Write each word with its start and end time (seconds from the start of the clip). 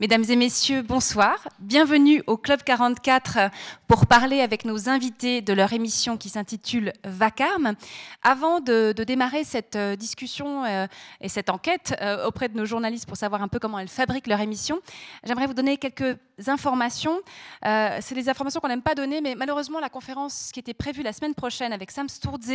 Mesdames 0.00 0.22
et 0.28 0.36
messieurs, 0.36 0.82
bonsoir. 0.82 1.48
Bienvenue 1.58 2.22
au 2.28 2.36
Club 2.36 2.62
44 2.62 3.50
pour 3.88 4.06
parler 4.06 4.42
avec 4.42 4.64
nos 4.64 4.88
invités 4.88 5.40
de 5.40 5.52
leur 5.52 5.72
émission 5.72 6.16
qui 6.16 6.28
s'intitule 6.28 6.92
Vacarme. 7.02 7.74
Avant 8.22 8.60
de, 8.60 8.92
démarrer 8.92 9.42
cette 9.42 9.74
euh, 9.74 9.96
discussion 9.96 10.64
euh, 10.64 10.86
et 11.20 11.28
cette 11.28 11.50
enquête 11.50 11.96
euh, 12.00 12.28
auprès 12.28 12.48
de 12.48 12.56
nos 12.56 12.64
journalistes 12.64 13.06
pour 13.08 13.16
savoir 13.16 13.42
un 13.42 13.48
peu 13.48 13.58
comment 13.58 13.80
elles 13.80 13.88
fabriquent 13.88 14.28
leur 14.28 14.40
émission, 14.40 14.78
j'aimerais 15.24 15.46
vous 15.46 15.54
donner 15.54 15.78
quelques 15.78 16.16
informations. 16.46 17.18
C'est 17.64 18.14
des 18.14 18.28
informations 18.28 18.60
qu'on 18.60 18.68
n'aime 18.68 18.82
pas 18.82 18.94
donner, 18.94 19.20
mais 19.20 19.34
malheureusement, 19.34 19.80
la 19.80 19.88
conférence 19.88 20.50
qui 20.52 20.60
était 20.60 20.74
prévue 20.74 21.02
la 21.02 21.12
semaine 21.12 21.34
prochaine 21.34 21.72
avec 21.72 21.90
Sam 21.90 22.08
Sturze 22.08 22.52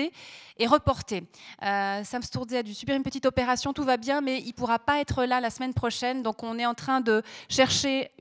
est 0.57 0.67
reportée. 0.67 1.25
Sam 1.61 2.21
Sturze 2.21 2.53
a 2.53 2.63
dû 2.63 2.73
subir 2.73 2.95
une 2.95 3.03
petite 3.03 3.25
opération, 3.25 3.73
tout 3.73 3.83
va 3.83 3.97
bien, 3.97 4.21
mais 4.21 4.39
il 4.39 4.47
ne 4.47 4.53
pourra 4.53 4.79
pas 4.79 5.01
être 5.01 5.25
là 5.25 5.41
la 5.41 5.49
semaine 5.49 5.73
prochaine. 5.73 6.23
Donc 6.23 6.43
on 6.43 6.57
est 6.57 6.65
en 6.65 6.75
train 6.75 7.01
de 7.01 7.21
chercher 7.49 8.11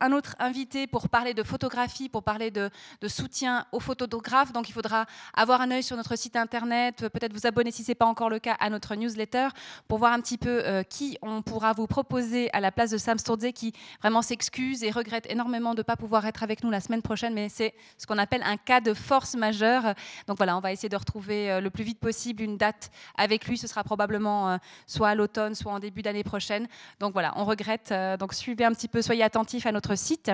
un 0.00 0.12
autre 0.12 0.36
invité 0.38 0.86
pour 0.86 1.08
parler 1.08 1.34
de 1.34 1.42
photographie, 1.42 2.08
pour 2.08 2.22
parler 2.22 2.50
de, 2.50 2.70
soutien 3.06 3.66
aux 3.72 3.80
photographes. 3.80 4.52
Donc 4.52 4.68
il 4.68 4.72
faudra 4.72 5.06
avoir 5.34 5.60
un 5.60 5.70
œil 5.70 5.82
sur 5.82 5.96
notre 5.96 6.16
site 6.16 6.36
internet, 6.36 7.08
peut-être 7.08 7.32
vous 7.32 7.46
abonner 7.46 7.70
si 7.70 7.84
ce 7.84 7.90
n'est 7.90 7.94
pas 7.94 8.06
encore 8.06 8.30
le 8.30 8.38
cas 8.38 8.56
à 8.60 8.70
notre 8.70 8.94
newsletter 8.94 9.48
pour 9.86 9.98
voir 9.98 10.12
un 10.12 10.20
petit 10.20 10.38
peu 10.38 10.62
euh, 10.64 10.82
qui 10.82 11.18
on 11.22 11.42
pourra 11.42 11.72
vous 11.72 11.86
proposer 11.86 12.50
à 12.52 12.60
la 12.60 12.72
place 12.72 12.90
de 12.90 12.98
Sam 12.98 13.18
Sturze 13.18 13.52
qui 13.54 13.72
vraiment 14.00 14.22
s'excuse 14.22 14.82
et 14.82 14.90
regrette 14.90 15.26
énormément 15.30 15.74
de 15.74 15.78
ne 15.78 15.82
pas 15.82 15.96
pouvoir 15.96 16.26
être 16.26 16.42
avec 16.42 16.62
nous 16.62 16.70
la 16.70 16.80
semaine 16.80 17.02
prochaine, 17.02 17.34
mais 17.34 17.48
c'est 17.48 17.74
ce 17.96 18.06
qu'on 18.06 18.18
appelle 18.18 18.42
un 18.44 18.56
cas 18.56 18.80
de 18.80 18.94
force 18.94 19.34
majeure. 19.34 19.94
Donc 20.26 20.36
voilà, 20.36 20.56
on 20.56 20.60
va 20.60 20.72
essayer 20.72 20.88
de 20.88 20.96
retrouver 20.96 21.50
euh, 21.50 21.60
le 21.60 21.70
plus 21.70 21.84
vite 21.84 21.98
possible 21.98 22.42
une 22.42 22.56
date 22.56 22.90
avec 23.16 23.46
lui. 23.46 23.56
Ce 23.56 23.66
sera 23.66 23.84
probablement 23.84 24.50
euh, 24.50 24.56
soit 24.86 25.08
à 25.08 25.14
l'automne, 25.14 25.54
soit 25.54 25.72
en 25.72 25.78
début 25.78 26.02
d'année 26.02 26.24
prochaine. 26.24 26.68
Donc 27.00 27.12
voilà, 27.12 27.32
on 27.36 27.44
regrette. 27.44 27.92
donc 28.18 28.34
suivez 28.34 28.57
un 28.64 28.72
petit 28.72 28.88
peu, 28.88 29.02
soyez 29.02 29.22
attentifs 29.22 29.66
à 29.66 29.72
notre 29.72 29.96
site. 29.96 30.30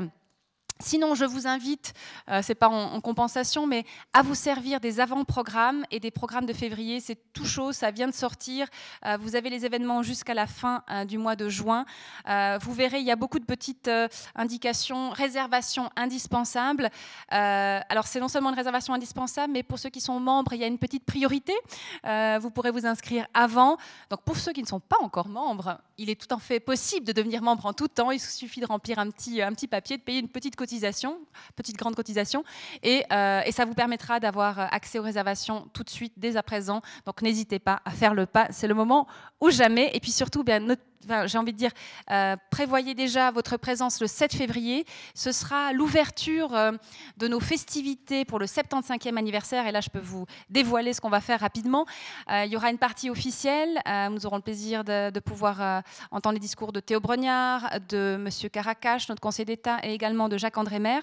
Sinon, 0.80 1.14
je 1.14 1.24
vous 1.24 1.46
invite, 1.46 1.95
euh, 2.29 2.40
c'est 2.43 2.57
pas 2.57 2.68
en, 2.68 3.01
compensation, 3.01 3.65
mais 3.65 3.85
à 4.12 4.23
vous 4.23 4.35
servir 4.35 4.80
des 4.80 4.98
avant-programmes 4.98 5.85
et 5.93 6.01
des 6.01 6.10
programmes 6.10 6.46
de 6.46 6.52
février. 6.52 6.98
C'est 6.98 7.16
tout 7.32 7.45
chaud, 7.45 7.71
ça 7.71 7.93
vient 7.93 8.09
de 8.09 8.12
sortir. 8.12 8.66
Euh, 9.07 9.16
vous 9.21 9.37
avez 9.37 9.51
les 9.51 9.65
événements 9.65 10.02
jusqu'à 10.02 10.35
la 10.35 10.48
fin 10.48 10.82
euh, 10.90 11.04
du 11.04 11.16
mois 11.16 11.37
de 11.37 11.48
juin. 11.48 11.87
vous 12.26 12.73
verrez, 12.73 12.98
il 12.98 13.07
y 13.07 13.13
a 13.13 13.16
beaucoup 13.16 13.38
de 13.38 13.45
petites 13.45 13.88
indications, 14.35 15.10
réservations 15.10 15.90
indispensables. 15.95 16.91
alors, 17.29 18.09
c'est 18.09 18.18
non 18.18 18.29
seulement 18.29 18.51
une 18.51 18.57
réservation 18.57 18.95
indispensable, 18.95 19.52
mais 19.52 19.63
pour 19.63 19.79
ceux 19.79 19.91
qui 19.91 20.01
sont 20.01 20.18
membres, 20.18 20.54
il 20.54 20.60
y 20.60 20.65
a 20.65 20.66
une 20.66 20.79
petite 20.79 21.04
priorité. 21.04 21.52
vous 22.02 22.51
pourrez 22.51 22.73
vous 22.73 22.85
inscrire 22.85 23.26
avant. 23.32 23.76
Donc, 24.10 24.23
pour 24.23 24.37
ceux 24.37 24.52
qui 24.52 24.63
ne 24.63 24.66
sont 24.66 24.80
pas 24.80 24.98
encore 25.01 25.29
membres, 25.29 25.79
il 25.98 26.10
est 26.10 26.20
tout 26.20 26.32
en 26.32 26.38
fait 26.38 26.59
possible 26.59 27.07
de 27.07 27.13
devenir 27.13 27.43
membre 27.43 27.66
en 27.66 27.73
tout 27.73 27.88
temps. 27.88 28.10
Il 28.10 28.20
suffit 28.20 28.60
de 28.60 28.66
remplir 28.66 28.98
un 28.98 29.10
petit, 29.10 29.41
un 29.41 29.52
petit 29.52 29.68
papier, 29.68 29.96
de 29.98 30.02
payer 30.02 30.18
une 30.18 30.29
petite 30.29 30.57
cotisation, 30.65 31.18
petite 31.57 31.76
grande 31.76 31.95
cotisation, 31.95 32.43
et, 32.82 33.04
euh, 33.12 33.43
et 33.45 33.52
ça 33.52 33.66
vous 33.66 33.74
permettra 33.74 34.18
d'avoir 34.18 34.59
accès 34.73 34.98
aux 34.98 35.02
réservations 35.02 35.68
tout 35.74 35.84
de 35.84 35.90
suite, 35.90 36.15
dès 36.16 36.37
à 36.37 36.43
présent. 36.43 36.80
Donc 37.04 37.20
n'hésitez 37.20 37.59
pas 37.59 37.82
à 37.84 37.90
faire 37.90 38.15
le 38.15 38.24
pas, 38.24 38.46
c'est 38.51 38.66
le 38.66 38.74
moment 38.74 39.07
ou 39.42 39.51
jamais. 39.51 39.90
Et 39.92 40.01
puis 40.01 40.10
surtout, 40.10 40.42
bien, 40.42 40.60
j'ai 41.26 41.38
envie 41.38 41.52
de 41.52 41.59
dire, 41.59 41.70
euh, 42.10 42.37
prévoyez 42.51 42.95
déjà 42.95 43.30
votre 43.30 43.57
présence 43.57 44.01
le 44.01 44.07
7 44.07 44.35
février. 44.35 44.85
Ce 45.15 45.32
sera 45.32 45.73
l'ouverture 45.73 46.54
euh, 46.54 46.73
de 47.16 47.29
nos 47.29 47.40
festivités 47.40 48.24
pour 48.24 48.38
le 48.38 48.46
75e 48.46 49.16
anniversaire. 49.16 49.66
Et 49.66 49.73
là, 49.73 49.80
je 49.80 49.90
peux 49.90 50.01
vous 50.01 50.26
dévoiler 50.51 50.92
ce 50.92 51.01
qu'on 51.01 51.10
va 51.10 51.20
faire 51.20 51.40
rapidement. 51.40 51.87
Euh, 52.30 52.45
il 52.45 52.52
y 52.52 52.57
aura 52.57 52.70
une 52.70 52.79
partie 52.79 53.10
officielle. 53.10 53.80
nous 54.10 54.26
aurons 54.26 54.37
le 54.37 54.42
plaisir 54.42 54.85
de, 54.85 55.18
pouvoir 55.20 55.82
entendre 56.10 56.35
les 56.35 56.40
discours 56.40 56.73
de 56.73 56.80
Théo 56.80 57.01
Brognard, 57.01 57.70
de 57.88 58.15
M. 58.15 58.51
Caracache, 58.51 59.09
notre 59.09 59.20
conseiller 59.20 59.46
d'État, 59.46 59.79
et 59.82 59.92
également 59.92 60.29
de 60.29 60.37
Jacques-André 60.55 60.79
Maire. 60.79 61.02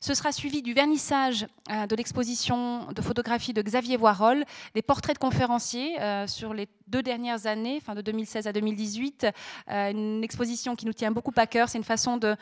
Ce 0.00 0.14
sera 0.14 0.32
suivi 0.32 0.62
du 0.62 0.72
vernissage 0.72 1.46
de 1.68 1.94
l'exposition 1.94 2.86
de 2.92 3.02
photographie 3.02 3.52
de 3.52 3.60
Xavier 3.60 3.96
Voirol, 3.96 4.44
des 4.74 4.82
portraits 4.82 5.14
de 5.14 5.18
conférenciers 5.18 5.96
sur 6.26 6.54
les 6.54 6.68
deux 6.86 7.02
dernières 7.02 7.46
années, 7.46 7.78
enfin 7.80 7.94
de 7.94 8.02
2016 8.02 8.46
à 8.46 8.52
2018. 8.52 9.26
Euh, 9.70 9.90
une 9.90 10.24
exposition 10.24 10.76
qui 10.76 10.86
nous 10.86 10.92
tient 10.92 11.12
beaucoup 11.12 11.32
à 11.36 11.46
cœur. 11.46 11.68
C'est 11.68 11.78
une 11.78 11.84
façon 11.84 12.16
de, 12.18 12.36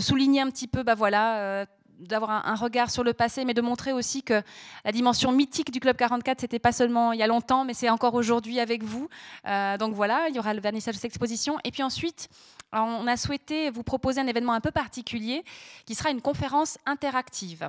souligner 0.00 0.40
un 0.40 0.50
petit 0.50 0.68
peu, 0.68 0.82
bah 0.82 0.94
voilà, 0.94 1.38
euh, 1.38 1.66
d'avoir 1.98 2.46
un, 2.46 2.54
regard 2.56 2.90
sur 2.90 3.04
le 3.04 3.12
passé, 3.12 3.44
mais 3.44 3.54
de 3.54 3.62
montrer 3.62 3.92
aussi 3.92 4.22
que 4.22 4.42
la 4.84 4.92
dimension 4.92 5.32
mythique 5.32 5.70
du 5.70 5.80
Club 5.80 5.96
44, 5.96 6.40
c'était 6.40 6.58
pas 6.58 6.72
seulement 6.72 7.12
il 7.12 7.20
y 7.20 7.22
a 7.22 7.26
longtemps, 7.26 7.64
mais 7.64 7.74
c'est 7.74 7.90
encore 7.90 8.14
aujourd'hui 8.14 8.60
avec 8.60 8.82
vous. 8.82 9.08
Euh, 9.46 9.78
donc 9.78 9.94
voilà, 9.94 10.28
il 10.28 10.34
y 10.34 10.38
aura 10.38 10.52
le 10.52 10.60
vernissage 10.60 10.94
de 10.94 11.00
cette 11.00 11.10
exposition. 11.10 11.58
Et 11.64 11.70
puis 11.70 11.82
ensuite, 11.82 12.28
on 12.72 13.06
a 13.06 13.16
souhaité 13.16 13.70
vous 13.70 13.82
proposer 13.82 14.20
un 14.20 14.26
événement 14.26 14.54
un 14.54 14.60
peu 14.60 14.70
particulier 14.70 15.44
qui 15.84 15.94
sera 15.94 16.10
une 16.10 16.22
conférence 16.22 16.78
interactive. 16.86 17.68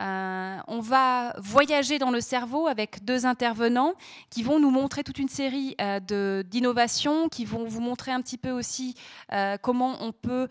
Euh, 0.00 0.58
on 0.68 0.80
va 0.80 1.34
voyager 1.38 1.98
dans 1.98 2.10
le 2.10 2.20
cerveau 2.20 2.68
avec 2.68 3.04
deux 3.04 3.26
intervenants 3.26 3.94
qui 4.30 4.42
vont 4.42 4.60
nous 4.60 4.70
montrer 4.70 5.02
toute 5.02 5.18
une 5.18 5.28
série 5.28 5.74
euh, 5.80 6.42
d'innovations, 6.42 7.28
qui 7.28 7.44
vont 7.44 7.64
vous 7.64 7.80
montrer 7.80 8.12
un 8.12 8.20
petit 8.20 8.38
peu 8.38 8.50
aussi 8.50 8.94
euh, 9.32 9.56
comment 9.60 9.96
on 10.00 10.12
peut 10.12 10.48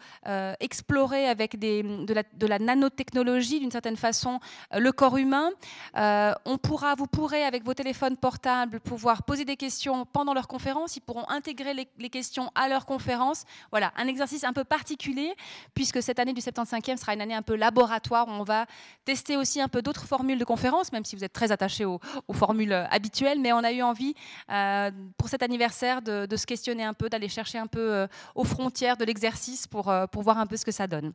explorer 0.59 1.27
avec 1.27 1.57
des, 1.57 1.83
de, 1.83 2.47
la, 2.47 2.59
nanotechnologie 2.59 3.59
d'une 3.59 3.71
certaine 3.71 3.97
façon 3.97 4.39
le 4.73 4.91
corps 4.91 5.17
humain. 5.17 5.49
on 5.95 6.57
pourra, 6.57 6.95
vous 6.95 7.07
pourrez 7.07 7.43
avec 7.43 7.63
vos 7.63 7.73
téléphones 7.73 8.17
portables 8.17 8.79
pouvoir 8.79 9.23
poser 9.23 9.45
des 9.45 9.57
questions 9.57 10.05
pendant 10.05 10.33
leur 10.33 10.47
conférence. 10.47 10.95
Ils 10.95 11.01
pourront 11.01 11.27
intégrer 11.29 11.73
les, 11.73 11.87
les 11.97 12.09
questions 12.09 12.51
à 12.55 12.67
leur 12.67 12.85
conférence. 12.85 13.43
Voilà, 13.71 13.92
un 13.95 14.07
exercice 14.07 14.43
un 14.43 14.53
peu 14.53 14.63
particulier, 14.63 15.33
puisque 15.73 16.01
cette 16.01 16.19
année 16.19 16.33
du 16.33 16.41
75e 16.41 16.97
sera 16.97 17.13
une 17.13 17.21
année 17.21 17.33
un 17.33 17.41
peu 17.41 17.55
laboratoire, 17.55 18.27
où 18.27 18.31
on 18.31 18.43
va 18.43 18.65
tester 19.05 19.37
aussi 19.37 19.61
un 19.61 19.67
peu 19.67 19.81
d'autres 19.81 20.05
formules 20.05 20.39
de 20.39 20.45
conférences, 20.45 20.91
même 20.91 21.05
si 21.05 21.15
vous 21.15 21.23
êtes 21.23 21.33
très 21.33 21.51
attachés 21.51 21.85
aux, 21.85 21.99
formules 22.33 22.73
habituelles, 22.73 23.39
mais 23.39 23.53
on 23.53 23.63
a 23.63 23.71
eu 23.71 23.81
envie, 23.81 24.15
euh, 24.49 24.91
pour 25.17 25.29
cet 25.29 25.43
anniversaire, 25.43 26.01
de, 26.01 26.35
se 26.35 26.45
questionner 26.45 26.83
un 26.83 26.93
peu, 26.93 27.09
d'aller 27.09 27.29
chercher 27.29 27.57
un 27.57 27.67
peu 27.67 27.93
euh, 27.93 28.07
aux 28.35 28.43
frontières 28.43 28.97
de 28.97 29.05
l'exercice 29.05 29.67
pour, 29.67 29.89
euh, 29.89 30.07
pour 30.07 30.23
voir 30.23 30.39
un 30.39 30.45
peu 30.45 30.57
ce 30.57 30.65
que 30.65 30.71
ça 30.71 30.87
donne. 30.87 31.13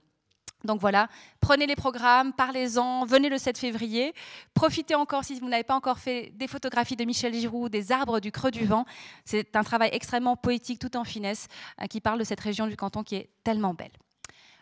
Donc 0.64 0.80
voilà, 0.80 1.08
prenez 1.40 1.66
les 1.66 1.76
programmes, 1.76 2.32
parlez-en, 2.32 3.04
venez 3.04 3.28
le 3.28 3.38
7 3.38 3.56
février. 3.58 4.12
Profitez 4.54 4.94
encore, 4.94 5.24
si 5.24 5.38
vous 5.38 5.48
n'avez 5.48 5.62
pas 5.62 5.76
encore 5.76 5.98
fait, 5.98 6.32
des 6.34 6.48
photographies 6.48 6.96
de 6.96 7.04
Michel 7.04 7.32
Giroud, 7.32 7.70
des 7.70 7.92
arbres 7.92 8.18
du 8.18 8.32
creux 8.32 8.50
du 8.50 8.64
vent. 8.64 8.84
C'est 9.24 9.54
un 9.54 9.62
travail 9.62 9.90
extrêmement 9.92 10.36
poétique, 10.36 10.80
tout 10.80 10.96
en 10.96 11.04
finesse, 11.04 11.46
euh, 11.80 11.86
qui 11.86 12.00
parle 12.00 12.18
de 12.18 12.24
cette 12.24 12.40
région 12.40 12.66
du 12.66 12.76
canton 12.76 13.04
qui 13.04 13.14
est 13.14 13.30
tellement 13.44 13.72
belle. 13.72 13.92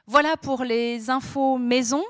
Voilà 0.06 0.36
pour 0.36 0.64
les 0.64 1.08
infos 1.08 1.56
maison. 1.56 2.04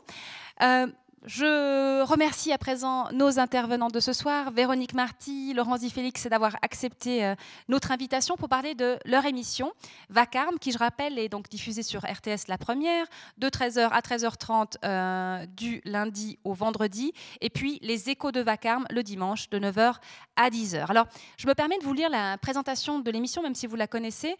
Euh, 0.62 0.86
je 1.26 2.04
remercie 2.04 2.52
à 2.52 2.58
présent 2.58 3.10
nos 3.10 3.40
intervenants 3.40 3.88
de 3.88 3.98
ce 3.98 4.12
soir, 4.12 4.52
Véronique 4.52 4.94
Marty, 4.94 5.52
Laurence 5.54 5.80
Di 5.80 5.90
Félix, 5.90 6.28
d'avoir 6.28 6.56
accepté 6.62 7.24
euh, 7.24 7.34
notre 7.68 7.90
invitation 7.90 8.36
pour 8.36 8.48
parler 8.48 8.76
de 8.76 8.96
leur 9.04 9.24
émission 9.24 9.72
Vacarme, 10.08 10.60
qui, 10.60 10.70
je 10.70 10.78
rappelle, 10.78 11.18
est 11.18 11.28
donc 11.28 11.48
diffusée 11.48 11.82
sur 11.82 12.02
RTS 12.02 12.46
la 12.46 12.58
première, 12.58 13.06
de 13.38 13.48
13h 13.48 13.88
à 13.88 14.00
13h30 14.00 14.74
euh, 14.84 15.46
du 15.46 15.80
lundi 15.84 16.38
au 16.44 16.52
vendredi, 16.52 17.12
et 17.40 17.50
puis 17.50 17.80
les 17.82 18.08
échos 18.08 18.30
de 18.30 18.40
Vacarme 18.40 18.86
le 18.90 19.02
dimanche 19.02 19.50
de 19.50 19.58
9h 19.58 19.96
à 20.36 20.48
10h. 20.48 20.86
Alors, 20.88 21.06
je 21.38 21.48
me 21.48 21.54
permets 21.54 21.78
de 21.78 21.84
vous 21.84 21.92
lire 21.92 22.08
la 22.08 22.38
présentation 22.38 23.00
de 23.00 23.10
l'émission, 23.10 23.42
même 23.42 23.56
si 23.56 23.66
vous 23.66 23.76
la 23.76 23.88
connaissez, 23.88 24.36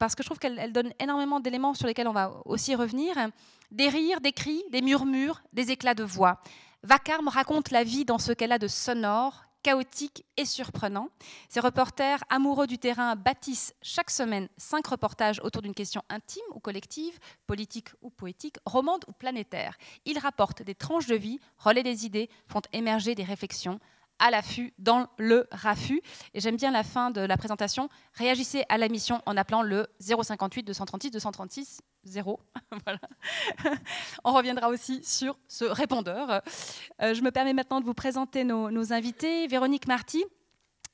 parce 0.00 0.16
que 0.16 0.24
je 0.24 0.28
trouve 0.28 0.40
qu'elle 0.40 0.72
donne 0.72 0.92
énormément 0.98 1.38
d'éléments 1.38 1.74
sur 1.74 1.86
lesquels 1.86 2.08
on 2.08 2.12
va 2.12 2.32
aussi 2.44 2.74
revenir. 2.74 3.16
Des 3.70 3.88
rires, 3.88 4.20
des 4.20 4.32
cris, 4.32 4.62
des 4.70 4.82
murmures, 4.82 5.42
des 5.52 5.70
éclats 5.70 5.94
de 5.94 6.04
voix. 6.04 6.40
Vacarme 6.82 7.28
raconte 7.28 7.70
la 7.70 7.84
vie 7.84 8.04
dans 8.04 8.18
ce 8.18 8.32
qu'elle 8.32 8.52
a 8.52 8.58
de 8.58 8.68
sonore, 8.68 9.44
chaotique 9.64 10.24
et 10.36 10.44
surprenant. 10.44 11.08
Ces 11.48 11.58
reporters 11.58 12.22
amoureux 12.28 12.66
du 12.66 12.78
terrain 12.78 13.16
bâtissent 13.16 13.74
chaque 13.82 14.10
semaine 14.10 14.48
cinq 14.58 14.86
reportages 14.86 15.40
autour 15.42 15.62
d'une 15.62 15.74
question 15.74 16.02
intime 16.10 16.44
ou 16.54 16.60
collective, 16.60 17.18
politique 17.46 17.88
ou 18.02 18.10
poétique, 18.10 18.58
romande 18.66 19.04
ou 19.08 19.12
planétaire. 19.12 19.76
Ils 20.04 20.18
rapportent 20.18 20.62
des 20.62 20.74
tranches 20.74 21.06
de 21.06 21.16
vie, 21.16 21.40
relaient 21.56 21.82
des 21.82 22.04
idées, 22.04 22.28
font 22.46 22.60
émerger 22.72 23.14
des 23.14 23.24
réflexions 23.24 23.80
à 24.18 24.30
l'affût 24.30 24.72
dans 24.78 25.08
le 25.16 25.48
raffut. 25.50 26.02
Et 26.34 26.40
j'aime 26.40 26.56
bien 26.56 26.70
la 26.70 26.84
fin 26.84 27.10
de 27.10 27.22
la 27.22 27.36
présentation. 27.36 27.88
Réagissez 28.12 28.64
à 28.68 28.78
la 28.78 28.88
mission 28.88 29.22
en 29.26 29.36
appelant 29.36 29.62
le 29.62 29.88
058 29.98 30.62
236 30.62 31.10
236 31.10 31.80
0. 32.04 32.40
voilà. 32.84 33.00
On 34.24 34.32
reviendra 34.32 34.68
aussi 34.68 35.02
sur 35.04 35.38
ce 35.48 35.64
répondeur. 35.64 36.42
Euh, 37.02 37.14
je 37.14 37.22
me 37.22 37.30
permets 37.30 37.52
maintenant 37.52 37.80
de 37.80 37.84
vous 37.84 37.94
présenter 37.94 38.44
nos, 38.44 38.92
invités. 38.92 39.46
Véronique 39.46 39.86
Marty, 39.86 40.24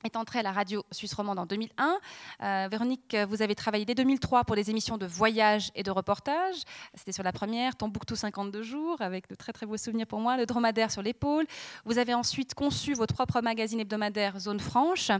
est 0.03 0.15
entrée 0.15 0.39
à 0.39 0.43
la 0.43 0.51
radio 0.51 0.83
suisse 0.91 1.13
romande 1.13 1.39
en 1.39 1.45
2001. 1.45 1.99
Euh, 2.41 2.67
Véronique, 2.69 3.15
vous 3.27 3.41
avez 3.41 3.55
travaillé 3.55 3.85
dès 3.85 3.95
2003 3.95 4.43
pour 4.43 4.55
des 4.55 4.69
émissions 4.69 4.97
de 4.97 5.05
voyage 5.05 5.71
et 5.75 5.83
de 5.83 5.91
reportage. 5.91 6.55
C'était 6.93 7.11
sur 7.11 7.23
la 7.23 7.31
première, 7.31 7.75
Tombouctou 7.75 8.15
52 8.15 8.63
jours, 8.63 9.01
avec 9.01 9.29
de 9.29 9.35
très 9.35 9.53
très 9.53 9.65
beaux 9.65 9.77
souvenirs 9.77 10.07
pour 10.07 10.19
moi, 10.19 10.37
le 10.37 10.45
dromadaire 10.45 10.91
sur 10.91 11.01
l'épaule. 11.01 11.45
Vous 11.85 11.97
avez 11.97 12.13
ensuite 12.13 12.53
conçu 12.53 12.93
votre 12.93 13.13
propre 13.13 13.41
magazine 13.41 13.79
hebdomadaire 13.79 14.39
Zone 14.39 14.59
Franche, 14.59 15.11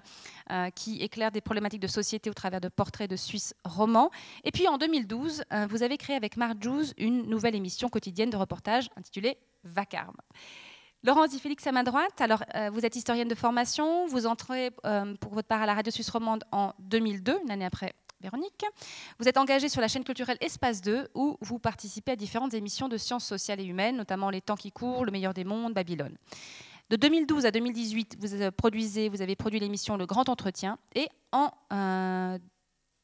euh, 0.51 0.69
qui 0.71 1.01
éclaire 1.01 1.31
des 1.31 1.41
problématiques 1.41 1.81
de 1.81 1.87
société 1.87 2.29
au 2.29 2.33
travers 2.33 2.61
de 2.61 2.69
portraits 2.69 3.09
de 3.09 3.15
Suisses 3.15 3.53
romans. 3.63 4.11
Et 4.43 4.51
puis 4.51 4.67
en 4.67 4.77
2012, 4.77 5.43
euh, 5.51 5.67
vous 5.69 5.83
avez 5.83 5.97
créé 5.97 6.15
avec 6.15 6.37
Marc 6.37 6.61
Jouz 6.61 6.93
une 6.97 7.27
nouvelle 7.27 7.55
émission 7.55 7.89
quotidienne 7.89 8.29
de 8.29 8.37
reportage 8.37 8.89
intitulée 8.97 9.37
Vacarme. 9.63 10.17
Laurence 11.03 11.35
Félix 11.39 11.65
à 11.65 11.71
ma 11.71 11.83
droite, 11.83 12.21
alors 12.21 12.43
euh, 12.53 12.69
vous 12.69 12.85
êtes 12.85 12.95
historienne 12.95 13.27
de 13.27 13.33
formation, 13.33 14.05
vous 14.05 14.27
entrez 14.27 14.69
euh, 14.85 15.15
pour 15.15 15.33
votre 15.33 15.47
part 15.47 15.63
à 15.63 15.65
la 15.65 15.73
Radio 15.73 15.91
Suisse 15.91 16.11
Romande 16.11 16.43
en 16.51 16.73
2002, 16.77 17.39
une 17.43 17.49
année 17.49 17.65
après 17.65 17.93
Véronique. 18.21 18.63
Vous 19.17 19.27
êtes 19.27 19.37
engagée 19.37 19.67
sur 19.67 19.81
la 19.81 19.87
chaîne 19.87 20.03
culturelle 20.03 20.37
Espace 20.41 20.79
2 20.81 21.09
où 21.15 21.37
vous 21.41 21.57
participez 21.57 22.11
à 22.11 22.15
différentes 22.15 22.53
émissions 22.53 22.87
de 22.87 22.97
sciences 22.97 23.25
sociales 23.25 23.59
et 23.59 23.63
humaines, 23.63 23.97
notamment 23.97 24.29
Les 24.29 24.41
temps 24.41 24.55
qui 24.55 24.71
courent, 24.71 25.03
Le 25.03 25.11
meilleur 25.11 25.33
des 25.33 25.43
mondes, 25.43 25.73
Babylone. 25.73 26.15
De 26.91 26.97
2012 26.97 27.47
à 27.47 27.51
2018, 27.51 28.17
vous, 28.19 28.51
produisez, 28.51 29.09
vous 29.09 29.23
avez 29.23 29.35
produit 29.35 29.59
l'émission 29.59 29.97
Le 29.97 30.05
Grand 30.05 30.29
Entretien 30.29 30.77
et 30.93 31.07
en 31.31 31.49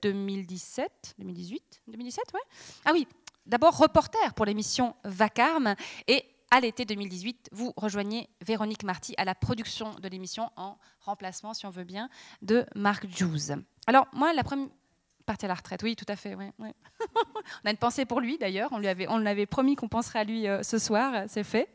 2017, 0.03 1.15
2018, 1.17 1.81
2017, 1.87 2.25
ouais. 2.35 2.39
Ah 2.85 2.91
oui, 2.93 3.07
d'abord 3.47 3.75
reporter 3.75 4.35
pour 4.35 4.45
l'émission 4.45 4.95
Vacarme 5.03 5.73
et 6.07 6.23
à 6.51 6.59
l'été 6.59 6.85
2018, 6.85 7.49
vous 7.51 7.73
rejoignez 7.75 8.29
Véronique 8.45 8.83
Marty 8.83 9.13
à 9.17 9.25
la 9.25 9.35
production 9.35 9.93
de 9.95 10.07
l'émission 10.07 10.49
en 10.55 10.77
remplacement, 11.01 11.53
si 11.53 11.65
on 11.65 11.69
veut 11.69 11.83
bien, 11.83 12.09
de 12.41 12.65
Marc 12.75 13.07
Jouz. 13.09 13.55
Alors, 13.85 14.07
moi, 14.13 14.33
la 14.33 14.43
première 14.43 14.67
partie 15.25 15.45
à 15.45 15.49
la 15.49 15.55
retraite, 15.55 15.83
oui, 15.83 15.95
tout 15.95 16.05
à 16.07 16.15
fait. 16.15 16.35
on 16.59 16.65
a 17.65 17.69
une 17.69 17.77
pensée 17.77 18.05
pour 18.05 18.21
lui, 18.21 18.37
d'ailleurs. 18.37 18.69
On 18.71 18.79
lui 18.79 18.87
avait, 18.87 19.07
on 19.09 19.17
l'avait 19.17 19.45
promis 19.45 19.75
qu'on 19.75 19.89
penserait 19.89 20.19
à 20.19 20.23
lui 20.23 20.47
euh, 20.47 20.63
ce 20.63 20.77
soir, 20.77 21.25
c'est 21.27 21.43
fait. 21.43 21.67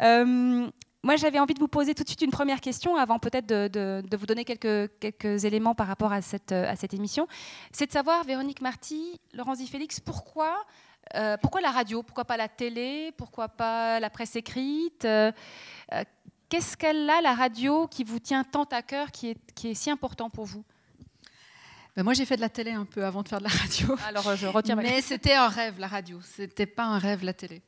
Euh, 0.00 0.70
moi, 1.02 1.16
j'avais 1.16 1.38
envie 1.38 1.54
de 1.54 1.60
vous 1.60 1.68
poser 1.68 1.94
tout 1.94 2.02
de 2.02 2.08
suite 2.08 2.22
une 2.22 2.30
première 2.30 2.60
question 2.60 2.96
avant 2.96 3.18
peut-être 3.18 3.46
de, 3.46 4.16
vous 4.16 4.26
donner 4.26 4.44
quelques, 4.44 5.44
éléments 5.44 5.74
par 5.74 5.86
rapport 5.86 6.12
à 6.12 6.22
cette, 6.22 6.52
à 6.52 6.76
cette 6.76 6.94
émission. 6.94 7.26
C'est 7.72 7.86
de 7.86 7.92
savoir, 7.92 8.24
Véronique 8.24 8.60
Marty, 8.60 9.18
Laurence 9.32 9.58
Di 9.58 9.66
Félix, 9.66 10.00
pourquoi 10.00 10.64
euh, 11.16 11.36
pourquoi 11.38 11.60
la 11.60 11.70
radio? 11.70 12.02
Pourquoi 12.02 12.24
pas 12.24 12.36
la 12.36 12.48
télé? 12.48 13.12
Pourquoi 13.16 13.48
pas 13.48 14.00
la 14.00 14.10
presse 14.10 14.36
écrite? 14.36 15.04
Euh, 15.04 15.32
euh, 15.92 16.04
Qu'est-ce 16.48 16.76
qu'elle 16.76 17.08
a, 17.08 17.20
la 17.20 17.34
radio, 17.34 17.86
qui 17.86 18.02
vous 18.02 18.18
tient 18.18 18.42
tant 18.42 18.64
à 18.64 18.82
cœur, 18.82 19.12
qui 19.12 19.30
est, 19.30 19.52
qui 19.54 19.68
est 19.68 19.74
si 19.74 19.88
important 19.88 20.30
pour 20.30 20.46
vous? 20.46 20.64
Ben 21.94 22.02
moi, 22.02 22.12
j'ai 22.12 22.24
fait 22.24 22.36
de 22.36 22.40
la 22.40 22.48
télé 22.48 22.72
un 22.72 22.84
peu 22.84 23.04
avant 23.04 23.22
de 23.22 23.28
faire 23.28 23.38
de 23.38 23.44
la 23.44 23.50
radio. 23.50 23.96
Alors, 24.06 24.34
je 24.36 24.46
retiens. 24.46 24.74
Mais 24.76 25.00
c'était 25.00 25.34
un 25.34 25.48
rêve, 25.48 25.78
la 25.78 25.86
radio. 25.86 26.20
C'était 26.22 26.66
pas 26.66 26.84
un 26.84 26.98
rêve, 26.98 27.24
la 27.24 27.34
télé. 27.34 27.62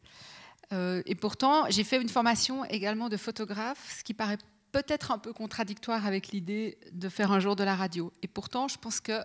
et 0.73 1.15
pourtant, 1.15 1.67
j'ai 1.69 1.85
fait 1.85 2.01
une 2.01 2.09
formation 2.09 2.65
également 2.65 3.09
de 3.09 3.17
photographe, 3.17 3.97
ce 3.99 4.03
qui 4.05 4.15
paraît 4.15 4.39
peut-être 4.73 5.11
un 5.11 5.19
peu 5.19 5.33
contradictoire 5.33 6.07
avec 6.07 6.29
l'idée 6.29 6.79
de 6.93 7.09
faire 7.09 7.31
un 7.31 7.41
jour 7.41 7.55
de 7.55 7.63
la 7.63 7.77
radio. 7.77 8.13
Et 8.23 8.29
pourtant, 8.29 8.69
je 8.69 8.79
pense 8.79 9.01
que 9.01 9.23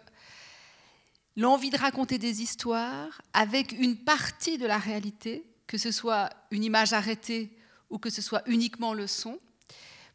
l'envie 1.37 1.69
de 1.69 1.77
raconter 1.77 2.17
des 2.17 2.41
histoires 2.41 3.21
avec 3.31 3.71
une 3.71 3.95
partie 3.95 4.57
de 4.57 4.65
la 4.65 4.79
réalité, 4.79 5.45
que 5.67 5.77
ce 5.77 5.91
soit 5.91 6.29
une 6.51 6.63
image 6.63 6.93
arrêtée 6.93 7.51
ou 7.89 7.99
que 7.99 8.09
ce 8.09 8.21
soit 8.21 8.41
uniquement 8.47 8.93
le 8.93 9.07
son, 9.07 9.39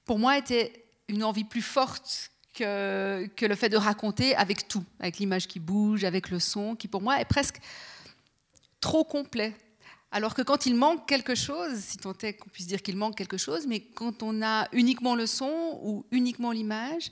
pour 0.05 0.19
moi 0.19 0.37
était 0.37 0.85
une 1.09 1.23
envie 1.23 1.45
plus 1.45 1.63
forte 1.63 2.33
que, 2.55 3.27
que 3.37 3.47
le 3.47 3.55
fait 3.55 3.69
de 3.69 3.77
raconter 3.77 4.35
avec 4.35 4.67
tout, 4.67 4.85
avec 4.99 5.19
l'image 5.19 5.47
qui 5.47 5.61
bouge, 5.61 6.05
avec 6.05 6.29
le 6.29 6.41
son, 6.41 6.75
qui 6.75 6.89
pour 6.89 7.01
moi 7.01 7.21
est 7.21 7.25
presque 7.25 7.61
trop 8.81 9.05
complet. 9.05 9.55
Alors 10.11 10.35
que 10.35 10.43
quand 10.43 10.67
il 10.67 10.75
manque 10.75 11.07
quelque 11.07 11.35
chose, 11.35 11.79
si 11.79 11.99
tant 11.99 12.13
est 12.23 12.35
qu'on 12.35 12.51
puisse 12.51 12.67
dire 12.67 12.83
qu'il 12.83 12.97
manque 12.97 13.17
quelque 13.17 13.39
chose, 13.39 13.67
mais 13.67 13.81
quand 13.81 14.23
on 14.23 14.43
a 14.43 14.69
uniquement 14.73 15.15
le 15.15 15.27
son 15.27 15.79
ou 15.83 16.05
uniquement 16.11 16.51
l'image, 16.51 17.11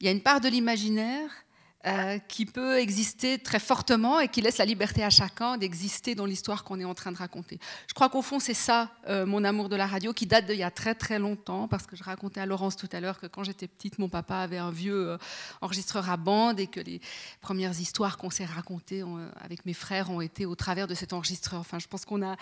il 0.00 0.06
y 0.06 0.08
a 0.08 0.12
une 0.12 0.22
part 0.22 0.40
de 0.40 0.48
l'imaginaire 0.48 1.43
euh, 1.86 2.18
qui 2.28 2.46
peut 2.46 2.78
exister 2.78 3.38
très 3.38 3.58
fortement 3.58 4.18
et 4.18 4.28
qui 4.28 4.40
laisse 4.40 4.56
la 4.56 4.64
liberté 4.64 5.04
à 5.04 5.10
chacun 5.10 5.58
d'exister 5.58 6.14
dans 6.14 6.24
l'histoire 6.24 6.64
qu'on 6.64 6.80
est 6.80 6.84
en 6.84 6.94
train 6.94 7.12
de 7.12 7.18
raconter. 7.18 7.58
Je 7.88 7.92
crois 7.92 8.08
qu'au 8.08 8.22
fond, 8.22 8.40
c'est 8.40 8.54
ça, 8.54 8.90
euh, 9.06 9.26
mon 9.26 9.44
amour 9.44 9.68
de 9.68 9.76
la 9.76 9.86
radio, 9.86 10.14
qui 10.14 10.24
date 10.24 10.46
d'il 10.46 10.56
y 10.56 10.62
a 10.62 10.70
très 10.70 10.94
très 10.94 11.18
longtemps, 11.18 11.68
parce 11.68 11.86
que 11.86 11.94
je 11.94 12.02
racontais 12.02 12.40
à 12.40 12.46
Laurence 12.46 12.76
tout 12.76 12.88
à 12.92 13.00
l'heure 13.00 13.20
que 13.20 13.26
quand 13.26 13.44
j'étais 13.44 13.68
petite, 13.68 13.98
mon 13.98 14.08
papa 14.08 14.36
avait 14.36 14.56
un 14.56 14.70
vieux 14.70 15.10
euh, 15.10 15.18
enregistreur 15.60 16.08
à 16.08 16.16
bande 16.16 16.58
et 16.58 16.68
que 16.68 16.80
les 16.80 17.02
premières 17.42 17.78
histoires 17.78 18.16
qu'on 18.16 18.30
s'est 18.30 18.46
racontées 18.46 19.04
avec 19.42 19.66
mes 19.66 19.74
frères 19.74 20.10
ont 20.10 20.22
été 20.22 20.46
au 20.46 20.54
travers 20.54 20.86
de 20.86 20.94
cet 20.94 21.12
enregistreur. 21.12 21.60
Enfin, 21.60 21.78
je 21.78 21.86
pense 21.86 22.06
qu'on 22.06 22.22
a 22.22 22.36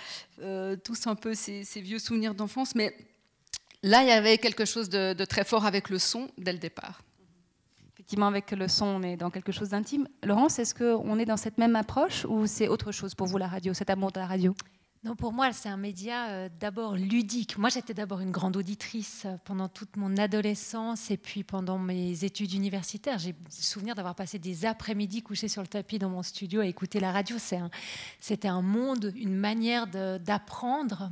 tous 0.85 1.09
un 1.09 1.17
peu 1.17 1.35
ces, 1.35 1.65
vieux 1.77 1.99
souvenirs 1.99 2.35
d'enfance, 2.35 2.77
mais 2.77 2.97
là, 3.83 4.03
il 4.03 4.09
y 4.09 4.13
avait 4.13 4.39
quelque 4.39 4.65
chose 4.65 4.89
de 4.89 5.25
très 5.25 5.43
fort 5.43 5.67
avec 5.67 5.91
le 5.91 5.99
son 5.99 6.31
dès 6.39 6.53
le 6.53 6.59
départ 6.59 7.03
effectivement, 8.03 8.27
avec 8.27 8.51
le 8.51 8.67
son, 8.67 8.87
on 8.87 9.03
est 9.05 9.17
dans 9.17 9.31
quelque 9.31 9.53
chose 9.53 9.69
d'intime. 9.69 10.09
Laurence, 10.25 10.59
est-ce 10.59 10.75
qu'on 10.75 11.21
est 11.21 11.25
dans 11.25 11.37
cette 11.37 11.57
même 11.57 11.77
approche 11.77 12.25
ou 12.25 12.49
c'est 12.49 12.67
autre 12.67 12.91
chose 12.91 13.15
pour 13.15 13.29
vous, 13.29 13.39
la 13.39 13.47
radio, 13.47 13.75
cet 13.75 13.91
amour 13.91 14.11
de 14.11 14.19
la 14.19 14.27
radio? 14.27 14.57
Non, 15.05 15.17
pour 15.17 15.33
moi, 15.33 15.53
c'est 15.53 15.69
un 15.69 15.77
média 15.77 16.29
euh, 16.29 16.49
d'abord 16.61 16.95
ludique. 16.95 17.59
Moi, 17.59 17.71
j'étais 17.71 17.93
d'abord 17.93 18.21
une 18.21 18.31
grande 18.31 18.57
auditrice 18.57 19.25
euh, 19.27 19.35
pendant 19.45 19.69
toute 19.69 19.97
mon 19.97 20.17
adolescence 20.17 21.11
et 21.11 21.17
puis 21.17 21.43
pendant 21.43 21.77
mes 21.77 22.23
études 22.23 22.53
universitaires. 22.53 23.19
J'ai 23.19 23.35
souvenir 23.51 23.97
d'avoir 23.97 24.15
passé 24.15 24.39
des 24.39 24.65
après-midi 24.65 25.23
couchés 25.23 25.49
sur 25.49 25.61
le 25.61 25.67
tapis 25.67 25.99
dans 25.99 26.09
mon 26.09 26.23
studio 26.23 26.61
à 26.61 26.67
écouter 26.67 27.01
la 27.01 27.11
radio. 27.11 27.37
C'était 28.21 28.47
un, 28.47 28.63
monde, 28.63 29.13
une 29.17 29.35
manière 29.35 29.89
d'apprendre, 29.89 31.11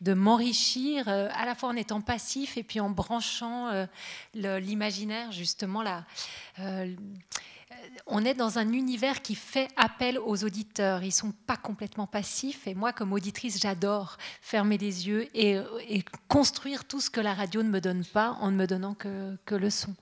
de, 0.00 0.14
m'enrichir, 0.14 1.06
euh, 1.06 1.28
à 1.34 1.44
la 1.44 1.54
fois 1.54 1.68
en 1.68 1.76
étant 1.76 2.00
passif 2.00 2.56
et 2.56 2.62
puis 2.62 2.80
en 2.80 2.88
branchant 2.88 3.86
l'imaginaire, 4.34 5.30
justement, 5.30 5.82
là 5.82 6.06
on 8.06 8.24
est 8.24 8.34
dans 8.34 8.58
un 8.58 8.72
univers 8.72 9.22
qui 9.22 9.34
fait 9.34 9.68
appel 9.76 10.18
aux 10.18 10.44
auditeurs. 10.44 11.02
Ils 11.02 11.12
sont 11.12 11.32
pas 11.46 11.56
complètement 11.56 12.06
passifs. 12.06 12.66
Et 12.66 12.74
moi, 12.74 12.92
comme 12.92 13.12
auditrice, 13.12 13.60
j'adore 13.60 14.16
fermer 14.40 14.78
les 14.78 15.08
yeux 15.08 15.28
et, 15.34 15.58
construire 16.28 16.84
tout 16.84 17.00
ce 17.00 17.10
que 17.10 17.20
la 17.20 17.34
radio 17.34 17.62
ne 17.62 17.68
me 17.68 17.80
donne 17.80 18.04
pas 18.04 18.36
en 18.40 18.50
ne 18.50 18.56
me 18.56 18.66
donnant 18.66 18.94
que, 18.94 19.36
le 19.50 19.70
son. 19.70 19.94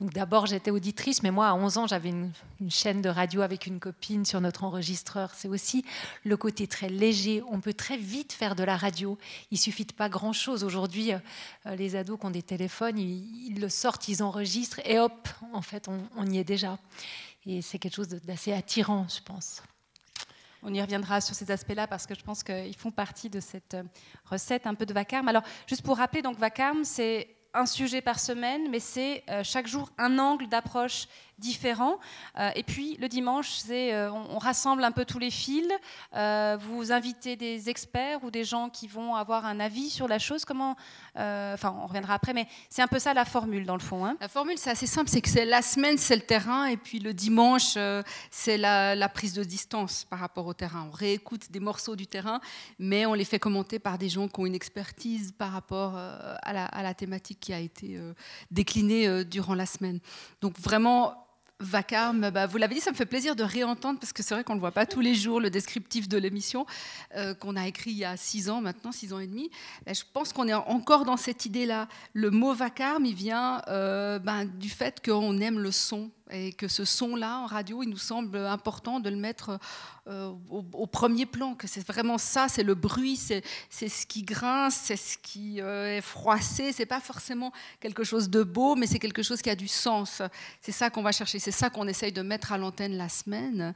Donc 0.00 0.12
d'abord, 0.12 0.46
j'étais 0.46 0.70
auditrice, 0.70 1.22
mais 1.22 1.30
moi, 1.30 1.48
à 1.48 1.54
11 1.54 1.78
ans, 1.78 1.86
j'avais 1.86 2.10
une, 2.10 2.30
chaîne 2.68 3.00
de 3.02 3.08
radio 3.08 3.42
avec 3.42 3.66
une 3.66 3.80
copine 3.80 4.24
sur 4.24 4.40
notre 4.40 4.64
enregistreur. 4.64 5.32
C'est 5.34 5.48
aussi 5.48 5.84
le 6.24 6.36
côté 6.36 6.66
très 6.66 6.88
léger. 6.88 7.42
On 7.50 7.60
peut 7.60 7.72
très 7.72 7.96
vite 7.96 8.32
faire 8.32 8.54
de 8.54 8.64
la 8.64 8.76
radio. 8.76 9.16
Il 9.50 9.58
suffit 9.58 9.84
de 9.84 9.92
pas 9.92 10.08
grand-chose. 10.08 10.64
Aujourd'hui, 10.64 11.12
euh, 11.12 11.76
les 11.76 11.96
ados 11.96 12.18
qui 12.18 12.26
ont 12.26 12.30
des 12.30 12.42
téléphones, 12.42 12.98
ils, 12.98 13.58
le 13.58 13.68
sortent, 13.68 14.08
ils 14.08 14.22
enregistrent 14.22 14.80
et 14.84 14.98
hop, 14.98 15.28
en 15.52 15.62
fait, 15.62 15.88
on 16.16 16.26
y 16.26 16.38
est 16.38 16.44
déjà. 16.44 16.78
Et 17.50 17.62
c'est 17.62 17.78
quelque 17.78 17.94
chose 17.94 18.08
d'assez 18.08 18.52
attirant, 18.52 19.06
je 19.08 19.22
pense. 19.22 19.62
On 20.62 20.74
y 20.74 20.82
reviendra 20.82 21.22
sur 21.22 21.34
ces 21.34 21.50
aspects-là 21.50 21.86
parce 21.86 22.06
que 22.06 22.14
je 22.14 22.22
pense 22.22 22.42
qu'ils 22.42 22.76
font 22.76 22.90
partie 22.90 23.30
de 23.30 23.40
cette 23.40 23.72
euh, 23.72 23.84
recette 24.26 24.66
un 24.66 24.74
peu 24.74 24.84
de 24.84 24.92
vacarme. 24.92 25.28
Alors, 25.28 25.42
juste 25.66 25.80
pour 25.80 25.96
rappeler, 25.96 26.20
donc 26.20 26.36
vacarme, 26.36 26.84
c'est 26.84 27.34
un 27.54 27.64
sujet 27.64 28.02
par 28.02 28.20
semaine, 28.20 28.68
mais 28.70 28.80
c'est 28.80 29.24
euh, 29.30 29.42
chaque 29.44 29.66
jour 29.66 29.90
un 29.96 30.18
angle 30.18 30.46
d'approche 30.46 31.06
différents. 31.38 31.98
Euh, 32.38 32.50
et 32.54 32.62
puis 32.62 32.96
le 33.00 33.08
dimanche, 33.08 33.60
euh, 33.70 34.10
on, 34.10 34.38
rassemble 34.38 34.84
un 34.84 34.92
peu 34.92 35.04
tous 35.04 35.18
les 35.18 35.30
fils. 35.30 35.68
Euh, 36.14 36.56
vous 36.60 36.92
invitez 36.92 37.36
des 37.36 37.70
experts 37.70 38.22
ou 38.24 38.30
des 38.30 38.44
gens 38.44 38.68
qui 38.68 38.86
vont 38.86 39.14
avoir 39.14 39.46
un 39.46 39.60
avis 39.60 39.90
sur 39.90 40.08
la 40.08 40.18
chose. 40.18 40.44
Comment 40.44 40.76
Enfin, 41.14 41.76
on 41.82 41.88
reviendra 41.88 42.14
après, 42.14 42.32
mais 42.32 42.46
c'est 42.70 42.80
un 42.80 42.86
peu 42.86 43.00
ça 43.00 43.12
la 43.12 43.24
formule 43.24 43.66
dans 43.66 43.74
le 43.74 43.80
fond. 43.80 44.06
Hein. 44.06 44.16
La 44.20 44.28
formule, 44.28 44.56
c'est 44.56 44.70
assez 44.70 44.86
simple. 44.86 45.10
C'est 45.10 45.20
que 45.20 45.28
c'est 45.28 45.44
la 45.44 45.62
semaine, 45.62 45.98
c'est 45.98 46.14
le 46.14 46.22
terrain, 46.22 46.66
et 46.66 46.76
puis 46.76 47.00
le 47.00 47.12
dimanche, 47.12 47.76
c'est 48.30 48.56
la, 48.56 49.08
prise 49.08 49.32
de 49.32 49.42
distance 49.42 50.04
par 50.04 50.20
rapport 50.20 50.46
au 50.46 50.54
terrain. 50.54 50.86
On 50.88 50.94
réécoute 50.94 51.50
des 51.50 51.58
morceaux 51.58 51.96
du 51.96 52.06
terrain, 52.06 52.40
mais 52.78 53.04
on 53.04 53.14
les 53.14 53.24
fait 53.24 53.40
commenter 53.40 53.80
par 53.80 53.98
des 53.98 54.08
gens 54.08 54.28
qui 54.28 54.38
ont 54.38 54.46
une 54.46 54.54
expertise 54.54 55.32
par 55.36 55.50
rapport 55.50 55.96
à 55.96 56.82
la 56.82 56.94
thématique 56.94 57.40
qui 57.40 57.52
a 57.52 57.58
été 57.58 57.98
déclinée 58.52 59.24
durant 59.24 59.54
la 59.54 59.66
semaine. 59.66 59.98
Donc 60.40 60.56
vraiment 60.60 61.27
Vacarme, 61.60 62.30
bah, 62.30 62.46
vous 62.46 62.56
l'avez 62.56 62.76
dit, 62.76 62.80
ça 62.80 62.92
me 62.92 62.96
fait 62.96 63.04
plaisir 63.04 63.34
de 63.34 63.42
réentendre 63.42 63.98
parce 63.98 64.12
que 64.12 64.22
c'est 64.22 64.32
vrai 64.32 64.44
qu'on 64.44 64.52
ne 64.52 64.58
le 64.58 64.60
voit 64.60 64.70
pas 64.70 64.86
tous 64.86 65.00
les 65.00 65.16
jours, 65.16 65.40
le 65.40 65.50
descriptif 65.50 66.08
de 66.08 66.16
l'émission 66.16 66.66
euh, 67.16 67.34
qu'on 67.34 67.56
a 67.56 67.66
écrit 67.66 67.90
il 67.90 67.96
y 67.96 68.04
a 68.04 68.16
six 68.16 68.48
ans 68.48 68.60
maintenant, 68.60 68.92
six 68.92 69.12
ans 69.12 69.18
et 69.18 69.26
demi. 69.26 69.50
je 69.84 70.02
pense 70.12 70.32
qu'on 70.32 70.46
est 70.46 70.54
encore 70.54 71.04
dans 71.04 71.16
cette 71.16 71.46
idée-là. 71.46 71.88
Le 72.12 72.30
mot 72.30 72.54
vacarme, 72.54 73.04
il 73.06 73.14
vient 73.14 73.62
euh, 73.66 74.20
ben, 74.20 74.44
du 74.44 74.70
fait 74.70 75.04
qu'on 75.04 75.38
aime 75.38 75.58
le 75.58 75.72
son 75.72 76.12
et 76.30 76.52
que 76.52 76.68
ce 76.68 76.84
son-là 76.84 77.38
en 77.38 77.46
radio, 77.46 77.82
il 77.82 77.88
nous 77.88 77.96
semble 77.96 78.36
important 78.36 79.00
de 79.00 79.10
le 79.10 79.16
mettre 79.16 79.58
euh, 80.06 80.32
au, 80.50 80.86
premier 80.86 81.26
plan, 81.26 81.54
que 81.54 81.66
c'est 81.66 81.86
vraiment 81.86 82.18
ça, 82.18 82.48
c'est 82.48 82.62
le 82.62 82.74
bruit, 82.74 83.16
c'est 83.16 83.42
ce 83.70 84.06
qui 84.06 84.22
grince, 84.22 84.80
c'est 84.84 84.96
ce 84.96 85.18
qui 85.18 85.60
euh, 85.60 85.98
est 85.98 86.00
froissé, 86.00 86.72
c'est 86.72 86.86
pas 86.86 87.00
forcément 87.00 87.52
quelque 87.80 88.04
chose 88.04 88.30
de 88.30 88.42
beau, 88.42 88.74
mais 88.74 88.86
c'est 88.86 88.98
quelque 88.98 89.22
chose 89.22 89.42
qui 89.42 89.50
a 89.50 89.56
du 89.56 89.68
sens. 89.68 90.22
C'est 90.62 90.72
ça 90.72 90.88
qu'on 90.88 91.02
va 91.02 91.12
chercher, 91.12 91.38
c'est 91.38 91.50
ça 91.50 91.68
qu'on 91.70 91.86
essaye 91.88 92.12
de 92.12 92.22
mettre 92.22 92.52
à 92.52 92.58
l'antenne 92.58 92.96
la 92.96 93.08
semaine, 93.08 93.74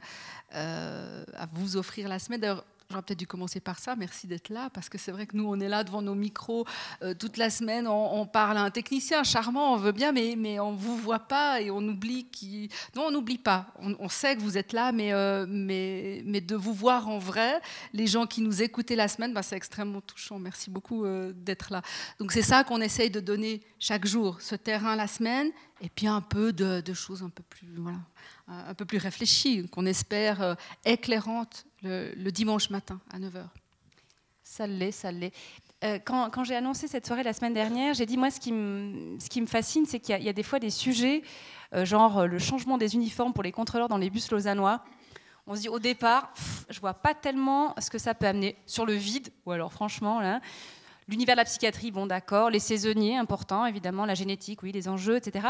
euh, 0.55 1.23
à 1.35 1.45
vous 1.53 1.77
offrir 1.77 2.07
la 2.07 2.19
semaine. 2.19 2.41
D'ailleurs, 2.41 2.65
J'aurais 2.93 3.01
peut-être 3.01 3.19
dû 3.19 3.25
commencer 3.25 3.59
par 3.59 3.79
ça. 3.79 3.95
Merci 3.95 4.27
d'être 4.27 4.49
là, 4.49 4.69
parce 4.69 4.87
que 4.87 4.99
c'est 4.99 5.11
vrai 5.11 5.25
que 5.25 5.35
nous, 5.35 5.47
on 5.47 5.59
est 5.59 5.67
là 5.67 5.83
devant 5.83 6.03
nos 6.03 6.13
micros 6.13 6.67
euh, 7.01 7.15
toute 7.15 7.37
la 7.37 7.49
semaine. 7.49 7.87
On, 7.87 8.27
parle 8.27 8.57
à 8.57 8.61
un 8.61 8.69
technicien 8.69 9.23
charmant, 9.23 9.73
on 9.73 9.77
veut 9.77 9.93
bien, 9.93 10.11
mais, 10.11 10.35
mais 10.37 10.59
on 10.59 10.73
ne 10.73 10.77
vous 10.77 10.95
voit 10.95 11.19
pas 11.19 11.59
et 11.59 11.71
on 11.71 11.79
oublie 11.79 12.25
qui. 12.25 12.69
Non, 12.95 13.05
on 13.07 13.11
n'oublie 13.11 13.39
pas. 13.39 13.73
On, 13.79 14.09
sait 14.09 14.35
que 14.35 14.41
vous 14.41 14.59
êtes 14.59 14.73
là, 14.73 14.91
mais, 14.91 15.11
euh, 15.11 15.47
mais, 15.49 16.21
mais 16.25 16.39
de 16.39 16.55
vous 16.55 16.73
voir 16.73 17.07
en 17.07 17.17
vrai, 17.17 17.59
les 17.93 18.05
gens 18.05 18.27
qui 18.27 18.41
nous 18.41 18.61
écoutaient 18.61 18.95
la 18.95 19.07
semaine, 19.07 19.33
bah, 19.33 19.41
c'est 19.41 19.55
extrêmement 19.55 20.01
touchant. 20.01 20.37
Merci 20.37 20.69
beaucoup 20.69 21.03
euh, 21.03 21.33
d'être 21.35 21.73
là. 21.73 21.81
Donc 22.19 22.31
c'est 22.31 22.43
ça 22.43 22.63
qu'on 22.63 22.79
essaye 22.79 23.09
de 23.09 23.19
donner 23.19 23.61
chaque 23.79 24.05
jour, 24.05 24.39
ce 24.39 24.53
terrain 24.53 24.95
la 24.95 25.07
semaine, 25.07 25.49
et 25.81 25.89
puis 25.89 26.05
un 26.05 26.21
peu 26.21 26.53
de, 26.53 26.81
de 26.81 26.93
choses 26.93 27.23
un 27.23 27.29
peu 27.29 27.43
plus, 27.49 27.67
voilà, 27.75 27.97
un 28.47 28.73
peu 28.73 28.85
plus 28.85 28.97
réfléchies, 28.97 29.67
qu'on 29.69 29.85
espère 29.85 30.57
éclairantes 30.85 31.65
le, 31.83 32.29
dimanche 32.31 32.69
matin 32.69 32.99
à 33.11 33.19
9h. 33.19 33.45
Ça 34.43 34.67
l'est, 34.67 34.91
ça 34.91 35.11
l'est. 35.11 35.33
Euh, 35.83 35.99
quand, 35.99 36.43
j'ai 36.43 36.55
annoncé 36.55 36.87
cette 36.87 37.05
soirée 37.05 37.23
la 37.23 37.33
semaine 37.33 37.53
dernière, 37.53 37.93
j'ai 37.93 38.05
dit, 38.05 38.17
moi, 38.17 38.31
ce 38.31 38.39
qui 38.39 38.53
me, 38.53 39.19
ce 39.19 39.27
qui 39.27 39.41
me 39.41 39.47
fascine, 39.47 39.85
c'est 39.85 39.99
qu'il 39.99 40.21
y, 40.21 40.29
a 40.29 40.33
des 40.33 40.43
fois 40.43 40.59
des 40.59 40.69
sujets, 40.69 41.23
euh, 41.73 41.83
genre 41.83 42.19
euh, 42.19 42.25
le 42.25 42.39
changement 42.39 42.77
des 42.77 42.95
uniformes 42.95 43.33
pour 43.33 43.43
les 43.43 43.51
contrôleurs 43.51 43.89
dans 43.89 43.97
les 43.97 44.09
bus 44.09 44.31
lausannois. 44.31 44.81
On 45.45 45.55
se 45.55 45.61
dit, 45.61 45.69
au 45.69 45.79
départ, 45.79 46.33
je 46.69 46.79
vois 46.79 46.93
pas 46.93 47.13
tellement 47.13 47.75
ce 47.79 47.89
que 47.89 47.97
ça 47.97 48.13
peut 48.13 48.27
amener 48.27 48.55
sur 48.65 48.85
le 48.85 48.93
vide, 48.93 49.29
ou 49.45 49.51
alors 49.51 49.73
franchement, 49.73 50.21
là, 50.21 50.39
L'univers 51.07 51.35
de 51.35 51.39
la 51.39 51.45
psychiatrie, 51.45 51.91
bon 51.91 52.05
d'accord, 52.05 52.49
les 52.49 52.59
saisonniers, 52.59 53.17
important 53.17 53.65
évidemment, 53.65 54.05
la 54.05 54.15
génétique, 54.15 54.63
oui, 54.63 54.71
les 54.71 54.87
enjeux, 54.87 55.17
etc. 55.17 55.47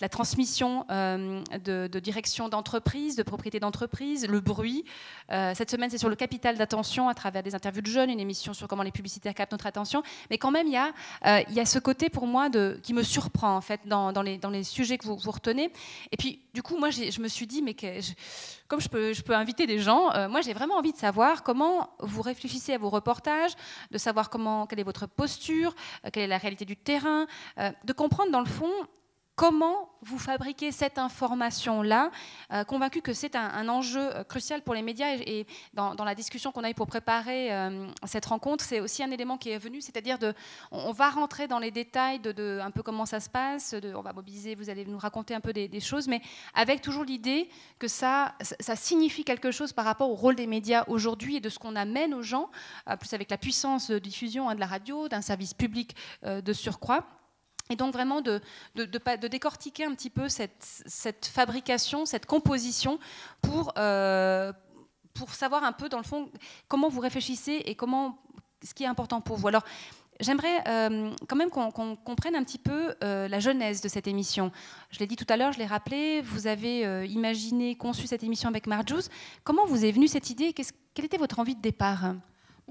La 0.00 0.08
transmission 0.08 0.84
euh, 0.90 1.42
de, 1.64 1.98
direction 2.00 2.48
d'entreprise, 2.48 3.16
de 3.16 3.22
propriété 3.22 3.60
d'entreprise, 3.60 4.26
le 4.26 4.40
bruit. 4.40 4.84
Euh, 5.30 5.52
cette 5.54 5.70
semaine, 5.70 5.90
c'est 5.90 5.98
sur 5.98 6.08
le 6.08 6.16
capital 6.16 6.56
d'attention 6.56 7.08
à 7.08 7.14
travers 7.14 7.42
des 7.42 7.54
interviews 7.54 7.82
de 7.82 7.86
jeunes, 7.86 8.10
une 8.10 8.20
émission 8.20 8.52
sur 8.52 8.68
comment 8.68 8.82
les 8.82 8.90
publicitaires 8.90 9.34
captent 9.34 9.52
notre 9.52 9.66
attention. 9.66 10.02
Mais 10.30 10.38
quand 10.38 10.50
même, 10.50 10.66
il 10.66 10.72
y 10.72 10.76
a, 10.76 10.92
euh, 11.26 11.64
ce 11.64 11.78
côté 11.78 12.08
pour 12.08 12.26
moi 12.26 12.48
qui 12.82 12.94
me 12.94 13.02
surprend 13.02 13.56
en 13.56 13.60
fait 13.60 13.80
dans, 13.86 14.12
les, 14.22 14.64
sujets 14.64 14.98
que 14.98 15.06
vous, 15.06 15.16
retenez. 15.30 15.70
Et 16.12 16.16
puis, 16.16 16.40
du 16.54 16.62
coup, 16.62 16.76
moi, 16.78 16.90
je 16.90 17.20
me 17.20 17.28
suis 17.28 17.46
dit, 17.46 17.62
mais 17.62 17.74
comme 18.68 18.80
je 18.80 18.88
peux, 18.88 19.12
je 19.12 19.22
peux, 19.22 19.34
inviter 19.34 19.66
des 19.66 19.78
gens, 19.78 20.28
moi, 20.28 20.40
j'ai 20.40 20.52
vraiment 20.52 20.76
envie 20.76 20.92
de 20.92 20.96
savoir 20.96 21.42
comment 21.42 21.90
vous 22.00 22.22
réfléchissez 22.22 22.72
à 22.72 22.78
vos 22.78 22.88
reportages, 22.88 23.52
de 23.90 23.98
savoir 23.98 24.30
comment, 24.30 24.66
quelle 24.66 24.80
est 24.80 24.84
votre 24.84 24.95
posture, 25.04 25.74
euh, 26.04 26.10
quelle 26.10 26.22
est 26.22 26.28
la 26.28 26.38
réalité 26.38 26.64
du 26.64 26.76
terrain, 26.76 27.26
euh, 27.58 27.70
de 27.84 27.92
comprendre 27.92 28.32
dans 28.32 28.40
le 28.40 28.46
fond 28.46 28.72
comment 29.36 29.90
vous 30.02 30.18
fabriquez 30.18 30.72
cette 30.72 30.98
information-là, 30.98 32.10
euh, 32.52 32.64
convaincu 32.64 33.02
que 33.02 33.12
c'est 33.12 33.36
un, 33.36 33.68
enjeu 33.68 34.08
crucial 34.28 34.62
pour 34.62 34.74
les 34.74 34.82
médias. 34.82 35.14
Et, 35.14 35.46
dans, 35.74 35.94
la 36.04 36.14
discussion 36.14 36.52
qu'on 36.52 36.64
a 36.64 36.70
eue 36.70 36.74
pour 36.74 36.86
préparer 36.86 37.50
cette 38.04 38.26
rencontre, 38.26 38.64
c'est 38.64 38.80
aussi 38.80 39.02
un 39.02 39.10
élément 39.10 39.36
qui 39.36 39.50
est 39.50 39.58
venu, 39.58 39.80
c'est-à-dire 39.80 40.18
de, 40.18 40.32
on, 40.70 40.92
va 40.92 41.10
rentrer 41.10 41.48
dans 41.48 41.58
les 41.58 41.70
détails 41.70 42.20
de, 42.20 42.60
un 42.62 42.70
peu 42.70 42.82
comment 42.82 43.04
ça 43.04 43.20
se 43.20 43.28
passe, 43.28 43.74
on 43.94 44.02
va 44.02 44.12
mobiliser, 44.12 44.54
vous 44.54 44.70
allez 44.70 44.84
nous 44.84 44.98
raconter 44.98 45.34
un 45.34 45.40
peu 45.40 45.52
des, 45.52 45.80
choses, 45.80 46.08
mais 46.08 46.22
avec 46.54 46.80
toujours 46.80 47.04
l'idée 47.04 47.48
que 47.78 47.88
ça, 47.88 48.34
ça 48.40 48.76
signifie 48.76 49.24
quelque 49.24 49.50
chose 49.50 49.72
par 49.72 49.84
rapport 49.84 50.10
au 50.10 50.14
rôle 50.14 50.36
des 50.36 50.46
médias 50.46 50.84
aujourd'hui 50.86 51.36
et 51.36 51.40
de 51.40 51.48
ce 51.48 51.58
qu'on 51.58 51.76
amène 51.76 52.14
aux 52.14 52.22
gens, 52.22 52.50
plus 53.00 53.12
avec 53.12 53.30
la 53.30 53.38
puissance 53.38 53.90
de 53.90 53.98
diffusion 53.98 54.48
hein, 54.48 54.54
de 54.54 54.60
la 54.60 54.66
radio, 54.66 55.08
d'un 55.08 55.20
service 55.20 55.54
public 55.54 55.94
euh, 56.24 56.40
de 56.40 56.52
surcroît. 56.52 57.06
Et 57.70 57.76
donc 57.76 57.92
vraiment 57.92 58.20
de, 58.20 58.40
de, 58.74 59.28
décortiquer 59.28 59.84
un 59.84 59.94
petit 59.94 60.10
peu 60.10 60.28
cette, 60.28 60.56
cette 60.60 61.26
fabrication, 61.26 62.06
cette 62.06 62.26
composition 62.26 62.98
pour, 63.42 63.72
euh, 63.78 64.52
pour 65.14 65.30
savoir 65.34 65.64
un 65.64 65.72
peu 65.72 65.88
dans 65.88 65.98
le 65.98 66.04
fond 66.04 66.30
comment 66.68 66.88
vous 66.88 67.00
réfléchissez 67.00 67.62
et 67.64 67.74
comment 67.74 68.18
ce 68.62 68.72
qui 68.74 68.84
est 68.84 68.88
important 68.88 69.20
pour 69.20 69.36
vous. 69.36 69.48
Alors 69.48 69.64
J'aimerais 70.18 70.66
euh, 70.66 71.10
quand 71.28 71.36
même 71.36 71.50
qu'on 71.50 71.70
comprenne 71.70 72.34
un 72.36 72.42
petit 72.42 72.56
peu 72.56 72.94
euh, 73.04 73.28
la 73.28 73.38
genèse 73.38 73.82
de 73.82 73.88
cette 73.88 74.06
émission. 74.06 74.50
Je 74.88 74.98
l'ai 74.98 75.06
dit 75.06 75.14
tout 75.14 75.26
à 75.28 75.36
l'heure, 75.36 75.52
je 75.52 75.58
l'ai 75.58 75.66
rappelé, 75.66 76.22
vous 76.22 76.46
avez 76.46 77.04
imaginé, 77.06 77.74
conçu 77.74 78.06
cette 78.06 78.24
émission 78.24 78.48
avec 78.48 78.66
Marjouz. 78.66 79.10
Comment 79.44 79.66
vous 79.66 79.84
est 79.84 79.92
venue 79.92 80.08
cette 80.08 80.30
idée? 80.30 80.54
Quelle 80.54 81.04
était 81.04 81.18
votre 81.18 81.38
envie 81.38 81.54
de 81.54 81.60
départ? 81.60 82.14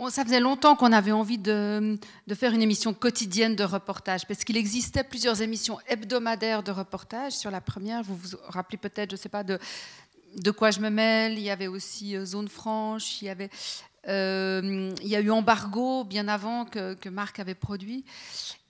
Ça 0.09 0.23
faisait 0.23 0.39
longtemps 0.39 0.75
qu'on 0.75 0.91
avait 0.91 1.11
envie 1.11 1.37
de, 1.37 1.97
faire 2.33 2.53
une 2.53 2.61
émission 2.61 2.93
quotidienne 2.93 3.55
de 3.55 3.63
reportage, 3.63 4.27
parce 4.27 4.43
qu'il 4.43 4.57
existait 4.57 5.03
plusieurs 5.03 5.41
émissions 5.41 5.79
hebdomadaires 5.87 6.63
de 6.63 6.71
reportage. 6.71 7.33
Sur 7.33 7.51
la 7.51 7.61
première, 7.61 8.03
vous 8.03 8.15
vous 8.15 8.37
rappelez 8.47 8.77
peut-être, 8.77 9.11
je 9.11 9.15
ne 9.15 9.19
sais 9.19 9.29
pas, 9.29 9.43
de, 9.43 9.57
de 10.37 10.51
quoi 10.51 10.71
je 10.71 10.79
me 10.79 10.89
mêle. 10.89 11.33
Il 11.33 11.43
y 11.43 11.49
avait 11.49 11.67
aussi 11.67 12.15
euh, 12.15 12.25
Zone 12.25 12.49
Franche, 12.49 13.21
il 13.21 13.25
y 13.25 13.29
avait 13.29 13.49
euh, 14.07 14.93
il 15.01 15.07
y 15.07 15.15
a 15.15 15.19
eu 15.19 15.31
Embargo 15.31 16.03
bien 16.03 16.27
avant 16.27 16.65
que, 16.65 16.93
que 16.93 17.09
Marc 17.09 17.39
avait 17.39 17.55
produit. 17.55 18.05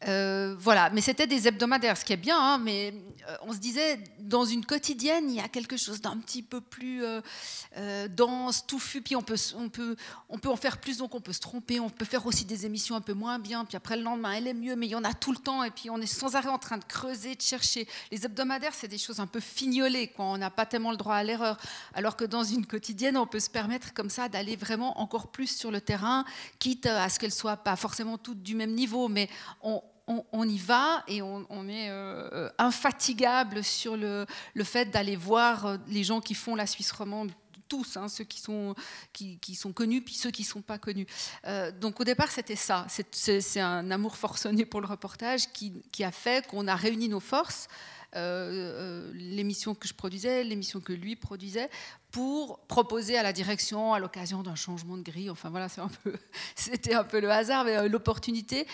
Euh, 0.08 0.56
voilà, 0.60 0.90
mais 0.92 1.02
c'était 1.02 1.26
des 1.26 1.48
hebdomadaires, 1.48 1.98
ce 1.98 2.06
qui 2.06 2.14
est 2.14 2.18
bien, 2.18 2.38
hein, 2.40 2.60
mais 2.60 2.94
euh, 3.28 3.36
on 3.42 3.54
se 3.54 3.58
disait, 3.58 4.00
dans 4.20 4.46
une 4.46 4.64
quotidienne, 4.64 5.32
il 5.32 5.38
y 5.38 5.40
a 5.40 5.48
quelque 5.48 5.78
chose 5.78 6.00
d'un 6.00 6.18
petit 6.18 6.44
peu 6.44 6.62
plus 6.62 7.04
euh, 7.04 8.08
dense, 8.10 8.68
touffu, 8.68 9.02
puis 9.02 9.16
on 9.16 9.24
peut, 9.24 9.38
on, 9.56 9.70
peut, 9.70 9.96
on 10.30 10.38
peut 10.38 10.50
en 10.50 10.56
faire 10.56 10.78
plus, 10.78 10.98
donc 10.98 11.16
on 11.16 11.22
peut 11.22 11.34
se 11.34 11.40
tromper, 11.40 11.80
on 11.80 11.90
peut 11.90 12.06
faire 12.06 12.26
aussi 12.28 12.46
des 12.46 12.68
émissions 12.68 12.96
un 12.96 13.02
peu 13.02 13.14
moins 13.14 13.40
bien, 13.40 13.66
puis 13.66 13.78
après 13.78 13.98
le 13.98 14.04
lendemain, 14.04 14.34
elle 14.34 14.48
est 14.48 14.54
mieux, 14.54 14.76
mais 14.76 14.86
il 14.86 14.92
y 14.92 14.96
en 14.96 15.04
a 15.04 15.14
tout 15.14 15.32
le 15.32 15.40
temps, 15.40 15.64
et 15.64 15.72
puis 15.72 15.90
on 15.90 16.00
est 16.00 16.06
sans 16.06 16.36
arrêt 16.36 16.50
en 16.50 16.60
train 16.60 16.78
de 16.78 16.86
creuser, 16.86 17.34
de 17.34 17.42
chercher. 17.42 17.88
Les 18.12 18.26
hebdomadaires, 18.26 18.76
c'est 18.76 18.88
des 18.88 19.00
choses 19.00 19.20
un 19.20 19.28
peu 19.28 19.40
fignolées, 19.40 20.10
quoi. 20.10 20.26
on 20.26 20.38
n'a 20.38 20.52
pas 20.52 20.68
tellement 20.68 20.92
le 20.92 20.98
droit 20.98 21.16
à 21.16 21.24
l'erreur, 21.24 21.58
alors 21.96 22.16
que 22.16 22.26
dans 22.26 22.44
une 22.44 22.68
quotidienne, 22.68 23.18
on 23.18 23.26
peut 23.26 23.40
se 23.40 23.50
permettre 23.50 23.92
comme 23.96 24.12
ça 24.12 24.30
d'aller 24.30 24.56
vraiment 24.56 25.00
encore 25.02 25.32
plus 25.32 25.48
sur 25.48 25.72
le 25.72 25.82
terrain, 25.82 26.26
quitte 26.60 26.86
à 26.86 27.10
ce 27.10 27.18
qu'elles 27.18 27.34
soient 27.34 27.58
pas 27.58 27.76
forcément 27.76 28.20
toutes 28.20 28.44
du 28.44 28.54
même 28.54 28.76
niveau, 28.76 29.08
mais 29.08 29.30
on, 29.64 29.82
on, 30.08 30.48
y 30.48 30.58
va 30.58 31.04
et 31.08 31.22
on, 31.22 31.68
est 31.68 31.90
euh, 31.90 32.50
infatigable 32.58 33.64
sur 33.64 33.98
le, 33.98 34.26
fait 34.64 34.86
d'aller 34.86 35.16
voir 35.16 35.66
euh, 35.66 35.78
les 35.88 36.04
gens 36.04 36.22
qui 36.22 36.36
font 36.36 36.56
la 36.56 36.68
Suisse 36.68 36.92
romande 36.92 37.32
tous, 37.68 37.98
hein, 37.98 38.08
ceux 38.08 38.24
qui 38.24 38.40
sont, 38.40 38.76
qui, 39.12 39.56
sont 39.56 39.74
connus, 39.74 40.02
puis 40.04 40.14
ceux 40.14 40.30
qui 40.30 40.44
ne 40.44 40.48
sont 40.48 40.62
pas 40.62 40.78
connus. 40.78 41.08
Euh, 41.48 41.72
donc 41.72 42.00
au 42.00 42.04
départ, 42.04 42.30
c'était 42.30 42.56
ça. 42.56 42.86
C'est 43.12 43.60
un 43.60 43.90
amour 43.90 44.18
forcené 44.18 44.66
pour 44.66 44.82
le 44.82 44.88
reportage 44.88 45.52
qui, 45.52 46.04
a 46.04 46.12
fait 46.12 46.46
qu'on 46.46 46.68
a 46.68 46.76
réuni 46.76 47.10
nos 47.10 47.20
forces, 47.20 47.68
l'émission 48.14 49.74
que 49.74 49.88
je 49.88 49.96
produisais, 49.96 50.44
l'émission 50.44 50.80
que 50.80 50.94
lui 50.94 51.16
produisait, 51.16 51.72
pour 52.12 52.60
proposer 52.68 53.18
à 53.18 53.24
la 53.24 53.34
direction, 53.34 53.94
à 53.94 54.00
l'occasion 54.00 54.44
d'un 54.44 54.56
changement 54.56 54.96
de 54.96 55.02
grille, 55.02 55.32
enfin 55.32 55.50
voilà, 55.50 55.68
c'était 56.56 56.94
un, 56.94 57.02
un 57.02 57.04
peu 57.04 57.20
le 57.20 57.30
hasard, 57.32 57.66
mais 57.66 57.90
l'opportunité, 57.90 58.68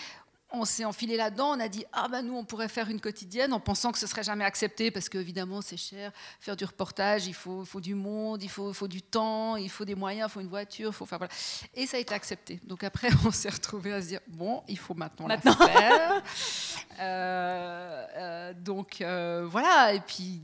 on 0.52 0.64
s'est 0.64 0.84
enfilé 0.84 1.16
là-dedans, 1.16 1.56
on 1.56 1.60
a 1.60 1.68
dit 1.68 1.84
ah 1.92 2.08
ben 2.08 2.22
nous 2.22 2.36
on 2.36 2.44
pourrait 2.44 2.68
faire 2.68 2.88
une 2.90 3.00
quotidienne 3.00 3.52
en 3.52 3.60
pensant 3.60 3.92
que 3.92 3.98
ce 3.98 4.06
serait 4.06 4.22
jamais 4.22 4.44
accepté 4.44 4.90
parce 4.90 5.08
qu'évidemment 5.08 5.62
c'est 5.62 5.76
cher, 5.76 6.12
faire 6.40 6.56
du 6.56 6.64
reportage, 6.64 7.26
il 7.26 7.34
faut, 7.34 7.64
faut 7.64 7.80
du 7.80 7.94
monde, 7.94 8.42
il 8.42 8.50
faut, 8.50 8.72
faut, 8.72 8.88
du 8.88 9.02
temps, 9.02 9.56
il 9.56 9.70
faut 9.70 9.84
des 9.84 9.94
moyens, 9.94 10.28
il 10.30 10.32
faut 10.32 10.40
une 10.40 10.48
voiture, 10.48 10.90
il 10.90 10.94
faut 10.94 11.06
faire 11.06 11.18
voilà. 11.18 11.32
Et 11.74 11.86
ça 11.86 11.96
a 11.96 12.00
été 12.00 12.14
accepté. 12.14 12.60
Donc 12.64 12.84
après 12.84 13.08
on 13.26 13.30
s'est 13.30 13.48
retrouvé 13.48 13.92
à 13.92 14.02
se 14.02 14.08
dire 14.08 14.20
bon 14.28 14.62
il 14.68 14.78
faut 14.78 14.94
maintenant, 14.94 15.26
maintenant. 15.26 15.56
la 15.58 15.66
faire. 15.66 16.22
Euh, 17.00 18.06
euh, 18.16 18.52
donc 18.52 19.00
euh, 19.00 19.46
voilà 19.50 19.94
et 19.94 20.00
puis 20.00 20.42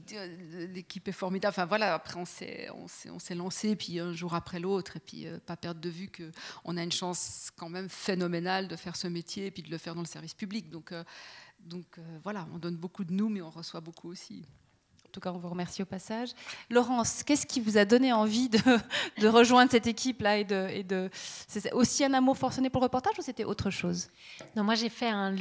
l'équipe 0.72 1.06
est 1.06 1.12
formidable. 1.12 1.50
Enfin 1.50 1.66
voilà 1.66 1.94
après 1.94 2.18
on 2.18 2.24
s'est 2.24 2.68
on 2.72 3.18
s'est 3.18 3.34
lancé 3.34 3.76
puis 3.76 4.00
un 4.00 4.14
jour 4.14 4.34
après 4.34 4.58
l'autre 4.58 4.96
et 4.96 5.00
puis 5.00 5.26
pas 5.44 5.56
perdre 5.56 5.80
de 5.80 5.90
vue 5.90 6.08
que 6.08 6.32
on 6.64 6.78
a 6.78 6.82
une 6.82 6.90
chance 6.90 7.50
quand 7.56 7.68
même 7.68 7.90
phénoménale 7.90 8.66
de 8.66 8.76
faire 8.76 8.96
ce 8.96 9.08
métier 9.08 9.46
et 9.46 9.50
puis 9.50 9.62
de 9.62 9.70
le 9.70 9.76
faire 9.76 9.94
le 10.00 10.06
service 10.06 10.34
public. 10.34 10.70
Donc, 10.70 10.92
euh, 10.92 11.04
donc 11.60 11.98
euh, 11.98 12.18
voilà, 12.22 12.46
on 12.52 12.58
donne 12.58 12.76
beaucoup 12.76 13.04
de 13.04 13.12
nous, 13.12 13.28
mais 13.28 13.40
on 13.40 13.50
reçoit 13.50 13.80
beaucoup 13.80 14.08
aussi. 14.08 14.44
En 15.08 15.10
tout 15.10 15.20
cas, 15.20 15.32
on 15.32 15.38
vous 15.38 15.48
remercie 15.48 15.80
au 15.80 15.86
passage. 15.86 16.28
Laurence, 16.68 17.22
qu'est-ce 17.22 17.46
qui 17.46 17.60
vous 17.60 17.78
a 17.78 17.86
donné 17.86 18.12
envie 18.12 18.50
de, 18.50 18.58
rejoindre 19.26 19.70
cette 19.70 19.86
équipe-là 19.86 20.36
et 20.36 20.44
de... 20.44 21.08
C'est 21.46 21.72
aussi 21.72 22.04
un 22.04 22.12
amour 22.12 22.36
forcené 22.36 22.68
pour 22.68 22.82
le 22.82 22.84
reportage 22.84 23.14
ou 23.18 23.22
c'était 23.22 23.44
autre 23.44 23.70
chose? 23.70 24.10
Non, 24.54 24.64
moi 24.64 24.74
j'ai 24.74 24.90
fait 24.90 25.08
un, 25.08 25.34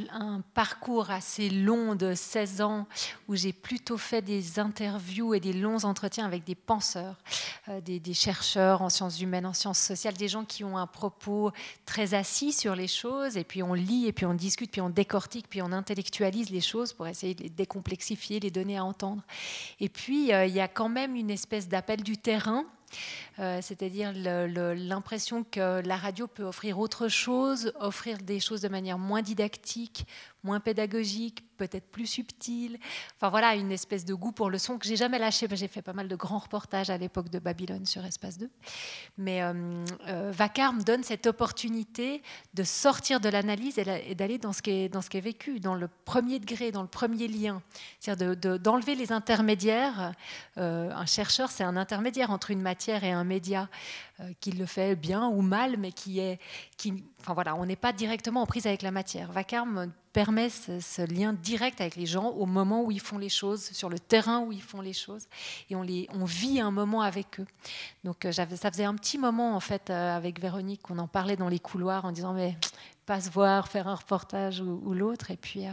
parcours 0.53 1.11
assez 1.11 1.49
long 1.49 1.95
de 1.95 2.13
16 2.13 2.61
ans 2.61 2.87
où 3.27 3.35
j'ai 3.35 3.51
plutôt 3.51 3.97
fait 3.97 4.21
des 4.21 4.57
interviews 4.57 5.33
et 5.33 5.41
des 5.41 5.51
longs 5.51 5.83
entretiens 5.83 6.25
avec 6.25 6.45
des 6.45 6.55
penseurs, 6.55 7.17
euh, 7.67 7.81
des, 7.81 7.99
des, 7.99 8.13
chercheurs 8.13 8.81
en 8.81 8.89
sciences 8.89 9.19
humaines, 9.19 9.45
en 9.45 9.53
sciences 9.53 9.79
sociales, 9.79 10.13
des 10.13 10.29
gens 10.29 10.45
qui 10.45 10.63
ont 10.63 10.77
un 10.77 10.87
propos 10.87 11.51
très 11.85 12.13
assis 12.13 12.53
sur 12.53 12.73
les 12.73 12.87
choses 12.87 13.35
et 13.35 13.43
puis 13.43 13.61
on 13.61 13.73
lit 13.73 14.07
et 14.07 14.13
puis 14.13 14.25
on 14.25 14.33
discute, 14.33 14.71
puis 14.71 14.81
on 14.81 14.89
décortique, 14.89 15.47
puis 15.49 15.61
on 15.61 15.73
intellectualise 15.73 16.51
les 16.51 16.61
choses 16.61 16.93
pour 16.93 17.05
essayer 17.05 17.35
de 17.35 17.43
les 17.43 17.49
décomplexifier, 17.49 18.39
les 18.39 18.51
donner 18.51 18.77
à 18.77 18.85
entendre. 18.85 19.23
Et 19.79 19.89
puis, 19.89 20.29
il 20.29 20.53
y 20.53 20.59
a 20.59 20.67
quand 20.67 20.89
même 20.89 21.15
une 21.15 21.29
espèce 21.29 21.67
d'appel 21.67 22.03
du 22.03 22.17
terrain 22.17 22.65
euh, 23.39 23.59
c'est-à-dire 23.61 24.13
l'impression 24.13 25.43
que 25.43 25.85
la 25.85 25.95
radio 25.95 26.27
peut 26.27 26.43
offrir 26.43 26.79
autre 26.79 27.07
chose, 27.07 27.71
offrir 27.79 28.17
des 28.17 28.39
choses 28.39 28.61
de 28.61 28.67
manière 28.67 28.97
moins 28.97 29.21
didactique, 29.21 30.07
moins 30.43 30.59
pédagogique, 30.59 31.43
peut-être 31.57 31.91
plus 31.91 32.05
subtil. 32.05 32.79
Enfin 33.15 33.29
voilà, 33.29 33.55
une 33.55 33.71
espèce 33.71 34.05
de 34.05 34.13
goût 34.13 34.31
pour 34.31 34.49
le 34.49 34.57
son 34.57 34.77
que 34.77 34.87
j'ai 34.87 34.95
jamais 34.95 35.19
lâché. 35.19 35.47
J'ai 35.51 35.67
fait 35.67 35.81
pas 35.81 35.93
mal 35.93 36.07
de 36.07 36.15
grands 36.15 36.37
reportages 36.37 36.89
à 36.89 36.97
l'époque 36.97 37.29
de 37.29 37.39
Babylone 37.39 37.85
sur 37.85 38.05
Espace 38.05 38.37
2. 38.37 38.49
Mais 39.17 39.43
euh, 39.43 39.83
euh, 40.07 40.31
Vacarme 40.31 40.83
donne 40.83 41.03
cette 41.03 41.27
opportunité 41.27 42.21
de 42.53 42.63
sortir 42.63 43.19
de 43.19 43.29
l'analyse 43.29 43.77
et 43.77 44.15
d'aller 44.15 44.37
dans, 44.37 44.53
ce 44.53 44.61
qui 44.61 44.71
est, 44.71 44.89
dans 44.89 45.01
ce 45.01 45.09
qui 45.09 45.17
est 45.17 45.21
vécu, 45.21 45.59
dans 45.59 45.75
le 45.75 45.89
premier 46.05 46.39
degré, 46.39 46.71
dans 46.71 46.83
le 46.83 46.87
premier 46.87 47.27
lien. 47.27 47.61
C'est-à-dire 47.99 48.59
d'enlever 48.59 48.95
les 48.95 49.11
intermédiaires. 49.11 50.13
un 50.55 51.05
chercheur, 51.05 51.51
c'est 51.51 51.63
un 51.63 51.75
intermédiaire 51.75 52.31
entre 52.31 52.51
une 52.51 52.61
matière 52.61 53.03
et 53.03 53.11
un 53.11 53.26
média 53.27 53.69
euh, 54.19 54.31
qui 54.39 54.51
le 54.51 54.65
fait 54.65 54.95
bien 54.95 55.27
ou 55.27 55.41
mal, 55.41 55.77
mais 55.77 55.91
qui 55.91 56.19
est, 56.19 56.39
qui, 56.77 57.03
enfin 57.21 57.35
voilà, 57.35 57.55
on 57.55 57.65
n'est 57.65 57.75
pas 57.75 57.93
directement 57.93 58.41
en 58.41 58.45
prise 58.47 58.65
avec 58.65 58.81
la 58.81 58.89
matière. 58.89 59.31
Vacarme 59.31 59.91
permet 60.11 60.49
ce, 60.49 61.05
lien 61.05 61.33
direct 61.33 61.79
avec 61.79 61.95
les 61.95 62.07
gens 62.07 62.29
au 62.29 62.47
moment 62.47 62.83
où 62.83 62.89
ils 62.89 62.99
font 62.99 63.19
les 63.19 63.29
choses, 63.29 63.61
sur 63.71 63.89
le 63.89 63.99
terrain 63.99 64.39
où 64.39 64.51
ils 64.51 64.63
font 64.63 64.81
les 64.81 64.93
choses, 64.93 65.27
et 65.69 65.75
on, 65.75 65.83
les, 65.83 66.07
on 66.11 66.25
vit 66.25 66.59
un 66.59 66.71
moment 66.71 67.01
avec 67.01 67.39
eux. 67.39 67.45
Donc 68.03 68.25
euh, 68.25 68.31
ça 68.31 68.47
faisait 68.47 68.85
un 68.85 68.95
petit 68.95 69.19
moment 69.19 69.55
en 69.55 69.59
fait 69.59 69.91
euh, 69.91 70.17
avec 70.17 70.41
Véronique 70.41 70.81
qu'on 70.81 70.97
en 70.97 71.07
parlait 71.07 71.35
dans 71.35 71.49
les 71.49 71.59
couloirs 71.59 72.05
en 72.05 72.11
disant 72.11 72.33
mais 72.33 72.57
pas 73.05 73.21
se 73.21 73.29
voir, 73.29 73.67
faire 73.67 73.87
un 73.87 73.95
reportage 73.95 74.59
ou, 74.59 74.93
l'autre, 74.93 75.31
et 75.31 75.37
puis 75.37 75.65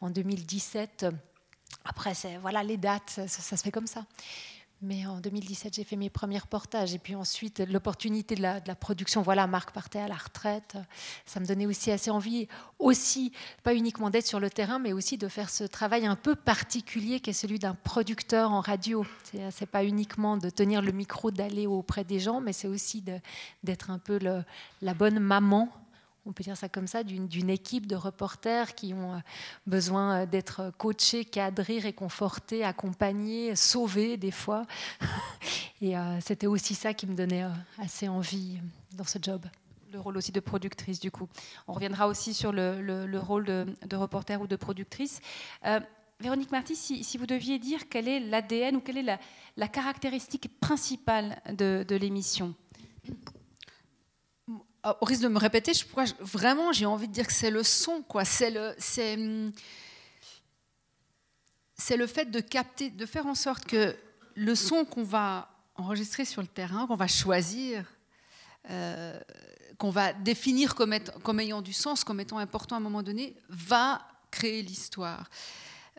en 0.00 0.10
2017. 0.10 1.06
Après, 1.84 2.14
c'est 2.14 2.36
voilà 2.38 2.62
les 2.62 2.76
dates, 2.76 3.20
ça 3.26 3.56
se 3.56 3.62
fait 3.62 3.70
comme 3.70 3.86
ça. 3.86 4.04
Mais 4.82 5.06
en 5.06 5.20
2017, 5.20 5.74
j'ai 5.74 5.84
fait 5.84 5.96
mes 5.96 6.10
premiers 6.10 6.38
reportages. 6.38 6.94
Et 6.94 6.98
puis 6.98 7.14
ensuite, 7.14 7.60
l'opportunité 7.60 8.34
de 8.34 8.42
la, 8.42 8.60
production. 8.74 9.22
Voilà, 9.22 9.46
Marc 9.46 9.72
partait 9.72 10.00
à 10.00 10.08
la 10.08 10.16
retraite. 10.16 10.76
Ça 11.24 11.40
me 11.40 11.46
donnait 11.46 11.66
aussi 11.66 11.90
assez 11.90 12.10
envie, 12.10 12.46
aussi, 12.78 13.32
pas 13.62 13.74
uniquement 13.74 14.10
d'être 14.10 14.26
sur 14.26 14.38
le 14.38 14.50
terrain, 14.50 14.78
mais 14.78 14.92
aussi 14.92 15.16
de 15.16 15.28
faire 15.28 15.48
ce 15.48 15.64
travail 15.64 16.06
un 16.06 16.16
peu 16.16 16.34
particulier 16.34 17.20
qui 17.20 17.30
est 17.30 17.32
celui 17.32 17.58
d'un 17.58 17.74
producteur 17.74 18.52
en 18.52 18.60
radio. 18.60 19.06
C'est 19.50 19.66
pas 19.66 19.82
uniquement 19.82 20.36
de 20.36 20.50
tenir 20.50 20.82
le 20.82 20.92
micro, 20.92 21.30
d'aller 21.30 21.66
auprès 21.66 22.04
des 22.04 22.20
gens, 22.20 22.40
mais 22.40 22.52
c'est 22.52 22.68
aussi 22.68 23.02
d'être 23.62 23.90
un 23.90 23.98
peu 23.98 24.18
la 24.82 24.94
bonne 24.94 25.18
maman 25.18 25.70
on 26.26 26.32
peut 26.32 26.42
dire 26.42 26.56
ça 26.56 26.68
comme 26.68 26.86
ça, 26.86 27.04
d'une 27.04 27.50
équipe 27.50 27.86
de 27.86 27.94
reporters 27.94 28.74
qui 28.74 28.92
ont 28.92 29.14
euh, 29.14 29.18
besoin 29.66 30.22
euh, 30.22 30.26
d'être 30.26 30.72
coachés, 30.76 31.24
cadrés, 31.24 31.78
réconfortés, 31.78 32.64
accompagnés, 32.64 33.54
sauvés 33.54 34.16
des 34.16 34.32
fois. 34.32 34.66
Et 35.80 35.96
euh, 35.96 36.20
c'était 36.20 36.48
aussi 36.48 36.74
ça 36.74 36.94
qui 36.94 37.06
me 37.06 37.14
donnait 37.14 37.44
assez 37.78 38.08
envie 38.08 38.58
dans 38.96 39.04
ce 39.04 39.18
job. 39.22 39.42
Le 39.92 40.00
rôle 40.00 40.16
aussi 40.16 40.32
de 40.32 40.40
productrice, 40.40 40.98
du 40.98 41.10
coup. 41.10 41.28
On 41.68 41.72
reviendra 41.72 42.08
aussi 42.08 42.34
sur 42.34 42.52
le, 42.52 43.18
rôle 43.18 43.44
de, 43.44 43.96
reporter 43.96 44.40
ou 44.40 44.46
de 44.46 44.56
productrice. 44.56 45.20
Véronique 46.18 46.50
Marty, 46.50 46.74
si, 46.74 47.18
vous 47.18 47.26
deviez 47.26 47.58
dire 47.58 47.88
quel 47.88 48.08
est 48.08 48.20
l'ADN 48.20 48.76
ou 48.76 48.80
quelle 48.80 48.98
est 48.98 49.18
la, 49.56 49.68
caractéristique 49.68 50.58
principale 50.60 51.40
de 51.52 51.94
l'émission? 51.94 52.54
Au 55.00 55.04
risque 55.04 55.22
de 55.22 55.28
me 55.28 55.38
répéter, 55.38 55.72
je, 55.74 55.84
vraiment 56.20 56.72
j'ai 56.72 56.86
envie 56.86 57.08
de 57.08 57.12
dire 57.12 57.26
que 57.26 57.32
c'est 57.32 57.50
le 57.50 57.62
son, 57.62 58.02
quoi. 58.02 58.24
C'est 58.24 58.50
le, 58.50 58.74
c'est, 58.78 59.18
c'est 61.74 61.96
le 61.96 62.06
fait 62.06 62.26
de 62.26 62.40
capter, 62.40 62.90
de 62.90 63.06
faire 63.06 63.26
en 63.26 63.34
sorte 63.34 63.64
que 63.64 63.96
le 64.34 64.54
son 64.54 64.84
qu'on 64.84 65.02
va 65.02 65.50
enregistrer 65.76 66.24
sur 66.24 66.42
le 66.42 66.48
terrain, 66.48 66.86
qu'on 66.86 66.94
va 66.96 67.06
choisir, 67.06 67.84
euh, 68.70 69.18
qu'on 69.78 69.90
va 69.90 70.12
définir 70.12 70.74
comme, 70.74 70.94
comme 71.22 71.40
ayant 71.40 71.62
du 71.62 71.72
sens, 71.72 72.04
comme 72.04 72.20
étant 72.20 72.38
important 72.38 72.76
à 72.76 72.78
un 72.78 72.82
moment 72.82 73.02
donné, 73.02 73.36
va 73.48 74.06
créer 74.30 74.62
l'histoire. 74.62 75.28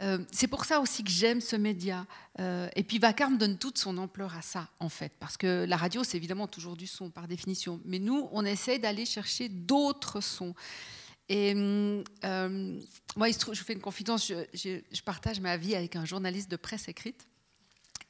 Euh, 0.02 0.20
c'est 0.32 0.48
pour 0.48 0.66
ça 0.66 0.80
aussi 0.80 1.04
que 1.04 1.10
j'aime 1.10 1.42
ce 1.42 1.56
média. 1.56 2.06
Euh, 2.40 2.70
et 2.76 2.84
puis 2.84 3.00
Vacarme 3.00 3.38
donne 3.38 3.58
toute 3.58 3.78
son 3.78 3.98
ampleur 3.98 4.36
à 4.36 4.42
ça, 4.42 4.70
en 4.80 4.90
fait, 4.90 5.12
parce 5.20 5.38
que 5.38 5.66
la 5.68 5.78
radio, 5.78 6.04
c'est 6.04 6.18
évidemment 6.18 6.48
toujours 6.48 6.76
du 6.76 6.88
son, 6.88 7.10
par 7.10 7.28
définition. 7.28 7.82
Mais 7.86 8.00
nous, 8.00 8.30
on 8.32 8.46
essaie 8.46 8.80
d'aller 8.80 9.06
chercher 9.06 9.50
d'autres 9.50 10.22
sons. 10.22 10.54
Et 11.30 11.54
euh, 11.56 12.80
moi, 13.16 13.30
il 13.30 13.34
se 13.34 13.40
trouve, 13.40 13.54
je 13.54 13.60
vous 13.60 13.66
fais 13.66 13.74
une 13.74 13.82
confidence, 13.82 14.28
je 14.54 15.02
partage 15.04 15.42
ma 15.42 15.58
vie 15.58 15.76
avec 15.76 15.96
un 15.96 16.06
journaliste 16.06 16.50
de 16.50 16.56
presse 16.56 16.88
écrite. 16.88 17.28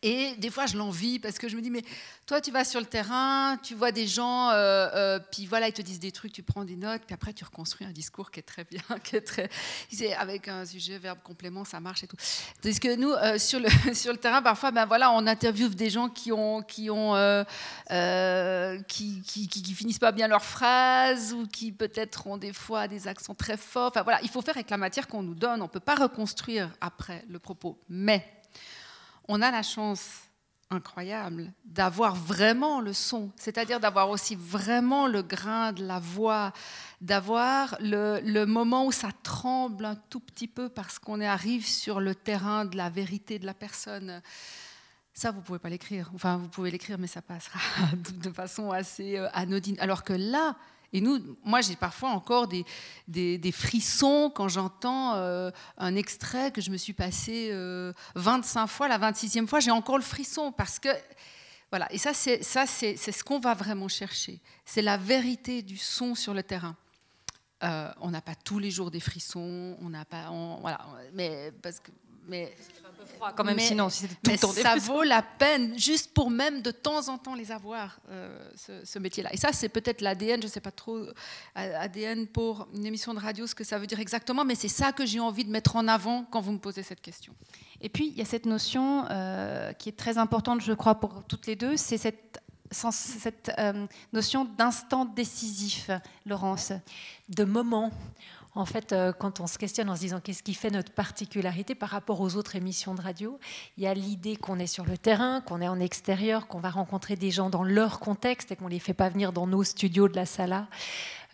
Et 0.04 0.36
des 0.38 0.51
fois, 0.51 0.68
je 0.68 0.77
l'envie 0.77 1.18
parce 1.18 1.39
que 1.39 1.50
je 1.50 1.56
me 1.56 1.62
dis, 1.62 1.72
mais 1.72 1.82
toi, 2.27 2.39
tu 2.39 2.51
vas 2.51 2.63
sur 2.63 2.80
le 2.80 2.86
terrain, 2.86 3.58
tu 3.63 3.74
vois 3.74 3.92
des 3.92 4.06
gens, 4.06 4.51
euh, 4.51 4.89
euh, 4.94 5.20
puis 5.32 5.48
voilà, 5.48 5.68
ils 5.70 5.74
te 5.74 5.82
disent 5.82 6.00
des 6.00 6.12
trucs, 6.12 6.32
tu 6.34 6.44
prends 6.44 6.66
des 6.66 6.75
notes, 6.75 7.01
puis 7.08 7.16
après, 7.16 7.34
tu 7.34 7.44
reconstruis 7.44 7.88
un 7.88 7.92
discours 7.92 8.30
qui 8.30 8.39
est 8.39 8.44
très 8.44 8.63
bien, 8.63 8.82
qui 9.03 9.16
est 9.16 9.22
très. 9.22 9.50
Avec 10.20 10.50
un 10.50 10.66
sujet, 10.66 11.00
verbe, 11.00 11.18
complément, 11.24 11.66
ça 11.66 11.79
marche 11.79 12.03
et 12.03 12.07
tout. 12.07 12.16
Parce 12.62 12.77
que 12.77 12.96
nous, 12.96 13.12
euh, 13.12 13.40
sur, 13.40 13.60
le, 13.60 13.70
sur 13.96 14.12
le 14.12 14.20
terrain, 14.20 14.44
parfois, 14.44 14.70
ben 14.70 14.86
voilà, 14.86 15.12
on 15.12 15.25
interviewe 15.25 15.70
des 15.70 15.90
gens 15.90 16.10
qui 16.10 16.31
ont. 16.31 16.62
Qui, 16.62 16.92
ont, 16.92 17.16
qui, 18.88 19.22
qui, 19.22 19.48
qui, 19.48 19.74
finissent 19.74 20.00
pas 20.00 20.12
bien 20.12 20.27
leurs 20.27 20.44
phrases 20.44 21.33
ou 21.33 21.48
qui 21.48 21.72
peut-être 21.72 22.27
ont 22.27 22.38
des 22.38 22.53
fois 22.53 22.88
des 22.88 23.07
accents 23.07 23.36
très 23.36 23.57
forts. 23.57 23.88
Enfin 23.88 24.03
voilà, 24.03 24.20
il 24.22 24.29
faut 24.29 24.42
faire 24.42 24.55
avec 24.55 24.70
la 24.70 24.77
matière 24.77 25.07
qu'on 25.07 25.24
nous 25.24 25.36
donne. 25.36 25.62
On 25.62 25.66
ne 25.66 25.70
peut 25.70 25.79
pas 25.79 25.96
reconstruire 25.96 26.72
après 26.81 27.24
le 27.29 27.40
propos. 27.40 27.79
Mais 27.90 28.37
on 29.27 29.42
a 29.42 29.51
la 29.51 29.63
chance 29.63 30.27
incroyable 30.70 31.53
d'avoir 31.63 32.16
vraiment 32.16 32.81
le 32.81 32.92
son, 32.92 33.31
c'est-à-dire 33.37 33.79
d'avoir 33.79 34.09
aussi 34.09 34.35
vraiment 34.35 35.07
le 35.07 35.22
grain 35.22 35.72
de 35.72 35.85
la 35.85 36.00
voix, 36.00 36.51
d'avoir 37.00 37.77
le, 37.79 38.46
moment 38.46 38.85
où 38.85 38.92
ça 38.92 39.09
tremble 39.24 39.85
un 39.85 39.96
tout 39.96 40.20
petit 40.20 40.48
peu 40.48 40.68
parce 40.68 41.00
qu'on 41.00 41.22
arrive 41.22 41.66
sur 41.66 42.01
le 42.01 42.16
terrain 42.16 42.66
de 42.66 42.75
la 42.75 42.90
vérité 42.90 43.40
de 43.40 43.46
la 43.46 43.53
personne. 43.53 44.22
Ça, 45.13 45.31
vous 45.31 45.42
pouvez 45.42 45.59
pas 45.59 45.70
l'écrire. 45.70 46.11
Enfin, 46.13 46.37
vous 46.37 46.50
pouvez 46.50 46.70
l'écrire, 46.70 46.98
mais 47.00 47.07
ça 47.07 47.22
passera 47.22 47.59
de 48.13 48.31
façon 48.31 48.72
assez 48.72 49.18
euh, 49.18 49.29
anodine. 49.33 49.77
Alors 49.79 50.03
que 50.03 50.13
là, 50.13 50.55
et 50.94 51.02
nous, 51.02 51.38
moi, 51.44 51.62
j'ai 51.62 51.76
parfois 51.76 52.10
encore 52.10 52.48
des, 52.48 53.52
frissons 53.52 54.32
quand 54.34 54.48
j'entends 54.48 55.16
euh, 55.16 55.52
un 55.78 55.96
extrait 55.96 56.52
que 56.52 56.62
je 56.62 56.72
me 56.72 56.78
suis 56.78 56.94
passé 56.94 57.52
25 58.16 58.64
euh, 58.64 58.68
fois, 58.68 58.88
la 58.88 58.98
26e 58.98 59.48
fois, 59.48 59.60
j'ai 59.60 59.72
encore 59.72 59.98
le 59.98 60.04
frisson 60.04 60.52
parce 60.52 60.80
que 60.80 60.90
voilà. 61.70 61.92
Et 61.92 61.98
ça, 61.98 62.14
c'est 62.14 62.42
ça, 62.44 62.66
c'est 62.66 62.96
ce 62.96 63.24
qu'on 63.24 63.40
va 63.40 63.54
vraiment 63.54 63.90
chercher. 63.90 64.40
C'est 64.66 64.82
la 64.82 64.96
vérité 64.96 65.62
du 65.62 65.78
son 65.78 66.16
sur 66.16 66.34
le 66.34 66.44
terrain. 66.44 66.78
Euh, 67.64 67.92
on 68.00 68.12
n'a 68.12 68.22
pas 68.22 68.36
tous 68.36 68.60
les 68.60 68.72
jours 68.72 68.92
des 68.92 69.00
frissons, 69.00 69.76
on 69.82 69.90
n'a 69.90 70.06
pas, 70.06 70.30
voilà, 70.62 70.86
mais 71.14 71.52
parce 71.64 71.80
que, 71.80 71.90
mais 72.28 72.56
quand 73.36 73.44
même, 73.44 73.55
mais, 73.55 73.68
sinon, 73.68 73.90
si 73.90 74.07
tout 74.07 74.31
le 74.31 74.38
ça 74.38 74.75
vaut 74.77 75.03
la 75.03 75.22
peine, 75.22 75.77
juste 75.77 76.14
pour 76.14 76.29
même 76.29 76.62
de 76.62 76.72
temps 76.72 77.10
en 77.10 77.18
temps 77.18 77.36
les 77.36 77.51
avoir, 77.51 78.00
euh, 78.10 78.38
ce, 78.55 79.00
métier-là. 79.00 79.33
Et 79.33 79.38
ça, 79.38 79.50
c'est 79.53 79.70
peut-être 79.70 80.01
l'ADN, 80.01 80.42
je 80.42 80.48
ne 80.48 80.51
sais 80.51 80.62
pas 80.62 80.72
trop, 80.72 80.98
euh, 80.98 81.12
ADN 81.55 82.27
pour 82.27 82.68
une 82.74 82.86
émission 82.86 83.14
de 83.14 83.20
radio, 83.20 83.48
ce 83.48 83.55
que 83.55 83.64
ça 83.64 83.77
veut 83.77 83.88
dire 83.88 84.00
exactement, 84.00 84.46
mais 84.46 84.55
c'est 84.55 84.68
ça 84.68 84.92
que 84.92 85.05
j'ai 85.05 85.20
envie 85.20 85.46
de 85.46 85.51
mettre 85.51 85.75
en 85.75 85.88
avant 85.88 86.25
quand 86.29 86.42
vous 86.42 86.51
me 86.51 86.60
posez 86.60 86.83
cette 86.83 87.01
question. 87.01 87.33
Et 87.81 87.90
puis, 87.90 88.07
il 88.07 88.18
y 88.18 88.22
a 88.22 88.25
cette 88.25 88.46
notion 88.46 89.05
euh, 89.10 89.74
qui 89.74 89.90
est 89.90 89.98
très 89.98 90.18
importante, 90.18 90.62
je 90.62 90.74
crois, 90.74 90.96
pour 90.96 91.24
toutes 91.27 91.48
les 91.48 91.55
deux, 91.55 91.77
c'est 91.77 91.98
cette 91.98 92.42
cette 92.70 93.50
notion 94.12 94.44
d'instant 94.44 95.05
décisif, 95.05 95.90
Laurence. 96.25 96.74
De 97.29 97.46
moment 97.46 97.92
en 98.57 98.65
fait, 98.65 98.91
euh, 98.91 99.13
quand 99.13 99.39
on 99.39 99.48
se 99.48 99.57
questionne 99.57 99.89
en 99.89 99.96
se 99.96 100.01
disant 100.01 100.20
qu'est-ce 100.20 100.41
qui 100.41 100.55
fait 100.55 100.72
notre 100.72 100.91
particularité 100.91 101.75
par 101.75 101.89
rapport 101.89 102.22
aux 102.22 102.35
autres 102.35 102.55
émissions 102.55 102.96
de 102.96 103.01
radio, 103.01 103.39
il 103.77 103.83
y 103.83 103.87
a 103.87 103.93
l'idée 103.93 104.35
qu'on 104.35 104.57
est 104.57 104.67
sur 104.67 104.85
le 104.85 104.98
terrain, 104.98 105.41
qu'on 105.41 105.61
est 105.61 105.67
en 105.67 105.79
extérieur, 105.79 106.48
qu'on 106.48 106.59
va 106.59 106.72
rencontrer 106.72 107.15
des 107.15 107.29
gens 107.29 107.50
dans 107.51 107.63
leur 107.63 108.00
contexte 108.00 108.51
et 108.51 108.55
qu'on 108.55 108.65
ne 108.65 108.72
les 108.72 108.79
fait 108.79 108.96
pas 108.96 109.09
venir 109.09 109.31
dans 109.31 109.46
nos 109.46 109.63
studios 109.63 110.07
de 110.07 110.15
la 110.15 110.25
Sala. 110.25 110.67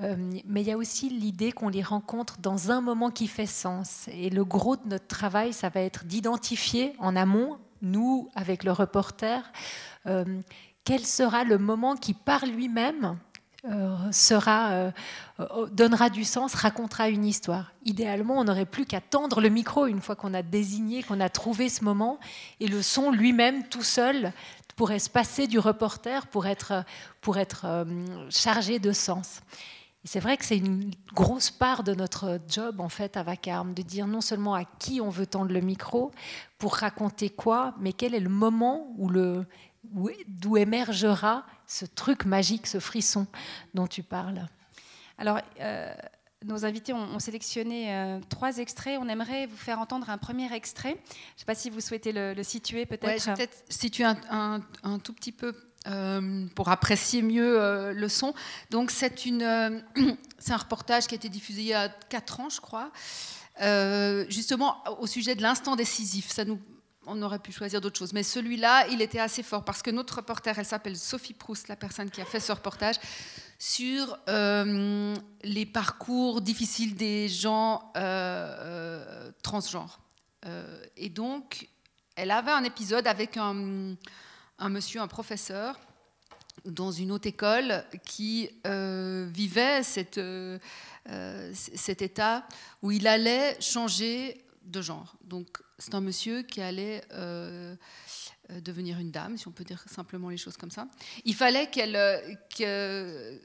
Euh, 0.01 0.15
mais 0.45 0.62
il 0.62 0.67
y 0.67 0.71
a 0.71 0.77
aussi 0.77 1.09
l'idée 1.09 1.51
qu'on 1.53 1.69
les 1.69 1.83
rencontre 1.83 2.39
dans 2.39 2.71
un 2.71 2.81
moment 2.81 3.09
qui 3.09 3.27
fait 3.27 3.45
sens. 3.45 4.09
Et 4.12 4.29
le 4.29 4.43
gros 4.43 4.75
de 4.75 4.88
notre 4.88 5.07
travail, 5.07 5.53
ça 5.53 5.69
va 5.69 5.81
être 5.81 6.05
d'identifier 6.05 6.93
en 6.99 7.15
amont, 7.15 7.57
nous, 7.81 8.29
avec 8.36 8.63
le 8.63 8.71
reporter, 8.71 9.51
euh, 10.07 10.41
quel 10.83 11.05
sera 11.05 11.43
le 11.45 11.57
moment 11.57 11.95
qui, 11.95 12.13
par 12.13 12.45
lui-même, 12.45 13.17
sera, 14.12 14.71
euh, 14.71 14.91
euh, 15.39 15.67
donnera 15.71 16.10
du 16.10 16.23
sens, 16.23 16.54
racontera 16.54 17.10
une 17.10 17.26
histoire. 17.26 17.71
Idéalement, 17.86 18.39
on 18.39 18.43
n'aurait 18.43 18.65
plus 18.65 18.86
qu'à 18.86 19.02
tendre 19.02 19.39
le 19.39 19.49
micro 19.49 19.86
une 19.88 20.02
fois 20.02 20.15
qu'on 20.15 20.34
a 20.34 20.41
désigné, 20.41 21.04
qu'on 21.04 21.19
a 21.19 21.30
trouvé 21.30 21.69
ce 21.69 21.84
moment, 21.84 22.19
et 22.60 22.67
le 22.67 22.82
son 22.82 23.12
lui-même, 23.12 23.67
tout 23.67 23.84
seul, 23.84 24.34
pourrait 24.76 24.99
se 24.99 25.10
passer 25.10 25.47
du 25.47 25.60
reporter 25.60 26.28
pour 26.28 26.47
être, 26.47 26.84
pour 27.21 27.38
être 27.38 27.86
chargé 28.30 28.80
de 28.80 28.91
sens. 28.91 29.41
C'est 30.04 30.19
vrai 30.19 30.36
que 30.36 30.43
c'est 30.43 30.58
une 30.58 30.91
grosse 31.13 31.49
part 31.49 31.84
de 31.84 31.93
notre 31.93 32.39
job 32.49 32.82
en 32.82 32.89
fait 32.89 33.15
à 33.15 33.23
Vacarme, 33.23 33.73
de 33.73 33.84
dire 33.84 34.06
non 34.06 34.19
seulement 34.19 34.54
à 34.54 34.65
qui 34.65 34.99
on 34.99 35.10
veut 35.10 35.28
tendre 35.28 35.54
le 35.54 35.62
micro 35.62 36.12
pour 36.58 36.76
raconter 36.76 37.30
quoi, 37.30 37.73
mais 37.80 37.93
quel 37.93 38.13
est 38.13 38.19
le 38.19 38.30
moment 38.30 38.93
où 38.97 39.08
le 39.08 39.45
d'où 39.84 40.58
émergera 40.58 41.46
ce 41.67 41.86
truc 41.86 42.26
magique, 42.26 42.67
ce 42.67 42.80
frisson 42.80 43.28
dont 43.74 43.88
tu 43.88 44.04
parles. 44.04 44.46
Alors, 45.17 45.39
euh, 45.60 45.93
nos 46.46 46.65
invités 46.65 46.93
ont, 46.93 47.19
sélectionné 47.19 47.93
euh, 47.93 48.19
trois 48.30 48.58
extraits. 48.58 48.98
On 49.00 49.08
aimerait 49.08 49.46
vous 49.46 49.58
faire 49.58 49.80
entendre 49.80 50.10
un 50.10 50.17
premier 50.17 50.52
extrait. 50.54 50.91
Je 50.91 50.96
ne 50.96 51.39
sais 51.39 51.46
pas 51.46 51.56
si 51.56 51.69
vous 51.69 51.80
souhaitez 51.80 52.12
le, 52.12 52.41
situer 52.43 52.86
peut-être. 52.86 53.06
Ouais, 53.06 53.19
je 53.19 53.26
vais 53.26 53.34
peut-être 53.34 53.63
situer 53.69 54.04
un, 54.04 54.62
tout 55.04 55.13
petit 55.13 55.32
peu 55.32 55.54
euh, 55.88 56.48
pour 56.56 56.69
apprécier 56.69 57.22
mieux 57.22 57.93
le 57.93 58.10
son. 58.10 58.34
Donc 58.72 58.91
c'est 58.91 59.26
une, 59.26 59.84
c'est 60.39 60.54
un 60.54 60.58
reportage 60.58 61.08
qui 61.08 61.15
a 61.15 61.17
été 61.17 61.30
diffusé 61.30 61.62
il 61.62 61.67
y 61.67 61.74
a 61.74 61.89
quatre 62.10 62.39
ans, 62.39 62.50
je 62.50 62.60
crois, 62.60 62.91
justement 64.30 64.84
au 65.00 65.08
sujet 65.08 65.36
de 65.36 65.41
l'instant 65.41 65.76
décisif. 65.76 66.30
Ça 66.30 66.43
nous 66.43 66.60
on 67.06 67.22
aurait 67.22 67.39
pu 67.39 67.52
choisir 67.52 67.82
d'autres 67.82 67.98
choses. 67.98 68.13
Mais 68.13 68.24
celui-là, 68.24 68.88
il 68.88 69.02
était 69.02 69.20
assez 69.20 69.44
fort 69.44 69.63
parce 69.63 69.82
que 69.82 69.92
notre 69.92 70.18
reporter, 70.18 70.58
elle 70.58 70.66
s'appelle 70.66 70.98
Sophie 70.98 71.34
Proust, 71.34 71.68
la 71.68 71.76
personne 71.76 72.10
qui 72.10 72.22
a 72.22 72.26
fait 72.26 72.39
ce 72.39 72.52
reportage, 72.52 72.96
sur 73.60 74.18
euh, 74.28 75.16
les 75.44 75.66
parcours 75.66 76.42
difficiles 76.42 76.96
des 76.96 77.30
gens 77.30 77.92
euh, 77.96 78.56
euh, 78.60 79.32
transgenres. 79.42 80.00
et 80.98 81.10
donc, 81.10 81.70
elle 82.18 82.32
avait 82.32 82.52
un 82.52 82.66
épisode 82.66 83.08
avec 83.08 83.38
un, 83.38 83.96
monsieur, 84.70 85.00
un 85.00 85.08
professeur, 85.08 85.80
dans 86.66 86.92
une 86.92 87.13
haute 87.13 87.26
école 87.26 87.86
qui 88.06 88.50
vivait 88.66 89.82
cet 89.84 90.18
état 92.02 92.48
où 92.82 92.92
il 92.92 93.08
allait 93.08 93.58
changer 93.62 94.44
de 94.66 94.82
genre. 94.82 95.16
Donc, 95.24 95.62
c'est 95.77 95.95
un 95.95 96.01
monsieur 96.01 96.43
qui 96.43 96.62
allait 96.62 97.03
euh, 97.13 97.75
euh, 98.51 98.62
devenir 98.62 98.99
une 98.99 99.12
dame, 99.12 99.38
si 99.38 99.47
on 99.47 99.51
peut 99.51 99.63
dire 99.63 99.83
simplement 99.88 100.29
les 100.29 100.38
choses 100.38 100.57
comme 100.57 100.71
ça. 100.71 100.88
Il 101.25 101.36
fallait 101.36 101.69
qu'elle. 101.69 101.95
Euh, 101.95 103.38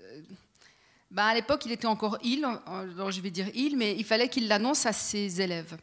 ben 1.10 1.24
à 1.24 1.34
l'époque, 1.34 1.64
il 1.64 1.72
était 1.72 1.86
encore 1.86 2.18
il, 2.22 2.44
alors 2.44 3.10
je 3.10 3.20
vais 3.22 3.30
dire 3.30 3.48
il, 3.54 3.76
mais 3.76 3.96
il 3.96 4.04
fallait 4.04 4.28
qu'il 4.28 4.46
l'annonce 4.46 4.84
à 4.84 4.92
ses 4.92 5.40
élèves. 5.40 5.78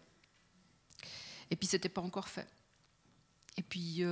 Et 1.49 1.55
puis, 1.55 1.67
ce 1.67 1.75
n'était 1.75 1.89
pas 1.89 2.01
encore 2.01 2.27
fait. 2.27 2.47
Et 3.57 3.63
puis, 3.63 4.03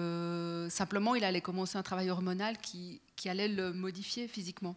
simplement, 0.71 1.13
il 1.13 1.23
allait 1.23 1.41
commencer 1.41 1.77
un 1.77 1.83
travail 1.83 2.09
hormonal 2.09 2.57
qui 2.57 3.01
allait 3.25 3.47
le 3.47 3.73
modifier 3.73 4.27
physiquement. 4.27 4.75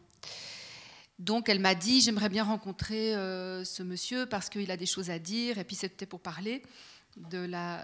Donc 1.18 1.48
elle 1.48 1.60
m'a 1.60 1.74
dit, 1.74 2.02
j'aimerais 2.02 2.28
bien 2.28 2.44
rencontrer 2.44 3.12
ce 3.12 3.82
monsieur 3.82 4.26
parce 4.26 4.50
qu'il 4.50 4.70
a 4.70 4.76
des 4.76 4.84
choses 4.84 5.08
à 5.08 5.18
dire, 5.18 5.56
et 5.56 5.64
puis 5.64 5.76
c'était 5.76 6.04
pour 6.04 6.20
parler 6.20 6.62
de, 7.16 7.38
la, 7.38 7.82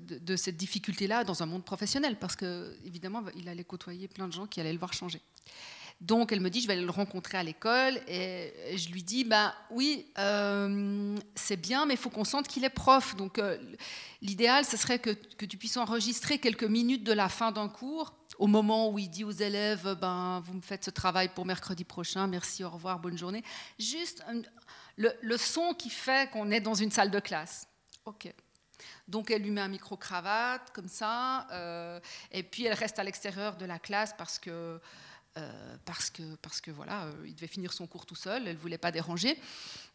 de, 0.00 0.36
cette 0.36 0.56
difficulté-là 0.56 1.24
dans 1.24 1.42
un 1.42 1.46
monde 1.46 1.64
professionnel, 1.64 2.16
parce 2.18 2.36
que 2.36 2.76
évidemment, 2.84 3.22
il 3.36 3.48
allait 3.48 3.64
côtoyer 3.64 4.08
plein 4.08 4.28
de 4.28 4.32
gens 4.32 4.46
qui 4.46 4.60
allaient 4.60 4.72
le 4.72 4.78
voir 4.78 4.92
changer. 4.92 5.20
Donc 6.00 6.30
elle 6.30 6.40
me 6.40 6.48
dit, 6.48 6.60
je 6.60 6.68
vais 6.68 6.74
aller 6.74 6.84
le 6.84 6.90
rencontrer 6.90 7.38
à 7.38 7.42
l'école, 7.42 8.00
et 8.06 8.52
je 8.76 8.88
lui 8.90 9.02
dis, 9.02 9.24
ben 9.24 9.52
oui, 9.70 10.06
euh, 10.18 11.16
c'est 11.34 11.56
bien, 11.56 11.86
mais 11.86 11.94
il 11.94 11.96
faut 11.96 12.10
qu'on 12.10 12.24
sente 12.24 12.46
qu'il 12.46 12.64
est 12.64 12.70
prof. 12.70 13.16
Donc 13.16 13.38
euh, 13.38 13.58
l'idéal, 14.22 14.64
ce 14.64 14.76
serait 14.76 15.00
que, 15.00 15.10
que, 15.10 15.44
tu 15.44 15.56
puisses 15.56 15.76
enregistrer 15.76 16.38
quelques 16.38 16.64
minutes 16.64 17.02
de 17.02 17.12
la 17.12 17.28
fin 17.28 17.50
d'un 17.50 17.68
cours, 17.68 18.14
au 18.38 18.46
moment 18.46 18.90
où 18.92 19.00
il 19.00 19.10
dit 19.10 19.24
aux 19.24 19.32
élèves, 19.32 19.96
ben 20.00 20.40
vous 20.46 20.54
me 20.54 20.60
faites 20.60 20.84
ce 20.84 20.90
travail 20.90 21.30
pour 21.34 21.44
mercredi 21.44 21.82
prochain, 21.82 22.28
merci, 22.28 22.62
au 22.62 22.70
revoir, 22.70 23.00
bonne 23.00 23.18
journée. 23.18 23.42
Juste 23.80 24.24
le, 24.96 25.10
le 25.20 25.36
son 25.36 25.74
qui 25.74 25.90
fait 25.90 26.30
qu'on 26.30 26.52
est 26.52 26.60
dans 26.60 26.74
une 26.74 26.92
salle 26.92 27.10
de 27.10 27.18
classe. 27.18 27.66
Ok. 28.04 28.32
Donc 29.08 29.30
elle 29.30 29.42
lui 29.42 29.50
met 29.50 29.62
un 29.62 29.68
micro-cravate 29.68 30.70
comme 30.74 30.88
ça, 30.88 31.48
euh, 31.50 31.98
et 32.30 32.42
puis 32.42 32.66
elle 32.66 32.74
reste 32.74 32.98
à 32.98 33.04
l'extérieur 33.04 33.56
de 33.56 33.64
la 33.64 33.78
classe 33.78 34.14
parce 34.18 34.38
que, 34.38 34.78
euh, 35.38 35.76
parce 35.86 36.10
que, 36.10 36.34
parce 36.36 36.60
que 36.60 36.70
voilà, 36.70 37.04
euh, 37.04 37.24
il 37.26 37.34
devait 37.34 37.46
finir 37.46 37.72
son 37.72 37.86
cours 37.86 38.04
tout 38.04 38.14
seul, 38.14 38.46
elle 38.46 38.56
ne 38.56 38.60
voulait 38.60 38.78
pas 38.78 38.92
déranger. 38.92 39.38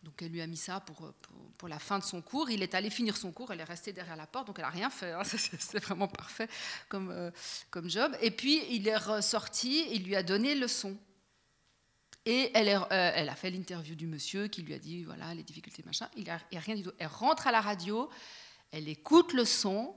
Donc 0.01 0.19
elle 0.23 0.31
lui 0.31 0.41
a 0.41 0.47
mis 0.47 0.57
ça 0.57 0.79
pour, 0.79 1.13
pour, 1.57 1.69
la 1.69 1.77
fin 1.77 1.99
de 1.99 2.03
son 2.03 2.21
cours. 2.23 2.49
Il 2.49 2.63
est 2.63 2.73
allé 2.73 2.89
finir 2.89 3.15
son 3.15 3.31
cours, 3.31 3.53
elle 3.53 3.59
est 3.59 3.65
restée 3.65 3.93
derrière 3.93 4.15
la 4.15 4.25
porte, 4.25 4.47
donc 4.47 4.57
elle 4.57 4.65
n'a 4.65 4.71
rien 4.71 4.89
fait. 4.89 5.11
Hein. 5.11 5.21
c'est 5.23 5.79
vraiment 5.79 6.07
parfait 6.07 6.49
comme, 6.89 7.31
comme 7.69 7.89
job. 7.89 8.17
Et 8.19 8.31
puis 8.31 8.63
il 8.71 8.87
est 8.87 8.97
ressorti, 8.97 9.85
il 9.91 10.05
lui 10.05 10.15
a 10.15 10.23
donné 10.23 10.55
le 10.55 10.67
son. 10.67 10.97
Et 12.25 12.51
elle, 12.53 12.67
elle 12.89 13.29
a 13.29 13.35
fait 13.35 13.51
l'interview 13.51 13.95
du 13.95 14.07
monsieur 14.07 14.47
qui 14.47 14.61
lui 14.61 14.73
a 14.73 14.79
dit 14.79 15.03
voilà 15.03 15.35
les 15.35 15.43
difficultés 15.43 15.83
machin. 15.85 16.09
Il 16.17 16.29
a, 16.29 16.35
a, 16.35 16.59
rien 16.59 16.75
du 16.75 16.83
tout. 16.83 16.91
Elle 16.97 17.07
rentre 17.07 17.47
à 17.47 17.51
la 17.51 17.61
radio 17.61 18.09
elle 18.73 18.89
écoute 18.89 19.33
le 19.33 19.45
son, 19.45 19.93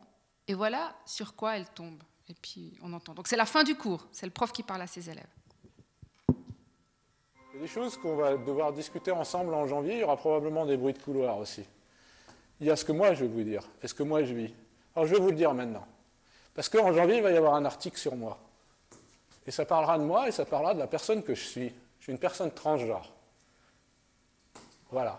et 0.46 0.54
voilà 0.54 0.94
sur 1.06 1.34
quoi 1.34 1.56
elle 1.56 1.66
tombe. 1.66 2.00
Et 2.28 2.34
puis 2.34 2.76
on 2.82 2.92
entend. 2.92 3.14
Donc 3.14 3.26
c'est 3.26 3.36
la 3.36 3.46
fin 3.46 3.64
du 3.64 3.74
cours, 3.74 4.06
c'est 4.12 4.26
le 4.26 4.32
prof 4.32 4.52
qui 4.52 4.62
parle 4.62 4.82
à 4.82 4.86
ses 4.86 5.08
élèves. 5.08 5.26
Il 6.28 7.54
y 7.54 7.58
a 7.58 7.60
des 7.62 7.66
choses 7.66 7.96
qu'on 7.96 8.16
va 8.16 8.36
devoir 8.36 8.74
discuter 8.74 9.10
ensemble 9.10 9.54
en 9.54 9.66
janvier, 9.66 9.94
il 9.94 10.00
y 10.00 10.04
aura 10.04 10.18
probablement 10.18 10.66
des 10.66 10.76
bruits 10.76 10.92
de 10.92 10.98
couloir 10.98 11.38
aussi. 11.38 11.64
Il 12.60 12.66
y 12.66 12.70
a 12.70 12.76
ce 12.76 12.84
que 12.84 12.92
moi 12.92 13.14
je 13.14 13.24
vais 13.24 13.30
vous 13.30 13.42
dire, 13.42 13.62
et 13.82 13.88
ce 13.88 13.94
que 13.94 14.02
moi 14.02 14.22
je 14.24 14.34
vis. 14.34 14.52
Alors 14.94 15.06
je 15.06 15.14
vais 15.14 15.20
vous 15.20 15.30
le 15.30 15.36
dire 15.36 15.54
maintenant. 15.54 15.86
Parce 16.54 16.68
qu'en 16.68 16.92
janvier, 16.92 17.16
il 17.16 17.22
va 17.22 17.30
y 17.30 17.36
avoir 17.36 17.54
un 17.54 17.64
article 17.64 17.98
sur 17.98 18.14
moi. 18.14 18.38
Et 19.46 19.50
ça 19.50 19.64
parlera 19.64 19.98
de 19.98 20.04
moi 20.04 20.28
et 20.28 20.32
ça 20.32 20.44
parlera 20.44 20.74
de 20.74 20.78
la 20.78 20.86
personne 20.86 21.22
que 21.22 21.34
je 21.34 21.44
suis. 21.44 21.72
Je 21.98 22.04
suis 22.04 22.12
une 22.12 22.18
personne 22.18 22.50
transgenre. 22.50 23.10
Voilà. 24.90 25.18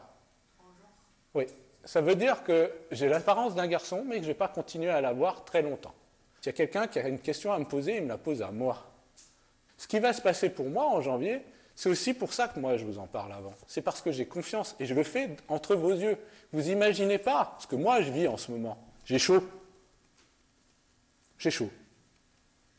Oui 1.33 1.47
ça 1.83 2.01
veut 2.01 2.15
dire 2.15 2.43
que 2.43 2.71
j'ai 2.91 3.07
l'apparence 3.07 3.55
d'un 3.55 3.67
garçon, 3.67 4.03
mais 4.05 4.15
que 4.15 4.23
je 4.23 4.27
ne 4.27 4.33
vais 4.33 4.37
pas 4.37 4.47
continuer 4.47 4.89
à 4.89 5.01
l'avoir 5.01 5.45
très 5.45 5.61
longtemps. 5.61 5.93
S'il 6.41 6.47
y 6.47 6.55
a 6.55 6.57
quelqu'un 6.57 6.87
qui 6.87 6.99
a 6.99 7.07
une 7.07 7.19
question 7.19 7.51
à 7.51 7.59
me 7.59 7.65
poser, 7.65 7.97
il 7.97 8.03
me 8.03 8.09
la 8.09 8.17
pose 8.17 8.41
à 8.41 8.51
moi. 8.51 8.91
Ce 9.77 9.87
qui 9.87 9.99
va 9.99 10.13
se 10.13 10.21
passer 10.21 10.49
pour 10.49 10.67
moi 10.69 10.85
en 10.85 11.01
janvier, 11.01 11.41
c'est 11.75 11.89
aussi 11.89 12.13
pour 12.13 12.33
ça 12.33 12.47
que 12.47 12.59
moi 12.59 12.77
je 12.77 12.85
vous 12.85 12.97
en 12.97 13.07
parle 13.07 13.31
avant. 13.31 13.53
C'est 13.67 13.81
parce 13.81 14.01
que 14.01 14.11
j'ai 14.11 14.25
confiance 14.25 14.75
et 14.79 14.85
je 14.85 14.95
le 14.95 15.03
fais 15.03 15.35
entre 15.47 15.75
vos 15.75 15.93
yeux. 15.93 16.17
Vous 16.51 16.69
imaginez 16.69 17.19
pas 17.19 17.55
ce 17.59 17.67
que 17.67 17.75
moi 17.75 18.01
je 18.01 18.11
vis 18.11 18.27
en 18.27 18.37
ce 18.37 18.51
moment. 18.51 18.77
J'ai 19.05 19.19
chaud. 19.19 19.43
J'ai 21.37 21.51
chaud. 21.51 21.69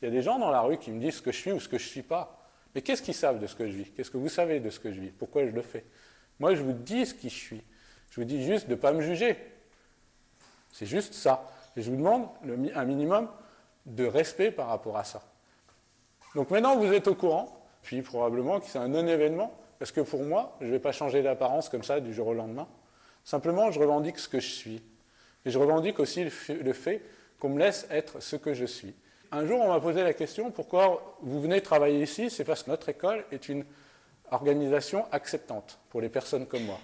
Il 0.00 0.06
y 0.06 0.08
a 0.08 0.11
des 0.11 0.22
gens 0.22 0.38
dans 0.38 0.50
la 0.50 0.61
rue 0.61 0.78
qui 0.78 0.90
me 0.90 1.00
disent 1.00 1.16
ce 1.16 1.22
que 1.22 1.32
je 1.32 1.38
suis 1.38 1.52
ou 1.52 1.61
ce 1.61 1.68
que 1.68 1.78
je 1.78 1.84
ne 1.84 1.88
suis 1.90 2.02
pas. 2.02 2.38
Mais 2.74 2.82
qu'est-ce 2.82 3.02
qu'ils 3.02 3.14
savent 3.14 3.38
de 3.38 3.46
ce 3.46 3.54
que 3.54 3.66
je 3.66 3.72
vis? 3.72 3.90
Qu'est-ce 3.90 4.11
que 4.11 4.16
vous 4.16 4.28
savez 4.28 4.61
de 4.61 4.70
ce 4.70 4.78
que 4.78 4.92
je 4.92 5.00
vis? 5.00 5.11
Pourquoi 5.11 5.46
je 5.46 5.50
le 5.50 5.62
fais? 5.62 5.84
Moi, 6.38 6.54
je 6.54 6.62
vous 6.62 6.72
dis 6.72 7.06
ce 7.06 7.14
qui 7.14 7.30
je 7.30 7.34
suis. 7.34 7.62
Je 8.11 8.21
vous 8.21 8.27
dis 8.27 8.44
juste 8.44 8.66
de 8.66 8.73
ne 8.73 8.77
pas 8.77 8.92
me 8.92 9.01
juger. 9.01 9.37
C'est 10.73 10.87
juste 10.87 11.14
ça. 11.14 11.47
Et 11.77 11.83
je 11.83 11.90
vous 11.90 11.97
demande 11.97 12.29
un 12.75 12.85
minimum 12.85 13.29
de 13.87 14.05
respect 14.05 14.51
par 14.51 14.68
rapport 14.68 14.97
à 14.97 15.05
ça. 15.05 15.23
Donc 16.35 16.51
maintenant, 16.51 16.77
vous 16.77 16.92
êtes 16.92 17.09
au 17.09 17.14
courant, 17.14 17.64
puis 17.83 18.03
probablement 18.03 18.61
que 18.61 18.66
c'est 18.66 18.79
un 18.79 18.88
non-événement, 18.88 19.53
parce 19.79 19.92
que 19.92 20.01
pour 20.01 20.23
moi, 20.23 20.57
je 20.61 20.66
ne 20.66 20.73
vais 20.73 20.79
pas 20.79 20.92
changer 20.92 21.23
d'apparence 21.23 21.68
comme 21.68 21.83
ça 21.83 22.01
du 22.01 22.12
jour 22.12 22.29
au 22.29 22.35
lendemain. 22.35 22.66
Simplement, 23.25 23.71
je 23.71 23.79
revendique 23.79 24.18
ce 24.18 24.29
que 24.29 24.40
je 24.40 24.49
suis. 24.49 24.83
Et 25.44 25.51
je 25.51 25.59
revendique 25.59 26.01
aussi 26.01 26.25
le 26.25 26.73
fait 26.73 27.03
qu'on 27.38 27.51
me 27.51 27.59
laisse 27.59 27.87
être 27.90 28.21
ce 28.21 28.37
que 28.37 28.55
je 28.55 28.64
suis. 28.64 28.94
Un 29.31 29.47
jour, 29.47 29.61
on 29.61 29.68
m'a 29.68 29.81
posé 29.81 30.03
la 30.03 30.14
question 30.14 30.51
pourquoi 30.51 31.16
vous 31.21 31.40
venez 31.40 31.61
travailler 31.61 32.03
ici? 32.03 32.31
C'est 32.31 32.44
parce 32.44 32.62
que 32.62 32.71
notre 32.71 32.88
école 32.88 33.25
est 33.31 33.49
une 33.49 33.64
organisation 34.31 35.07
acceptante 35.12 35.79
pour 35.90 36.01
les 36.01 36.09
personnes 36.09 36.47
comme 36.47 36.64
moi 36.64 36.79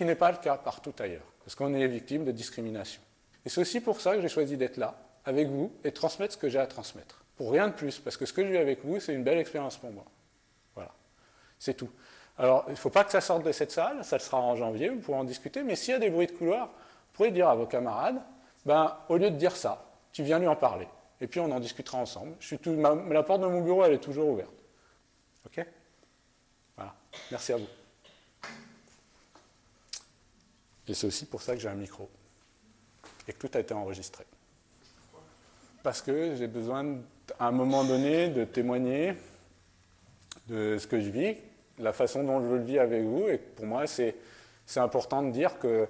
qui 0.00 0.06
n'est 0.06 0.14
pas 0.14 0.32
le 0.32 0.38
cas 0.38 0.56
partout 0.56 0.94
ailleurs, 0.98 1.26
parce 1.44 1.54
qu'on 1.54 1.74
est 1.74 1.86
victime 1.86 2.24
de 2.24 2.32
discrimination. 2.32 3.02
Et 3.44 3.50
c'est 3.50 3.60
aussi 3.60 3.82
pour 3.82 4.00
ça 4.00 4.14
que 4.14 4.22
j'ai 4.22 4.30
choisi 4.30 4.56
d'être 4.56 4.78
là, 4.78 4.96
avec 5.26 5.46
vous, 5.48 5.70
et 5.84 5.92
transmettre 5.92 6.32
ce 6.32 6.38
que 6.38 6.48
j'ai 6.48 6.58
à 6.58 6.66
transmettre. 6.66 7.22
Pour 7.36 7.52
rien 7.52 7.68
de 7.68 7.74
plus, 7.74 7.98
parce 7.98 8.16
que 8.16 8.24
ce 8.24 8.32
que 8.32 8.42
je 8.42 8.50
vis 8.50 8.56
avec 8.56 8.82
vous, 8.82 8.98
c'est 8.98 9.12
une 9.12 9.24
belle 9.24 9.36
expérience 9.36 9.76
pour 9.76 9.90
moi. 9.90 10.06
Voilà, 10.74 10.90
c'est 11.58 11.74
tout. 11.74 11.90
Alors, 12.38 12.64
il 12.68 12.70
ne 12.70 12.76
faut 12.76 12.88
pas 12.88 13.04
que 13.04 13.12
ça 13.12 13.20
sorte 13.20 13.44
de 13.44 13.52
cette 13.52 13.72
salle, 13.72 14.02
ça 14.06 14.18
sera 14.18 14.38
en 14.38 14.56
janvier, 14.56 14.88
vous 14.88 15.00
pourrez 15.00 15.18
en 15.18 15.24
discuter, 15.24 15.62
mais 15.62 15.76
s'il 15.76 15.92
y 15.92 15.96
a 15.96 15.98
des 15.98 16.08
bruits 16.08 16.28
de 16.28 16.32
couloir, 16.32 16.68
vous 16.68 17.12
pourrez 17.12 17.30
dire 17.30 17.50
à 17.50 17.54
vos 17.54 17.66
camarades, 17.66 18.22
ben, 18.64 18.96
au 19.10 19.18
lieu 19.18 19.30
de 19.30 19.36
dire 19.36 19.54
ça, 19.54 19.84
tu 20.12 20.22
viens 20.22 20.38
lui 20.38 20.48
en 20.48 20.56
parler. 20.56 20.88
Et 21.20 21.26
puis 21.26 21.40
on 21.40 21.50
en 21.50 21.60
discutera 21.60 21.98
ensemble. 21.98 22.36
Je 22.40 22.46
suis 22.46 22.58
la 22.64 23.22
porte 23.22 23.42
de 23.42 23.46
mon 23.46 23.60
bureau, 23.60 23.84
elle 23.84 23.92
est 23.92 23.98
toujours 23.98 24.30
ouverte. 24.30 24.64
OK? 25.44 25.62
Voilà. 26.74 26.94
Merci 27.30 27.52
à 27.52 27.58
vous. 27.58 27.66
Et 30.90 30.94
c'est 30.94 31.06
aussi 31.06 31.24
pour 31.24 31.40
ça 31.40 31.54
que 31.54 31.60
j'ai 31.60 31.68
un 31.68 31.74
micro. 31.74 32.10
Et 33.28 33.32
que 33.32 33.46
tout 33.46 33.56
a 33.56 33.60
été 33.60 33.72
enregistré. 33.72 34.24
Parce 35.84 36.02
que 36.02 36.34
j'ai 36.34 36.48
besoin, 36.48 36.96
à 37.38 37.46
un 37.46 37.52
moment 37.52 37.84
donné, 37.84 38.28
de 38.28 38.44
témoigner 38.44 39.14
de 40.48 40.78
ce 40.78 40.88
que 40.88 41.00
je 41.00 41.10
vis, 41.10 41.36
la 41.78 41.92
façon 41.92 42.24
dont 42.24 42.42
je 42.42 42.56
le 42.56 42.64
vis 42.64 42.80
avec 42.80 43.04
vous. 43.04 43.28
Et 43.28 43.38
pour 43.38 43.66
moi, 43.66 43.86
c'est, 43.86 44.16
important 44.76 45.22
de 45.22 45.30
dire 45.30 45.60
que 45.60 45.86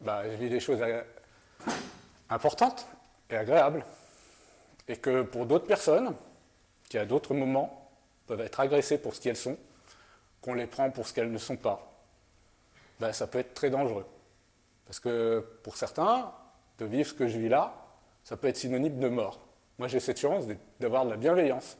bah, 0.00 0.28
je 0.28 0.36
vis 0.36 0.50
des 0.50 0.60
choses 0.60 0.80
importantes 2.28 2.84
et 3.30 3.36
agréables. 3.36 3.86
Et 4.88 4.96
que 4.96 5.22
pour 5.22 5.46
d'autres 5.46 5.66
personnes, 5.66 6.16
qui 6.88 6.98
à 6.98 7.04
d'autres 7.04 7.32
moments 7.32 7.88
peuvent 8.26 8.40
être 8.40 8.58
agressées 8.58 8.98
pour 8.98 9.14
ce 9.14 9.20
qu'elles 9.20 9.36
sont, 9.36 9.56
qu'on 10.46 10.54
les 10.54 10.68
prend 10.68 10.90
pour 10.90 11.08
ce 11.08 11.12
qu'elles 11.12 11.32
ne 11.32 11.38
sont 11.38 11.56
pas, 11.56 11.92
ben, 13.00 13.12
ça 13.12 13.26
peut 13.26 13.40
être 13.40 13.52
très 13.52 13.68
dangereux. 13.68 14.06
Parce 14.86 15.00
que 15.00 15.44
pour 15.64 15.76
certains, 15.76 16.32
de 16.78 16.84
vivre 16.84 17.08
ce 17.08 17.14
que 17.14 17.26
je 17.26 17.36
vis 17.36 17.48
là, 17.48 17.74
ça 18.22 18.36
peut 18.36 18.46
être 18.46 18.56
synonyme 18.56 19.00
de 19.00 19.08
mort. 19.08 19.40
Moi, 19.76 19.88
j'ai 19.88 19.98
cette 19.98 20.20
chance 20.20 20.44
d'avoir 20.78 21.04
de 21.04 21.10
la 21.10 21.16
bienveillance. 21.16 21.76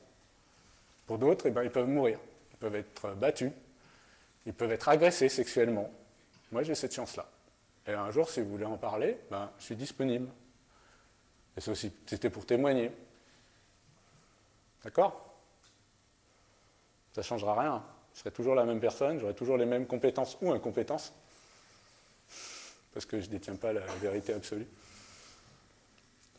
Pour 1.07 1.19
d'autres, 1.19 1.47
eh 1.47 1.51
ben, 1.53 1.63
ils 1.63 1.71
peuvent 1.71 1.87
mourir. 1.87 2.19
Ils 2.51 2.57
peuvent 2.57 2.75
être 2.75 3.15
battus. 3.15 3.53
Ils 4.47 4.53
peuvent 4.53 4.73
être 4.73 4.89
agressés 4.89 5.29
sexuellement. 5.29 5.89
Moi, 6.51 6.65
j'ai 6.65 6.75
cette 6.75 6.95
chance-là. 6.95 7.27
Et 7.87 7.93
un 7.93 8.11
jour, 8.11 8.29
si 8.29 8.41
vous 8.41 8.51
voulez 8.51 8.65
en 8.65 8.77
parler, 8.77 9.17
ben, 9.31 9.49
je 9.61 9.65
suis 9.65 9.77
disponible. 9.77 10.29
Et 11.57 11.61
c'était 11.61 12.31
pour 12.31 12.45
témoigner. 12.45 12.91
D'accord? 14.83 15.37
Ça 17.13 17.21
ne 17.21 17.25
changera 17.27 17.61
rien. 17.61 17.83
Je 18.17 18.21
serai 18.21 18.31
toujours 18.31 18.55
la 18.55 18.65
même 18.65 18.81
personne, 18.81 19.21
j'aurai 19.21 19.35
toujours 19.35 19.59
les 19.59 19.67
mêmes 19.67 19.87
compétences 19.87 20.39
ou 20.41 20.51
incompétences. 20.51 21.13
Parce 22.95 23.05
que 23.05 23.21
je 23.21 23.27
ne 23.27 23.33
détiens 23.33 23.57
pas 23.57 23.75
la 23.75 23.83
vérité 24.01 24.33
absolue. 24.33 24.67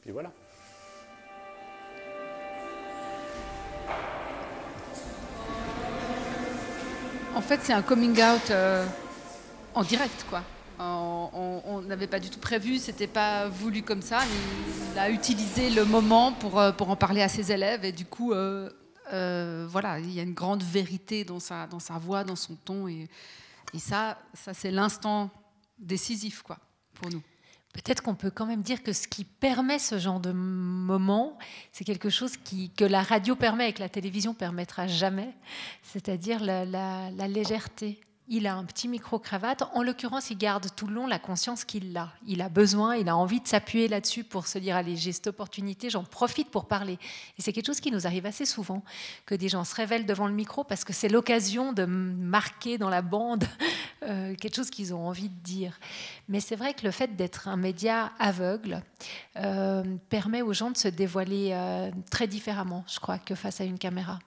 Puis 0.02 0.10
voilà. 0.10 0.32
En 7.36 7.42
fait, 7.42 7.60
c'est 7.62 7.74
un 7.74 7.84
coming 7.84 8.20
out 8.24 8.50
euh, 8.50 8.84
en 9.76 9.84
direct, 9.84 10.26
quoi. 10.28 10.42
On 10.80 11.82
n'avait 11.84 12.08
pas 12.08 12.20
du 12.20 12.32
tout 12.32 12.40
prévu, 12.40 12.78
c'était 12.78 13.06
pas 13.06 13.48
voulu 13.50 13.84
comme 13.84 14.02
ça. 14.02 14.22
Il 14.94 14.98
a 14.98 15.12
utilisé 15.12 15.70
le 15.70 15.86
moment 15.86 16.34
pour, 16.34 16.60
euh, 16.60 16.72
pour 16.72 16.90
en 16.90 16.96
parler 16.96 17.22
à 17.22 17.30
ses 17.30 17.52
élèves 17.52 17.86
et 17.86 17.92
du 17.92 18.06
coup, 18.06 18.34
euh, 18.34 18.72
voilà, 19.10 20.00
il 20.00 20.12
y 20.12 20.20
a 20.20 20.24
une 20.24 20.34
grande 20.34 20.64
vérité 20.64 21.24
dans 21.24 21.40
sa, 21.40 21.68
dans 21.68 21.80
sa 21.80 21.98
voix, 21.98 22.24
dans 22.24 22.36
son 22.36 22.56
ton 22.56 22.88
et, 22.88 23.08
ça, 23.78 24.18
ça 24.34 24.54
c'est 24.54 24.72
l'instant 24.72 25.30
décisif, 25.78 26.42
quoi, 26.42 26.58
pour 26.96 27.12
nous. 27.12 27.22
Peut-être 27.74 28.02
qu'on 28.02 28.16
peut 28.16 28.32
quand 28.32 28.48
même 28.48 28.64
dire 28.64 28.82
que 28.82 28.92
ce 28.92 29.08
qui 29.08 29.24
permet 29.24 29.78
ce 29.78 30.00
genre 30.00 30.20
de 30.20 30.32
moment, 30.32 31.38
c'est 31.72 31.84
quelque 31.84 32.10
chose 32.10 32.38
qui, 32.38 32.72
que 32.72 32.86
la 32.86 33.04
radio 33.04 33.36
permet 33.36 33.70
et 33.70 33.74
que 33.74 33.82
la 33.82 33.90
télévision 33.90 34.34
permettra 34.34 34.88
jamais, 34.88 35.36
c'est-à-dire 35.84 36.44
la 36.44 37.28
légèreté, 37.28 38.00
il 38.30 38.48
a 38.48 38.56
un 38.56 38.66
petit 38.66 38.88
micro-cravate. 38.88 39.64
En 39.74 39.84
l'occurrence, 39.84 40.30
il 40.30 40.38
garde 40.38 40.68
tout 40.76 40.88
le 40.88 40.94
long 40.94 41.08
la 41.08 41.20
conscience 41.20 41.64
qu'il 41.64 41.96
a. 41.98 42.10
Il 42.26 42.42
a 42.42 42.50
besoin, 42.50 42.96
il 42.96 43.08
a 43.10 43.16
envie 43.16 43.40
de 43.40 43.48
s'appuyer 43.48 43.88
là-dessus 43.88 44.24
pour 44.24 44.48
se 44.48 44.60
dire 44.60 44.76
allez, 44.76 44.98
j'ai 44.98 45.12
cette 45.12 45.28
opportunité, 45.28 45.90
j'en 45.90 46.04
profite 46.04 46.50
pour 46.50 46.66
parler. 46.66 47.00
Et 47.38 47.42
c'est 47.42 47.54
quelque 47.54 47.68
chose 47.68 47.80
qui 47.80 47.92
nous 47.92 48.06
arrive 48.06 48.26
assez 48.26 48.46
souvent, 48.46 48.84
que 49.26 49.36
des 49.36 49.50
gens 49.50 49.64
se 49.64 49.76
révèlent 49.76 50.06
devant 50.06 50.28
le 50.28 50.34
micro 50.34 50.64
parce 50.64 50.84
que 50.84 50.94
c'est 50.94 51.10
l'occasion 51.10 51.74
de 51.74 51.86
marquer 51.86 52.78
dans 52.78 52.90
la 52.90 53.02
bande 53.02 53.46
euh, 54.04 54.36
quelque 54.36 54.56
chose 54.56 54.70
qu'ils 54.70 54.94
ont 54.94 55.08
envie 55.08 55.30
de 55.30 55.40
dire. 55.44 55.80
Mais 56.28 56.40
c'est 56.40 56.56
vrai 56.56 56.74
que 56.74 56.84
le 56.84 56.92
fait 56.92 57.16
d'être 57.16 57.48
un 57.48 57.58
média 57.58 58.12
aveugle 58.20 58.82
euh, 59.38 59.84
permet 60.10 60.42
aux 60.42 60.54
gens 60.54 60.72
de 60.72 60.78
se 60.78 60.88
dévoiler 60.88 61.52
euh, 61.54 61.92
très 62.12 62.28
différemment, 62.28 62.84
je 62.88 63.00
crois, 63.00 63.20
que 63.20 63.36
face 63.36 63.62
à 63.62 63.64
une 63.64 63.78
caméra 63.78 64.20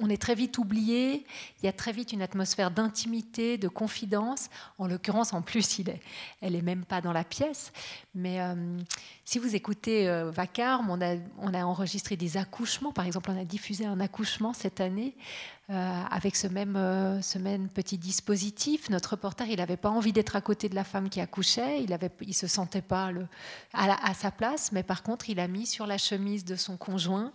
on 0.00 0.08
est 0.10 0.20
très 0.20 0.36
vite 0.36 0.58
oublié, 0.58 1.26
il 1.60 1.66
y 1.66 1.68
a 1.68 1.72
très 1.72 1.90
vite 1.90 2.12
une 2.12 2.22
atmosphère 2.22 2.70
d'intimité, 2.70 3.58
de 3.58 3.66
confidence. 3.66 4.48
En 4.78 4.86
l'occurrence, 4.86 5.32
en 5.32 5.42
plus, 5.42 5.80
il 5.80 5.90
est, 5.90 6.00
elle 6.40 6.52
n'est 6.52 6.62
même 6.62 6.84
pas 6.84 7.00
dans 7.00 7.12
la 7.12 7.24
pièce. 7.24 7.72
Mais 8.14 8.40
euh, 8.40 8.54
si 9.24 9.40
vous 9.40 9.56
écoutez 9.56 10.08
euh, 10.08 10.30
Vacarme, 10.30 10.88
on 10.88 11.52
a, 11.54 11.64
enregistré 11.64 12.16
des 12.16 12.36
accouchements. 12.36 12.92
Par 12.92 13.06
exemple, 13.06 13.28
on 13.32 13.40
a 13.40 13.44
diffusé 13.44 13.84
un 13.86 13.98
accouchement 13.98 14.52
cette 14.52 14.80
année 14.80 15.16
euh, 15.68 16.02
avec 16.10 16.36
ce 16.36 16.46
même, 16.46 17.68
petit 17.74 17.98
dispositif. 17.98 18.88
Notre 18.88 19.10
reporter, 19.12 19.48
il 19.48 19.56
n'avait 19.56 19.76
pas 19.76 19.90
envie 19.90 20.12
d'être 20.12 20.36
à 20.36 20.42
côté 20.42 20.68
de 20.68 20.76
la 20.76 20.84
femme 20.84 21.08
qui 21.08 21.20
accouchait. 21.20 21.82
Il 21.82 21.90
ne 21.90 22.32
se 22.32 22.46
sentait 22.46 22.82
pas 22.82 23.10
à 23.72 24.14
sa 24.14 24.30
place. 24.30 24.70
Mais 24.70 24.84
par 24.84 25.02
contre, 25.02 25.28
il 25.28 25.40
a 25.40 25.48
mis 25.48 25.66
sur 25.66 25.88
la 25.88 25.98
chemise 25.98 26.44
de 26.44 26.54
son 26.54 26.76
conjoint 26.76 27.32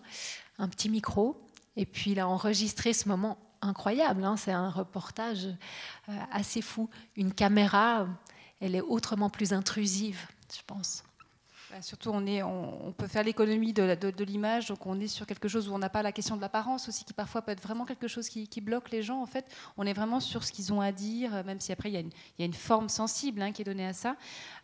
un 0.60 0.68
petit 0.68 0.90
micro 0.90 1.42
et 1.80 1.86
puis 1.86 2.12
il 2.12 2.20
a 2.20 2.28
enregistré 2.28 2.92
ce 2.92 3.08
moment 3.08 3.38
incroyable. 3.62 4.26
Hein. 4.26 4.36
c'est 4.36 4.52
un 4.52 4.70
reportage 4.70 5.46
euh, 6.10 6.12
assez 6.30 6.62
fou. 6.62 6.90
Une 7.16 7.34
caméra, 7.34 8.06
elle 8.60 8.76
est 8.76 8.82
autrement 8.82 9.30
plus 9.30 9.54
intrusive, 9.54 10.20
je 10.54 10.62
pense. 10.68 11.04
Bah, 11.72 11.84
surtout, 11.84 12.10
on, 12.10 12.94
peut 12.98 13.06
faire 13.06 13.24
l'économie 13.24 13.74
de, 13.74 14.24
l'image, 14.24 14.68
donc 14.70 14.88
on 14.88 15.00
est 15.00 15.08
sur 15.08 15.28
quelque 15.28 15.48
chose 15.48 15.70
où 15.70 15.74
on 15.74 15.78
n'a 15.78 15.90
pas 15.90 16.02
la 16.02 16.12
question 16.12 16.36
de 16.36 16.42
l'apparence 16.42 16.90
aussi, 16.90 17.06
qui 17.06 17.14
parfois 17.14 17.44
peut 17.44 17.52
être 17.52 17.62
vraiment 17.62 17.86
quelque 17.86 18.08
chose 18.08 18.28
qui, 18.28 18.62
bloque 18.62 18.90
les 18.90 19.04
gens. 19.04 19.22
En 19.22 19.28
fait, 19.28 19.46
on 19.78 19.86
est 19.86 19.94
vraiment 19.94 20.20
sur 20.20 20.44
ce 20.44 20.52
qu'ils 20.52 20.74
ont 20.74 20.82
à 20.82 20.92
dire, 20.92 21.44
même 21.46 21.60
si 21.60 21.72
après 21.72 21.92
il 21.92 21.94
y 21.94 22.42
a 22.42 22.46
une, 22.46 22.54
forme 22.54 22.90
sensible 22.90 23.42
hein, 23.42 23.52
qui 23.52 23.62
est 23.62 23.66
donnée 23.66 23.86
à 23.86 23.94
ça. 23.94 24.16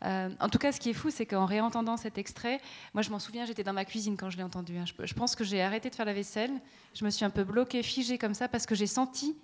Euh, 0.04 0.30
en 0.40 0.50
tout 0.50 0.58
cas, 0.58 0.72
ce 0.72 0.80
qui 0.80 0.90
est 0.90 0.94
fou, 0.94 1.12
c'est 1.12 1.28
qu'en 1.28 1.46
réentendant 1.46 1.96
cet 1.96 2.18
extrait, 2.18 2.60
moi 2.96 3.04
je 3.04 3.12
m'en 3.12 3.20
souviens, 3.20 3.46
j'étais 3.46 3.64
dans 3.64 3.74
ma 3.74 3.86
cuisine 3.86 4.18
quand 4.18 4.32
je 4.32 4.38
l'ai 4.38 4.44
entendu. 4.44 4.76
Hein. 4.78 4.86
Je, 4.86 5.06
je, 5.06 5.14
pense 5.14 5.36
que 5.36 5.44
j'ai 5.44 5.62
arrêté 5.62 5.92
de 5.92 5.96
faire 5.96 6.06
la 6.06 6.14
vaisselle, 6.14 6.52
je 6.96 7.06
me 7.06 7.12
suis 7.12 7.24
un 7.24 7.30
peu 7.30 7.44
bloquée, 7.44 7.84
figée 7.84 8.18
comme 8.18 8.34
ça, 8.34 8.48
parce 8.48 8.66
que 8.66 8.74
j'ai 8.74 8.88
senti 8.88 9.36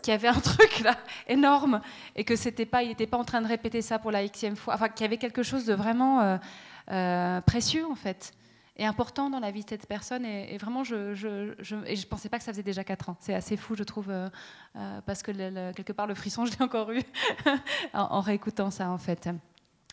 qu'il 0.00 0.12
y 0.12 0.14
avait 0.14 0.28
un 0.28 0.40
truc 0.40 0.80
là 0.80 0.96
énorme 1.28 1.80
et 2.16 2.24
que 2.24 2.36
c'était 2.36 2.66
pas, 2.66 2.82
il 2.82 2.88
n'était 2.88 3.06
pas 3.06 3.16
en 3.16 3.24
train 3.24 3.40
de 3.40 3.46
répéter 3.46 3.82
ça 3.82 3.98
pour 3.98 4.10
la 4.10 4.26
xème 4.26 4.56
fois. 4.56 4.74
Enfin, 4.74 4.88
qu'il 4.88 5.02
y 5.02 5.06
avait 5.06 5.18
quelque 5.18 5.42
chose 5.42 5.64
de 5.64 5.74
vraiment 5.74 6.20
euh, 6.20 6.36
euh, 6.90 7.40
précieux 7.40 7.86
en 7.86 7.94
fait 7.94 8.32
et 8.76 8.86
important 8.86 9.28
dans 9.28 9.40
la 9.40 9.50
vie 9.50 9.62
de 9.62 9.68
cette 9.68 9.86
personne. 9.86 10.24
Et, 10.24 10.56
vraiment, 10.56 10.84
je, 10.84 11.14
je, 11.14 11.54
je, 11.58 11.76
je 11.94 12.06
pensais 12.06 12.30
pas 12.30 12.38
que 12.38 12.44
ça 12.44 12.52
faisait 12.52 12.62
déjà 12.62 12.82
4 12.82 13.10
ans. 13.10 13.16
C'est 13.20 13.34
assez 13.34 13.58
fou, 13.58 13.74
je 13.74 13.82
trouve, 13.82 14.08
euh, 14.08 14.30
parce 15.04 15.22
que 15.22 15.32
quelque 15.72 15.92
part, 15.92 16.06
le 16.06 16.14
frisson, 16.14 16.44
je 16.46 16.52
l'ai 16.52 16.62
encore 16.62 16.90
eu 16.90 17.02
en, 17.92 18.20
réécoutant 18.20 18.70
ça, 18.70 18.88
en 18.88 18.96
fait. 18.96 19.28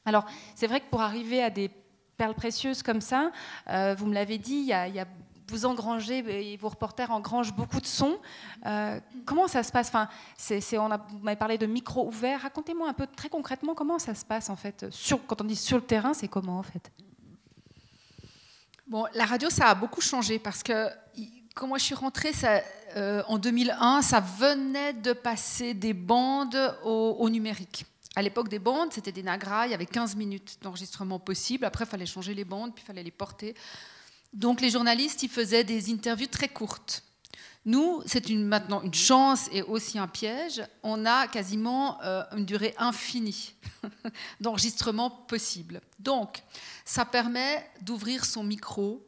Alors, 0.06 0.26
c'est 0.56 0.68
vrai 0.68 0.80
que 0.80 0.86
pour 0.90 1.02
arriver 1.02 1.44
à 1.44 1.50
des 1.50 1.70
perles 2.16 2.36
précieuses 2.36 2.82
comme 2.82 3.02
ça, 3.02 3.32
vous 3.68 4.06
me 4.06 4.14
l'avez 4.14 4.38
dit, 4.38 4.56
il 4.56 4.68
y 4.68 4.72
a 4.72 5.08
vous 5.50 5.66
engrangez, 5.66 6.20
et 6.52 6.58
vos 6.58 6.70
reporters 6.70 7.12
engrangent 7.12 7.54
beaucoup 7.54 7.80
de 7.80 7.86
sons. 7.86 8.18
Euh, 8.66 9.00
comment 9.26 9.48
ça 9.48 9.64
se 9.64 9.72
passe? 9.72 9.88
Enfin, 9.88 10.10
Vous 11.10 11.20
m'avez 11.20 11.38
parlé 11.38 11.58
de 11.58 11.66
micro 11.66 12.08
ouvert. 12.08 12.42
Racontez-moi 12.42 12.90
un 12.90 12.94
peu 12.94 13.08
très 13.08 13.30
concrètement 13.30 13.74
comment 13.76 14.00
ça 14.00 14.16
se 14.16 14.26
passe 14.26 14.50
en 14.50 14.56
fait. 14.56 14.86
Sur, 14.90 15.26
quand 15.26 15.42
on 15.42 15.46
dit 15.46 15.56
sur 15.56 15.78
le 15.78 15.84
terrain, 15.84 16.14
c'est 16.14 16.28
comment 16.28 16.60
en 16.60 16.64
fait? 16.64 16.92
Bon, 18.88 19.06
la 19.14 19.26
radio, 19.26 19.50
ça 19.50 19.68
a 19.68 19.76
beaucoup 19.76 20.02
changé 20.02 20.40
parce 20.40 20.64
que 20.64 20.88
quand 21.56 21.68
moi 21.68 21.78
je 21.78 21.84
suis 21.84 21.96
rentrée 21.96 22.32
euh, 22.96 23.24
en 23.28 23.38
2001, 23.38 24.02
ça 24.02 24.20
venait 24.20 24.94
de 24.94 25.14
passer 25.14 25.74
des 25.74 25.94
bandes 25.94 26.78
au, 26.84 27.18
au 27.20 27.30
numérique. 27.30 27.86
À 28.16 28.22
l'époque 28.22 28.50
des 28.50 28.60
bandes, 28.60 28.92
c'était 28.94 29.12
des 29.12 29.24
Nagra, 29.24 29.68
il 29.68 29.72
y 29.72 29.74
avait 29.74 29.86
15 29.86 30.16
minutes 30.16 30.58
d'enregistrement 30.62 31.20
possible. 31.20 31.66
Après, 31.66 31.86
il 31.86 31.88
fallait 31.88 32.06
changer 32.06 32.34
les 32.34 32.46
bandes, 32.46 32.74
puis 32.74 32.84
il 32.84 32.88
fallait 32.88 33.04
les 33.04 33.12
porter. 33.12 33.54
Donc 34.38 34.62
les 34.62 34.70
journalistes, 34.70 35.24
ils 35.24 35.30
faisaient 35.30 35.64
des 35.64 35.92
interviews 35.92 36.28
très 36.28 36.48
courtes. 36.48 37.04
Nous, 37.66 38.04
c'est 38.06 38.30
maintenant 38.30 38.84
une 38.84 38.94
chance 38.94 39.50
et 39.52 39.64
aussi 39.64 39.98
un 39.98 40.08
piège. 40.08 40.62
On 40.84 41.08
a 41.08 41.28
quasiment 41.28 42.00
euh, 42.04 42.24
une 42.38 42.46
durée 42.46 42.76
infinie 42.78 43.56
d'enregistrement 44.40 45.10
possible. 45.10 45.82
Donc, 45.98 46.44
ça 46.86 47.04
permet 47.04 47.68
d'ouvrir 47.82 48.26
son 48.26 48.44
micro 48.44 49.06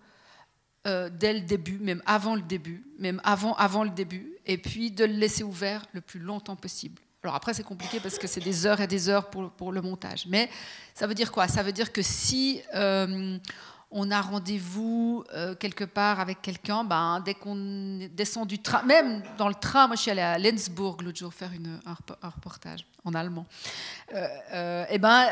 euh, 0.87 1.09
dès 1.09 1.33
le 1.33 1.41
début, 1.41 1.77
même 1.77 2.01
avant 2.07 2.35
le 2.35 2.41
début, 2.41 2.83
même 2.97 3.21
avant, 3.23 3.53
avant 3.55 3.83
le 3.83 3.91
début, 3.91 4.33
et 4.47 4.57
puis 4.57 4.89
de 4.89 5.05
le 5.05 5.13
laisser 5.13 5.43
ouvert 5.43 5.85
le 5.93 6.01
plus 6.01 6.19
longtemps 6.19 6.55
possible. 6.55 6.99
Alors 7.21 7.35
après, 7.35 7.53
c'est 7.53 7.63
compliqué 7.63 7.99
parce 7.99 8.17
que 8.17 8.27
c'est 8.27 8.43
des 8.43 8.65
heures 8.65 8.81
et 8.81 8.87
des 8.87 9.09
heures 9.09 9.29
pour, 9.29 9.51
pour, 9.51 9.71
le 9.71 9.81
montage. 9.81 10.25
Mais 10.27 10.49
ça 10.95 11.05
veut 11.05 11.13
dire 11.13 11.31
quoi? 11.31 11.47
Ça 11.47 11.61
veut 11.61 11.73
dire 11.73 11.93
que 11.93 12.01
si 12.01 12.61
euh, 12.73 13.37
on 13.91 14.11
a 14.11 14.21
rendez-vous 14.21 15.23
euh, 15.33 15.55
quelque 15.55 15.83
part 15.83 16.19
avec 16.19 16.41
quelqu'un, 16.41 16.83
ben, 16.83 17.21
dès 17.25 17.33
qu'on 17.33 18.07
descend 18.11 18.47
du 18.47 18.59
train, 18.59 18.83
même 18.83 19.23
dans 19.37 19.47
le 19.47 19.55
train, 19.55 19.87
moi 19.87 19.95
je 19.95 20.01
suis 20.01 20.11
allée 20.11 20.21
à 20.21 20.37
Lenzburg 20.37 21.01
l'autre 21.01 21.17
jour 21.17 21.33
faire 21.33 21.51
un, 21.85 22.29
reportage 22.29 22.85
en 23.03 23.13
allemand. 23.13 23.47
Euh, 24.13 24.27
euh, 24.53 24.85
et 24.91 24.99
ben, 24.99 25.27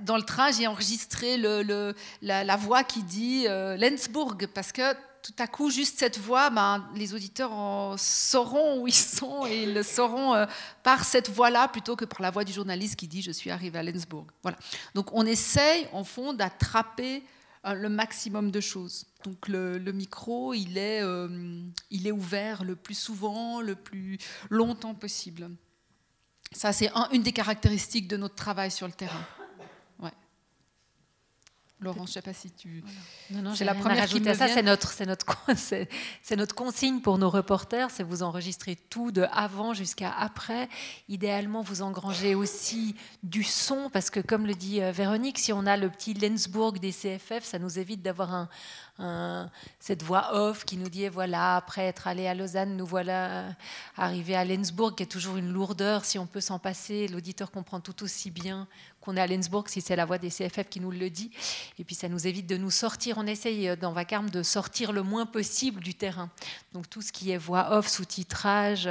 dans 0.00 0.16
le 0.16 0.22
train, 0.22 0.50
j'ai 0.50 0.66
enregistré 0.66 1.36
la, 1.36 2.56
voix 2.56 2.82
qui 2.82 3.02
dit 3.04 3.46
Lenzburg, 3.46 4.46
parce 4.52 4.72
que 4.72 4.82
tout 5.22 5.34
à 5.38 5.46
coup, 5.46 5.70
juste 5.70 5.98
cette 5.98 6.18
voix, 6.18 6.50
ben, 6.50 6.88
les 6.96 7.14
auditeurs 7.14 7.52
sauront 7.96 8.80
où 8.80 8.88
ils 8.88 8.94
sont 8.94 9.46
et 9.46 9.64
ils 9.64 9.74
le 9.74 9.82
sauront 9.84 10.46
par 10.82 11.04
cette 11.04 11.30
voix-là 11.30 11.68
plutôt 11.68 11.94
que 11.94 12.06
par 12.06 12.22
la 12.22 12.30
voix 12.30 12.42
du 12.42 12.52
journaliste 12.52 12.96
qui 12.96 13.06
dit 13.06 13.22
Je 13.22 13.30
suis 13.30 13.50
arrivé 13.50 13.78
à 13.78 13.82
Lenzburg. 13.84 14.26
Voilà. 14.42 14.56
Donc 14.94 15.10
on 15.12 15.24
essaye, 15.26 15.86
en 15.92 16.02
fond, 16.02 16.32
d'attraper 16.32 17.22
le 17.64 17.88
maximum 17.88 18.50
de 18.50 18.60
choses. 18.60 19.06
Donc 19.24 19.48
le, 19.48 19.78
micro, 19.92 20.54
il 20.54 20.78
est, 20.78 21.02
euh, 21.02 21.28
il 21.90 22.06
est 22.06 22.12
ouvert 22.12 22.64
le 22.64 22.76
plus 22.76 22.98
souvent, 22.98 23.60
le 23.60 23.74
plus 23.74 24.18
longtemps 24.48 24.94
possible. 24.94 25.50
Ça, 26.52 26.72
c'est 26.72 26.90
une 27.12 27.22
des 27.22 27.32
caractéristiques 27.32 28.08
de 28.08 28.16
notre 28.16 28.34
travail 28.34 28.70
sur 28.70 28.86
le 28.86 28.92
terrain. 28.92 29.24
Laurence, 31.80 32.08
je 32.08 32.10
ne 32.10 32.14
sais 32.14 32.22
pas 32.22 32.34
si 32.34 32.50
tu. 32.50 32.84
Non, 33.30 33.40
non, 33.40 33.54
c'est 33.54 33.64
la 33.64 33.74
première 33.74 34.06
qui 34.06 34.20
me 34.20 34.34
ça. 34.34 34.48
C'est 34.48 34.62
notre, 34.62 34.92
c'est 34.92 35.06
notre, 35.06 35.24
c'est 35.56 36.36
notre 36.36 36.54
consigne 36.54 37.00
pour 37.00 37.16
nos 37.16 37.30
reporters, 37.30 37.90
c'est 37.90 38.02
vous 38.02 38.22
enregistrer 38.22 38.76
tout 38.76 39.10
de 39.12 39.26
avant 39.32 39.72
jusqu'à 39.72 40.12
après. 40.12 40.68
Idéalement, 41.08 41.62
vous 41.62 41.80
engrangez 41.80 42.34
aussi 42.34 42.96
du 43.22 43.42
son 43.44 43.88
parce 43.90 44.10
que, 44.10 44.20
comme 44.20 44.46
le 44.46 44.54
dit 44.54 44.82
euh, 44.82 44.92
Véronique, 44.92 45.38
si 45.38 45.54
on 45.54 45.64
a 45.64 45.78
le 45.78 45.88
petit 45.88 46.12
Lensburg 46.12 46.78
des 46.78 46.92
CFF, 46.92 47.44
ça 47.44 47.58
nous 47.58 47.78
évite 47.78 48.02
d'avoir 48.02 48.48
un, 48.98 49.50
cette 49.78 50.02
voix 50.02 50.34
off 50.34 50.66
qui 50.66 50.76
nous 50.76 50.90
dit 50.90 51.08
voilà, 51.08 51.56
après 51.56 51.86
être 51.86 52.06
allé 52.06 52.26
à 52.26 52.34
Lausanne, 52.34 52.76
nous 52.76 52.84
voilà 52.84 53.46
arrivés 53.96 54.36
à 54.36 54.44
Lensburg, 54.44 54.94
qui 54.94 55.04
est 55.04 55.06
toujours 55.06 55.38
une 55.38 55.50
lourdeur. 55.50 56.04
Si 56.04 56.18
on 56.18 56.26
peut 56.26 56.42
s'en 56.42 56.58
passer, 56.58 57.08
l'auditeur 57.08 57.50
comprend 57.50 57.80
tout 57.80 58.02
aussi 58.02 58.30
bien 58.30 58.68
qu'on 59.00 59.16
est 59.16 59.20
à 59.20 59.26
Lensburg 59.26 59.68
si 59.68 59.80
c'est 59.80 59.96
la 59.96 60.04
voix 60.04 60.18
des 60.18 60.30
CFF 60.30 60.68
qui 60.68 60.80
nous 60.80 60.90
le 60.90 61.10
dit. 61.10 61.30
Et 61.78 61.84
puis 61.84 61.94
ça 61.94 62.08
nous 62.08 62.26
évite 62.26 62.46
de 62.46 62.56
nous 62.56 62.70
sortir. 62.70 63.18
On 63.18 63.26
essaye 63.26 63.68
euh, 63.68 63.76
dans 63.76 63.92
Vacarme 63.92 64.30
de 64.30 64.42
sortir 64.42 64.92
le 64.92 65.02
moins 65.02 65.26
possible 65.26 65.80
du 65.80 65.94
terrain. 65.94 66.30
Donc 66.72 66.88
tout 66.88 67.02
ce 67.02 67.12
qui 67.12 67.30
est 67.30 67.36
voix 67.36 67.72
off, 67.72 67.88
sous-titrage, 67.88 68.88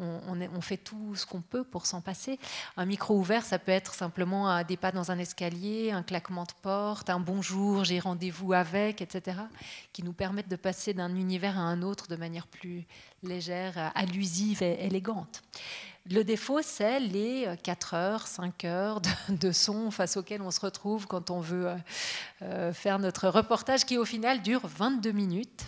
on, 0.00 0.20
on, 0.54 0.60
fait 0.60 0.78
tout 0.78 1.14
ce 1.14 1.26
qu'on 1.26 1.42
peut 1.42 1.64
pour 1.64 1.86
s'en 1.86 2.00
passer. 2.00 2.38
Un 2.76 2.86
micro 2.86 3.18
ouvert, 3.18 3.44
ça 3.44 3.58
peut 3.58 3.72
être 3.72 3.94
simplement 3.94 4.48
un, 4.48 4.64
des 4.64 4.76
pas 4.76 4.92
dans 4.92 5.10
un 5.10 5.18
escalier, 5.18 5.90
un 5.90 6.02
claquement 6.02 6.44
de 6.44 6.52
porte, 6.62 7.10
un 7.10 7.20
bonjour, 7.20 7.84
j'ai 7.84 8.00
rendez-vous 8.00 8.52
avec, 8.52 9.02
etc., 9.02 9.38
qui 9.92 10.02
nous 10.02 10.12
permettent 10.12 10.48
de 10.48 10.56
passer 10.56 10.94
d'un 10.94 11.14
univers 11.14 11.58
à 11.58 11.62
un 11.62 11.82
autre 11.82 12.08
de 12.08 12.16
manière 12.16 12.46
plus 12.46 12.86
légère, 13.22 13.92
allusive 13.94 14.62
et 14.62 14.86
élégante. 14.86 15.42
Le 16.08 16.22
défaut, 16.22 16.60
c'est 16.62 16.98
les 16.98 17.46
4 17.62 17.94
heures, 17.94 18.26
5 18.26 18.64
heures 18.64 19.00
de, 19.28 19.52
son 19.52 19.90
face 19.90 20.16
auxquelles 20.16 20.40
on 20.40 20.50
se 20.50 20.60
retrouve 20.60 21.06
quand 21.06 21.30
on 21.30 21.40
veut 21.40 21.68
euh, 21.68 21.76
euh, 22.42 22.72
faire 22.72 22.98
notre 22.98 23.28
reportage 23.28 23.84
qui, 23.84 23.98
au 23.98 24.06
final, 24.06 24.40
dure 24.40 24.62
22 24.64 25.12
minutes. 25.12 25.66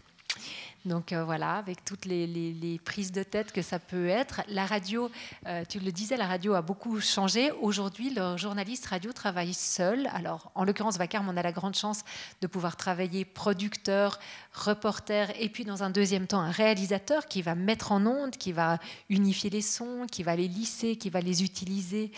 Donc 0.84 1.12
euh, 1.12 1.24
voilà, 1.24 1.54
avec 1.56 1.84
toutes 1.84 2.06
les, 2.06 2.80
prises 2.84 3.12
de 3.12 3.22
tête 3.22 3.52
que 3.52 3.62
ça 3.62 3.78
peut 3.78 4.08
être. 4.08 4.42
La 4.48 4.66
radio, 4.66 5.10
euh, 5.46 5.64
tu 5.68 5.78
le 5.78 5.92
disais, 5.92 6.16
la 6.16 6.26
radio 6.26 6.54
a 6.54 6.62
beaucoup 6.62 7.00
changé. 7.00 7.52
Aujourd'hui, 7.60 8.10
le 8.10 8.36
journaliste 8.36 8.86
radio 8.86 9.12
travaille 9.12 9.54
seul. 9.54 10.08
Alors, 10.12 10.50
en 10.54 10.64
l'occurrence, 10.64 10.98
Vacarme, 10.98 11.28
on 11.28 11.36
a 11.36 11.42
la 11.42 11.52
grande 11.52 11.76
chance 11.76 12.02
de 12.40 12.46
pouvoir 12.46 12.76
travailler 12.76 13.24
producteur, 13.24 14.18
reporter, 14.52 15.32
et 15.40 15.48
puis 15.48 15.64
dans 15.64 15.82
un 15.82 15.90
deuxième 15.90 16.26
temps, 16.26 16.40
un 16.40 16.50
réalisateur 16.50 17.26
qui 17.26 17.42
va 17.42 17.54
mettre 17.54 17.92
en 17.92 18.04
onde, 18.04 18.36
qui 18.36 18.52
va 18.52 18.78
unifier 19.08 19.50
les 19.50 19.62
sons, 19.62 20.06
qui 20.10 20.22
va 20.22 20.34
les 20.34 20.48
lisser, 20.48 20.96
qui 20.96 21.10
va 21.10 21.20
les 21.20 21.44
utiliser 21.44 22.10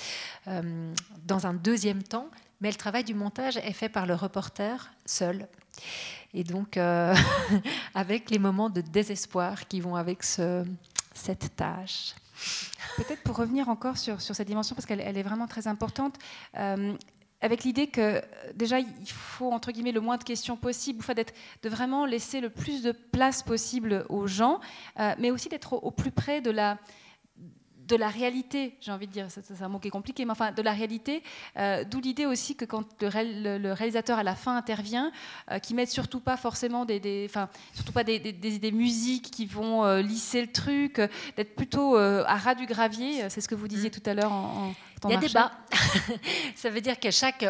euh, 0.48 0.94
dans 1.26 1.46
un 1.46 1.54
deuxième 1.54 2.02
temps. 2.02 2.30
Mais 2.60 2.70
le 2.70 2.76
travail 2.76 3.04
du 3.04 3.14
montage 3.14 3.58
est 3.58 3.72
fait 3.72 3.90
par 3.90 4.06
le 4.06 4.14
reporter 4.14 4.90
seul. 5.04 5.46
Et 6.34 6.42
donc, 6.42 6.76
euh, 6.76 7.14
avec 7.94 8.28
les 8.30 8.40
moments 8.40 8.68
de 8.68 8.80
désespoir 8.80 9.66
qui 9.68 9.80
vont 9.80 9.94
avec 9.94 10.24
ce, 10.24 10.64
cette 11.14 11.54
tâche. 11.54 12.14
Peut-être 12.96 13.22
pour 13.22 13.36
revenir 13.36 13.68
encore 13.68 13.96
sur, 13.96 14.20
cette 14.20 14.48
dimension, 14.48 14.74
parce 14.74 14.84
qu'elle 14.84 15.00
elle 15.00 15.16
est 15.16 15.22
vraiment 15.22 15.46
très 15.46 15.68
importante, 15.68 16.16
euh, 16.58 16.94
avec 17.40 17.62
l'idée 17.62 17.86
que 17.86 18.20
déjà, 18.54 18.80
il 18.80 19.06
faut, 19.06 19.52
entre 19.52 19.70
guillemets, 19.70 19.92
le 19.92 20.00
moins 20.00 20.16
de 20.16 20.24
questions 20.24 20.56
possible, 20.56 21.04
de 21.62 21.68
vraiment 21.68 22.06
laisser 22.06 22.40
le 22.40 22.50
plus 22.50 22.82
de 22.82 22.90
place 22.90 23.42
possible 23.42 24.04
aux 24.08 24.26
gens, 24.26 24.60
euh, 24.98 25.14
mais 25.18 25.30
aussi 25.30 25.48
d'être 25.48 25.74
au, 25.74 25.90
plus 25.90 26.10
près 26.10 26.40
de 26.40 26.50
la 26.50 26.78
de 27.86 27.96
la 27.96 28.08
réalité, 28.08 28.76
j'ai 28.80 28.92
envie 28.92 29.06
de 29.06 29.12
dire, 29.12 29.26
c'est 29.28 29.62
un 29.62 29.68
mot 29.68 29.78
qui 29.78 29.88
est 29.88 29.90
compliqué, 29.90 30.24
mais 30.24 30.30
enfin 30.30 30.52
de 30.52 30.62
la 30.62 30.72
réalité, 30.72 31.22
euh, 31.58 31.84
d'où 31.84 32.00
l'idée 32.00 32.26
aussi 32.26 32.56
que 32.56 32.64
quand 32.64 32.84
le, 33.00 33.72
réalisateur 33.72 34.18
à 34.18 34.22
la 34.22 34.34
fin 34.34 34.56
intervient, 34.56 35.12
euh, 35.50 35.58
qui 35.58 35.74
mette 35.74 35.90
surtout 35.90 36.20
pas 36.20 36.36
forcément 36.36 36.84
des, 36.84 37.26
enfin 37.28 37.48
surtout 37.74 37.92
pas 37.92 38.04
des, 38.04 38.18
des, 38.18 38.72
musiques 38.72 39.30
qui 39.30 39.46
vont 39.46 39.84
euh, 39.84 40.00
lisser 40.00 40.40
le 40.40 40.50
truc, 40.50 41.00
d'être 41.36 41.54
plutôt 41.54 41.96
à 41.96 42.36
ras 42.36 42.54
du 42.54 42.66
gravier, 42.66 43.28
c'est 43.28 43.40
ce 43.40 43.48
que 43.48 43.54
vous 43.54 43.68
disiez 43.68 43.88
mm. 43.88 43.92
tout 43.92 44.02
à 44.06 44.14
l'heure 44.14 44.32
en, 44.32 44.72
il 45.04 45.12
y 45.12 45.16
a 45.16 45.20
débat. 45.20 45.52
ça 46.54 46.70
veut 46.70 46.80
dire 46.80 46.98
qu'à 46.98 47.10
chaque, 47.10 47.44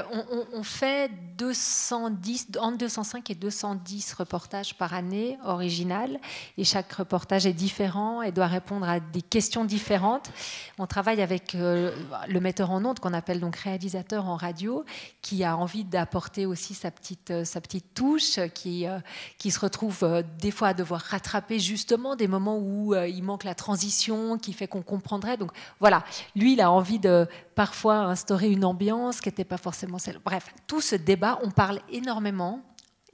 on, 0.53 0.63
fait 0.63 1.11
210, 1.39 2.49
entre 2.59 2.79
205 2.79 3.31
et 3.31 3.35
210 3.35 4.15
reportages 4.15 4.75
par 4.77 4.95
année 4.95 5.39
original, 5.45 6.19
et 6.59 6.65
chaque 6.65 6.93
reportage 6.93 7.47
est 7.47 7.53
différent 7.53 8.23
et 8.23 8.33
doit 8.33 8.47
répondre 8.47 8.89
à 8.89 9.01
des 9.01 9.23
questions 9.23 9.65
différentes. 9.65 10.31
On 10.79 10.87
travaille 10.87 11.23
avec 11.23 11.55
euh, 11.55 11.95
le 12.29 12.41
metteur 12.41 12.71
en 12.71 12.85
ondes 12.85 12.99
qu'on 12.99 13.13
appelle 13.13 13.41
donc 13.41 13.57
réalisateur 13.57 14.27
en 14.27 14.37
radio, 14.37 14.85
qui 15.23 15.45
a 15.45 15.57
envie 15.57 15.85
d'apporter 15.85 16.47
aussi 16.47 16.75
sa 16.75 16.91
petite, 16.91 17.31
euh, 17.31 17.45
sa 17.45 17.61
petite 17.61 17.95
touche, 17.95 18.41
qui, 18.55 18.87
euh, 18.87 18.99
qui 19.39 19.51
se 19.51 19.61
retrouve 19.61 20.25
des 20.39 20.51
fois 20.51 20.69
à 20.69 20.75
devoir 20.75 21.01
rattraper 21.01 21.59
justement 21.59 22.17
des 22.17 22.29
moments 22.29 22.59
où 22.59 22.95
il 22.95 23.23
manque 23.23 23.45
la 23.45 23.55
transition, 23.55 24.39
qui 24.39 24.53
fait 24.53 24.67
qu'on 24.67 24.83
comprendrait. 24.83 25.37
Donc 25.37 25.51
voilà, 25.81 26.05
lui, 26.35 26.55
il 26.55 26.61
a 26.61 26.71
envie 26.71 26.99
de 26.99 27.27
parfois 27.55 27.97
instaurer 28.07 28.51
une 28.51 28.65
ambiance 28.65 29.21
qui 29.21 29.29
n'était 29.29 29.45
pas 29.45 29.59
forcément 29.59 29.99
celle. 29.99 30.19
Bref, 30.25 30.55
tout 30.67 30.81
ce 30.81 30.97
débat, 30.97 31.39
on 31.43 31.51
parle 31.51 31.81
énormément. 31.91 32.63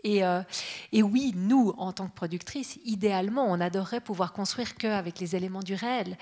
Et, 0.02 0.24
euh, 0.24 0.42
et, 0.92 1.02
oui, 1.02 1.32
nous, 1.36 1.74
en 1.76 1.92
tant 1.92 2.08
que 2.08 2.14
productrices, 2.14 2.78
idéalement, 2.84 3.44
on 3.46 3.60
adorerait 3.60 4.00
pouvoir 4.00 4.32
construire 4.32 4.74
qu'avec 4.74 5.18
les 5.18 5.36
éléments 5.36 5.60
du 5.60 5.74
réel, 5.74 6.16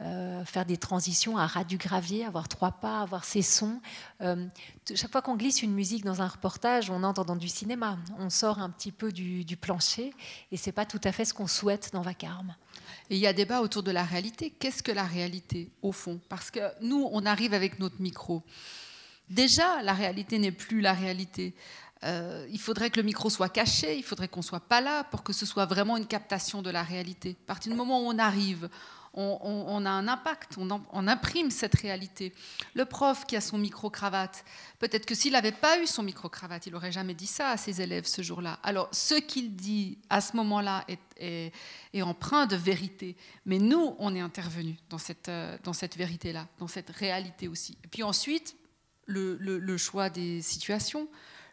euh, 0.00 0.44
faire 0.44 0.66
des 0.66 0.76
transitions 0.76 1.38
à 1.38 1.46
ras 1.46 1.62
du 1.62 1.76
gravier, 1.76 2.24
avoir 2.24 2.48
trois 2.48 2.72
pas, 2.72 3.00
avoir 3.02 3.24
ses 3.24 3.42
sons. 3.42 3.80
Euh, 4.20 4.46
chaque 4.94 5.12
fois 5.12 5.22
qu'on 5.22 5.36
glisse 5.36 5.62
une 5.62 5.72
musique 5.72 6.04
dans 6.04 6.22
un 6.22 6.26
reportage, 6.26 6.90
on 6.90 7.04
entre 7.04 7.24
dans 7.24 7.36
du 7.36 7.48
cinéma. 7.48 7.98
On 8.18 8.30
sort 8.30 8.58
un 8.58 8.70
petit 8.70 8.92
peu 8.92 9.12
du, 9.12 9.44
du 9.44 9.56
plancher, 9.56 10.12
et 10.50 10.56
c'est 10.56 10.72
pas 10.72 10.86
tout 10.86 11.00
à 11.04 11.12
fait 11.12 11.24
ce 11.24 11.32
qu'on 11.32 11.46
souhaite 11.46 11.90
dans 11.92 12.02
Vacarme. 12.02 12.56
Et 13.10 13.16
il 13.16 13.20
y 13.20 13.26
a 13.26 13.32
débat 13.32 13.60
autour 13.60 13.82
de 13.82 13.90
la 13.90 14.04
réalité. 14.04 14.50
Qu'est-ce 14.50 14.82
que 14.82 14.92
la 14.92 15.04
réalité, 15.04 15.68
au 15.82 15.90
fond? 15.90 16.20
Parce 16.28 16.50
que 16.50 16.60
nous, 16.80 17.08
on 17.12 17.26
arrive 17.26 17.52
avec 17.54 17.80
notre 17.80 18.00
micro. 18.00 18.44
Déjà, 19.28 19.82
la 19.82 19.92
réalité 19.92 20.38
n'est 20.38 20.52
plus 20.52 20.80
la 20.80 20.92
réalité. 20.92 21.54
Euh, 22.04 22.46
il 22.50 22.60
faudrait 22.60 22.88
que 22.90 22.98
le 22.98 23.02
micro 23.02 23.28
soit 23.28 23.48
caché, 23.48 23.96
il 23.96 24.04
faudrait 24.04 24.28
qu'on 24.28 24.42
soit 24.42 24.60
pas 24.60 24.80
là 24.80 25.04
pour 25.04 25.22
que 25.22 25.32
ce 25.32 25.44
soit 25.44 25.66
vraiment 25.66 25.96
une 25.96 26.06
captation 26.06 26.62
de 26.62 26.70
la 26.70 26.82
réalité. 26.84 27.36
À 27.44 27.46
partir 27.48 27.72
du 27.72 27.76
moment 27.76 28.00
où 28.00 28.06
on 28.06 28.18
arrive, 28.18 28.70
on, 29.14 29.84
a 29.86 29.90
un 29.90 30.08
impact, 30.08 30.56
on, 30.58 31.08
imprime 31.08 31.50
cette 31.50 31.74
réalité. 31.74 32.32
Le 32.74 32.84
prof 32.84 33.26
qui 33.26 33.36
a 33.36 33.40
son 33.40 33.58
micro-cravate, 33.58 34.44
peut-être 34.78 35.06
que 35.06 35.14
s'il 35.14 35.32
n'avait 35.32 35.52
pas 35.52 35.80
eu 35.80 35.86
son 35.86 36.02
micro-cravate, 36.02 36.66
il 36.66 36.72
n'aurait 36.72 36.92
jamais 36.92 37.14
dit 37.14 37.26
ça 37.26 37.50
à 37.50 37.56
ses 37.56 37.80
élèves 37.80 38.06
ce 38.06 38.22
jour-là. 38.22 38.58
Alors, 38.62 38.88
ce 38.92 39.14
qu'il 39.14 39.56
dit 39.56 39.98
à 40.08 40.20
ce 40.20 40.36
moment-là 40.36 40.84
est, 41.18 41.52
empreint 42.02 42.46
de 42.46 42.56
vérité. 42.56 43.16
Mais 43.46 43.58
nous, 43.58 43.94
on 43.98 44.14
est 44.14 44.20
intervenus 44.20 44.76
euh, 45.28 45.58
dans 45.64 45.72
cette 45.72 45.96
vérité-là, 45.96 46.46
dans 46.58 46.68
cette 46.68 46.90
réalité 46.90 47.48
aussi. 47.48 47.76
Et 47.84 47.88
puis 47.88 48.02
ensuite, 48.02 48.56
le 49.06 49.76
choix 49.76 50.08
des 50.08 50.40
situations 50.40 51.08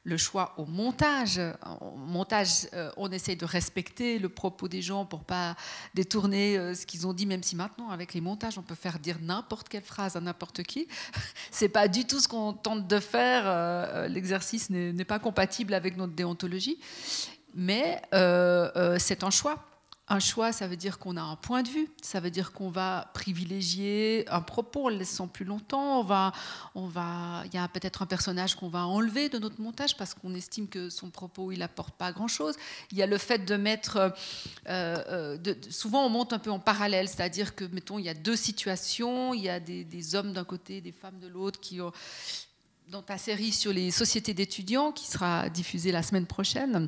le 0.07 0.15
choix 0.15 0.53
au 0.57 0.65
montage. 0.65 1.39
Au 1.81 1.97
montage, 1.97 2.67
euh, 2.73 2.89
on 2.95 3.11
essaie 3.11 3.35
de 3.35 3.43
respecter 3.43 4.19
le 4.19 4.29
propos 4.29 4.69
des 4.69 4.81
gens 4.81 5.03
pour 5.03 5.25
pas 5.25 5.57
détourner 5.95 6.57
euh, 6.57 6.73
ce 6.73 6.85
qu'ils 6.85 7.05
ont 7.05 7.13
dit, 7.13 7.25
même 7.25 7.43
si 7.43 7.57
maintenant, 7.57 7.89
avec 7.89 8.13
les 8.13 8.21
montages, 8.21 8.57
on 8.57 8.61
peut 8.61 8.73
faire 8.73 8.99
dire 8.99 9.17
n'importe 9.21 9.67
quelle 9.67 9.83
phrase 9.83 10.15
à 10.15 10.21
n'importe 10.21 10.63
qui. 10.63 10.87
C'est 11.51 11.67
pas 11.67 11.89
du 11.89 12.05
tout 12.05 12.21
ce 12.21 12.29
qu'on 12.29 12.53
tente 12.53 12.87
de 12.87 12.99
faire. 13.01 13.43
Euh, 13.45 14.07
l'exercice 14.07 14.69
n'est 14.69 15.03
pas 15.03 15.19
compatible 15.19 15.73
avec 15.73 15.97
notre 15.97 16.13
déontologie. 16.13 16.79
Mais 17.53 18.01
c'est 18.99 19.23
un 19.23 19.31
choix. 19.31 19.65
Un 20.09 20.19
choix, 20.19 20.53
ça 20.53 20.67
veut 20.67 20.77
dire 20.77 20.99
qu'on 20.99 21.17
a 21.17 21.21
un 21.21 21.35
point 21.35 21.63
de 21.63 21.67
vue, 21.67 21.89
ça 22.01 22.21
veut 22.21 22.31
dire 22.31 22.53
qu'on 22.53 22.69
va 22.69 23.11
privilégier 23.13 24.23
un 24.29 24.39
propos 24.39 24.85
en 24.85 24.89
le 24.89 24.95
laissant 24.95 25.27
plus 25.27 25.43
longtemps. 25.43 25.99
On 25.99 26.03
va, 26.03 26.31
on 26.75 26.87
va, 26.87 27.43
il 27.45 27.53
y 27.53 27.57
a 27.57 27.67
peut-être 27.67 28.03
un 28.03 28.05
personnage 28.05 28.55
qu'on 28.55 28.69
va 28.69 28.87
enlever 28.87 29.27
de 29.27 29.37
notre 29.37 29.59
montage 29.59 29.97
parce 29.97 30.13
qu'on 30.13 30.33
estime 30.33 30.69
que 30.69 30.89
son 30.89 31.09
propos 31.09 31.51
il 31.51 31.61
apporte 31.61 31.93
pas 31.95 32.13
grand-chose. 32.13 32.55
Il 32.93 32.97
y 32.97 33.03
a 33.03 33.05
le 33.05 33.17
fait 33.17 33.39
de 33.39 33.55
mettre, 33.57 33.97
euh, 33.97 34.09
euh, 34.69 35.55
souvent 35.69 36.05
on 36.05 36.09
monte 36.09 36.31
un 36.31 36.39
peu 36.39 36.51
en 36.51 36.59
parallèle, 36.59 37.09
c'est-à-dire 37.09 37.53
que 37.53 37.65
mettons 37.65 37.99
il 37.99 38.05
y 38.05 38.09
a 38.09 38.13
deux 38.13 38.37
situations, 38.37 39.33
il 39.33 39.41
y 39.41 39.49
a 39.49 39.59
des, 39.59 39.83
des 39.83 40.15
hommes 40.15 40.31
d'un 40.31 40.45
côté, 40.45 40.79
des 40.79 40.93
femmes 40.93 41.19
de 41.19 41.27
l'autre 41.27 41.59
qui 41.59 41.81
ont 41.81 41.91
dans 42.87 43.01
ta 43.01 43.17
série 43.17 43.51
sur 43.51 43.73
les 43.73 43.91
sociétés 43.91 44.33
d'étudiants 44.33 44.93
qui 44.93 45.05
sera 45.05 45.49
diffusée 45.49 45.91
la 45.91 46.01
semaine 46.01 46.27
prochaine 46.27 46.87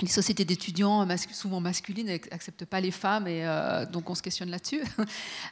les 0.00 0.08
sociétés 0.08 0.44
d'étudiants, 0.44 1.06
souvent 1.32 1.60
masculines, 1.60 2.06
n'acceptent 2.06 2.64
pas 2.64 2.80
les 2.80 2.90
femmes, 2.90 3.28
et 3.28 3.46
euh, 3.46 3.86
donc 3.86 4.10
on 4.10 4.14
se 4.14 4.22
questionne 4.22 4.50
là-dessus. 4.50 4.82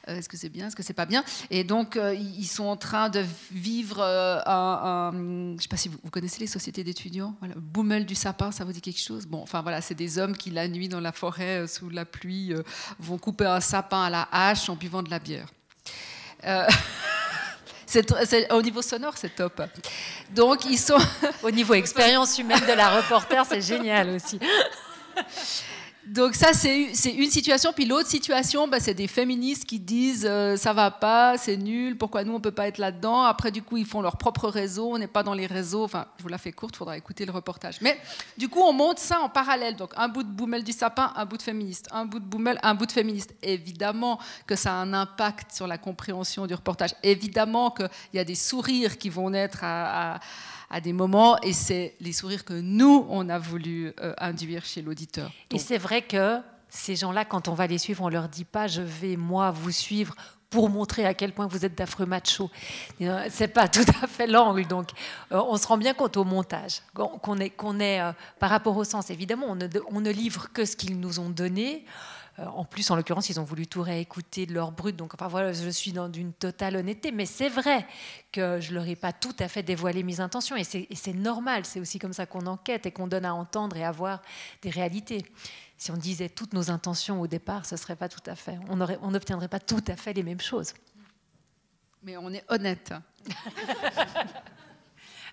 Euh, 0.09 0.16
est-ce 0.16 0.29
que 0.29 0.37
c'est 0.37 0.48
bien, 0.48 0.68
est-ce 0.68 0.76
que 0.76 0.83
c'est 0.83 0.94
pas 0.94 1.05
bien? 1.05 1.24
Et 1.50 1.64
donc 1.64 1.96
euh, 1.96 2.14
ils 2.14 2.46
sont 2.46 2.64
en 2.64 2.76
train 2.76 3.11
de 3.11 3.22
vivre 3.50 4.03
un, 4.03 5.11
je 5.12 5.18
ne 5.18 5.59
sais 5.59 5.68
pas 5.68 5.76
si 5.76 5.88
vous, 5.88 5.98
connaissez 6.11 6.40
les 6.40 6.46
sociétés 6.46 6.85
d'étudiants? 6.85 7.35
Voilà, 7.40 7.55
Boumel 7.57 8.07
du 8.07 8.14
sapin, 8.14 8.50
ça 8.50 8.64
vous 8.64 8.72
dit 8.72 8.81
quelque 8.81 9.00
chose? 9.00 9.26
Bon, 9.26 9.42
enfin 9.42 9.61
voilà, 9.62 9.81
c'est 9.81 9.94
des 9.94 10.18
hommes 10.18 10.37
qui 10.37 10.50
la 10.50 10.68
nuit 10.68 10.88
dans 10.88 11.00
la 11.00 11.12
forêt 11.12 11.66
sous 11.66 11.90
la 11.90 12.05
pluie 12.05 12.55
vont 12.98 13.18
couper 13.18 13.46
un 13.46 13.61
sapin 13.61 14.05
à 14.05 14.11
la 14.11 14.29
hache 14.33 14.68
en 14.68 14.76
buvant 14.76 15.03
de 15.03 15.11
la 15.11 15.18
bière. 15.18 15.48
au 18.50 18.62
niveau 18.62 18.83
sonore, 18.83 19.14
c'est 19.16 19.35
top. 19.35 19.62
Donc, 20.31 20.65
ils 20.65 20.79
sont. 20.79 20.98
au 21.42 21.50
niveau 21.50 21.75
expérience 21.81 22.38
humaine 22.38 22.60
de 22.67 22.73
la 22.73 22.96
reporter, 22.96 23.44
c'est 23.46 23.60
génial 23.60 24.10
aussi. 24.10 24.38
Donc 26.11 26.35
ça, 26.35 26.52
c'est 26.52 26.90
une 27.13 27.31
situation. 27.31 27.73
Puis 27.73 27.85
l'autre 27.85 28.08
situation, 28.08 28.67
bah, 28.67 28.81
c'est 28.81 28.94
des 28.94 29.06
féministes 29.06 29.65
qui 29.65 29.79
disent 29.79 30.27
euh, 30.29 30.56
ça 30.56 30.73
va 30.73 30.90
pas, 30.90 31.38
c'est 31.38 31.56
nul, 31.56 31.96
pourquoi 31.96 32.25
nous, 32.25 32.35
on 32.35 32.40
peut 32.40 32.50
pas 32.50 32.67
être 32.67 32.79
là-dedans? 32.79 33.23
Après, 33.23 33.52
du 33.52 33.63
coup, 33.63 33.77
ils 33.77 33.87
font 33.87 34.00
leur 34.00 34.17
propre 34.17 34.48
réseau, 34.48 34.92
on 34.92 34.98
n'est 34.98 35.06
pas 35.06 35.23
dans 35.23 35.35
les 35.35 35.46
réseaux. 35.46 35.85
Enfin, 35.85 36.06
je 36.19 36.25
vous 36.25 36.29
la 36.29 36.38
fais 36.38 36.50
courte, 36.50 36.75
il 36.75 36.79
faudra 36.79 36.96
écouter 36.96 37.25
le 37.27 37.31
reportage. 37.31 37.81
Mais 37.81 37.96
du 38.37 38.48
coup, 38.48 38.58
on 38.58 38.73
monte 38.73 38.98
ça 38.98 39.21
en 39.21 39.29
parallèle. 39.29 39.77
Donc 39.77 39.92
un 39.96 40.08
bout 40.08 40.25
de 40.25 40.29
Boumel 40.29 40.65
du 40.65 40.73
sapin, 40.73 41.13
un 41.15 41.27
bout 41.27 41.37
de 41.37 41.42
féministe. 41.42 41.87
Un 41.92 42.06
bout 42.06 42.19
de 42.19 42.25
Boumel, 42.25 42.58
un 42.65 42.75
bout 42.75 42.87
de 42.87 42.92
féministe. 42.92 43.33
Évidemment 43.40 44.19
que 44.48 44.56
ça 44.56 44.73
a 44.73 44.75
un 44.75 44.92
impact 44.92 45.52
sur 45.52 45.69
la 45.69 45.79
compréhension 45.79 46.48
du 46.48 46.54
reportage. 46.54 46.90
Évidemment 47.04 47.71
qu'il 47.71 47.88
y 48.15 48.19
a 48.19 48.25
des 48.25 48.35
sourires 48.35 48.98
qui 48.98 49.11
vont 49.11 49.31
naître 49.31 49.61
à 49.63 50.19
des 50.79 50.92
moments, 50.92 51.40
et 51.40 51.52
c'est 51.52 51.96
les 52.00 52.12
sourires 52.12 52.44
que 52.44 52.54
nous, 52.54 53.04
on 53.08 53.29
a 53.29 53.38
voulu 53.38 53.92
euh, 54.00 54.14
induire 54.18 54.64
chez 54.64 54.83
l'auditeur. 54.83 55.33
Et 55.50 55.58
c'est 55.58 55.79
vrai 55.79 56.02
que 56.02 56.38
ces 56.68 56.94
gens-là, 56.94 57.25
quand 57.25 57.48
on 57.48 57.54
va 57.54 57.66
les 57.66 57.79
suivre, 57.79 58.04
on 58.04 58.08
leur 58.08 58.29
dit 58.29 58.44
pas 58.44 58.68
je 58.68 58.81
vais 58.81 59.16
moi 59.16 59.50
vous 59.50 59.73
suivre 59.73 60.14
pour 60.48 60.68
montrer 60.68 61.06
à 61.06 61.14
quel 61.14 61.33
point 61.33 61.48
vous 61.48 61.64
êtes 61.64 61.77
d'affreux 61.77 62.06
machos. 62.06 62.50
Euh, 63.00 63.27
c'est 63.31 63.48
pas 63.48 63.66
tout 63.68 63.85
à 64.00 64.06
fait 64.06 64.29
l'angle. 64.29 64.64
Donc, 64.66 64.90
euh, 65.33 65.42
on 65.48 65.56
se 65.56 65.66
rend 65.66 65.77
bien 65.77 65.94
compte 65.94 66.16
au 66.16 66.25
montage 66.25 66.83
qu'on 66.94 67.38
est, 67.38 67.50
qu'on 67.50 67.81
est 67.81 68.00
par 68.38 68.50
rapport 68.50 68.77
au 68.77 68.85
sens. 68.85 69.10
Évidemment, 69.10 69.46
on 69.48 69.56
ne, 69.56 69.66
on 69.90 70.00
ne 70.00 70.10
livre 70.10 70.52
que 70.52 70.64
ce 70.64 70.77
qu'ils 70.77 71.00
nous 71.00 71.18
ont 71.18 71.31
donné. 71.31 71.85
Euh, 72.41 72.47
en 72.47 72.65
plus, 72.65 72.91
en 72.91 72.97
l'occurrence, 72.97 73.29
ils 73.29 73.38
ont 73.38 73.45
voulu 73.45 73.67
tout 73.67 73.83
réécouter 73.83 74.47
de 74.47 74.55
leur 74.55 74.73
brut. 74.73 74.97
Donc, 74.97 75.15
enfin 75.15 75.29
voilà, 75.29 75.53
je 75.53 75.69
suis 75.69 75.93
dans 75.93 76.11
une 76.11 76.33
totale 76.33 76.77
honnêteté. 76.77 77.13
Mais 77.13 77.27
c'est 77.27 77.49
vrai 77.49 77.87
que 78.33 78.61
je 78.61 78.73
leur 78.73 78.87
ai 78.87 78.97
pas 78.97 79.13
tout 79.13 79.35
à 79.38 79.49
fait 79.49 79.63
dévoilé 79.63 80.03
mes 80.03 80.21
intentions. 80.21 80.57
Et 80.57 80.65
c'est 80.65 81.15
normal. 81.15 81.67
C'est 81.67 81.81
aussi 81.81 81.99
comme 81.99 82.13
ça 82.13 82.27
qu'on 82.27 82.47
enquête 82.47 82.87
et 82.87 82.93
qu'on 82.93 83.07
donne 83.07 83.25
à 83.25 83.35
entendre 83.35 83.77
et 83.77 83.85
à 83.85 83.93
voir 83.93 84.23
des 84.63 84.71
réalités. 84.71 85.25
Si 85.77 85.91
on 85.91 85.97
disait 85.97 86.29
toutes 86.29 86.53
nos 86.53 86.71
intentions 86.71 87.21
au 87.21 87.27
départ, 87.27 87.67
ce 87.67 87.77
serait 87.77 87.97
pas 87.97 88.09
tout 88.09 88.23
à 88.27 88.35
fait. 88.35 88.59
On 88.69 89.11
n'obtiendrait 89.11 89.49
pas 89.49 89.61
tout 89.61 89.85
à 89.88 89.97
fait 89.97 90.13
les 90.13 90.23
mêmes 90.23 90.41
choses. 90.41 90.75
Mais 92.03 92.17
on 92.17 92.33
est 92.33 92.45
honnête. 92.49 92.95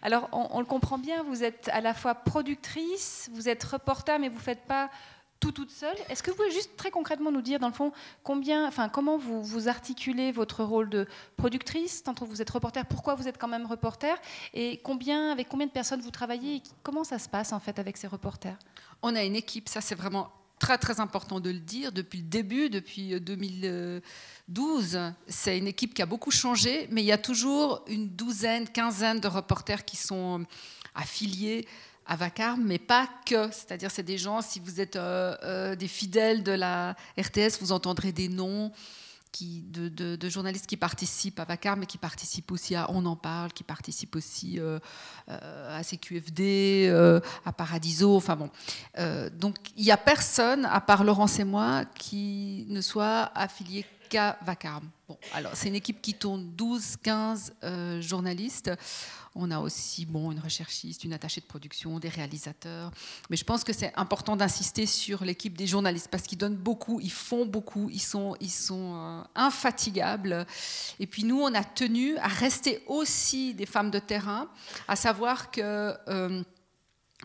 Alors, 0.01 0.30
on, 0.32 0.47
on, 0.51 0.60
le 0.60 0.66
comprend 0.66 0.99
bien, 0.99 1.24
vous 1.24 1.43
êtes 1.43 1.70
à 1.74 1.82
la 1.82 1.93
fois 1.93 2.14
productrice, 2.14 3.32
vous 3.34 3.49
êtes 3.49 3.64
reporter, 3.64 4.20
mais 4.20 4.30
vous 4.30 4.36
ne 4.36 4.41
faites 4.41 4.66
pas 4.66 4.91
tout 5.39 5.51
toute 5.51 5.71
seule. 5.71 5.95
Est-ce 6.09 6.23
que 6.23 6.31
vous 6.31 6.38
pouvez 6.38 6.51
juste 6.51 6.75
très 6.77 6.91
concrètement 6.91 7.31
nous 7.31 7.41
dire, 7.41 7.59
dans 7.59 7.67
le 7.67 7.73
fond, 7.73 7.91
combien, 8.23 8.67
enfin, 8.67 8.89
comment 8.89 9.17
vous, 9.17 9.43
vous 9.43 9.67
articulez 9.67 10.31
votre 10.31 10.63
rôle 10.63 10.89
de 10.89 11.07
productrice, 11.35 12.03
tant 12.03 12.13
que 12.13 12.25
vous 12.25 12.41
êtes 12.41 12.49
reporter, 12.49 12.85
pourquoi 12.85 13.15
vous 13.15 13.27
êtes 13.27 13.38
quand 13.38 13.47
même 13.47 13.65
reporter, 13.65 14.15
et 14.53 14.79
combien, 14.83 15.31
avec 15.31 15.47
combien 15.49 15.67
de 15.67 15.71
personnes 15.71 16.01
vous 16.01 16.11
travaillez, 16.11 16.55
et 16.55 16.63
comment 16.83 17.03
ça 17.03 17.19
se 17.19 17.29
passe 17.29 17.53
en 17.53 17.59
fait 17.59 17.79
avec 17.79 17.97
ces 17.97 18.07
reporters? 18.07 18.57
On 19.01 19.15
a 19.15 19.23
une 19.23 19.35
équipe, 19.35 19.69
ça 19.69 19.81
c'est 19.81 19.95
vraiment 19.95 20.31
très 20.59 20.77
très 20.77 20.99
important 20.99 21.39
de 21.39 21.51
le 21.51 21.59
dire, 21.59 21.91
depuis 21.91 22.19
le 22.19 22.25
début, 22.25 22.69
depuis 22.69 23.19
2012. 23.19 24.01
Euh, 24.95 25.11
c'est 25.27 25.57
une 25.57 25.67
équipe 25.67 25.93
qui 25.93 26.01
a 26.01 26.05
beaucoup 26.05 26.31
changé, 26.31 26.88
mais 26.91 27.03
il 27.03 27.05
y 27.05 27.11
a 27.11 27.17
toujours 27.17 27.83
une 27.88 28.09
douzaine, 28.09 28.67
quinzaine 28.67 29.19
de 29.19 29.27
reporters 29.27 29.85
qui 29.85 29.97
sont 29.97 30.45
affiliés 30.95 31.67
à 32.08 32.16
Vacarme, 32.16 32.64
mais 32.64 32.80
pas 32.80 33.08
que. 33.26 33.51
C'est-à-dire, 33.51 33.91
c'est 33.91 34.03
des 34.03 34.18
gens, 34.18 34.41
si 34.41 34.60
vous 34.60 34.80
êtes 34.80 34.95
euh, 34.95 35.36
euh, 35.43 35.76
des 35.76 35.88
fidèles 35.88 36.41
de 36.41 36.53
la 36.53 36.95
RTS, 37.20 37.60
vous 37.60 37.72
entendrez 37.72 38.12
des 38.12 38.30
noms 38.30 38.72
de, 39.39 40.30
journalistes 40.30 40.66
qui 40.66 40.78
participent 40.78 41.39
à 41.39 41.45
Vacarme, 41.45 41.82
mais 41.82 41.86
qui 41.86 41.99
participent 41.99 42.51
aussi 42.51 42.74
à 42.74 42.89
On 42.89 43.05
en 43.05 43.16
parle, 43.16 43.53
qui 43.53 43.64
participent 43.64 44.16
aussi 44.16 44.58
euh, 44.60 44.80
à 45.28 45.84
CQFD, 45.84 46.89
à 47.45 47.51
Paradiso, 47.51 48.16
enfin 48.16 48.36
bon. 48.36 48.49
donc, 49.34 49.58
il 49.76 49.84
n'y 49.84 49.91
a 49.91 49.97
personne, 49.97 50.66
à 50.66 50.82
part 50.82 51.03
Laurence 51.03 51.38
et 51.38 51.43
moi, 51.43 51.86
qui 51.99 52.66
ne 52.70 52.82
soit 52.82 53.30
affilié 53.36 53.86
qu'à 54.10 54.39
Vacarme. 54.41 54.89
Bon, 55.08 55.18
alors, 55.34 55.51
c'est 55.53 55.68
une 55.68 55.76
équipe 55.76 56.01
qui 56.01 56.16
tourne 56.16 56.49
12, 56.55 56.95
15 57.03 57.53
journalistes. 57.99 58.72
On 59.39 59.51
a 59.51 59.59
aussi 59.59 60.05
bon, 60.05 60.31
une 60.31 60.39
recherchiste, 60.39 61.03
une 61.03 61.13
attachée 61.13 61.41
de 61.41 61.45
production, 61.45 61.99
des 61.99 62.09
réalisateurs. 62.09 62.91
Mais 63.29 63.38
je 63.38 63.43
pense 63.43 63.63
que 63.63 63.71
c'est 63.71 63.93
important 63.95 64.35
d'insister 64.35 64.85
sur 64.85 65.23
l'équipe 65.23 65.55
des 65.55 65.67
journalistes 65.67 66.07
parce 66.09 66.23
qu'ils 66.23 66.39
donnent 66.39 66.55
beaucoup, 66.55 66.99
ils 66.99 67.11
font 67.11 67.45
beaucoup, 67.45 67.89
ils 67.91 67.99
sont, 67.99 68.35
euh, 68.73 69.21
infatigables. 69.35 70.47
Et 70.99 71.05
puis 71.05 71.23
nous, 71.23 71.39
on 71.39 71.53
a 71.53 71.63
tenu 71.63 72.17
à 72.17 72.27
rester 72.27 72.83
aussi 72.88 73.53
des 73.53 73.67
femmes 73.67 73.91
de 73.91 73.99
terrain, 73.99 74.49
à 74.88 74.95
savoir 74.95 75.51
que... 75.51 75.93
Euh, 76.07 76.43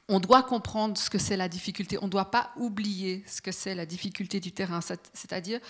on 0.09 0.21
doit 0.21 0.43
comprendre 0.43 0.97
ce 0.99 1.11
que 1.11 1.19
c'est 1.19 1.37
la 1.37 1.49
difficulté. 1.49 1.99
On 2.01 2.07
ne 2.07 2.11
doit 2.11 2.31
pas 2.31 2.51
oublier 2.57 3.23
ce 3.27 3.41
que 3.41 3.53
c'est 3.53 3.75
la 3.75 3.87
difficulté 3.87 4.41
du 4.41 4.53
terrain. 4.53 4.81
C'est-à-dire 4.81 5.61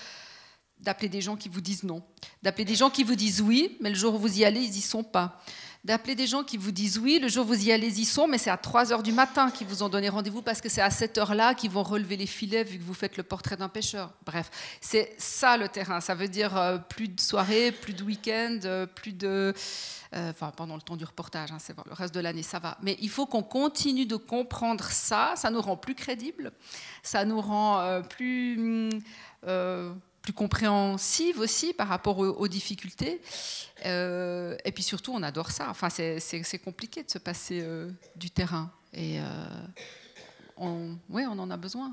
d'appeler 0.83 1.09
des 1.09 1.21
gens 1.21 1.37
qui 1.37 1.49
vous 1.49 1.61
disent 1.61 1.85
non, 1.85 2.03
d'appeler 2.43 2.65
des 2.65 2.75
gens 2.75 2.91
qui 2.91 3.05
vous 3.05 3.15
disent 3.15 3.41
oui, 3.41 3.77
mais 3.81 3.89
le 3.89 3.95
jour 3.95 4.15
où 4.15 4.19
vous 4.19 4.39
y 4.39 4.45
allez, 4.45 4.61
ils 4.61 4.73
n'y 4.73 4.81
sont 4.81 5.05
pas 5.05 5.41
d'appeler 5.85 6.15
des 6.15 6.29
gens 6.29 6.45
qui 6.45 6.57
vous 6.57 6.71
disent 6.71 6.99
oui, 6.99 7.19
le 7.21 7.29
jour 7.29 7.45
où 7.45 7.49
vous 7.49 7.67
y 7.67 7.73
allez, 7.73 7.99
ils 7.99 8.07
sont, 8.07 8.29
mais 8.29 8.39
c'est 8.39 8.51
à 8.51 8.57
3 8.57 8.93
heures 8.93 9.03
du 9.03 9.11
matin 9.11 9.51
qu'ils 9.51 9.67
vous 9.67 9.83
ont 9.83 9.89
donné 9.89 10.09
rendez-vous 10.09 10.43
parce 10.43 10.61
que 10.61 10.69
c'est 10.69 10.81
à 10.81 10.91
cette 10.91 11.19
heure-là 11.19 11.55
qu'ils 11.55 11.71
vont 11.71 11.83
relever 11.83 12.17
les 12.17 12.27
filets 12.27 12.63
vu 12.63 12.79
que 12.79 12.85
vous 12.85 12.95
faites 12.95 13.17
le 13.17 13.25
portrait 13.25 13.57
d'un 13.57 13.69
pêcheur. 13.69 14.13
Bref, 14.25 14.51
c'est 14.81 15.13
ça 15.19 15.57
le 15.57 15.69
terrain. 15.69 16.01
Ça 16.01 16.15
veut 16.15 16.29
dire 16.29 16.57
euh, 16.57 16.79
plus 16.79 17.09
de 17.09 17.21
soirées, 17.21 17.73
plus 17.73 17.95
de 17.95 18.05
week-ends, 18.05 18.61
euh, 18.65 18.87
plus 18.87 19.13
de. 19.13 19.53
Euh, 20.15 20.31
enfin, 20.31 20.53
pendant 20.55 20.77
le 20.77 20.83
temps 20.83 20.97
du 20.97 21.05
reportage, 21.05 21.51
hein, 21.51 21.59
c'est 21.59 21.75
le 21.75 21.95
reste 21.95 22.15
de 22.15 22.21
l'année, 22.21 22.43
ça 22.43 22.61
va. 22.61 22.79
Mais 22.83 22.97
il 23.01 23.11
faut 23.11 23.27
qu'on 23.27 23.43
continue 23.43 24.07
de 24.07 24.17
comprendre 24.17 24.85
ça. 24.85 25.33
Ça 25.37 25.51
nous 25.51 25.61
rend 25.61 25.77
plus 25.77 25.97
crédibles, 25.97 26.53
ça 27.03 27.25
nous 27.25 27.41
rend 27.41 28.03
plus 28.09 28.91
plus 30.23 30.33
compréhensive 30.33 31.41
aussi 31.41 31.73
par 31.75 31.89
rapport 31.89 32.19
aux, 32.19 32.49
difficultés. 32.49 33.21
Euh, 33.85 34.57
et 34.65 34.71
puis 34.71 34.85
surtout, 34.85 35.13
on 35.13 35.23
adore 35.23 35.51
ça. 35.51 35.69
Enfin, 35.69 35.89
c'est 35.91 36.59
compliqué 36.65 37.03
de 37.03 37.11
se 37.11 37.19
passer 37.19 37.61
euh, 37.63 37.91
du 38.15 38.31
terrain. 38.31 38.71
Et 38.93 39.21
euh, 39.21 39.25
on, 40.57 40.97
on 41.11 41.39
en 41.39 41.51
a 41.51 41.57
besoin. 41.57 41.93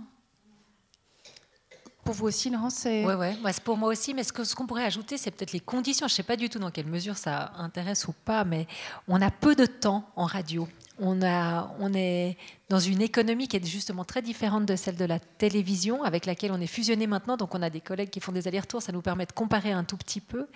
Pour 2.04 2.14
vous 2.14 2.28
aussi, 2.28 2.50
Laurence 2.50 2.84
Oui, 2.86 3.04
ouais. 3.04 3.36
c'est 3.52 3.64
pour 3.64 3.78
moi 3.78 3.90
aussi. 3.90 4.14
Mais 4.14 4.24
ce 4.24 4.32
qu'on 4.32 4.46
ce 4.46 4.56
qu'on 4.56 4.68
pourrait 4.68 4.86
ajouter, 4.86 5.18
c'est 5.18 5.32
peut-être 5.32 5.52
les 5.52 5.60
conditions. 5.60 6.08
Je 6.08 6.14
ne 6.14 6.16
sais 6.16 6.24
pas 6.24 6.36
du 6.38 6.50
tout 6.50 6.60
dans 6.60 6.72
quelle 6.72 6.88
mesure 6.88 7.18
ça 7.18 7.52
intéresse 7.58 8.08
ou 8.08 8.14
pas, 8.14 8.44
mais 8.44 8.68
on 9.08 9.22
a 9.22 9.32
peu 9.32 9.56
de 9.56 9.66
temps 9.66 10.10
en 10.16 10.26
radio 10.26 10.68
on, 11.02 11.94
est 11.94 12.38
dans 12.70 12.80
une 12.80 13.02
économie 13.02 13.48
qui 13.48 13.58
est 13.58 13.66
justement 13.66 14.04
très 14.04 14.22
différente 14.22 14.66
de 14.66 14.76
celle 14.76 14.96
de 14.96 15.06
la 15.06 15.20
télévision, 15.20 16.04
avec 16.04 16.26
laquelle 16.26 16.52
on 16.52 16.62
est 16.62 16.68
fusionné 16.68 17.08
maintenant. 17.08 17.38
Donc, 17.38 17.56
on 17.56 17.62
a 17.62 17.70
des 17.70 17.82
collègues 17.82 18.10
qui 18.10 18.20
font 18.20 18.32
des 18.32 18.48
allers-retours, 18.48 18.82
ça 18.82 18.92
nous 18.92 19.02
permet 19.02 19.26
de 19.26 19.32
comparer 19.32 19.72
un 19.72 19.84
tout 19.84 19.98
petit 19.98 20.22
peu. 20.22 20.48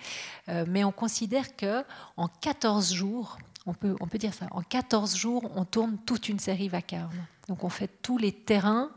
Euh, 0.48 0.64
mais 0.68 0.84
on 0.84 0.92
considère 0.92 1.56
que 1.56 1.84
en 2.16 2.28
14 2.28 2.92
jours, 2.92 3.38
on 3.66 3.74
peut, 3.74 3.96
on 4.00 4.06
peut 4.06 4.18
dire 4.18 4.34
ça, 4.34 4.46
en 4.50 4.62
14 4.62 5.16
jours, 5.16 5.50
on 5.54 5.64
tourne 5.64 5.96
toute 6.04 6.28
une 6.28 6.38
série 6.38 6.68
vacarme. 6.68 7.26
Donc, 7.48 7.64
on 7.64 7.68
fait 7.68 7.90
tous 8.02 8.18
les 8.18 8.32
terrains, 8.32 8.90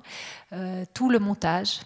euh, 0.53 0.85
tout 0.93 1.09
le 1.09 1.19
montage 1.19 1.79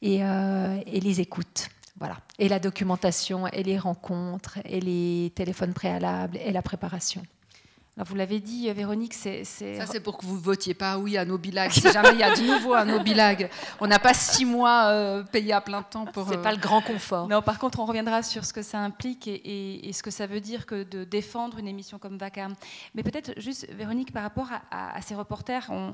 et, 0.00 0.24
euh, 0.24 0.80
et 0.86 1.00
les 1.00 1.20
écoutes. 1.20 1.68
Voilà. 1.98 2.16
Et 2.38 2.48
la 2.48 2.58
documentation, 2.58 3.46
et 3.46 3.62
les 3.62 3.78
rencontres, 3.78 4.58
et 4.64 4.80
les 4.80 5.30
téléphones 5.34 5.72
préalables, 5.72 6.36
et 6.38 6.50
la 6.50 6.62
préparation 6.62 7.22
vous 7.98 8.14
l'avez 8.14 8.40
dit, 8.40 8.70
euh, 8.70 8.72
Véronique, 8.72 9.12
c'est... 9.12 9.44
Ça, 9.44 9.86
c'est 9.86 10.00
pour 10.00 10.16
que 10.16 10.24
vous 10.24 10.38
votiez 10.38 10.72
pas 10.72 10.96
oui 10.96 11.18
à 11.18 11.24
nos 11.24 11.36
bilags. 11.36 11.70
Si 11.70 11.80
jamais 11.92 12.12
il 12.12 12.18
y 12.18 12.22
a 12.22 12.34
de 12.34 12.40
nouveau 12.40 12.72
à 12.72 12.84
nos 12.84 13.00
bilags, 13.00 13.50
on 13.80 13.86
n'a 13.86 13.98
pas 13.98 14.14
six 14.14 14.46
mois 14.46 14.86
euh, 14.86 15.22
payés 15.22 15.52
à 15.52 15.60
plein 15.60 15.82
temps 15.82 16.06
pour... 16.06 16.26
C'est 16.28 16.40
pas 16.40 16.52
le 16.52 16.58
grand 16.58 16.80
confort. 16.80 17.28
Non, 17.28 17.42
par 17.42 17.58
contre, 17.58 17.80
on 17.80 17.84
reviendra 17.84 18.22
sur 18.22 18.44
ce 18.46 18.52
que 18.52 18.62
ça 18.62 18.78
implique 18.78 19.28
et, 19.28 19.90
ce 19.92 20.02
que 20.02 20.10
ça 20.10 20.26
veut 20.26 20.40
dire 20.40 20.64
que 20.64 20.84
de 20.84 21.04
défendre 21.04 21.58
une 21.58 21.68
émission 21.68 21.98
comme 21.98 22.16
Vacarme. 22.16 22.54
Mais 22.94 23.02
peut-être 23.02 23.38
juste, 23.38 23.70
Véronique, 23.70 24.12
par 24.12 24.22
rapport 24.22 24.48
à, 24.70 25.00
ces 25.02 25.14
reporters, 25.14 25.66
on, 25.68 25.92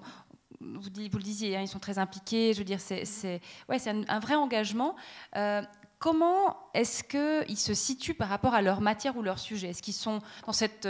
vous, 0.60 0.82
vous, 0.82 1.18
le 1.18 1.22
disiez, 1.22 1.56
hein, 1.56 1.62
ils 1.62 1.68
sont 1.68 1.80
très 1.80 1.98
impliqués. 1.98 2.52
Je 2.52 2.58
veux 2.58 2.64
dire, 2.64 2.80
c'est 2.80 3.40
ouais, 3.68 3.88
un, 3.88 4.02
un, 4.08 4.20
vrai 4.20 4.36
engagement. 4.36 4.94
Euh, 5.36 5.62
comment 5.98 6.56
est-ce 6.74 7.02
qu'ils 7.02 7.58
se 7.58 7.74
situent 7.74 8.14
par 8.14 8.28
rapport 8.28 8.54
à 8.54 8.62
leur 8.62 8.80
matière 8.80 9.16
ou 9.16 9.22
leur 9.22 9.38
sujet? 9.38 9.70
Est-ce 9.70 9.82
qu'ils 9.82 9.94
sont 9.94 10.20
dans 10.46 10.52
cette 10.52 10.88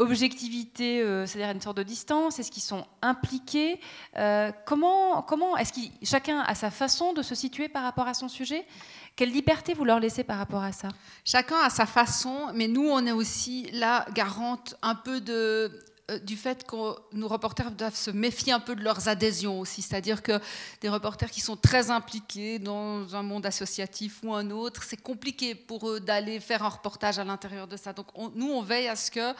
objectivité, 0.00 1.02
euh, 1.02 1.26
c'est-à-dire 1.26 1.50
une 1.54 1.60
sorte 1.60 1.76
de 1.76 1.82
distance 1.82 2.38
Est-ce 2.38 2.50
qu'ils 2.50 2.62
sont 2.62 2.86
impliqués 3.02 3.78
euh, 4.16 4.50
Comment, 4.66 5.22
comment 5.22 5.56
est-ce 5.56 5.72
que 5.72 5.80
chacun 6.02 6.40
a 6.40 6.54
sa 6.54 6.70
façon 6.70 7.12
de 7.12 7.22
se 7.22 7.34
situer 7.34 7.68
par 7.68 7.82
rapport 7.82 8.08
à 8.08 8.14
son 8.14 8.28
sujet? 8.28 8.66
Quelle 9.14 9.30
liberté 9.30 9.74
vous 9.74 9.84
leur 9.84 10.00
laissez 10.00 10.24
par 10.24 10.38
rapport 10.38 10.62
à 10.62 10.72
ça? 10.72 10.88
Chacun 11.24 11.58
a 11.58 11.70
sa 11.70 11.86
façon, 11.86 12.50
mais 12.54 12.66
nous, 12.66 12.88
on 12.88 13.04
est 13.06 13.12
aussi 13.12 13.70
là 13.72 14.06
garante 14.14 14.74
un 14.82 14.94
peu 14.94 15.20
de 15.20 15.70
euh, 16.10 16.18
du 16.18 16.36
fait 16.36 16.66
que 16.66 16.76
nos 17.12 17.28
reporters 17.28 17.70
doivent 17.70 17.94
se 17.94 18.10
méfier 18.10 18.52
un 18.52 18.60
peu 18.60 18.74
de 18.74 18.82
leurs 18.82 19.08
adhésions 19.08 19.60
aussi. 19.60 19.82
C'est-à-dire 19.82 20.22
que 20.22 20.40
des 20.80 20.88
reporters 20.88 21.30
qui 21.30 21.40
sont 21.40 21.56
très 21.56 21.90
impliqués 21.90 22.58
dans 22.58 23.14
un 23.14 23.22
monde 23.22 23.46
associatif 23.46 24.20
ou 24.22 24.34
un 24.34 24.50
autre, 24.50 24.82
c'est 24.82 25.00
compliqué 25.00 25.54
pour 25.54 25.88
eux 25.88 26.00
d'aller 26.00 26.40
faire 26.40 26.64
un 26.64 26.68
reportage 26.68 27.18
à 27.18 27.24
l'intérieur 27.24 27.66
de 27.66 27.76
ça. 27.76 27.92
Donc 27.92 28.06
nous, 28.34 28.50
on 28.50 28.62
veille 28.62 28.88
à 28.88 28.96
ce 28.96 29.10
que, 29.10 29.34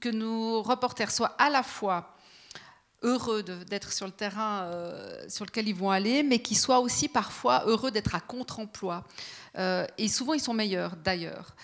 que 0.00 0.08
nos 0.08 0.62
reporters 0.62 1.10
soient 1.10 1.34
à 1.38 1.50
la 1.50 1.62
fois 1.62 2.14
heureux 3.02 3.42
d'être 3.42 3.92
sur 3.92 4.06
le 4.06 4.12
terrain 4.12 4.62
euh, 4.64 5.28
sur 5.28 5.44
lequel 5.44 5.68
ils 5.68 5.74
vont 5.74 5.90
aller, 5.90 6.22
mais 6.22 6.40
qui 6.40 6.54
soient 6.54 6.80
aussi 6.80 7.08
parfois 7.08 7.64
heureux 7.66 7.90
d'être 7.90 8.14
à 8.14 8.20
contre-emploi. 8.20 9.04
Euh, 9.56 9.86
et 9.98 10.08
souvent, 10.08 10.34
ils 10.34 10.40
sont 10.40 10.54
meilleurs 10.54 10.96
d'ailleurs. 10.96 11.54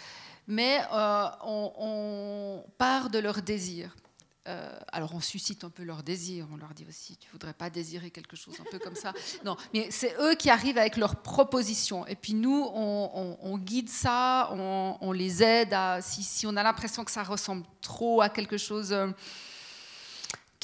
Mais 0.47 0.81
euh, 0.93 1.27
on, 1.43 2.63
part 2.79 3.11
de 3.11 3.19
leur 3.19 3.43
désir. 3.43 3.95
Alors 4.93 5.15
on 5.15 5.21
suscite 5.21 5.65
un 5.65 5.71
peu 5.71 5.83
leur 5.85 6.03
désir, 6.03 6.47
on 6.53 6.57
leur 6.57 6.75
dit 6.75 6.85
aussi, 6.89 7.17
tu 7.17 7.31
voudrais 7.31 7.55
pas 7.55 7.71
désirer 7.71 8.11
quelque 8.11 8.37
chose 8.37 8.55
un 8.61 8.71
peu 8.71 8.79
comme 8.79 8.95
ça. 8.95 9.13
Non, 9.45 9.57
mais 9.73 9.89
c'est 9.91 10.15
eux 10.21 10.35
qui 10.35 10.49
arrivent 10.49 10.79
avec 10.79 10.97
leurs 10.97 11.17
propositions. 11.17 12.07
Et 12.07 12.15
puis 12.15 12.35
nous, 12.35 12.69
on, 12.73 13.59
guide 13.59 13.89
ça, 13.89 14.51
on, 14.53 15.13
les 15.13 15.43
aide 15.43 15.73
à, 15.73 16.01
si, 16.01 16.23
si 16.23 16.47
on 16.47 16.57
a 16.57 16.63
l'impression 16.63 17.05
que 17.05 17.11
ça 17.11 17.23
ressemble 17.23 17.65
trop 17.81 18.21
à 18.23 18.29
quelque 18.29 18.57
chose 18.57 18.95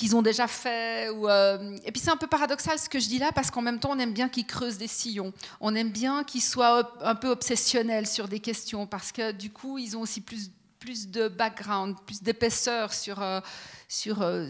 qu'ils 0.01 0.17
ont 0.17 0.23
déjà 0.23 0.47
fait. 0.47 1.11
Ou, 1.11 1.29
euh, 1.29 1.77
Et 1.85 1.93
puis 1.93 2.01
c'est 2.01 2.11
un 2.11 2.17
peu 2.17 2.27
paradoxal 2.27 2.79
ce 2.79 2.89
que 2.89 2.99
je 2.99 3.07
dis 3.07 3.19
là, 3.19 3.33
parce 3.33 3.51
qu'en 3.51 3.61
même 3.61 3.79
temps, 3.79 3.91
on 3.93 3.99
aime 3.99 4.15
bien 4.15 4.31
qu'ils 4.31 4.47
creusent 4.47 4.79
des 4.79 4.87
sillons. 4.87 5.33
On 5.61 5.75
aime 5.75 5.91
bien 5.91 6.25
qu'ils 6.25 6.43
soient 6.43 6.91
un 7.03 7.15
peu 7.15 7.29
obsessionnels 7.29 8.07
sur 8.07 8.27
des 8.27 8.41
questions, 8.41 8.87
parce 8.87 9.13
que 9.13 9.33
du 9.33 9.51
coup, 9.51 9.77
ils 9.77 9.97
ont 9.99 10.01
aussi 10.01 10.23
plus, 10.23 10.51
plus 10.81 11.09
de 11.09 11.29
background, 11.29 11.97
plus 12.07 12.23
d'épaisseur 12.23 12.93
sur, 12.93 13.23
euh, 13.23 13.41
sur, 13.89 14.23
euh, 14.23 14.49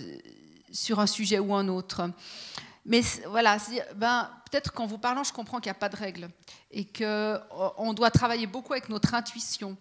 sur 0.72 1.00
un 1.00 1.06
sujet 1.06 1.38
ou 1.38 1.54
un 1.54 1.68
autre. 1.68 2.10
Mais 2.86 3.02
voilà, 3.26 3.58
ben, 3.96 4.30
peut-être 4.50 4.72
qu'en 4.72 4.86
vous 4.86 4.96
parlant, 4.96 5.22
je 5.24 5.32
comprends 5.32 5.58
qu'il 5.58 5.70
n'y 5.70 5.76
a 5.76 5.80
pas 5.80 5.90
de 5.90 5.96
règle 5.96 6.30
et 6.70 6.86
qu'on 6.86 7.92
doit 7.92 8.10
travailler 8.10 8.46
beaucoup 8.46 8.72
avec 8.72 8.88
notre 8.88 9.12
intuition 9.14 9.76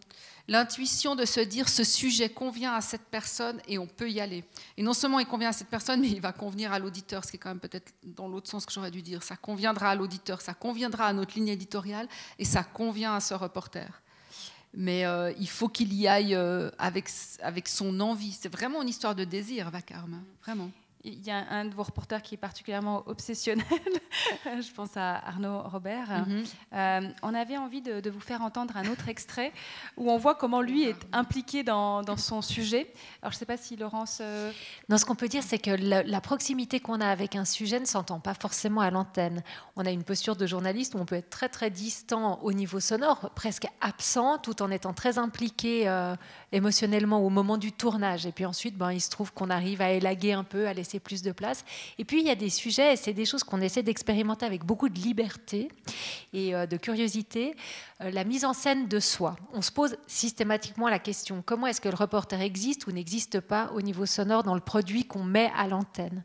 l'intuition 0.50 1.16
de 1.16 1.26
se 1.26 1.40
dire 1.40 1.70
ce 1.70 1.84
sujet 1.84 2.28
convient 2.28 2.74
à 2.74 2.82
cette 2.82 3.06
personne 3.06 3.62
et 3.68 3.78
on 3.78 3.86
peut 3.86 4.10
y 4.10 4.20
aller. 4.20 4.44
Et 4.78 4.84
non 4.84 4.94
seulement 4.94 5.20
il 5.20 5.28
convient 5.28 5.50
à 5.50 5.54
cette 5.54 5.70
personne, 5.70 6.02
mais 6.02 6.10
il 6.10 6.20
va 6.20 6.34
convenir 6.34 6.74
à 6.74 6.80
l'auditeur, 6.80 7.24
ce 7.24 7.32
qui 7.32 7.38
est 7.38 7.40
quand 7.40 7.50
même 7.50 7.60
peut-être 7.60 7.94
dans 8.04 8.28
l'autre 8.28 8.50
sens 8.50 8.66
que 8.66 8.74
j'aurais 8.74 8.92
dû 8.92 9.02
dire. 9.02 9.24
Ça 9.24 9.38
conviendra 9.38 9.92
à 9.92 9.96
l'auditeur, 9.96 10.42
ça 10.42 10.54
conviendra 10.54 11.06
à 11.06 11.14
notre 11.14 11.36
ligne 11.36 11.50
éditoriale 11.50 12.10
et 12.40 12.46
ça 12.46 12.64
convient 12.64 13.16
à 13.16 13.20
ce 13.20 13.36
reporter. 13.36 14.02
Mais 14.74 15.06
euh, 15.06 15.32
il 15.40 15.50
faut 15.50 15.68
qu'il 15.68 15.94
y 15.94 16.08
aille 16.08 16.36
euh, 16.36 16.70
avec, 16.78 17.10
avec 17.42 17.68
son 17.68 18.00
envie. 18.00 18.32
C'est 18.32 18.52
vraiment 18.52 18.82
une 18.82 18.90
histoire 18.90 19.16
de 19.16 19.24
désir, 19.24 19.70
Vacarme, 19.72 20.22
vraiment. 20.44 20.70
Il 21.06 21.26
y 21.26 21.32
a 21.32 21.46
un 21.50 21.64
de 21.64 21.74
vos 21.74 21.84
reporters 21.84 22.22
qui 22.22 22.36
est 22.36 22.38
particulièrement 22.38 23.04
obsessionnel. 23.08 23.66
Je 24.46 24.74
pense 24.74 24.98
à 24.98 25.16
Arnaud 25.26 25.62
Robert. 25.62 26.28
Mhm. 26.28 26.44
Euh, 26.74 27.02
on 27.24 27.34
avait 27.34 27.56
envie 27.58 27.82
de, 27.82 28.10
vous 28.10 28.20
faire 28.20 28.42
entendre 28.42 28.76
un 28.76 28.86
autre 28.90 29.08
extrait 29.08 29.54
où 29.96 30.12
on 30.12 30.18
voit 30.18 30.36
comment 30.36 30.62
lui 30.62 30.84
est 30.84 30.98
impliqué 31.14 31.64
dans, 31.64 32.04
son 32.18 32.42
sujet. 32.42 32.92
Alors, 33.22 33.32
je 33.32 33.38
ne 33.38 33.40
sais 33.40 33.46
pas 33.46 33.56
si 33.56 33.78
Laurence. 33.78 34.18
Euh, 34.20 34.52
non, 34.90 34.98
ce 34.98 35.06
qu'on 35.06 35.16
peut 35.16 35.30
dire, 35.30 35.44
c'est 35.44 35.60
que 35.60 35.72
la, 35.72 36.22
proximité 36.22 36.82
qu'on 36.82 37.00
a 37.00 37.08
avec 37.08 37.38
un 37.38 37.46
sujet 37.46 37.80
ne 37.80 37.86
s'entend 37.86 38.20
pas 38.20 38.34
forcément 38.34 38.82
à 38.82 38.92
l'antenne. 38.92 39.42
On 39.78 39.86
a 39.86 39.92
une 39.92 40.04
posture 40.04 40.36
de 40.36 40.46
journaliste 40.46 40.96
où 40.96 40.98
on 40.98 41.06
peut 41.06 41.16
être 41.16 41.30
très 41.30 41.48
très 41.48 41.70
distant 41.70 42.40
au 42.44 42.52
niveau 42.52 42.82
sonore, 42.82 43.32
presque 43.36 43.68
absent, 43.80 44.38
tout 44.38 44.62
en 44.62 44.70
étant 44.70 44.94
très 44.94 45.18
impliqué 45.18 45.88
euh, 45.88 46.16
émotionnellement 46.52 47.26
au 47.26 47.30
moment 47.30 47.58
du 47.58 47.72
tournage. 47.72 48.26
Et 48.26 48.34
puis 48.34 48.46
ensuite, 48.46 48.78
ben, 48.78 48.92
il 48.92 49.00
se 49.00 49.10
trouve 49.10 49.32
qu'on 49.32 49.50
arrive 49.50 49.82
à 49.82 49.92
élaguer 49.92 50.34
un 50.34 50.44
peu, 50.44 50.68
à 50.68 50.74
laisser 50.74 50.89
plus 50.98 51.22
de 51.22 51.32
place. 51.32 51.64
Et 52.00 52.06
puis, 52.06 52.22
il 52.22 52.26
y 52.26 52.32
a 52.32 52.36
des 52.36 52.50
sujets, 52.50 52.94
et 52.94 52.96
c'est 52.96 53.14
des 53.14 53.26
choses 53.26 53.44
qu'on 53.44 53.62
essaie 53.62 53.84
d'expérimenter 53.84 54.48
avec 54.48 54.66
beaucoup 54.66 54.90
de 54.90 54.98
liberté 55.00 55.70
et 56.34 56.56
euh, 56.56 56.66
de 56.66 56.78
curiosité. 56.78 57.56
Euh, 58.02 58.12
la 58.12 58.24
mise 58.24 58.46
en 58.46 58.54
scène 58.54 58.88
de 58.88 59.00
soi. 59.02 59.36
On 59.54 59.62
se 59.62 59.74
pose 59.74 59.98
systématiquement 60.08 60.88
la 60.88 61.00
question 61.00 61.44
comment 61.46 61.68
est-ce 61.68 61.82
que 61.82 61.90
le 61.90 61.98
reporter 61.98 62.40
existe 62.40 62.88
ou 62.88 62.94
n'existe 62.94 63.42
pas 63.42 63.72
au 63.76 63.82
niveau 63.82 64.06
sonore 64.06 64.44
dans 64.44 64.56
le 64.56 64.62
produit 64.62 65.04
qu'on 65.04 65.26
met 65.26 65.52
à 65.54 65.68
l'antenne? 65.68 66.24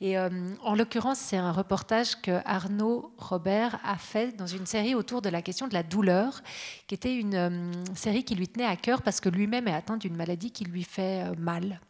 Et 0.00 0.16
euh, 0.16 0.30
en 0.62 0.76
l'occurrence, 0.76 1.18
c'est 1.18 1.36
un 1.36 1.50
reportage 1.50 2.20
que 2.20 2.40
Arnaud 2.44 3.12
Robert 3.18 3.80
a 3.84 3.98
fait 3.98 4.36
dans 4.36 4.46
une 4.46 4.66
série 4.66 4.94
autour 4.94 5.20
de 5.20 5.28
la 5.28 5.42
question 5.42 5.66
de 5.66 5.74
la 5.74 5.82
douleur, 5.82 6.42
qui 6.86 6.94
était 6.94 7.16
une 7.16 7.72
série 7.96 8.22
qui 8.22 8.36
lui 8.36 8.46
tenait 8.46 8.64
à 8.64 8.76
cœur 8.76 9.02
parce 9.02 9.20
que 9.20 9.28
lui-même 9.28 9.66
est 9.66 9.74
atteint 9.74 9.96
d'une 9.96 10.14
maladie 10.14 10.52
qui 10.52 10.64
lui 10.64 10.84
fait 10.84 11.24
mal. 11.36 11.80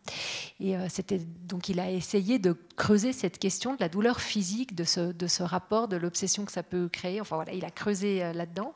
Et 0.60 0.74
c'était 0.88 1.20
donc 1.46 1.68
il 1.68 1.78
a 1.80 1.90
essayé 1.90 2.15
de 2.20 2.56
creuser 2.76 3.12
cette 3.12 3.38
question 3.38 3.74
de 3.74 3.80
la 3.80 3.88
douleur 3.88 4.20
physique, 4.20 4.74
de 4.74 4.84
ce, 4.84 5.12
de 5.12 5.26
ce 5.26 5.42
rapport, 5.42 5.88
de 5.88 5.96
l'obsession 5.96 6.44
que 6.44 6.52
ça 6.52 6.62
peut 6.62 6.88
créer. 6.88 7.20
Enfin 7.20 7.36
voilà, 7.36 7.52
il 7.52 7.64
a 7.64 7.70
creusé 7.70 8.22
euh, 8.22 8.32
là-dedans. 8.32 8.74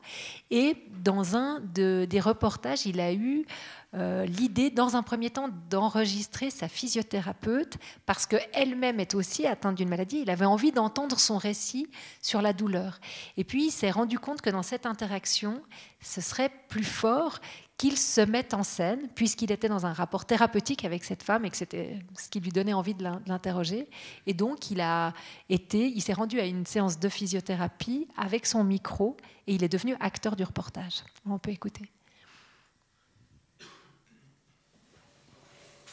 Et 0.49 0.77
dans 1.03 1.35
un 1.35 1.59
de, 1.59 2.05
des 2.09 2.19
reportages, 2.19 2.85
il 2.85 2.99
a 2.99 3.13
eu 3.13 3.45
euh, 3.93 4.25
l'idée, 4.25 4.69
dans 4.69 4.95
un 4.95 5.03
premier 5.03 5.29
temps, 5.29 5.49
d'enregistrer 5.69 6.49
sa 6.49 6.67
physiothérapeute 6.67 7.77
parce 8.05 8.25
qu'elle-même 8.25 8.99
est 8.99 9.15
aussi 9.15 9.45
atteinte 9.45 9.75
d'une 9.75 9.89
maladie. 9.89 10.19
Il 10.21 10.29
avait 10.29 10.45
envie 10.45 10.71
d'entendre 10.71 11.19
son 11.19 11.37
récit 11.37 11.87
sur 12.21 12.41
la 12.41 12.53
douleur. 12.53 12.99
Et 13.37 13.43
puis, 13.43 13.65
il 13.65 13.71
s'est 13.71 13.91
rendu 13.91 14.17
compte 14.17 14.41
que 14.41 14.49
dans 14.49 14.63
cette 14.63 14.85
interaction, 14.85 15.61
ce 15.99 16.21
serait 16.21 16.51
plus 16.69 16.83
fort 16.83 17.39
qu'il 17.81 17.97
se 17.97 18.21
mette 18.21 18.53
en 18.53 18.61
scène, 18.61 19.07
puisqu'il 19.15 19.51
était 19.51 19.67
dans 19.67 19.87
un 19.87 19.93
rapport 19.93 20.25
thérapeutique 20.25 20.85
avec 20.85 21.03
cette 21.03 21.23
femme 21.23 21.45
et 21.45 21.49
que 21.49 21.57
c'était 21.57 21.97
ce 22.15 22.29
qui 22.29 22.39
lui 22.39 22.51
donnait 22.51 22.73
envie 22.73 22.93
de 22.93 23.03
l'interroger. 23.25 23.87
Et 24.27 24.35
donc, 24.35 24.69
il 24.69 24.81
a 24.81 25.15
été, 25.49 25.87
il 25.87 25.99
s'est 25.99 26.13
rendu 26.13 26.39
à 26.39 26.45
une 26.45 26.67
séance 26.67 26.99
de 26.99 27.09
physiothérapie 27.09 28.07
avec 28.17 28.45
son 28.45 28.63
micro 28.63 29.17
et 29.47 29.55
il 29.55 29.63
est 29.63 29.67
devenu 29.67 29.95
acteur 29.99 30.35
du 30.35 30.43
reportage. 30.43 31.01
On 31.27 31.39
peut 31.39 31.49
écouter. 31.49 31.89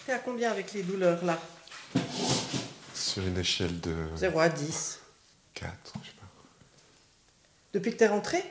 T'es 0.04 0.12
à 0.12 0.18
combien 0.18 0.50
avec 0.50 0.74
les 0.74 0.82
douleurs 0.82 1.24
là? 1.24 1.40
Sur 2.92 3.26
une 3.26 3.38
échelle 3.38 3.80
de 3.80 3.96
0 4.14 4.38
à 4.38 4.50
10. 4.50 5.00
4, 5.54 5.72
je 6.02 6.08
sais 6.10 6.16
pas. 6.16 6.26
Depuis 7.72 7.92
que 7.92 7.96
t'es 7.96 8.08
rentré 8.08 8.44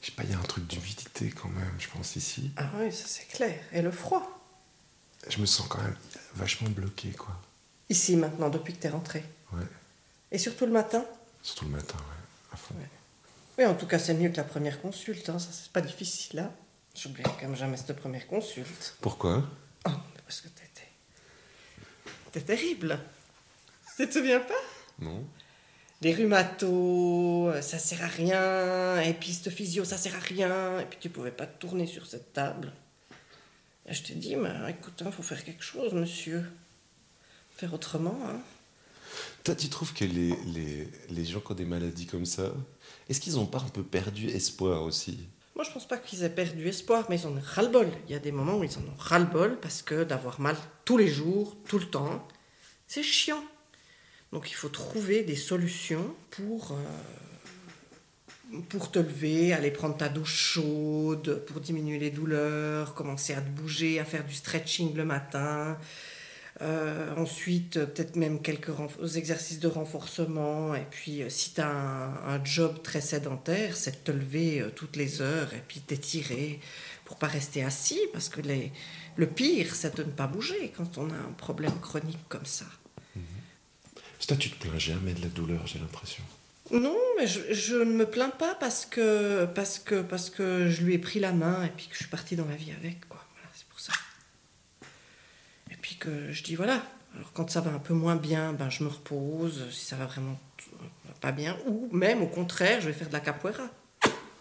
je 0.00 0.06
sais 0.06 0.12
pas, 0.12 0.22
il 0.24 0.30
y 0.30 0.34
a 0.34 0.38
un 0.38 0.42
truc 0.42 0.66
d'humidité 0.66 1.30
quand 1.30 1.48
même, 1.48 1.74
je 1.78 1.88
pense, 1.88 2.16
ici. 2.16 2.50
Ah 2.56 2.70
oui, 2.78 2.92
ça 2.92 3.04
c'est 3.06 3.26
clair. 3.26 3.60
Et 3.72 3.82
le 3.82 3.90
froid? 3.90 4.40
Je 5.28 5.38
me 5.38 5.46
sens 5.46 5.66
quand 5.68 5.82
même 5.82 5.96
vachement 6.34 6.70
bloqué, 6.70 7.10
quoi. 7.10 7.36
Ici, 7.88 8.16
maintenant, 8.16 8.48
depuis 8.48 8.74
que 8.74 8.78
t'es 8.78 8.88
rentré 8.88 9.24
Ouais. 9.52 9.64
Et 10.30 10.38
surtout 10.38 10.66
le 10.66 10.72
matin? 10.72 11.04
Surtout 11.42 11.64
le 11.64 11.72
matin, 11.72 11.96
ouais, 11.96 12.52
à 12.52 12.56
fond. 12.56 12.74
Oui, 13.56 13.64
en 13.64 13.74
tout 13.74 13.86
cas, 13.86 13.98
c'est 13.98 14.14
mieux 14.14 14.28
que 14.28 14.36
la 14.36 14.44
première 14.44 14.80
consulte, 14.80 15.28
hein. 15.30 15.38
ça 15.38 15.48
c'est 15.50 15.72
pas 15.72 15.80
difficile, 15.80 16.36
là. 16.36 16.52
J'oublierai 16.94 17.30
quand 17.32 17.48
même 17.48 17.56
jamais 17.56 17.76
cette 17.76 17.96
première 17.96 18.26
consulte. 18.26 18.96
Pourquoi? 19.00 19.42
Oh, 19.86 19.90
parce 20.24 20.40
que 20.40 20.48
t'étais... 20.48 20.88
T'es 22.32 22.40
terrible. 22.42 23.00
Tu 23.96 24.08
te 24.08 24.14
souviens 24.14 24.40
pas? 24.40 24.54
Non 25.00 25.26
des 26.00 26.14
rhumatos, 26.14 27.54
euh, 27.54 27.60
ça 27.60 27.78
sert 27.78 28.02
à 28.02 28.06
rien, 28.06 29.00
et 29.00 29.14
puis 29.14 29.32
cette 29.32 29.50
physio, 29.52 29.84
ça 29.84 29.96
sert 29.96 30.14
à 30.14 30.20
rien, 30.20 30.80
et 30.80 30.84
puis 30.84 30.98
tu 31.00 31.10
pouvais 31.10 31.32
pas 31.32 31.46
te 31.46 31.58
tourner 31.58 31.86
sur 31.86 32.06
cette 32.06 32.32
table. 32.32 32.72
Et 33.86 33.94
je 33.94 34.02
t'ai 34.02 34.14
dit, 34.14 34.36
mais 34.36 34.50
écoute, 34.70 34.94
il 35.00 35.06
hein, 35.06 35.10
faut 35.10 35.22
faire 35.22 35.42
quelque 35.42 35.64
chose, 35.64 35.94
monsieur. 35.94 36.44
Faire 37.50 37.74
autrement. 37.74 38.18
Hein. 38.26 38.40
Toi, 39.42 39.54
tu 39.54 39.68
trouves 39.68 39.94
que 39.94 40.04
les, 40.04 40.36
les, 40.46 40.88
les, 41.08 41.24
gens 41.24 41.40
qui 41.40 41.52
ont 41.52 41.54
des 41.54 41.64
maladies 41.64 42.06
comme 42.06 42.26
ça, 42.26 42.52
est-ce 43.08 43.20
qu'ils 43.20 43.34
n'ont 43.34 43.46
pas 43.46 43.58
un 43.58 43.68
peu 43.70 43.82
perdu 43.82 44.28
espoir 44.28 44.82
aussi? 44.82 45.26
Moi, 45.56 45.64
je 45.64 45.72
pense 45.72 45.88
pas 45.88 45.96
qu'ils 45.96 46.22
aient 46.22 46.30
perdu 46.30 46.68
espoir, 46.68 47.06
mais 47.08 47.18
ils 47.18 47.26
en 47.26 47.30
ont 47.30 47.42
ras-le-bol. 47.42 47.88
Il 48.06 48.12
y 48.12 48.14
a 48.14 48.20
des 48.20 48.30
moments 48.30 48.58
où 48.58 48.64
ils 48.64 48.78
en 48.78 48.82
ont 48.82 48.96
ras-le-bol 48.96 49.58
parce 49.60 49.82
que 49.82 50.04
d'avoir 50.04 50.40
mal 50.40 50.56
tous 50.84 50.98
les 50.98 51.08
jours, 51.08 51.56
tout 51.66 51.78
le 51.78 51.86
temps, 51.86 52.28
c'est 52.86 53.02
chiant. 53.02 53.42
Donc 54.32 54.50
il 54.50 54.54
faut 54.54 54.68
trouver 54.68 55.22
des 55.22 55.36
solutions 55.36 56.14
pour, 56.30 56.72
euh, 56.72 58.58
pour 58.68 58.90
te 58.90 58.98
lever, 58.98 59.52
aller 59.54 59.70
prendre 59.70 59.96
ta 59.96 60.08
douche 60.08 60.34
chaude, 60.34 61.44
pour 61.46 61.60
diminuer 61.60 61.98
les 61.98 62.10
douleurs, 62.10 62.94
commencer 62.94 63.32
à 63.32 63.40
te 63.40 63.48
bouger, 63.48 63.98
à 64.00 64.04
faire 64.04 64.24
du 64.24 64.34
stretching 64.34 64.94
le 64.94 65.04
matin. 65.06 65.78
Euh, 66.60 67.14
ensuite, 67.16 67.74
peut-être 67.74 68.16
même 68.16 68.42
quelques 68.42 68.72
exercices 69.16 69.60
de 69.60 69.68
renforcement. 69.68 70.74
Et 70.74 70.84
puis, 70.90 71.22
euh, 71.22 71.30
si 71.30 71.54
tu 71.54 71.60
as 71.60 71.70
un, 71.70 72.44
job 72.44 72.82
très 72.82 73.00
sédentaire, 73.00 73.76
c'est 73.76 73.92
de 73.92 74.12
te 74.12 74.12
lever 74.12 74.66
toutes 74.74 74.96
les 74.96 75.22
heures 75.22 75.54
et 75.54 75.62
puis 75.66 75.80
t'étirer 75.80 76.60
pour 77.04 77.16
pas 77.16 77.28
rester 77.28 77.62
assis. 77.62 78.00
Parce 78.12 78.28
que 78.28 78.42
le 79.16 79.26
pire, 79.26 79.74
c'est 79.74 79.96
de 79.96 80.02
ne 80.02 80.10
pas 80.10 80.26
bouger 80.26 80.72
quand 80.76 80.98
on 80.98 81.08
a 81.10 81.14
un 81.14 81.32
problème 81.38 81.78
chronique 81.80 82.28
comme 82.28 82.44
ça. 82.44 82.66
Tu 84.18 84.50
te 84.50 84.66
plains 84.66 84.78
jamais 84.78 85.14
de 85.14 85.22
la 85.22 85.28
douleur, 85.28 85.66
j'ai 85.66 85.78
l'impression. 85.78 86.22
Non, 86.70 86.96
mais 87.16 87.26
je, 87.26 87.76
ne 87.76 87.92
me 87.92 88.04
plains 88.04 88.30
pas 88.30 88.54
parce 88.54 88.84
que, 88.84 89.46
parce, 89.46 89.78
que, 89.78 90.02
parce 90.02 90.28
que 90.28 90.68
je 90.68 90.82
lui 90.82 90.94
ai 90.94 90.98
pris 90.98 91.18
la 91.18 91.32
main 91.32 91.64
et 91.64 91.70
puis 91.70 91.86
que 91.86 91.94
je 91.94 92.00
suis 92.00 92.08
partie 92.08 92.36
dans 92.36 92.44
la 92.44 92.56
vie 92.56 92.72
avec. 92.72 93.08
Quoi. 93.08 93.24
Voilà, 93.34 93.48
c'est 93.54 93.66
pour 93.66 93.80
ça. 93.80 93.92
Et 95.70 95.76
puis 95.80 95.96
que 95.96 96.30
je 96.30 96.42
dis 96.42 96.56
voilà. 96.56 96.82
Alors 97.16 97.32
quand 97.32 97.50
ça 97.50 97.62
va 97.62 97.70
un 97.70 97.78
peu 97.78 97.94
moins 97.94 98.16
bien, 98.16 98.52
ben, 98.52 98.68
je 98.68 98.84
me 98.84 98.88
repose. 98.88 99.70
Si 99.70 99.86
ça 99.86 99.96
va 99.96 100.06
vraiment 100.06 100.38
pas 101.20 101.32
bien, 101.32 101.56
ou 101.66 101.88
même 101.90 102.22
au 102.22 102.26
contraire, 102.28 102.80
je 102.80 102.88
vais 102.88 102.92
faire 102.92 103.08
de 103.08 103.14
la 103.14 103.20
capoeira. 103.20 103.68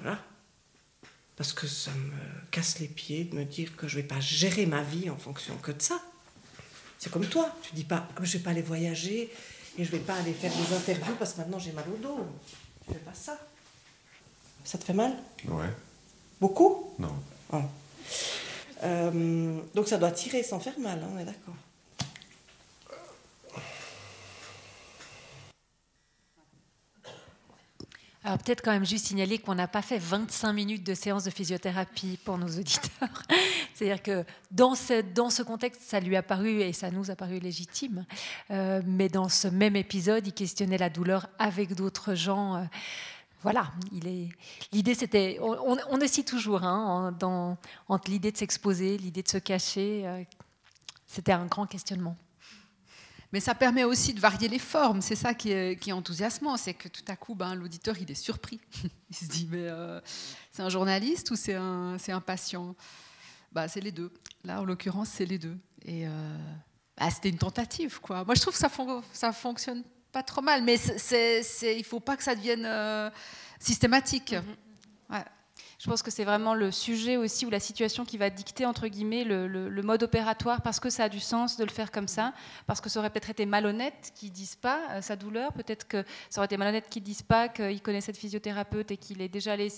Voilà. 0.01 0.19
Parce 1.37 1.53
que 1.53 1.65
ça 1.65 1.91
me 1.91 2.49
casse 2.51 2.79
les 2.79 2.87
pieds 2.87 3.23
de 3.23 3.35
me 3.35 3.45
dire 3.45 3.75
que 3.77 3.87
je 3.87 3.95
vais 3.95 4.03
pas 4.03 4.19
gérer 4.19 4.65
ma 4.65 4.81
vie 4.81 5.09
en 5.09 5.17
fonction 5.17 5.55
que 5.57 5.71
de 5.71 5.81
ça. 5.81 6.01
C'est 6.99 7.11
comme 7.11 7.27
toi, 7.27 7.55
tu 7.61 7.73
dis 7.73 7.83
pas 7.83 8.07
je 8.21 8.37
vais 8.37 8.43
pas 8.43 8.49
aller 8.49 8.61
voyager 8.61 9.31
et 9.77 9.83
je 9.83 9.91
vais 9.91 9.99
pas 9.99 10.15
aller 10.15 10.33
faire 10.33 10.51
des 10.51 10.75
interviews 10.75 11.15
parce 11.19 11.33
que 11.33 11.39
maintenant 11.39 11.59
j'ai 11.59 11.71
mal 11.71 11.85
au 11.93 11.97
dos. 11.97 12.25
Tu 12.85 12.93
fais 12.93 12.99
pas 12.99 13.13
ça. 13.13 13.37
Ça 14.63 14.77
te 14.77 14.83
fait 14.83 14.93
mal? 14.93 15.13
Ouais. 15.47 15.69
Beaucoup? 16.41 16.93
Non. 16.99 17.13
Oh. 17.53 17.61
Euh, 18.83 19.59
donc 19.73 19.87
ça 19.87 19.97
doit 19.97 20.11
tirer 20.11 20.43
sans 20.43 20.59
faire 20.59 20.77
mal, 20.79 20.99
hein, 21.01 21.09
on 21.15 21.19
est 21.19 21.25
d'accord. 21.25 21.55
Alors 28.27 28.39
peut-être 28.39 28.61
quand 28.61 28.73
même 28.73 28.85
juste 28.85 29.05
signaler 29.05 29.39
qu'on 29.39 29.55
n'a 29.55 29.69
pas 29.69 29.81
fait 29.81 29.99
25 29.99 30.51
minutes 30.51 30.85
de 30.85 30.93
séance 30.93 31.23
de 31.23 31.29
physiothérapie 31.29 32.19
pour 32.25 32.37
nos 32.37 32.47
auditeurs. 32.47 33.23
C'est-à-dire 33.73 34.03
que 34.03 34.25
dans 34.51 34.75
ce, 34.75 35.43
contexte, 35.43 35.83
ça 35.83 36.01
lui 36.01 36.17
a 36.17 36.21
paru 36.21 36.59
et 36.59 36.73
ça 36.73 36.91
nous 36.91 37.09
a 37.09 37.15
paru 37.15 37.39
légitime. 37.39 38.05
Euh, 38.51 38.81
mais 38.85 39.07
dans 39.07 39.29
ce 39.29 39.47
même 39.47 39.77
épisode, 39.77 40.27
il 40.27 40.33
questionnait 40.33 40.77
la 40.77 40.89
douleur 40.89 41.29
avec 41.39 41.73
d'autres 41.73 42.15
gens. 42.15 42.55
Euh, 42.55 42.63
voilà, 43.43 43.71
l'idée 44.73 44.93
c'était, 44.93 45.39
on, 45.41 45.77
on, 45.89 46.23
toujours 46.25 46.65
hein, 46.65 47.15
dans, 47.17 47.57
entre 47.87 48.11
l'idée 48.11 48.33
de 48.33 48.37
s'exposer, 48.37 48.97
l'idée 48.97 49.23
de 49.23 49.29
se 49.29 49.37
cacher, 49.37 50.05
euh, 50.05 50.21
c'était 51.05 51.31
un 51.31 51.45
grand 51.45 51.65
questionnement. 51.65 52.17
Mais 53.33 53.39
ça 53.39 53.53
permet 53.55 53.83
aussi 53.83 54.13
de 54.13 54.19
varier 54.19 54.47
les 54.47 54.59
formes. 54.59 55.01
C'est 55.01 55.15
ça 55.15 55.33
qui 55.33 55.51
est, 55.51 55.85
est 55.85 55.91
enthousiasmant, 55.91 56.55
c'est 56.55 56.73
que 56.73 56.87
tout 56.87 57.03
à 57.07 57.15
coup, 57.15 57.35
ben, 57.35 57.55
l'auditeur, 57.55 57.97
il 57.99 58.09
est 58.09 58.15
surpris. 58.15 58.59
il 59.09 59.15
se 59.15 59.25
dit, 59.25 59.47
mais 59.51 59.67
euh, 59.67 59.99
c'est 60.51 60.61
un 60.61 60.69
journaliste 60.69 61.31
ou 61.31 61.35
c'est 61.35 61.55
un, 61.55 62.21
patient? 62.25 62.75
Bah, 63.51 63.67
C'est 63.67 63.81
les 63.81 63.91
deux. 63.91 64.11
Là, 64.43 64.61
en 64.61 64.65
l'occurrence, 64.65 65.09
c'est 65.09 65.25
les 65.25 65.37
deux. 65.37 65.57
Et 65.83 66.07
euh, 66.07 66.37
bah, 66.97 67.09
c'était 67.09 67.29
une 67.29 67.37
tentative. 67.37 67.99
Moi, 68.09 68.35
je 68.35 68.41
trouve 68.41 68.53
que 68.53 68.59
ça, 68.59 68.69
fon 68.69 69.03
fonctionne 69.33 69.83
pas 70.11 70.23
trop 70.23 70.41
mal, 70.41 70.63
mais 70.63 70.77
c'est, 70.77 71.43
il 71.77 71.83
faut 71.83 71.99
pas 71.99 72.15
que 72.15 72.23
ça 72.23 72.33
devienne 72.33 72.65
euh, 72.65 73.09
systématique. 73.59 74.31
Mm 74.31 74.37
-hmm. 74.37 74.66
Je 75.79 75.87
pense 75.87 76.01
que 76.01 76.09
c'est 76.09 76.23
vraiment 76.23 76.55
le 76.55 76.71
sujet 76.71 77.17
aussi 77.17 77.45
ou 77.45 77.51
la 77.51 77.59
situation 77.59 78.03
qui 78.03 78.17
va 78.17 78.31
dicter 78.31 78.65
entre 78.65 78.87
guillemets 78.87 79.23
le, 79.23 79.81
mode 79.83 80.01
opératoire 80.01 80.63
parce 80.63 80.79
que 80.79 80.89
ça 80.89 81.03
a 81.03 81.09
du 81.09 81.19
sens 81.19 81.55
de 81.55 81.63
le 81.63 81.69
faire 81.69 81.91
comme 81.91 82.07
ça, 82.07 82.33
parce 82.65 82.81
que 82.81 82.89
ça 82.89 82.99
aurait 82.99 83.11
peut-être 83.11 83.29
été 83.29 83.45
malhonnête 83.45 84.11
qu'ils 84.15 84.31
disent 84.31 84.55
pas 84.55 84.81
euh, 84.89 85.01
sa 85.01 85.15
douleur, 85.15 85.53
peut-être 85.53 85.87
que 85.87 86.03
ça 86.29 86.41
aurait 86.41 86.45
été 86.45 86.57
malhonnête 86.57 86.89
qu'ils 86.89 87.03
disent 87.03 87.21
pas 87.21 87.47
qu'il 87.47 87.81
connaît 87.81 88.01
cette 88.01 88.17
physiothérapeute 88.17 88.89
et 88.89 88.97
qu'il 88.97 89.21
est 89.21 89.29
déjà 89.29 89.53
allé, 89.53 89.69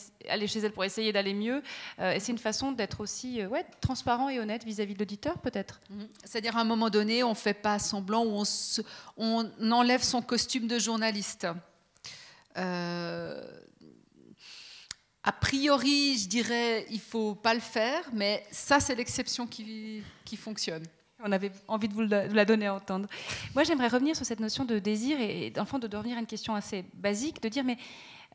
chez 0.48 0.60
elle 0.60 0.72
pour 0.72 0.86
essayer 0.86 1.12
d'aller 1.12 1.34
mieux. 1.34 1.62
Euh, 2.00 2.14
et 2.14 2.20
c'est 2.22 2.32
une 2.32 2.38
façon 2.38 2.72
d'être 2.72 3.02
aussi 3.02 3.42
euh, 3.42 3.50
transparent 3.82 4.30
et 4.30 4.40
honnête 4.40 4.64
vis-à-vis 4.64 4.94
-vis 4.94 4.96
de 4.96 5.00
l'auditeur 5.00 5.38
peut-être. 5.40 5.82
Mmh. 5.90 6.04
C'est-à-dire 6.24 6.56
à 6.56 6.62
un 6.62 6.66
moment 6.66 6.90
donné, 6.90 7.24
on 7.24 7.36
fait 7.36 7.54
pas 7.54 7.78
semblant 7.78 8.26
ou 8.26 8.42
on, 9.18 9.46
on 9.60 9.72
enlève 9.72 10.02
son 10.02 10.22
costume 10.22 10.68
de 10.68 10.80
journaliste. 10.80 11.46
A 15.24 15.32
priori, 15.32 16.18
je 16.18 16.28
dirais, 16.28 16.86
il 16.90 17.00
faut 17.00 17.36
pas 17.36 17.54
le 17.54 17.60
faire, 17.60 18.10
mais 18.14 18.44
ça, 18.52 18.80
c'est 18.80 18.96
l'exception 18.96 19.46
qui, 19.48 20.02
qui, 20.24 20.38
fonctionne. 20.38 20.84
On 21.22 21.32
avait 21.32 21.52
envie 21.68 21.90
de 21.90 21.94
vous 21.94 22.02
la 22.02 22.46
donner 22.46 22.68
à 22.68 22.74
entendre. 22.74 23.08
Moi, 23.54 23.66
j'aimerais 23.66 23.90
revenir 23.90 24.16
sur 24.16 24.26
cette 24.26 24.40
notion 24.40 24.64
de 24.64 24.80
désir 24.80 25.20
et, 25.20 25.52
fond, 25.66 25.78
de 25.78 25.98
revenir 25.98 26.16
à 26.16 26.22
une 26.22 26.26
question 26.26 26.56
assez 26.56 26.86
basique, 26.94 27.42
de 27.44 27.50
dire, 27.50 27.66
mais 27.66 27.78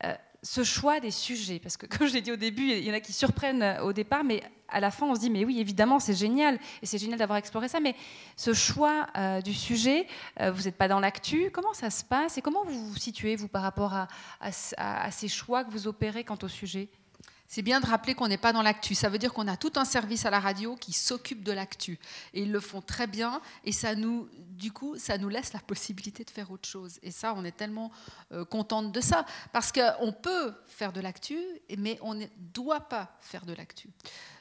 euh, 0.03 0.13
ce 0.43 0.63
choix 0.63 0.99
des 0.99 1.11
sujets, 1.11 1.59
parce 1.59 1.77
que 1.77 1.85
comme 1.97 2.07
je 2.07 2.13
l'ai 2.13 2.21
dit 2.21 2.31
au 2.31 2.35
début, 2.37 2.69
il 2.71 2.83
y 2.83 2.91
en 2.91 2.93
a 2.93 2.99
qui 2.99 3.13
surprennent 3.13 3.79
au 3.81 3.93
départ, 3.93 4.23
mais 4.23 4.43
à 4.67 4.79
la 4.79 4.91
fin, 4.91 5.05
on 5.05 5.15
se 5.15 5.19
dit, 5.19 5.29
mais 5.29 5.45
oui, 5.45 5.59
évidemment, 5.59 5.99
c'est 5.99 6.15
génial, 6.15 6.59
et 6.81 6.85
c'est 6.85 6.97
génial 6.97 7.19
d'avoir 7.19 7.37
exploré 7.37 7.67
ça, 7.67 7.79
mais 7.79 7.95
ce 8.35 8.53
choix 8.53 9.07
euh, 9.15 9.41
du 9.41 9.53
sujet, 9.53 10.07
euh, 10.41 10.51
vous 10.51 10.63
n'êtes 10.63 10.77
pas 10.77 10.87
dans 10.87 10.99
l'actu, 10.99 11.51
comment 11.51 11.73
ça 11.73 11.89
se 11.89 12.03
passe, 12.03 12.37
et 12.37 12.41
comment 12.41 12.65
vous 12.65 12.87
vous 12.89 12.97
situez, 12.97 13.35
vous, 13.35 13.47
par 13.47 13.61
rapport 13.61 13.93
à, 13.93 14.07
à 14.39 15.11
ces 15.11 15.27
choix 15.27 15.63
que 15.63 15.71
vous 15.71 15.87
opérez 15.87 16.23
quant 16.23 16.37
au 16.41 16.47
sujet? 16.47 16.89
C'est 17.47 17.61
bien 17.61 17.79
de 17.79 17.85
rappeler 17.85 18.15
qu'on 18.15 18.27
n'est 18.27 18.37
pas 18.37 18.53
dans 18.53 18.61
l'actu. 18.61 18.95
Ça 18.95 19.09
veut 19.09 19.17
dire 19.17 19.33
qu'on 19.33 19.47
a 19.47 19.57
tout 19.57 19.73
un 19.75 19.85
service 19.85 20.25
à 20.25 20.29
la 20.29 20.39
radio 20.39 20.75
qui 20.75 20.93
s'occupe 20.93 21.43
de 21.43 21.51
l'actu. 21.51 21.99
Et 22.33 22.41
ils 22.41 22.51
le 22.51 22.59
font 22.59 22.81
très 22.81 23.07
bien. 23.07 23.41
Et 23.63 23.71
ça 23.71 23.95
nous, 23.95 24.27
du 24.49 24.71
coup, 24.71 24.97
ça 24.97 25.17
nous 25.17 25.29
laisse 25.29 25.53
la 25.53 25.59
possibilité 25.59 26.23
de 26.23 26.29
faire 26.29 26.51
autre 26.51 26.67
chose. 26.67 26.99
Et 27.03 27.11
ça, 27.11 27.33
on 27.35 27.45
est 27.45 27.55
tellement 27.55 27.91
euh, 28.31 28.45
contente 28.45 28.91
de 28.91 29.01
ça. 29.01 29.25
Parce 29.53 29.71
qu'on 29.71 30.11
peut 30.11 30.53
faire 30.65 30.91
de 30.91 31.01
l'actu, 31.01 31.37
mais 31.77 31.99
on 32.01 32.15
ne 32.15 32.25
doit 32.37 32.81
pas 32.81 33.17
faire 33.21 33.45
de 33.45 33.53
l'actu. 33.53 33.89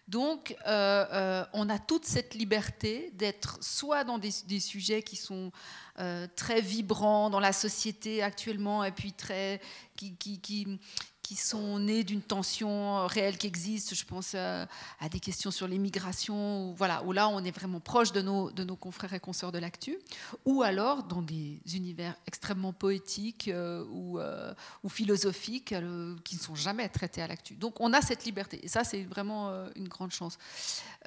Donc, 0.06 0.54
euh, 0.66 1.06
euh, 1.12 1.44
on 1.54 1.70
a 1.70 1.78
toute 1.78 2.04
cette 2.04 2.34
liberté 2.34 3.10
d'être 3.14 3.58
soit 3.62 4.04
dans 4.04 4.18
des, 4.18 4.60
sujets 4.60 5.02
qui 5.02 5.16
sont 5.16 5.50
euh, 5.98 6.26
très 6.36 6.60
vibrants 6.60 7.30
dans 7.30 7.40
la 7.40 7.54
société 7.54 8.22
actuellement, 8.22 8.84
et 8.84 8.92
puis 8.92 9.14
très, 9.14 9.62
qui, 9.96 10.78
qui 11.24 11.36
sont 11.36 11.78
nés 11.78 12.04
d'une 12.04 12.22
tension 12.22 13.06
réelle 13.06 13.38
qui 13.38 13.46
existe. 13.48 13.94
Je 13.94 14.04
pense 14.04 14.34
à, 14.34 14.68
à 15.00 15.08
des 15.08 15.18
questions 15.18 15.50
sur 15.50 15.66
l'immigration, 15.66 16.70
où, 16.70 16.74
voilà, 16.74 17.02
où 17.04 17.12
là, 17.12 17.28
on 17.28 17.42
est 17.42 17.50
vraiment 17.50 17.80
proche 17.80 18.12
de 18.12 18.20
nos, 18.20 18.76
confrères 18.76 19.14
et 19.14 19.20
consoeurs 19.20 19.50
de 19.50 19.58
l'actu. 19.58 19.98
Ou 20.44 20.62
alors 20.62 21.02
dans 21.04 21.22
des 21.22 21.60
univers 21.74 22.14
extrêmement 22.26 22.72
poétiques 22.72 23.48
euh, 23.48 23.84
ou, 23.90 24.18
euh, 24.18 24.52
philosophiques 24.88 25.72
euh, 25.72 26.14
qui 26.24 26.36
ne 26.36 26.40
sont 26.40 26.54
jamais 26.54 26.88
traités 26.88 27.22
à 27.22 27.26
l'actu. 27.26 27.54
Donc 27.54 27.80
on 27.80 27.92
a 27.92 28.02
cette 28.02 28.24
liberté. 28.24 28.60
Et 28.62 28.68
ça, 28.68 28.84
c'est 28.84 29.02
vraiment 29.02 29.48
euh, 29.48 29.68
une 29.76 29.88
grande 29.88 30.12
chance. 30.12 30.38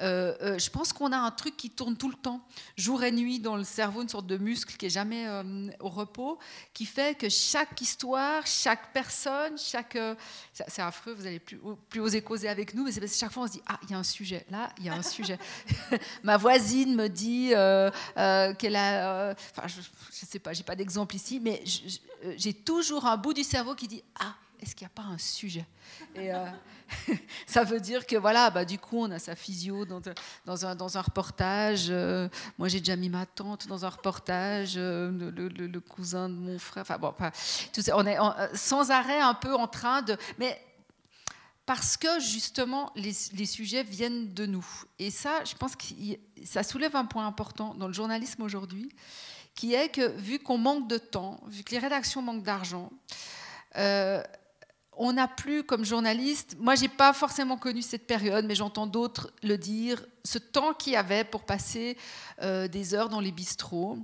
Euh, 0.00 0.58
je 0.58 0.70
pense 0.70 0.92
qu'on 0.92 1.12
a 1.12 1.18
un 1.18 1.30
truc 1.30 1.56
qui 1.56 1.70
tourne 1.70 1.96
tout 1.96 2.08
le 2.08 2.16
temps, 2.16 2.40
jour 2.76 3.04
et 3.04 3.12
nuit, 3.12 3.38
dans 3.38 3.56
le 3.56 3.64
cerveau, 3.64 4.02
une 4.02 4.08
sorte 4.08 4.26
de 4.26 4.36
muscle 4.36 4.76
qui 4.76 4.86
est 4.86 4.90
jamais 4.90 5.26
au 5.80 5.88
repos, 5.88 6.38
qui 6.72 6.86
fait 6.86 7.16
que 7.16 7.28
chaque 7.28 7.80
histoire, 7.80 8.46
chaque 8.46 8.92
personne, 8.92 9.56
chaque 9.58 9.98
c'est 10.52 10.82
affreux, 10.82 11.12
vous 11.12 11.26
allez 11.26 11.38
plus, 11.38 11.60
plus 11.88 12.00
oser 12.00 12.22
causer 12.22 12.48
avec 12.48 12.74
nous, 12.74 12.84
mais 12.84 12.92
c'est 12.92 13.00
parce 13.00 13.12
que 13.12 13.18
chaque 13.18 13.32
fois 13.32 13.44
on 13.44 13.46
se 13.46 13.52
dit 13.52 13.62
ah 13.66 13.78
il 13.84 13.90
y 13.90 13.94
a 13.94 13.98
un 13.98 14.02
sujet, 14.02 14.44
là 14.50 14.70
il 14.78 14.84
y 14.84 14.88
a 14.88 14.94
un 14.94 15.02
sujet. 15.02 15.38
Ma 16.22 16.36
voisine 16.36 16.94
me 16.94 17.08
dit 17.08 17.50
euh, 17.54 17.90
euh, 18.16 18.54
qu'elle 18.54 18.76
a, 18.76 19.34
enfin 19.50 19.62
euh, 19.64 19.68
je, 19.68 19.80
je 19.80 20.26
sais 20.26 20.38
pas, 20.38 20.52
j'ai 20.52 20.64
pas 20.64 20.76
d'exemple 20.76 21.16
ici, 21.16 21.40
mais 21.40 21.62
j'ai 22.36 22.54
toujours 22.54 23.06
un 23.06 23.16
bout 23.16 23.34
du 23.34 23.44
cerveau 23.44 23.74
qui 23.74 23.88
dit 23.88 24.02
ah 24.20 24.34
est-ce 24.60 24.74
qu'il 24.74 24.86
n'y 24.86 24.92
a 24.92 25.02
pas 25.02 25.08
un 25.08 25.18
sujet? 25.18 25.66
Et 26.14 26.32
euh, 26.32 26.46
ça 27.46 27.64
veut 27.64 27.80
dire 27.80 28.06
que 28.06 28.16
voilà, 28.16 28.50
bah, 28.50 28.64
du 28.64 28.78
coup, 28.78 28.98
on 28.98 29.10
a 29.10 29.18
sa 29.18 29.36
physio 29.36 29.84
dans, 29.84 30.00
un, 30.64 30.74
dans 30.74 30.98
un, 30.98 31.00
reportage. 31.00 31.86
Euh, 31.90 32.28
moi, 32.58 32.68
j'ai 32.68 32.80
déjà 32.80 32.96
mis 32.96 33.08
ma 33.08 33.26
tante 33.26 33.66
dans 33.68 33.84
un 33.84 33.88
reportage, 33.88 34.74
euh, 34.76 35.10
le, 35.30 35.80
cousin 35.80 36.28
de 36.28 36.34
mon 36.34 36.58
frère. 36.58 36.82
Enfin 36.82 36.98
bon, 36.98 37.08
enfin, 37.08 37.30
tout 37.72 37.82
ça, 37.82 37.96
on 37.96 38.06
est 38.06 38.18
sans 38.54 38.90
arrêt 38.90 39.20
un 39.20 39.34
peu 39.34 39.54
en 39.54 39.68
train 39.68 40.02
de. 40.02 40.16
Mais 40.38 40.60
parce 41.66 41.96
que 41.96 42.18
justement, 42.20 42.90
les, 42.96 43.12
les, 43.34 43.46
sujets 43.46 43.82
viennent 43.82 44.32
de 44.32 44.46
nous. 44.46 44.66
Et 44.98 45.10
ça, 45.10 45.44
je 45.44 45.54
pense 45.54 45.76
que 45.76 45.84
ça 46.44 46.62
soulève 46.62 46.96
un 46.96 47.04
point 47.04 47.26
important 47.26 47.74
dans 47.74 47.86
le 47.86 47.92
journalisme 47.92 48.42
aujourd'hui, 48.42 48.90
qui 49.54 49.74
est 49.74 49.90
que 49.90 50.08
vu 50.16 50.38
qu'on 50.38 50.56
manque 50.56 50.88
de 50.88 50.98
temps, 50.98 51.40
vu 51.46 51.62
que 51.62 51.72
les 51.72 51.78
rédactions 51.78 52.22
manquent 52.22 52.42
d'argent, 52.42 52.90
on 54.98 55.12
n'a 55.12 55.28
plus 55.28 55.62
comme 55.62 55.84
journaliste, 55.84 56.56
moi 56.58 56.74
j'ai 56.74 56.88
pas 56.88 57.12
forcément 57.12 57.56
connu 57.56 57.82
cette 57.82 58.06
période, 58.06 58.44
mais 58.44 58.54
j'entends 58.54 58.86
d'autres 58.86 59.30
le 59.42 59.56
dire, 59.56 60.04
ce 60.24 60.38
temps 60.38 60.74
qu'il 60.74 60.94
y 60.94 60.96
avait 60.96 61.24
pour 61.24 61.44
passer 61.44 61.96
euh, 62.42 62.68
des 62.68 62.94
heures 62.94 63.08
dans 63.08 63.20
les 63.20 63.32
bistrots. 63.32 63.98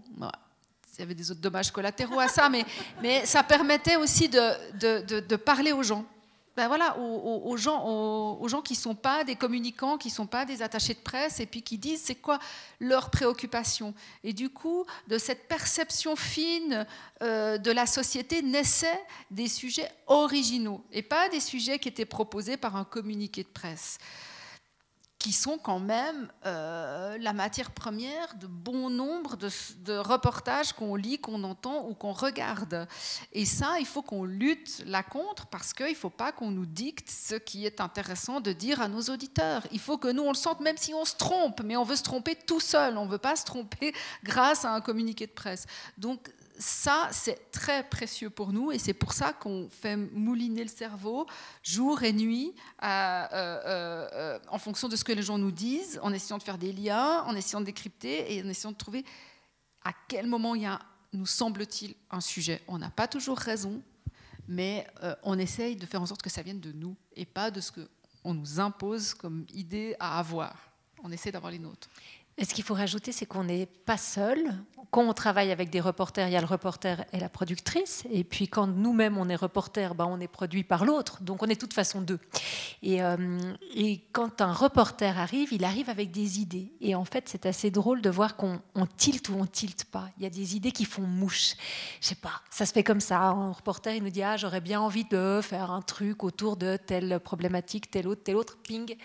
Il 0.96 1.00
y 1.00 1.02
avait 1.02 1.14
des 1.14 1.30
autres 1.32 1.40
dommages 1.40 1.72
collatéraux 1.72 2.20
à 2.20 2.28
ça, 2.28 2.48
mais, 2.48 3.26
ça 3.26 3.42
permettait 3.42 3.96
aussi 3.96 4.28
de 4.28 5.36
parler 5.36 5.72
aux 5.72 5.82
gens. 5.82 6.04
Ben 6.56 6.68
voilà, 6.68 6.96
aux, 6.98 7.56
gens, 7.56 7.84
aux, 7.84 8.48
gens 8.48 8.62
qui 8.62 8.74
ne 8.74 8.78
sont 8.78 8.94
pas 8.94 9.24
des 9.24 9.34
communicants, 9.34 9.98
qui 9.98 10.08
ne 10.08 10.12
sont 10.12 10.26
pas 10.26 10.44
des 10.44 10.62
attachés 10.62 10.94
de 10.94 11.00
presse, 11.00 11.40
et 11.40 11.46
puis 11.46 11.62
qui 11.62 11.78
disent 11.78 12.02
c'est 12.02 12.14
quoi 12.14 12.38
leur 12.78 13.10
préoccupation. 13.10 13.92
Et 14.22 14.32
du 14.32 14.50
coup, 14.50 14.84
de 15.08 15.18
cette 15.18 15.48
perception 15.48 16.14
fine 16.14 16.86
euh, 17.22 17.58
de 17.58 17.72
la 17.72 17.86
société 17.86 18.40
naissaient 18.40 19.02
des 19.32 19.48
sujets 19.48 19.90
originaux, 20.06 20.84
et 20.92 21.02
pas 21.02 21.28
des 21.28 21.40
sujets 21.40 21.80
qui 21.80 21.88
étaient 21.88 22.04
proposés 22.04 22.56
par 22.56 22.76
un 22.76 22.84
communiqué 22.84 23.42
de 23.42 23.48
presse 23.48 23.98
qui 25.24 25.32
sont 25.32 25.56
quand 25.56 25.78
même 25.78 26.28
euh, 26.44 27.16
la 27.16 27.32
matière 27.32 27.70
première 27.70 28.34
de 28.34 28.46
bon 28.46 28.90
nombre 28.90 29.38
de, 29.38 29.48
de 29.86 29.96
reportages 29.96 30.74
qu'on 30.74 30.96
lit, 30.96 31.18
qu'on 31.18 31.44
entend 31.44 31.88
ou 31.88 31.94
qu'on 31.94 32.12
regarde. 32.12 32.86
Et 33.32 33.46
ça, 33.46 33.76
il 33.80 33.86
faut 33.86 34.02
qu'on 34.02 34.24
lutte 34.24 34.82
là 34.84 35.02
contre 35.02 35.46
parce 35.46 35.72
qu'il 35.72 35.88
ne 35.88 35.94
faut 35.94 36.10
pas 36.10 36.30
qu'on 36.30 36.50
nous 36.50 36.66
dicte 36.66 37.08
ce 37.08 37.36
qui 37.36 37.64
est 37.64 37.80
intéressant 37.80 38.42
de 38.42 38.52
dire 38.52 38.82
à 38.82 38.88
nos 38.88 39.00
auditeurs. 39.00 39.66
Il 39.72 39.80
faut 39.80 39.96
que 39.96 40.08
nous, 40.08 40.24
on 40.24 40.28
le 40.28 40.34
sente 40.34 40.60
même 40.60 40.76
si 40.76 40.92
on 40.92 41.06
se 41.06 41.16
trompe, 41.16 41.62
mais 41.64 41.78
on 41.78 41.84
veut 41.84 41.96
se 41.96 42.02
tromper 42.02 42.34
tout 42.34 42.60
seul, 42.60 42.98
on 42.98 43.06
ne 43.06 43.10
veut 43.10 43.16
pas 43.16 43.34
se 43.34 43.46
tromper 43.46 43.94
grâce 44.24 44.66
à 44.66 44.74
un 44.74 44.82
communiqué 44.82 45.26
de 45.26 45.32
presse. 45.32 45.64
Donc 45.96 46.28
ça, 46.58 47.08
c'est 47.10 47.50
très 47.50 47.88
précieux 47.88 48.30
pour 48.30 48.52
nous 48.52 48.70
et 48.70 48.78
c'est 48.78 48.94
pour 48.94 49.12
ça 49.12 49.32
qu'on 49.32 49.68
fait 49.68 49.96
mouliner 49.96 50.62
le 50.62 50.68
cerveau 50.68 51.26
jour 51.62 52.02
et 52.02 52.12
nuit 52.12 52.54
euh, 52.82 52.86
euh, 52.86 54.08
euh, 54.12 54.38
en 54.48 54.58
fonction 54.58 54.88
de 54.88 54.94
ce 54.94 55.02
que 55.02 55.12
les 55.12 55.22
gens 55.22 55.38
nous 55.38 55.50
disent, 55.50 55.98
en 56.02 56.12
essayant 56.12 56.38
de 56.38 56.42
faire 56.42 56.58
des 56.58 56.72
liens, 56.72 57.22
en 57.24 57.34
essayant 57.34 57.60
de 57.60 57.66
décrypter 57.66 58.34
et 58.34 58.42
en 58.42 58.48
essayant 58.48 58.72
de 58.72 58.76
trouver 58.76 59.04
à 59.84 59.92
quel 60.08 60.26
moment 60.26 60.54
il 60.54 60.62
y 60.62 60.66
a, 60.66 60.78
nous 61.12 61.26
semble-t-il, 61.26 61.94
un 62.10 62.20
sujet. 62.20 62.62
On 62.68 62.78
n'a 62.78 62.90
pas 62.90 63.08
toujours 63.08 63.38
raison, 63.38 63.82
mais 64.46 64.86
on 65.22 65.38
essaye 65.38 65.76
de 65.76 65.86
faire 65.86 66.02
en 66.02 66.06
sorte 66.06 66.22
que 66.22 66.30
ça 66.30 66.42
vienne 66.42 66.60
de 66.60 66.72
nous 66.72 66.96
et 67.16 67.26
pas 67.26 67.50
de 67.50 67.60
ce 67.60 67.72
qu'on 67.72 68.34
nous 68.34 68.60
impose 68.60 69.14
comme 69.14 69.44
idée 69.52 69.96
à 69.98 70.18
avoir. 70.18 70.56
On 71.02 71.10
essaie 71.10 71.30
d'avoir 71.32 71.52
les 71.52 71.58
nôtres. 71.58 71.88
Et 72.36 72.44
ce 72.44 72.52
qu'il 72.52 72.64
faut 72.64 72.74
rajouter, 72.74 73.12
c'est 73.12 73.26
qu'on 73.26 73.44
n'est 73.44 73.66
pas 73.66 73.96
seul. 73.96 74.38
Quand 74.90 75.02
on 75.02 75.12
travaille 75.12 75.50
avec 75.50 75.70
des 75.70 75.80
reporters, 75.80 76.28
il 76.28 76.32
y 76.32 76.36
a 76.36 76.40
le 76.40 76.46
reporter 76.46 77.04
et 77.12 77.18
la 77.18 77.28
productrice. 77.28 78.04
Et 78.10 78.24
puis 78.24 78.48
quand 78.48 78.66
nous-mêmes, 78.66 79.18
on 79.18 79.28
est 79.28 79.36
reporter, 79.36 79.94
ben, 79.94 80.06
on 80.08 80.20
est 80.20 80.28
produit 80.28 80.64
par 80.64 80.84
l'autre. 80.84 81.22
Donc 81.22 81.42
on 81.42 81.46
est 81.46 81.54
de 81.54 81.60
toute 81.60 81.74
façon 81.74 82.00
deux. 82.00 82.18
Et, 82.82 83.02
euh, 83.02 83.38
et, 83.74 84.02
quand 84.12 84.40
un 84.40 84.52
reporter 84.52 85.18
arrive, 85.18 85.52
il 85.52 85.64
arrive 85.64 85.90
avec 85.90 86.10
des 86.10 86.40
idées. 86.40 86.72
Et 86.80 86.94
en 86.94 87.04
fait, 87.04 87.28
c'est 87.28 87.46
assez 87.46 87.70
drôle 87.70 88.02
de 88.02 88.10
voir 88.10 88.36
qu'on 88.36 88.60
tilte 88.96 89.28
ou 89.28 89.34
on 89.34 89.46
tilte 89.46 89.84
pas. 89.84 90.10
Il 90.18 90.24
y 90.24 90.26
a 90.26 90.30
des 90.30 90.56
idées 90.56 90.72
qui 90.72 90.84
font 90.84 91.02
mouche. 91.02 91.54
Je 92.00 92.08
sais 92.08 92.14
pas, 92.14 92.42
ça 92.50 92.66
se 92.66 92.72
fait 92.72 92.84
comme 92.84 93.00
ça. 93.00 93.20
Un 93.20 93.52
reporter, 93.52 93.96
il 93.96 94.02
nous 94.02 94.10
dit, 94.10 94.22
ah, 94.22 94.36
j'aurais 94.36 94.60
bien 94.60 94.80
envie 94.80 95.04
de 95.04 95.40
faire 95.42 95.70
un 95.70 95.82
truc 95.82 96.22
autour 96.24 96.56
de 96.56 96.76
telle 96.76 97.20
problématique, 97.20 97.90
telle 97.90 98.08
autre, 98.08 98.22
telle 98.22 98.36
autre. 98.36 98.58
Ping, 98.62 98.96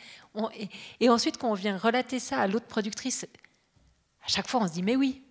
et, 0.99 1.09
ensuite, 1.09 1.37
quand 1.37 1.49
on 1.49 1.55
vient 1.55 1.77
relater 1.77 2.19
ça 2.19 2.39
à 2.39 2.47
l'autre 2.47 2.67
productrice, 2.67 3.25
à 4.23 4.27
chaque 4.27 4.47
fois, 4.47 4.61
on 4.61 4.67
se 4.67 4.73
dit, 4.73 4.83
mais 4.83 4.95
oui, 4.95 5.23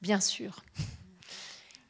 bien 0.00 0.20
sûr. 0.20 0.60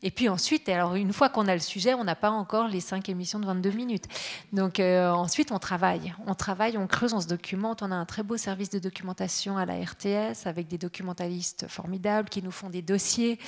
Et 0.07 0.11
puis 0.11 0.29
ensuite, 0.29 0.69
alors 0.69 0.97
une 0.97 1.15
fois 1.15 1.31
qu'on 1.31 1.49
a 1.49 1.55
le 1.55 1.61
sujet, 1.61 1.95
on 1.95 2.05
n'a 2.05 2.15
pas 2.15 2.31
encore 2.31 2.69
les 2.69 2.81
cinq 2.81 3.09
émissions 3.09 3.41
de 3.41 3.47
22 3.47 3.71
minutes. 3.71 4.05
Donc 4.53 4.79
euh, 4.79 5.11
ensuite, 5.11 5.51
on 5.51 5.59
travaille. 5.59 6.15
On 6.27 6.35
travaille, 6.35 6.77
on 6.77 6.87
creuse, 6.87 7.15
on 7.15 7.23
se 7.23 7.27
documente. 7.27 7.83
On 7.83 7.91
a 7.91 7.95
un 7.95 8.05
très 8.05 8.23
beau 8.23 8.37
service 8.37 8.69
de 8.69 8.79
documentation 8.79 9.57
à 9.57 9.65
la 9.65 9.77
RTS 9.77 10.47
avec 10.47 10.69
des 10.69 10.77
documentalistes 10.77 11.69
formidables 11.69 12.29
qui 12.29 12.43
nous 12.43 12.51
font 12.51 12.69
des 12.69 12.83
dossiers, 12.83 13.39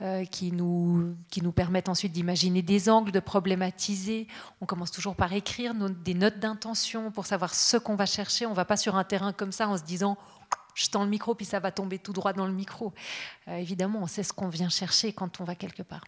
euh, 0.00 0.24
qui, 0.24 0.52
nous, 0.52 1.14
qui 1.28 1.42
nous 1.42 1.52
permettent 1.52 1.90
ensuite 1.90 2.12
d'imaginer 2.12 2.62
des 2.62 2.88
angles, 2.88 3.12
de 3.12 3.20
problématiser. 3.20 4.26
On 4.62 4.66
commence 4.66 4.92
toujours 4.92 5.16
par 5.16 5.34
écrire 5.34 5.74
des 5.74 6.14
notes 6.14 6.38
d'intention 6.38 7.10
pour 7.10 7.26
savoir 7.26 7.54
ce 7.54 7.76
qu'on 7.76 7.94
va 7.94 8.06
chercher. 8.06 8.46
On 8.46 8.50
ne 8.50 8.56
va 8.56 8.64
pas 8.64 8.78
sur 8.78 8.96
un 8.96 9.04
terrain 9.04 9.34
comme 9.34 9.52
ça 9.52 9.68
en 9.68 9.76
se 9.76 9.82
disant 9.82 10.16
je 10.76 10.88
tends 10.88 11.02
le 11.02 11.10
micro, 11.10 11.34
puis 11.34 11.46
ça 11.46 11.58
va 11.58 11.72
tomber 11.72 11.98
tout 11.98 12.12
droit 12.12 12.32
dans 12.32 12.46
le 12.46 12.52
micro. 12.52 12.92
Euh, 13.48 13.56
évidemment, 13.56 14.00
on 14.02 14.06
sait 14.06 14.22
ce 14.22 14.32
qu'on 14.32 14.48
vient 14.48 14.68
chercher 14.68 15.12
quand 15.12 15.40
on 15.40 15.44
va 15.44 15.56
quelque 15.56 15.82
part. 15.82 16.04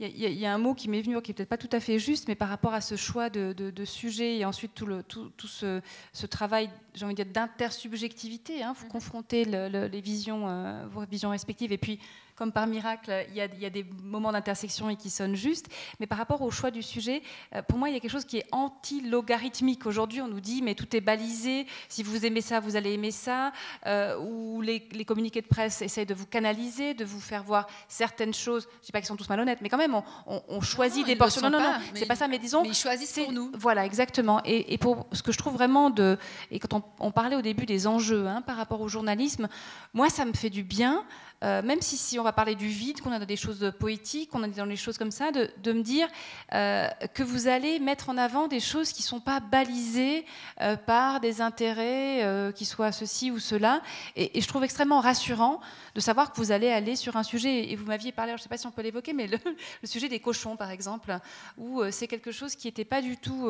Il 0.00 0.16
y, 0.16 0.46
a 0.46 0.54
un 0.54 0.58
mot 0.58 0.74
qui 0.74 0.88
m'est 0.88 1.02
venu, 1.02 1.20
qui 1.20 1.32
est 1.32 1.34
peut-être 1.34 1.48
pas 1.48 1.58
tout 1.58 1.68
à 1.72 1.80
fait 1.80 1.98
juste, 1.98 2.28
mais 2.28 2.36
par 2.36 2.48
rapport 2.48 2.72
à 2.72 2.80
ce 2.80 2.94
choix 2.94 3.30
de, 3.30 3.52
de, 3.52 3.84
sujet 3.84 4.36
et 4.36 4.44
ensuite 4.44 4.72
tout, 4.72 4.86
le, 4.86 5.02
tout, 5.02 5.30
tout 5.30 5.48
ce, 5.48 5.80
ce, 6.12 6.24
travail, 6.24 6.70
j'ai 6.94 7.04
envie 7.04 7.16
de 7.16 7.24
dire, 7.24 7.32
d'intersubjectivité. 7.32 8.62
Hein, 8.62 8.74
vous 8.78 8.86
mm-hmm. 8.86 8.90
confrontez 8.90 9.44
les 9.44 10.00
visions, 10.00 10.48
euh, 10.48 10.86
vos 10.86 11.04
visions 11.04 11.30
respectives, 11.30 11.72
et 11.72 11.78
puis 11.78 11.98
comme 12.38 12.52
par 12.52 12.68
miracle, 12.68 13.26
il 13.30 13.34
y 13.36 13.40
a, 13.40 13.70
des 13.70 13.84
moments 14.04 14.30
d'intersection 14.30 14.88
et 14.88 14.94
qui 14.94 15.10
sonnent 15.10 15.34
justes. 15.34 15.66
Mais 15.98 16.06
par 16.06 16.18
rapport 16.18 16.40
au 16.42 16.52
choix 16.52 16.70
du 16.70 16.84
sujet, 16.84 17.20
euh, 17.52 17.62
pour 17.62 17.78
moi, 17.78 17.88
il 17.88 17.94
y 17.94 17.96
a 17.96 18.00
quelque 18.00 18.12
chose 18.12 18.24
qui 18.24 18.38
est 18.38 18.46
anti-logarithmique. 18.52 19.86
Aujourd'hui, 19.86 20.20
on 20.20 20.28
nous 20.28 20.38
dit, 20.38 20.62
mais 20.62 20.76
tout 20.76 20.94
est 20.94 21.00
balisé. 21.00 21.66
Si 21.88 22.04
vous 22.04 22.24
aimez 22.24 22.40
ça, 22.40 22.60
vous 22.60 22.76
allez 22.76 22.92
aimer 22.92 23.10
ça. 23.10 23.50
Euh, 23.86 24.16
ou 24.20 24.60
les, 24.62 24.80
communiqués 25.04 25.42
de 25.42 25.48
presse 25.48 25.82
essayent 25.82 26.06
de 26.06 26.14
vous 26.14 26.26
canaliser, 26.26 26.94
de 26.94 27.04
vous 27.04 27.18
faire 27.18 27.42
voir 27.42 27.66
certaines 27.88 28.34
choses. 28.34 28.68
Je 28.70 28.78
ne 28.78 28.84
dis 28.84 28.92
pas 28.92 29.00
qu'ils 29.00 29.08
sont 29.08 29.16
tous 29.16 29.28
malhonnêtes, 29.28 29.60
mais 29.60 29.68
quand 29.68 29.76
même, 29.76 30.00
on, 30.26 30.60
choisit 30.60 31.04
des 31.04 31.16
portions. 31.16 31.42
Non, 31.42 31.50
non, 31.50 31.60
non, 31.60 31.74
c'est 31.94 32.06
pas 32.06 32.14
ça, 32.14 32.28
mais 32.28 32.38
disons. 32.38 32.62
Mais 32.62 32.68
ils 32.68 32.74
choisissent 32.74 33.18
pour 33.18 33.32
nous. 33.32 33.50
Voilà, 33.54 33.84
exactement. 33.84 34.40
Et, 34.44 34.78
pour 34.78 35.08
ce 35.10 35.24
que 35.24 35.32
je 35.32 35.38
trouve 35.38 35.54
vraiment 35.54 35.90
de. 35.90 36.16
Et 36.52 36.60
quand 36.60 36.84
on, 37.00 37.10
parlait 37.10 37.34
au 37.34 37.42
début 37.42 37.66
des 37.66 37.88
enjeux 37.88 38.28
hein, 38.28 38.42
par 38.42 38.56
rapport 38.56 38.80
au 38.80 38.86
journalisme, 38.86 39.48
moi, 39.92 40.08
ça 40.08 40.24
me 40.24 40.34
fait 40.34 40.50
du 40.50 40.62
bien. 40.62 41.04
Euh, 41.44 41.62
même 41.62 41.80
si, 41.80 41.96
si 41.96 42.18
on 42.18 42.24
va 42.24 42.32
parler 42.32 42.54
du 42.56 42.66
vide, 42.66 43.00
qu'on 43.00 43.12
a 43.12 43.24
des 43.24 43.36
choses 43.36 43.72
poétiques, 43.78 44.30
qu'on 44.30 44.42
a 44.42 44.48
dans 44.48 44.66
des 44.66 44.76
choses 44.76 44.98
comme 44.98 45.10
ça, 45.10 45.30
de, 45.30 45.72
me 45.72 45.82
dire 45.82 46.08
euh, 46.52 46.88
que 47.14 47.22
vous 47.22 47.46
allez 47.46 47.78
mettre 47.78 48.08
en 48.08 48.18
avant 48.18 48.48
des 48.48 48.60
choses 48.60 48.92
qui 48.92 49.02
ne 49.02 49.06
sont 49.06 49.20
pas 49.20 49.38
balisées 49.38 50.24
euh, 50.60 50.76
par 50.76 51.20
des 51.20 51.40
intérêts, 51.40 52.52
qui 52.54 52.64
soient 52.64 52.92
ceci 52.92 53.30
ou 53.30 53.38
cela. 53.38 53.82
Et, 54.16 54.40
je 54.40 54.48
trouve 54.48 54.64
extrêmement 54.64 55.00
rassurant 55.00 55.60
de 55.94 56.00
savoir 56.00 56.32
que 56.32 56.36
vous 56.36 56.52
allez 56.52 56.70
aller 56.70 56.96
sur 56.96 57.16
un 57.16 57.22
sujet, 57.22 57.70
et 57.70 57.76
vous 57.76 57.84
m'aviez 57.84 58.12
parlé, 58.12 58.32
je 58.32 58.36
ne 58.36 58.42
sais 58.42 58.48
pas 58.48 58.56
si 58.56 58.66
on 58.66 58.70
peut 58.70 58.82
l'évoquer, 58.82 59.12
mais 59.12 59.26
le, 59.26 59.38
sujet 59.84 60.08
des 60.08 60.20
cochons, 60.20 60.56
par 60.56 60.70
exemple, 60.70 61.16
où 61.56 61.82
c'est 61.90 62.08
quelque 62.08 62.32
chose 62.32 62.54
qui 62.54 62.66
n'était 62.66 62.84
pas 62.84 63.02
du 63.02 63.16
tout... 63.16 63.48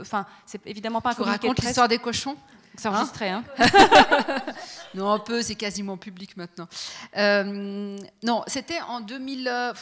Enfin, 0.00 0.26
c'est 0.44 0.66
évidemment 0.66 1.00
pas 1.00 1.10
un 1.10 1.14
Je 1.16 1.22
raconte 1.22 1.62
l'histoire 1.62 1.88
des 1.88 1.98
cochons? 1.98 2.36
C'est 2.76 2.88
enregistré, 2.88 3.28
hein, 3.28 3.44
Non, 4.94 5.10
un 5.10 5.18
peu, 5.18 5.42
c'est 5.42 5.54
quasiment 5.54 5.96
public 5.96 6.36
maintenant. 6.36 6.68
Euh, 7.16 7.98
non, 8.22 8.42
c'était 8.46 8.80
en 8.80 9.00
2000, 9.00 9.72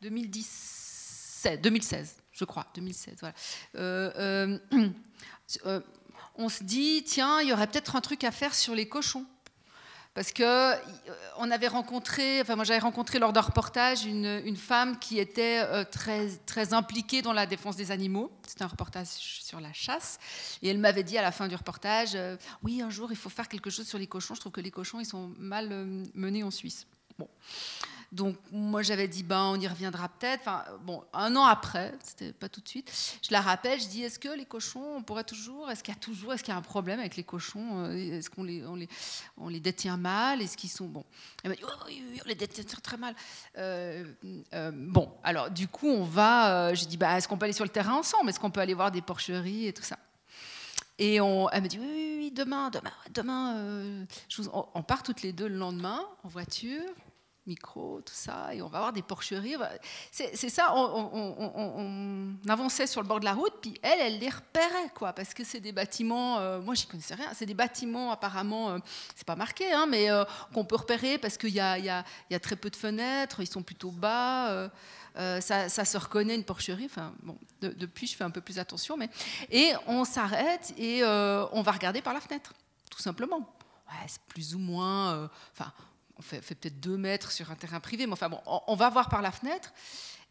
2017, 0.00 1.60
2016, 1.60 2.16
je 2.32 2.44
crois, 2.44 2.66
2016. 2.74 3.16
Voilà. 3.20 3.34
Euh, 3.76 4.58
euh, 5.66 5.80
on 6.36 6.48
se 6.48 6.64
dit, 6.64 7.04
tiens, 7.04 7.40
il 7.40 7.48
y 7.48 7.52
aurait 7.52 7.66
peut-être 7.66 7.96
un 7.96 8.00
truc 8.00 8.24
à 8.24 8.30
faire 8.30 8.54
sur 8.54 8.74
les 8.74 8.88
cochons 8.88 9.26
parce 10.14 10.32
que 10.32 10.42
euh, 10.42 10.76
on 11.38 11.50
avait 11.50 11.68
rencontré, 11.68 12.40
enfin 12.42 12.54
moi 12.54 12.64
j'avais 12.64 12.80
rencontré 12.80 13.18
lors 13.18 13.32
d'un 13.32 13.40
reportage 13.40 14.04
une, 14.04 14.42
une, 14.44 14.56
femme 14.56 14.98
qui 14.98 15.18
était 15.18 15.62
euh, 15.62 15.84
très, 15.84 16.28
très 16.44 16.74
impliquée 16.74 17.22
dans 17.22 17.32
la 17.32 17.46
défense 17.46 17.76
des 17.76 17.90
animaux. 17.90 18.30
C'était 18.46 18.64
un 18.64 18.68
reportage 18.68 19.06
sur 19.06 19.60
la 19.60 19.72
chasse. 19.72 20.18
Et 20.60 20.68
elle 20.68 20.78
m'avait 20.78 21.02
dit 21.02 21.16
à 21.16 21.22
la 21.22 21.32
fin 21.32 21.48
du 21.48 21.54
reportage, 21.54 22.10
euh, 22.14 22.36
oui, 22.62 22.82
un 22.82 22.90
jour 22.90 23.10
il 23.10 23.16
faut 23.16 23.30
faire 23.30 23.48
quelque 23.48 23.70
chose 23.70 23.88
sur 23.88 23.98
les 23.98 24.06
cochons. 24.06 24.34
Je 24.34 24.40
trouve 24.40 24.52
que 24.52 24.60
les 24.60 24.70
cochons, 24.70 25.00
ils 25.00 25.06
sont 25.06 25.32
mal 25.38 25.70
menés 26.14 26.42
en 26.42 26.50
Suisse. 26.50 26.86
Bon. 27.18 27.28
Donc 28.12 28.36
moi 28.52 28.82
j'avais 28.82 29.08
dit 29.08 29.22
ben 29.22 29.52
on 29.54 29.58
y 29.58 29.66
reviendra 29.66 30.10
peut-être. 30.10 30.42
Enfin 30.42 30.64
bon 30.82 31.02
un 31.14 31.34
an 31.34 31.44
après, 31.44 31.94
c'était 32.04 32.34
pas 32.34 32.50
tout 32.50 32.60
de 32.60 32.68
suite. 32.68 32.92
Je 33.22 33.32
la 33.32 33.40
rappelle, 33.40 33.80
je 33.80 33.88
dis 33.88 34.02
est-ce 34.02 34.18
que 34.18 34.28
les 34.28 34.44
cochons 34.44 34.96
on 34.96 35.02
pourrait 35.02 35.24
toujours, 35.24 35.70
est-ce 35.70 35.82
qu'il 35.82 35.94
y 35.94 35.96
a 35.96 36.00
toujours, 36.00 36.34
est-ce 36.34 36.44
qu'il 36.44 36.52
y 36.52 36.54
a 36.54 36.58
un 36.58 36.62
problème 36.62 37.00
avec 37.00 37.16
les 37.16 37.24
cochons, 37.24 37.86
euh, 37.86 38.18
est-ce 38.18 38.28
qu'on 38.28 38.44
les 38.44 38.66
on 38.66 38.76
les 38.76 38.88
on 39.38 39.48
les 39.48 39.60
détient 39.60 39.96
mal, 39.96 40.42
est-ce 40.42 40.58
qu'ils 40.58 40.70
sont 40.70 40.88
bon. 40.88 41.04
Elle 41.42 41.50
m'a 41.50 41.56
dit 41.56 41.62
oh, 41.64 41.84
oui, 41.86 42.20
on 42.22 42.28
les 42.28 42.34
détient 42.34 42.64
très 42.82 42.98
mal. 42.98 43.14
Euh, 43.56 44.04
euh, 44.52 44.70
bon 44.74 45.10
alors 45.24 45.50
du 45.50 45.66
coup 45.66 45.88
on 45.88 46.04
va, 46.04 46.74
j'ai 46.74 46.84
dit 46.84 46.98
bah 46.98 47.16
est-ce 47.16 47.26
qu'on 47.26 47.38
peut 47.38 47.44
aller 47.44 47.54
sur 47.54 47.64
le 47.64 47.70
terrain 47.70 47.94
ensemble, 47.94 48.28
est-ce 48.28 48.38
qu'on 48.38 48.50
peut 48.50 48.60
aller 48.60 48.74
voir 48.74 48.90
des 48.90 49.00
porcheries 49.00 49.68
et 49.68 49.72
tout 49.72 49.82
ça? 49.82 49.98
Et 50.98 51.18
on, 51.22 51.48
elle 51.48 51.62
me 51.62 51.68
dit 51.68 51.78
oui, 51.78 51.88
oui, 51.88 52.16
oui 52.18 52.30
demain, 52.30 52.68
demain, 52.68 52.92
demain. 53.14 54.06
On 54.74 54.82
part 54.82 55.02
toutes 55.02 55.22
les 55.22 55.32
deux 55.32 55.48
le 55.48 55.56
lendemain 55.56 56.04
en 56.22 56.28
voiture 56.28 56.84
micro, 57.46 58.00
tout 58.00 58.14
ça, 58.14 58.54
et 58.54 58.62
on 58.62 58.68
va 58.68 58.78
avoir 58.78 58.92
des 58.92 59.02
porcheries. 59.02 59.56
C'est 60.10 60.48
ça, 60.48 60.72
on, 60.74 62.34
avançait 62.48 62.86
sur 62.86 63.02
le 63.02 63.08
bord 63.08 63.20
de 63.20 63.24
la 63.24 63.34
route, 63.34 63.54
puis 63.60 63.74
elle, 63.82 64.00
elle 64.00 64.18
les 64.18 64.28
repérait, 64.28 64.90
quoi, 64.94 65.12
parce 65.12 65.34
que 65.34 65.44
c'est 65.44 65.60
des 65.60 65.72
bâtiments, 65.72 66.38
euh, 66.38 66.60
moi 66.60 66.74
j'y 66.74 66.86
connaissais 66.86 67.14
rien, 67.14 67.30
c'est 67.34 67.46
des 67.46 67.54
bâtiments 67.54 68.12
apparemment, 68.12 68.70
euh, 68.70 68.78
c'est 69.16 69.26
pas 69.26 69.36
marqué, 69.36 69.72
hein, 69.72 69.86
mais 69.88 70.10
euh, 70.10 70.24
qu'on 70.54 70.64
peut 70.64 70.76
repérer 70.76 71.18
parce 71.18 71.36
qu'il 71.36 71.50
y, 71.50 71.58
y, 71.58 71.58
y 71.58 72.34
a, 72.34 72.40
très 72.40 72.56
peu 72.56 72.70
de 72.70 72.76
fenêtres, 72.76 73.40
ils 73.40 73.46
sont 73.46 73.62
plutôt 73.62 73.90
bas. 73.90 74.70
Ça, 75.14 75.68
ça, 75.68 75.84
se 75.84 75.98
reconnaît 75.98 76.34
une 76.34 76.44
porcherie. 76.44 76.86
Enfin, 76.86 77.12
bon, 77.22 77.36
depuis, 77.60 78.06
je 78.06 78.16
fais 78.16 78.24
un 78.24 78.30
peu 78.30 78.40
plus 78.40 78.58
attention. 78.58 78.96
Mais... 78.96 79.10
Et 79.50 79.72
on 79.86 80.04
s'arrête 80.04 80.72
et 80.78 81.04
on 81.04 81.62
va 81.62 81.72
regarder 81.72 82.00
par 82.00 82.14
la 82.14 82.20
fenêtre, 82.20 82.54
tout 82.90 83.00
simplement. 83.00 83.54
C'est 84.08 84.22
plus 84.22 84.54
ou 84.54 84.58
moins. 84.58 85.28
Enfin, 85.52 85.70
on 86.22 86.40
fait, 86.42 86.54
peut-être 86.54 86.80
deux 86.80 86.96
mètres 86.96 87.32
sur 87.32 87.50
un 87.50 87.56
terrain 87.56 87.80
privé, 87.80 88.06
mais 88.06 88.12
enfin 88.12 88.28
bon, 88.28 88.40
on, 88.46 88.76
va 88.76 88.90
voir 88.90 89.08
par 89.08 89.22
la 89.22 89.32
fenêtre. 89.32 89.72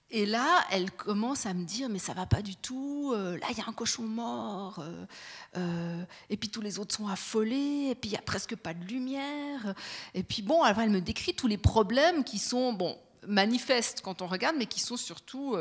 Et 0.10 0.26
là, 0.26 0.66
elle 0.72 0.92
commence 0.92 1.46
à 1.46 1.54
me 1.54 1.64
dire, 1.64 1.88
mais 1.88 2.00
ça 2.00 2.14
va 2.14 2.26
pas 2.26 2.42
du 2.42 2.58
tout. 2.58 3.12
Euh, 3.14 3.38
là, 3.38 3.48
il 3.50 3.58
y 3.58 3.62
a 3.62 3.66
un 3.68 3.74
cochon 3.74 4.04
mort. 4.04 4.80
Euh, 4.80 5.06
euh, 5.58 6.04
et 6.30 6.36
puis 6.36 6.50
tous 6.50 6.60
les 6.60 6.80
autres 6.80 6.94
sont 6.96 7.08
affolés. 7.08 7.90
Et 7.92 7.96
puis 7.96 8.10
il 8.10 8.14
y 8.14 8.18
a 8.18 8.22
presque 8.22 8.56
pas 8.56 8.74
de 8.74 8.84
lumière. 8.86 9.74
Et 10.14 10.24
puis 10.24 10.42
bon, 10.42 10.66
elle 10.66 10.90
me 10.90 11.00
décrit 11.00 11.34
tous 11.34 11.48
les 11.48 11.58
problèmes 11.58 12.26
qui 12.26 12.40
sont 12.40 12.74
bon 12.74 12.98
manifestes 13.28 14.02
quand 14.02 14.22
on 14.22 14.28
regarde, 14.28 14.56
mais 14.58 14.66
qui 14.66 14.82
sont 14.82 14.98
surtout 14.98 15.56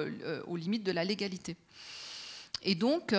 aux 0.47 0.57
limites 0.57 0.83
de 0.83 0.93
la 0.93 1.05
légalité. 1.05 1.57
Et 2.63 2.75
donc 2.75 3.15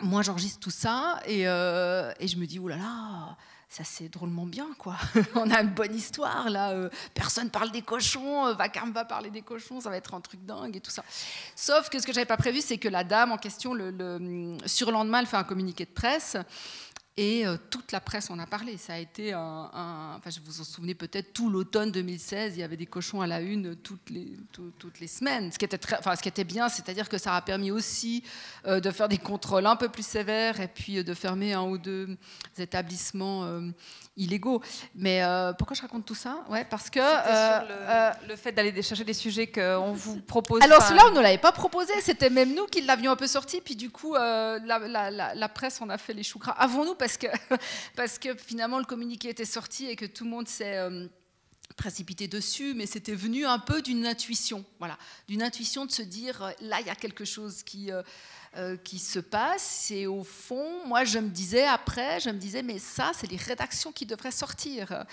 moi, 0.00 0.22
j'enregistre 0.22 0.60
tout 0.60 0.70
ça 0.70 1.20
et, 1.24 1.42
et, 1.42 2.28
je 2.28 2.36
me 2.36 2.46
dis, 2.46 2.58
oh 2.58 2.68
là 2.68 2.76
là, 2.76 3.36
ça 3.68 3.84
c'est 3.84 4.08
drôlement 4.08 4.46
bien, 4.46 4.68
quoi. 4.78 4.96
On 5.34 5.50
a 5.50 5.60
une 5.60 5.68
bonne 5.68 5.94
histoire, 5.94 6.48
là. 6.48 6.70
Euh, 6.70 6.88
personne 7.12 7.50
parle 7.50 7.70
des 7.70 7.82
cochons, 7.82 8.46
euh, 8.46 8.54
Vacarme 8.54 8.92
va 8.92 9.04
parler 9.04 9.30
des 9.30 9.42
cochons, 9.42 9.80
ça 9.80 9.90
va 9.90 9.98
être 9.98 10.14
un 10.14 10.20
truc 10.22 10.44
dingue 10.44 10.76
et 10.76 10.80
tout 10.80 10.90
ça. 10.90 11.04
Sauf 11.54 11.90
que 11.90 12.00
ce 12.00 12.06
que 12.06 12.12
j'avais 12.12 12.26
pas 12.26 12.38
prévu, 12.38 12.62
c'est 12.62 12.78
que 12.78 12.88
la 12.88 13.04
dame 13.04 13.30
en 13.30 13.36
question, 13.36 13.74
le, 13.74 13.90
le 13.90 14.56
surlendemain, 14.64 15.20
elle 15.20 15.26
fait 15.26 15.36
un 15.36 15.44
communiqué 15.44 15.84
de 15.84 15.90
presse 15.90 16.36
et 17.18 17.44
euh, 17.44 17.56
toute 17.68 17.90
la 17.90 17.98
presse 17.98 18.30
en 18.30 18.38
a 18.38 18.46
parlé. 18.46 18.76
Ça 18.76 18.94
a 18.94 18.98
été 18.98 19.32
un. 19.32 19.70
enfin, 20.16 20.30
je 20.30 20.38
vous 20.38 20.60
en 20.60 20.64
souvenez 20.64 20.94
peut-être, 20.94 21.32
tout 21.32 21.50
l'automne 21.50 21.90
2016, 21.90 22.56
il 22.56 22.60
y 22.60 22.62
avait 22.62 22.76
des 22.76 22.86
cochons 22.86 23.20
à 23.20 23.26
la 23.26 23.40
une 23.40 23.74
toutes 23.74 24.08
les, 24.10 24.36
toutes 24.52 25.00
les 25.00 25.08
semaines. 25.08 25.50
Ce 25.50 25.58
qui 25.58 25.64
était, 25.64 25.78
très, 25.78 25.98
enfin, 25.98 26.14
ce 26.14 26.22
qui 26.22 26.28
était 26.28 26.44
bien, 26.44 26.68
c'est-à-dire 26.68 27.08
que 27.08 27.18
ça 27.18 27.34
a 27.34 27.42
permis 27.42 27.72
aussi 27.72 28.22
euh, 28.66 28.78
de 28.78 28.92
faire 28.92 29.08
des 29.08 29.18
contrôles 29.18 29.66
un 29.66 29.74
peu 29.74 29.88
plus 29.88 30.06
sévères 30.06 30.60
et 30.60 30.68
puis 30.68 30.98
euh, 30.98 31.02
de 31.02 31.12
fermer 31.12 31.54
un 31.54 31.64
ou 31.64 31.76
deux 31.76 32.16
établissements 32.56 33.62
illégaux. 34.16 34.62
Mais 34.94 35.22
pourquoi 35.58 35.74
je 35.74 35.82
raconte 35.82 36.04
tout 36.04 36.14
ça? 36.14 36.44
Ouais, 36.48 36.64
parce 36.64 36.88
que. 36.88 37.00
Le, 37.00 38.28
le, 38.28 38.36
fait 38.36 38.52
d'aller 38.52 38.80
chercher 38.80 39.04
des 39.04 39.12
sujets 39.12 39.48
qu'on 39.48 39.92
vous 39.92 40.20
propose. 40.20 40.62
Alors, 40.62 40.82
cela, 40.82 41.06
on 41.08 41.10
ne 41.10 41.20
l'avait 41.20 41.38
pas 41.38 41.52
proposé. 41.52 41.92
C'était 42.00 42.30
même 42.30 42.54
nous 42.54 42.66
qui 42.66 42.82
l'avions 42.82 43.10
un 43.10 43.16
peu 43.16 43.26
sorti. 43.26 43.60
Puis 43.60 43.74
du 43.74 43.90
coup, 43.90 44.14
la, 44.14 44.58
la, 44.60 45.10
la, 45.34 45.48
presse 45.48 45.80
en 45.80 45.88
a 45.88 45.98
fait 45.98 46.12
les 46.12 46.22
choux 46.22 46.38
gras. 46.38 46.52
Avant 46.52 46.84
nous, 46.84 46.94
parce 47.96 48.18
que, 48.18 48.36
finalement 48.36 48.78
le 48.78 48.84
communiqué 48.84 49.30
était 49.30 49.44
sorti 49.44 49.86
et 49.86 49.96
que 49.96 50.06
tout 50.06 50.24
le 50.24 50.30
monde 50.30 50.48
s'est 50.48 50.78
euh, 50.78 51.06
précipité 51.76 52.28
dessus, 52.28 52.74
mais 52.74 52.86
c'était 52.86 53.14
venu 53.14 53.46
un 53.46 53.58
peu 53.58 53.82
d'une 53.82 54.06
intuition, 54.06 54.64
voilà, 54.78 54.98
d'une 55.28 55.42
intuition 55.42 55.86
de 55.86 55.92
se 55.92 56.02
dire 56.02 56.42
euh, 56.42 56.50
là 56.60 56.80
il 56.80 56.86
y 56.86 56.90
a 56.90 56.94
quelque 56.94 57.24
chose 57.24 57.62
qui 57.62 57.90
euh, 57.92 58.02
se 58.84 59.18
passe. 59.20 59.90
Et 59.90 60.06
au 60.06 60.24
fond, 60.24 60.86
moi 60.86 61.04
je 61.04 61.18
me 61.18 61.28
disais 61.28 61.64
après, 61.64 62.20
je 62.20 62.30
me 62.30 62.38
disais 62.38 62.62
mais 62.62 62.78
ça 62.78 63.12
c'est 63.14 63.30
les 63.30 63.36
rédactions 63.36 63.92
qui 63.92 64.06
devraient 64.06 64.30
sortir 64.30 65.04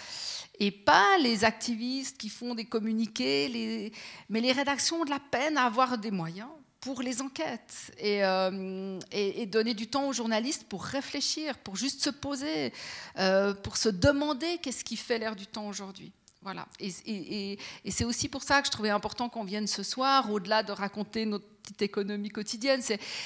et 0.59 0.71
pas 0.71 1.17
les 1.19 1.43
activistes 1.43 2.17
qui 2.17 2.29
font 2.29 2.55
des 2.55 2.65
communiqués, 2.65 3.91
mais 4.29 4.41
les 4.41 4.51
rédactions 4.51 5.01
ont 5.01 5.05
de 5.05 5.09
la 5.09 5.19
peine 5.19 5.57
à 5.57 5.65
avoir 5.65 5.97
des 5.97 6.11
moyens 6.11 6.49
pour 6.85 7.01
les 7.01 7.19
enquêtes 7.23 7.91
euh, 8.03 8.99
et, 9.11 9.47
donner 9.47 9.73
du 9.73 9.87
temps 9.87 10.07
aux 10.07 10.13
journalistes 10.13 10.65
pour 10.69 10.83
réfléchir, 10.83 11.57
pour 11.57 11.75
juste 11.75 12.03
se 12.03 12.11
poser, 12.11 12.71
euh, 13.17 13.55
pour 13.55 13.75
se 13.75 13.89
demander 13.89 14.59
qu'est-ce 14.59 14.83
qui 14.83 14.95
fait 14.95 15.17
l'air 15.17 15.35
du 15.35 15.47
temps 15.47 15.67
aujourd'hui. 15.67 16.11
Voilà. 16.43 16.67
Et, 16.79 17.57
c'est 17.89 18.05
aussi 18.05 18.29
pour 18.29 18.43
ça 18.43 18.61
que 18.61 18.67
je 18.67 18.71
trouvais 18.71 18.91
important 18.91 19.29
qu'on 19.29 19.45
vienne 19.45 19.65
ce 19.65 19.81
soir, 19.81 20.31
au-delà 20.31 20.61
de 20.61 20.71
raconter 20.71 21.25
notre 21.25 21.45
petite 21.63 21.81
économie 21.81 22.29
quotidienne, 22.29 22.83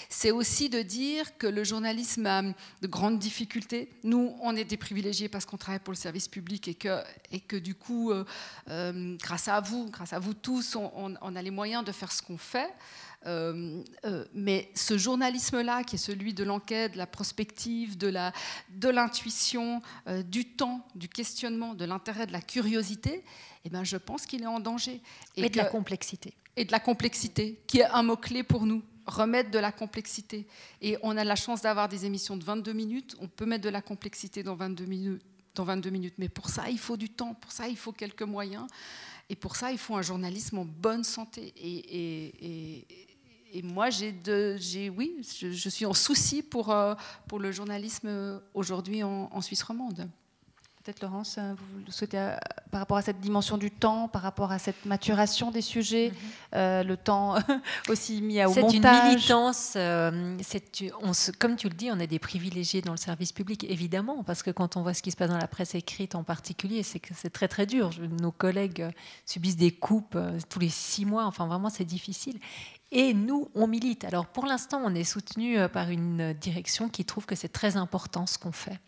c'est 0.07 0.31
aussi 0.31 0.69
de 0.69 0.81
dire 0.81 1.37
que 1.37 1.45
le 1.45 1.65
journalisme 1.65 2.25
a 2.25 2.41
de 2.41 2.87
grandes 2.87 3.19
difficultés. 3.19 3.89
Nous, 4.05 4.33
on 4.41 4.55
est 4.55 4.63
des 4.63 4.77
privilégiés 4.77 5.27
parce 5.27 5.45
qu'on 5.45 5.57
travaille 5.57 5.81
pour 5.81 5.91
le 5.91 5.97
service 5.97 6.29
public 6.29 6.69
et 6.69 6.75
que, 6.75 7.03
et 7.33 7.41
que 7.41 7.57
du 7.57 7.75
coup, 7.75 8.13
euh, 8.13 9.17
grâce 9.21 9.49
à 9.49 9.59
vous, 9.59 9.89
grâce 9.89 10.13
à 10.13 10.19
vous 10.19 10.33
tous, 10.33 10.77
on 10.77 11.35
a 11.35 11.41
les 11.41 11.51
moyens 11.51 11.83
de 11.83 11.91
faire 11.91 12.13
ce 12.13 12.21
qu'on 12.21 12.37
fait. 12.37 12.73
Euh, 13.25 13.83
euh, 14.05 14.25
mais 14.33 14.71
ce 14.75 14.97
journalisme-là, 14.97 15.83
qui 15.83 15.95
est 15.95 15.99
celui 15.99 16.33
de 16.33 16.43
l'enquête, 16.43 16.93
de 16.93 16.97
la 16.97 17.07
prospective, 17.07 17.97
de 17.97 18.89
l'intuition, 18.89 19.79
de 20.05 20.11
euh, 20.11 20.23
du 20.23 20.45
temps, 20.45 20.85
du 20.95 21.09
questionnement, 21.09 21.73
de 21.73 21.85
l'intérêt, 21.85 22.27
de 22.27 22.31
la 22.31 22.41
curiosité, 22.41 23.23
eh 23.65 23.69
ben, 23.69 23.83
je 23.83 23.97
pense 23.97 24.25
qu'il 24.25 24.43
est 24.43 24.47
en 24.47 24.59
danger. 24.59 25.01
Et, 25.35 25.49
de 25.49 25.57
la 25.57 25.65
complexité. 25.65 26.33
Et 26.55 26.63
de 26.63 26.71
la 26.71 26.79
complexité, 26.79 27.59
qui 27.67 27.79
est 27.79 27.85
un 27.85 28.03
mot-clé 28.03 28.43
pour 28.43 28.65
nous 28.65 28.81
remettre 29.05 29.51
de 29.51 29.59
la 29.59 29.71
complexité. 29.71 30.47
Et 30.81 30.97
on 31.01 31.17
a 31.17 31.23
la 31.23 31.35
chance 31.35 31.61
d'avoir 31.61 31.89
des 31.89 32.05
émissions 32.05 32.37
de 32.37 32.43
22 32.43 32.71
minutes, 32.73 33.15
on 33.19 33.27
peut 33.27 33.45
mettre 33.45 33.63
de 33.63 33.69
la 33.69 33.81
complexité 33.81 34.43
dans 34.43 34.55
22 34.55 34.85
minutes. 34.85 35.21
Dans 35.55 35.63
22 35.65 35.89
minutes. 35.89 36.13
Mais 36.19 36.29
pour 36.29 36.47
ça, 36.47 36.69
il 36.69 36.79
faut 36.79 36.95
du 36.95 37.09
temps, 37.09 37.33
pour 37.33 37.51
ça, 37.51 37.67
il 37.67 37.75
faut 37.75 37.91
quelques 37.91 38.21
moyens. 38.21 38.65
Et 39.29 39.35
pour 39.35 39.55
ça, 39.55 39.71
il 39.71 39.77
faut 39.77 39.95
un 39.95 40.01
journalisme 40.01 40.59
en 40.59 40.65
bonne 40.65 41.03
santé. 41.03 41.53
et, 41.57 42.85
et 42.85 43.08
moi, 43.63 43.89
j'ai, 43.89 44.15
j'ai 44.57 44.89
oui, 44.89 45.21
je, 45.39 45.69
suis 45.69 45.85
en 45.85 45.93
souci 45.93 46.41
pour, 46.41 46.71
euh, 46.71 46.95
pour 47.27 47.39
le 47.39 47.51
journalisme 47.51 48.41
aujourd'hui 48.53 49.03
en, 49.03 49.41
Suisse 49.41 49.63
romande. 49.63 50.07
Peut-être 50.83 51.01
Laurence, 51.01 51.35
euh, 51.37 51.53
vous 51.85 51.91
souhaitez, 51.91 52.17
euh, 52.17 52.35
par 52.71 52.79
rapport 52.79 52.97
à 52.97 53.01
cette 53.01 53.19
dimension 53.19 53.57
du 53.57 53.69
temps, 53.69 54.07
par 54.07 54.21
rapport 54.21 54.51
à 54.51 54.59
cette 54.59 54.85
maturation 54.85 55.51
des 55.51 55.61
sujets, 55.61 56.13
mhm. 56.53 56.87
le 56.87 56.95
temps 56.95 57.35
aussi 57.89 58.21
mis 58.21 58.39
à 58.39 58.49
au 58.49 58.55
montage. 58.55 58.71
C'est 58.71 58.77
une 58.77 59.09
militance. 59.09 59.77
on 61.03 61.11
comme 61.37 61.57
tu 61.57 61.67
le 61.67 61.75
dis, 61.75 61.91
on 61.91 61.99
est 61.99 62.07
des 62.07 62.19
privilégiés 62.19 62.81
dans 62.81 62.91
le 62.93 62.97
service 62.97 63.33
public, 63.33 63.65
évidemment, 63.65 64.23
parce 64.23 64.41
que 64.41 64.51
quand 64.51 64.77
on 64.77 64.81
voit 64.81 64.93
ce 64.93 65.01
qui 65.01 65.11
se 65.11 65.17
passe 65.17 65.29
dans 65.29 65.37
la 65.37 65.47
presse 65.47 65.75
écrite 65.75 66.15
en 66.15 66.23
particulier, 66.23 66.81
c'est 66.83 66.99
que 66.99 67.13
c'est 67.13 67.29
très 67.29 67.47
très 67.47 67.65
dur. 67.65 67.91
Nos 68.21 68.31
collègues 68.31 68.87
subissent 69.25 69.57
des 69.57 69.71
coupes 69.71 70.17
tous 70.49 70.59
les 70.59 70.69
six 70.69 71.05
mois. 71.05 71.25
Enfin, 71.25 71.45
vraiment, 71.45 71.69
c'est 71.69 71.85
difficile. 71.85 72.39
Et 72.91 73.13
nous, 73.13 73.49
on 73.53 73.67
milite. 73.67 74.03
Alors 74.03 74.25
pour 74.25 74.45
l'instant, 74.45 74.81
on 74.83 74.95
est 74.95 75.03
soutenu 75.03 75.59
euh, 75.59 75.67
par 75.67 75.91
une 75.91 76.33
direction 76.33 76.89
qui 76.89 77.05
trouve 77.05 77.27
que 77.27 77.35
c'est 77.35 77.49
très 77.49 77.77
important 77.77 78.25
ce 78.25 78.39
qu'on 78.39 78.51
fait. 78.51 78.79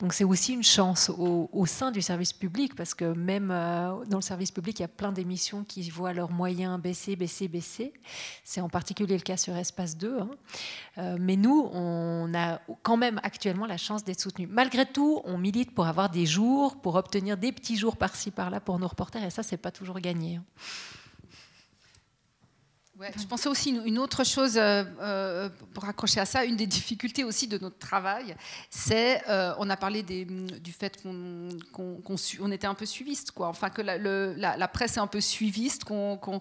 Donc 0.00 0.14
c'est 0.14 0.24
aussi 0.24 0.54
une 0.54 0.62
chance 0.62 1.10
au, 1.10 1.66
sein 1.66 1.90
du 1.90 2.02
service 2.02 2.32
public, 2.32 2.74
parce 2.74 2.94
que 2.94 3.04
même 3.04 3.50
euh, 3.50 4.04
dans 4.06 4.18
le 4.18 4.22
service 4.22 4.50
public, 4.50 4.78
il 4.78 4.82
y 4.82 4.84
a 4.84 4.88
plein 4.88 5.12
d'émissions 5.12 5.62
qui 5.62 5.88
voient 5.90 6.12
leurs 6.12 6.30
moyens 6.30 6.80
baisser, 6.80 7.16
baisser, 7.16 7.48
baisser. 7.48 7.92
C'est 8.44 8.60
en 8.60 8.68
particulier 8.68 9.16
le 9.16 9.22
cas 9.22 9.36
sur 9.36 9.54
Espace 9.56 9.96
2. 9.98 10.20
Hein. 10.20 10.30
Euh, 10.98 11.16
mais 11.20 11.36
nous, 11.36 11.68
on 11.72 12.32
a 12.34 12.60
quand 12.82 12.96
même 12.96 13.20
actuellement 13.22 13.66
la 13.66 13.76
chance 13.76 14.04
d'être 14.04 14.20
soutenus. 14.20 14.48
Malgré 14.50 14.86
tout, 14.86 15.20
on 15.24 15.36
milite 15.36 15.74
pour 15.74 15.86
avoir 15.86 16.08
des 16.08 16.26
jours, 16.26 16.80
pour 16.80 16.94
obtenir 16.94 17.36
des 17.36 17.52
petits 17.52 17.76
jours 17.76 17.96
par-ci, 17.96 18.30
par-là 18.30 18.60
pour 18.60 18.78
nos 18.78 18.88
reporters, 18.88 19.22
et 19.22 19.30
ça, 19.30 19.42
c'est 19.42 19.58
pas 19.58 19.70
toujours 19.70 20.00
gagné. 20.00 20.40
Je 23.16 23.26
pensais 23.26 23.48
aussi 23.48 23.70
une, 23.70 23.98
autre 23.98 24.24
chose 24.24 24.56
euh, 24.56 24.84
euh, 25.00 25.48
pour 25.72 25.84
accrocher 25.84 26.20
à 26.20 26.26
ça, 26.26 26.44
une 26.44 26.54
des 26.54 26.66
difficultés 26.66 27.24
aussi 27.24 27.48
de 27.48 27.58
notre 27.58 27.78
travail, 27.78 28.36
c'est, 28.70 29.20
euh, 29.28 29.52
on 29.58 29.68
a 29.68 29.76
parlé 29.76 30.04
du 30.04 30.72
fait 30.72 31.02
qu'on 31.02 32.52
était 32.52 32.68
un 32.68 32.74
peu 32.74 32.86
suiviste, 32.86 33.32
quoi. 33.32 33.48
enfin 33.48 33.68
que 33.70 33.82
la, 33.82 34.68
presse 34.68 34.96
est 34.96 35.00
un 35.00 35.08
peu 35.08 35.20
suiviste, 35.20 35.84
qu'on 35.84 36.40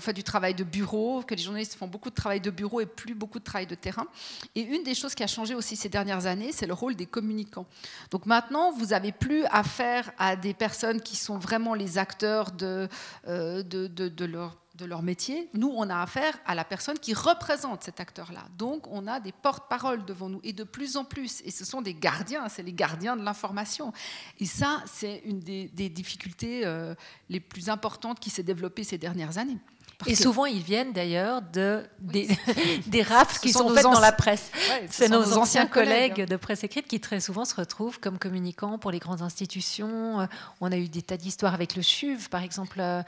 fait 0.00 0.12
du 0.12 0.22
travail 0.22 0.54
de 0.54 0.62
bureau, 0.62 1.22
que 1.22 1.34
les 1.34 1.42
journalistes 1.42 1.74
font 1.74 1.88
beaucoup 1.88 2.10
de 2.10 2.14
travail 2.14 2.40
de 2.40 2.50
bureau 2.50 2.80
et 2.80 2.86
plus 2.86 3.14
beaucoup 3.14 3.40
de 3.40 3.44
travail 3.44 3.66
de 3.66 3.74
terrain. 3.74 4.06
Et 4.54 4.60
une 4.60 4.84
des 4.84 4.94
choses 4.94 5.16
qui 5.16 5.24
a 5.24 5.28
changé 5.28 5.56
aussi 5.56 5.74
ces 5.74 5.88
dernières 5.88 6.26
années, 6.26 6.52
c'est 6.52 6.66
le 6.66 6.74
rôle 6.74 6.94
des 6.94 7.06
communicants. 7.06 7.66
Donc 8.12 8.26
maintenant, 8.26 8.70
vous 8.70 8.86
n'avez 8.86 9.10
plus 9.10 9.44
affaire 9.46 10.12
à 10.18 10.36
des 10.36 10.54
personnes 10.54 11.00
qui 11.00 11.16
sont 11.16 11.38
vraiment 11.38 11.74
les 11.74 11.98
acteurs 11.98 12.52
de, 12.52 12.88
de, 13.26 13.88
de 13.88 14.24
leur 14.24 14.56
de 14.78 14.84
leur 14.84 15.02
métier, 15.02 15.50
nous, 15.54 15.72
on 15.74 15.90
a 15.90 16.00
affaire 16.00 16.38
à 16.46 16.54
la 16.54 16.64
personne 16.64 16.98
qui 16.98 17.12
représente 17.12 17.82
cet 17.82 17.98
acteur-là. 18.00 18.44
Donc, 18.56 18.86
on 18.86 19.06
a 19.06 19.18
des 19.18 19.32
porte-paroles 19.32 20.04
devant 20.04 20.28
nous, 20.28 20.40
et 20.44 20.52
de 20.52 20.64
plus 20.64 20.96
en 20.96 21.04
plus. 21.04 21.42
Et 21.44 21.50
ce 21.50 21.64
sont 21.64 21.82
des 21.82 21.94
gardiens, 21.94 22.48
c'est 22.48 22.62
les 22.62 22.72
gardiens 22.72 23.16
de 23.16 23.22
l'information. 23.22 23.92
Et 24.38 24.46
ça, 24.46 24.82
c'est 24.86 25.22
une 25.24 25.40
des, 25.40 25.88
difficultés 25.88 26.64
euh, 26.64 26.94
les 27.28 27.40
plus 27.40 27.68
importantes 27.68 28.20
qui 28.20 28.30
s'est 28.30 28.42
développée 28.42 28.84
ces 28.84 28.98
dernières 28.98 29.38
années 29.38 29.58
et 30.06 30.14
souvent, 30.14 30.46
ils 30.46 30.62
viennent 30.62 30.92
d'ailleurs 30.92 31.42
de, 31.42 31.82
des, 31.98 32.28
des 32.86 33.02
rafles 33.02 33.40
qui 33.40 33.50
sont, 33.50 33.68
faites 33.74 33.82
dans 33.82 33.98
la 33.98 34.12
presse. 34.12 34.50
c'est 34.88 35.08
nos, 35.08 35.36
anciens 35.36 35.66
collègues, 35.66 36.24
de 36.24 36.36
presse 36.36 36.62
écrite 36.62 36.86
qui 36.86 37.00
très 37.00 37.20
souvent 37.20 37.44
se 37.44 37.54
retrouvent 37.56 37.98
comme 37.98 38.16
communicants 38.16 38.78
pour 38.78 38.92
les 38.92 39.00
grandes 39.00 39.22
institutions. 39.22 40.20
Euh, 40.20 40.26
on 40.60 40.70
a 40.70 40.76
eu 40.76 40.88
des 40.88 41.02
tas 41.02 41.16
d'histoires 41.16 41.52
avec 41.52 41.74
le 41.74 41.82
CHUV, 41.82 42.28
par 42.28 42.42
exemple, 42.42 42.78
euh, 42.80 43.02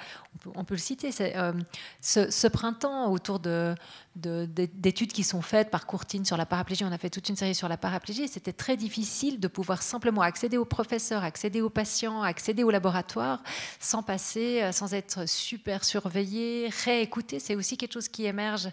on 0.56 0.64
peut, 0.64 0.74
le 0.74 0.80
citer. 0.80 1.10
Euh, 1.20 1.52
ce, 2.00 2.28
ce, 2.30 2.48
printemps, 2.48 3.10
autour 3.12 3.38
de, 3.38 3.74
d'études 4.16 5.12
qui 5.12 5.22
sont 5.22 5.40
faites 5.40 5.70
par 5.70 5.86
Courtine 5.86 6.24
sur 6.24 6.36
la 6.36 6.44
paraplégie. 6.44 6.84
On 6.84 6.92
a 6.92 6.98
fait 6.98 7.10
toute 7.10 7.28
une 7.28 7.36
série 7.36 7.54
sur 7.54 7.68
la 7.68 7.76
paraplégie. 7.76 8.26
C'était 8.28 8.52
très 8.52 8.76
difficile 8.76 9.38
de 9.38 9.48
pouvoir 9.48 9.82
simplement 9.82 10.22
accéder 10.22 10.56
aux 10.56 10.64
professeurs, 10.64 11.22
accéder 11.22 11.60
aux 11.60 11.70
patients, 11.70 12.22
accéder 12.22 12.64
au 12.64 12.70
laboratoire 12.70 13.42
sans 13.78 14.02
passer, 14.02 14.62
euh, 14.62 14.72
sans 14.72 14.94
être 14.94 15.28
super 15.28 15.84
surveillé, 15.84 16.70
réécouter. 16.84 17.38
C'est 17.38 17.54
aussi 17.54 17.76
quelque 17.76 17.92
chose 17.92 18.08
qui 18.08 18.26
émerge 18.26 18.70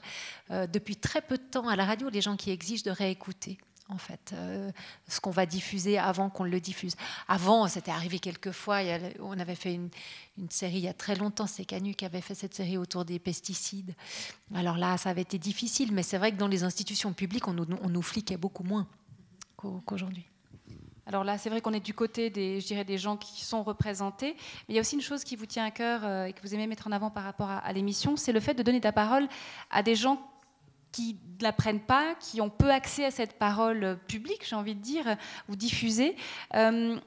euh, 0.49 0.65
depuis 0.65 0.95
très 0.95 1.21
peu 1.21 1.37
de 1.37 1.43
temps 1.43 1.67
à 1.67 1.75
la 1.75 1.85
radio, 1.85 2.09
les 2.09 2.21
gens 2.21 2.35
qui 2.35 2.51
exigent 2.51 2.83
de 2.83 2.91
réécouter 2.91 3.57
en 3.89 3.97
fait, 3.97 4.33
euh, 4.33 4.71
ce 5.07 5.19
qu'on 5.19 5.31
va 5.31 5.45
diffuser 5.45 5.97
avant 5.97 6.29
qu'on 6.29 6.43
le 6.43 6.59
diffuse. 6.59 6.95
Avant, 7.27 7.67
c'était 7.67 7.91
arrivé 7.91 8.19
quelques 8.19 8.51
fois, 8.51 8.79
on 9.19 9.39
avait 9.39 9.55
fait 9.55 9.73
une, 9.73 9.89
série 10.49 10.77
il 10.77 10.83
y 10.83 10.87
a 10.87 10.93
très 10.93 11.15
longtemps, 11.15 11.47
c'est 11.47 11.65
Canu 11.65 11.95
qui 11.95 12.05
avait 12.05 12.21
fait 12.21 12.35
cette 12.35 12.53
série 12.53 12.77
autour 12.77 13.05
des 13.05 13.19
pesticides. 13.19 13.93
Alors 14.53 14.77
là, 14.77 14.97
ça 14.97 15.09
avait 15.09 15.21
été 15.21 15.37
difficile, 15.37 15.93
mais 15.93 16.03
c'est 16.03 16.17
vrai 16.17 16.31
que 16.31 16.37
dans 16.37 16.47
les 16.47 16.63
institutions 16.63 17.13
publiques, 17.13 17.47
on 17.47 17.53
nous, 17.53 17.65
on 17.81 18.01
fliquait 18.01 18.37
beaucoup 18.37 18.63
moins 18.63 18.87
qu'aujourd'hui. 19.55 20.25
Alors 21.07 21.23
là, 21.23 21.37
c'est 21.37 21.49
vrai 21.49 21.61
qu'on 21.61 21.71
est 21.71 21.79
du 21.79 21.93
côté 21.93 22.29
des, 22.29 22.59
je 22.59 22.67
dirais, 22.67 22.83
des 22.83 22.97
gens 22.97 23.15
qui 23.15 23.43
sont 23.43 23.63
représentés. 23.63 24.33
Mais 24.67 24.73
il 24.73 24.75
y 24.75 24.77
a 24.77 24.81
aussi 24.81 24.95
une 24.95 25.01
chose 25.01 25.23
qui 25.23 25.37
vous 25.37 25.45
tient 25.45 25.63
à 25.63 25.71
cœur 25.71 26.01
euh, 26.03 26.25
et 26.25 26.33
que 26.33 26.41
vous 26.41 26.53
aimez 26.53 26.67
mettre 26.67 26.87
en 26.87 26.91
avant 26.91 27.09
par 27.09 27.23
rapport 27.23 27.49
à, 27.49 27.59
à 27.59 27.71
l'émission, 27.71 28.17
c'est 28.17 28.33
le 28.33 28.41
fait 28.41 28.53
de 28.53 28.61
donner 28.61 28.81
la 28.81 28.91
parole 28.91 29.29
à 29.71 29.83
des 29.83 29.95
gens 29.95 30.21
qui 30.97 31.15
ne 31.39 31.43
la 31.43 31.53
prennent 31.53 31.79
pas, 31.79 32.15
qui 32.19 32.41
ont 32.41 32.49
peu 32.49 32.71
accès 32.71 33.05
à 33.05 33.11
cette 33.11 33.33
parole 33.33 33.99
publique, 34.07 34.43
j'ai 34.47 34.55
envie 34.55 34.73
de 34.73 34.81
dire, 34.81 35.05
ou 35.47 35.55
diffusée. 35.55 36.15
Euh, 36.55 36.97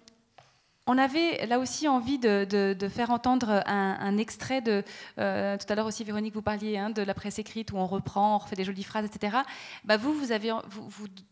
on 0.86 0.96
avait 0.96 1.44
là 1.46 1.58
aussi 1.58 1.88
envie 1.88 2.18
de, 2.18 2.76
faire 2.88 3.10
entendre 3.10 3.62
un, 3.66 4.16
extrait 4.16 4.60
de. 4.60 4.84
Euh, 5.18 5.56
tout 5.56 5.66
à 5.68 5.74
l'heure 5.74 5.86
aussi, 5.86 6.04
Véronique, 6.04 6.34
vous 6.34 6.42
parliez 6.42 6.78
hein, 6.78 6.90
de 6.90 7.02
la 7.02 7.14
presse 7.14 7.40
écrite 7.40 7.72
où 7.72 7.78
on 7.78 7.86
reprend, 7.86 8.36
on 8.36 8.38
refait 8.38 8.56
des 8.56 8.64
jolies 8.64 8.84
phrases, 8.84 9.06
etc. 9.06 9.38
Bah 9.84 9.96
vous, 9.96 10.14
vous, 10.14 10.30
avez, 10.30 10.52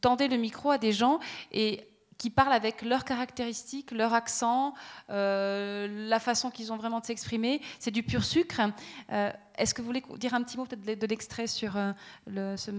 tendez 0.01 0.27
le 0.27 0.37
micro 0.37 0.71
à 0.71 0.79
des 0.79 0.93
gens 0.93 1.21
et 1.53 1.89
qui 2.19 2.31
parlent 2.31 2.53
avec 2.53 2.83
leurs 2.83 3.05
caractéristiques, 3.05 3.93
leur 3.93 4.15
accent, 4.15 4.75
euh, 5.11 6.09
la 6.09 6.19
façon 6.19 6.51
qu'ils 6.51 6.73
ont 6.73 6.77
vraiment 6.77 6.99
de 6.99 7.07
s'exprimer. 7.07 7.61
C'est 7.79 7.93
du 7.93 8.03
pur 8.03 8.25
sucre. 8.25 8.61
Est-ce 9.59 9.75
que 9.75 9.83
vous 9.83 9.89
voulez 9.89 10.03
dire 10.17 10.35
un 10.35 10.43
petit 10.43 10.57
mot 10.57 10.65
peut-être 10.65 10.99
de 10.99 11.07
l'extrait 11.07 11.47
sur 11.47 11.77
le. 12.27 12.57
Ce... 12.57 12.71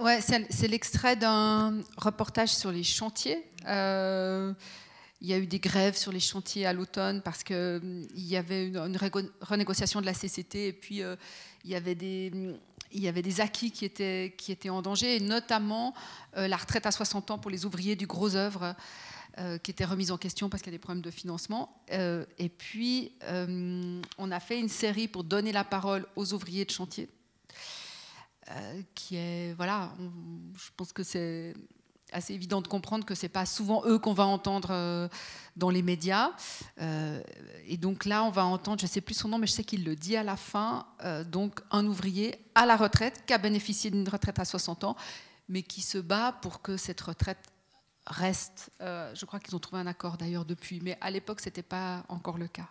Ouais, 0.00 0.20
c'est 0.20 0.68
l'extrait 0.68 1.16
d'un 1.16 1.80
reportage 1.96 2.50
sur 2.50 2.70
les 2.70 2.84
chantiers. 2.84 3.42
Il 5.22 5.28
y 5.28 5.34
a 5.34 5.38
eu 5.38 5.46
des 5.46 5.60
grèves 5.60 5.96
sur 5.96 6.10
les 6.10 6.18
chantiers 6.18 6.66
à 6.66 6.72
l'automne 6.72 7.22
parce 7.22 7.44
qu'il 7.44 7.56
hum, 7.56 8.08
y 8.16 8.36
avait 8.36 8.66
une, 8.66 8.98
renégociation 9.40 10.00
de 10.00 10.06
la 10.06 10.14
CCT 10.14 10.66
et 10.66 10.72
puis 10.72 11.00
euh, 11.00 11.14
il, 11.64 11.70
y 11.70 11.76
avait 11.76 11.94
des, 11.94 12.32
il 12.90 13.00
y 13.00 13.06
avait 13.06 13.22
des 13.22 13.40
acquis 13.40 13.70
qui 13.70 13.84
étaient, 13.84 14.34
qui 14.36 14.50
étaient 14.50 14.68
en 14.68 14.82
danger, 14.82 15.16
et 15.16 15.20
notamment 15.20 15.94
euh, 16.36 16.48
la 16.48 16.56
retraite 16.56 16.86
à 16.86 16.90
60 16.90 17.30
ans 17.30 17.38
pour 17.38 17.52
les 17.52 17.64
ouvriers 17.64 17.94
du 17.94 18.08
gros 18.08 18.34
œuvre. 18.34 18.74
Euh, 19.38 19.56
qui 19.56 19.70
était 19.70 19.86
remise 19.86 20.10
en 20.10 20.18
question 20.18 20.50
parce 20.50 20.62
qu'il 20.62 20.70
y 20.70 20.74
a 20.74 20.78
des 20.78 20.82
problèmes 20.82 21.02
de 21.02 21.10
financement. 21.10 21.82
et 21.90 22.48
puis, 22.50 23.12
hum, 23.26 24.02
on 24.18 24.30
a 24.30 24.40
fait 24.40 24.60
une 24.60 24.68
série 24.68 25.08
pour 25.08 25.24
donner 25.24 25.52
la 25.52 25.64
parole 25.64 26.06
aux 26.16 26.34
ouvriers 26.34 26.66
de 26.66 26.70
chantier, 26.70 27.08
qui 28.94 29.16
est, 29.16 29.54
voilà, 29.54 29.94
je 30.54 30.68
pense 30.76 30.92
que 30.92 31.02
c'est 31.02 31.54
assez 32.12 32.34
évident 32.34 32.60
de 32.60 32.68
comprendre 32.68 33.04
que 33.04 33.14
c'est 33.14 33.28
pas 33.28 33.46
souvent 33.46 33.82
eux 33.86 33.98
qu'on 33.98 34.12
va 34.12 34.26
entendre 34.26 34.68
euh, 34.70 35.08
dans 35.56 35.70
les 35.70 35.82
médias. 35.82 36.30
Euh, 36.80 37.22
et 37.66 37.76
donc 37.76 38.04
là, 38.04 38.24
on 38.24 38.30
va 38.30 38.44
entendre, 38.44 38.80
je 38.80 38.86
sais 38.86 39.00
plus 39.00 39.14
son 39.14 39.28
nom, 39.28 39.38
mais 39.38 39.46
je 39.46 39.52
sais 39.52 39.64
qu'il 39.64 39.84
le 39.84 39.96
dit 39.96 40.16
à 40.16 40.22
la 40.22 40.36
fin, 40.36 40.86
euh, 41.04 41.24
donc 41.24 41.60
un 41.70 41.86
ouvrier 41.86 42.44
à 42.54 42.66
la 42.66 42.76
retraite 42.76 43.24
qui 43.26 43.32
a 43.32 43.38
bénéficié 43.38 43.90
d'une 43.90 44.08
retraite 44.08 44.38
à 44.38 44.44
60 44.44 44.84
ans, 44.84 44.96
mais 45.48 45.62
qui 45.62 45.80
se 45.80 45.98
bat 45.98 46.32
pour 46.40 46.62
que 46.62 46.76
cette 46.76 47.00
retraite 47.00 47.38
reste. 48.06 48.70
je 48.80 49.24
crois 49.24 49.40
qu'ils 49.40 49.54
ont 49.56 49.60
trouvé 49.60 49.80
un 49.80 49.86
accord 49.86 50.16
d'ailleurs 50.16 50.44
depuis, 50.44 50.80
mais 50.82 50.96
à 51.00 51.10
l'époque, 51.10 51.40
c'était 51.40 51.62
pas 51.62 52.04
encore 52.08 52.38
le 52.38 52.48
cas. 52.48 52.68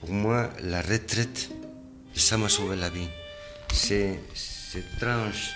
Pour 0.00 0.14
moi, 0.14 0.50
la 0.62 0.82
retraite, 0.82 1.50
ça 2.14 2.36
m'a 2.38 2.48
sauvé 2.48 2.76
la 2.76 2.90
vie. 2.90 3.08
C'est 3.72 4.20
étrange 4.74 5.52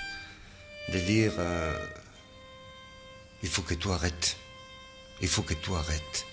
de 0.93 0.99
dire 0.99 1.33
euh, 1.39 1.87
il 3.45 3.49
faut 3.49 3.63
que 3.63 3.75
tu 3.75 3.89
arrêtes. 3.91 4.37
Il 5.21 5.29
faut 5.29 5.43
que 5.43 5.55
tu 5.55 5.73
arrêtes. 5.73 6.27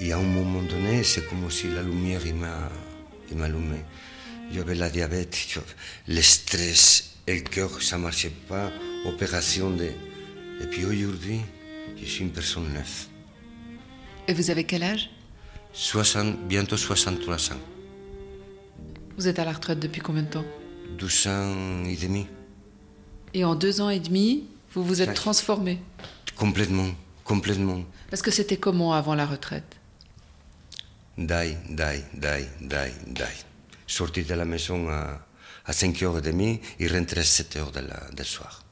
Et 0.00 0.12
à 0.12 0.18
un 0.18 0.22
moment 0.22 0.62
donné, 0.62 1.02
c'est 1.02 1.28
comme 1.28 1.50
si 1.50 1.68
la 1.68 1.82
lumière 1.82 2.20
m'a 2.34 3.44
allumé. 3.44 3.78
J'avais 4.52 4.74
la 4.74 4.88
diabète, 4.88 5.36
le 6.06 6.22
stress, 6.22 7.16
le 7.26 7.40
cœur, 7.40 7.82
ça 7.82 7.98
ne 7.98 8.02
marchait 8.02 8.32
pas. 8.48 8.70
Opération 9.04 9.70
de. 9.70 9.90
Et 10.60 10.66
puis 10.70 10.84
aujourd'hui, 10.84 11.40
je 12.00 12.06
suis 12.06 12.24
une 12.24 12.30
personne 12.30 12.72
neuve. 12.72 13.06
Et 14.26 14.32
vous 14.32 14.50
avez 14.50 14.64
quel 14.64 14.82
âge? 14.82 15.10
60, 15.72 16.46
bientôt 16.46 16.76
63 16.76 17.52
ans. 17.52 17.56
Vous 19.16 19.26
êtes 19.26 19.38
à 19.38 19.44
la 19.44 19.52
retraite 19.52 19.80
depuis 19.80 20.00
combien 20.00 20.22
de 20.22 20.28
temps? 20.28 20.44
12 20.96 21.26
ans 21.26 21.84
et 21.84 21.96
demi. 21.96 22.26
Et 23.34 23.44
en 23.44 23.54
deux 23.54 23.80
ans 23.80 23.90
et 23.90 24.00
demi, 24.00 24.44
vous 24.72 24.82
vous 24.82 25.02
êtes 25.02 25.14
transformé? 25.14 25.80
Complètement, 26.36 26.88
complètement. 27.24 27.82
Parce 28.10 28.22
que 28.22 28.30
c'était 28.30 28.56
comment 28.56 28.94
avant 28.94 29.14
la 29.14 29.26
retraite? 29.26 29.77
Die, 31.18 31.56
die, 31.68 32.04
die, 32.14 32.46
die, 32.60 32.92
die. 33.06 33.24
Sortir 33.86 34.24
de 34.24 34.34
la 34.36 34.44
maison 34.44 34.88
à, 34.88 35.26
à 35.64 35.72
5h30 35.72 36.60
et 36.78 36.86
rentrer 36.86 37.20
à 37.20 37.24
7h 37.24 37.72
de 37.72 37.80
la, 37.80 38.08
du 38.16 38.24
soir. 38.24 38.62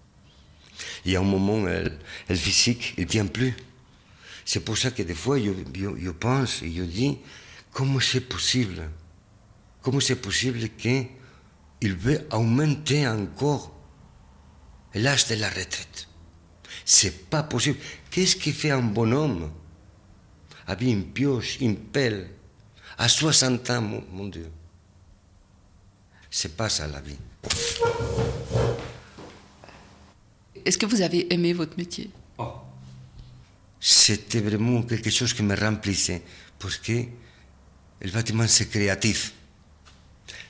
Il 1.04 1.10
y 1.10 1.16
a 1.16 1.20
un 1.20 1.24
moment, 1.24 1.64
le 1.64 2.34
physique, 2.36 2.94
il 2.98 3.04
ne 3.04 3.08
tient 3.08 3.26
plus. 3.26 3.52
C'est 4.44 4.60
pour 4.60 4.78
ça 4.78 4.92
que 4.92 5.02
des 5.02 5.14
fois, 5.14 5.40
je, 5.40 5.50
je, 5.74 6.10
pense 6.10 6.62
et 6.62 6.72
je 6.72 6.84
dis, 6.84 7.18
comment 7.72 7.98
c'est 7.98 8.20
possible? 8.20 8.90
Comment 9.82 9.98
c'est 9.98 10.14
possible 10.14 10.68
qu'il 10.78 11.08
veut 11.96 12.28
augmenter 12.30 13.08
encore 13.08 13.74
l'âge 14.94 15.26
de 15.26 15.34
la 15.34 15.48
retraite? 15.48 16.06
C'est 16.84 17.28
pas 17.28 17.42
possible. 17.42 17.78
Qu'est-ce 18.12 18.36
qui 18.36 18.52
fait 18.52 18.70
un 18.70 18.82
bonhomme? 18.82 19.50
Avec 20.68 20.88
une 20.88 21.06
pioche, 21.06 21.58
une 21.60 21.76
pelle, 21.76 22.35
à 22.98 23.08
60 23.08 23.70
ans, 23.70 23.80
mon, 23.82 24.04
mon 24.12 24.28
Dieu 24.28 24.50
C'est 26.30 26.56
pas 26.56 26.68
ça 26.68 26.86
la 26.86 27.00
vie. 27.00 27.18
Est-ce 30.64 30.78
que 30.78 30.86
vous 30.86 31.00
avez 31.00 31.32
aimé 31.32 31.52
votre 31.52 31.76
métier? 31.76 32.10
C'était 33.78 34.40
vraiment 34.40 34.82
quelque 34.82 35.10
chose 35.10 35.32
qui 35.32 35.42
me 35.42 35.54
remplissait, 35.54 36.22
parce 36.58 36.76
que 36.78 37.04
le 38.00 38.10
bâtiment, 38.10 38.46
c'est 38.48 38.68
créatif. 38.68 39.32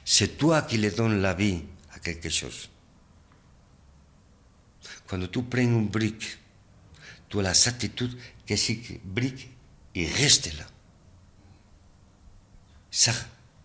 C'est 0.05 0.39
toi 0.39 0.63
qui 0.63 0.79
le 0.79 0.91
donnes 0.91 1.21
la 1.21 1.35
vie 1.35 1.61
à 1.93 1.99
quelque 1.99 2.31
chose. 2.31 2.71
Quand 5.07 5.19
tu 5.31 5.43
prends 5.43 5.61
une 5.61 5.87
brique, 5.87 6.39
tu 7.29 7.39
as 7.39 7.43
la 7.43 7.55
certitude 7.55 8.17
que 8.47 8.57
cette 8.57 9.05
brique, 9.05 9.51
il 9.95 10.09
reste 10.13 10.57
là. 10.57 10.65
Ça, 12.97 13.13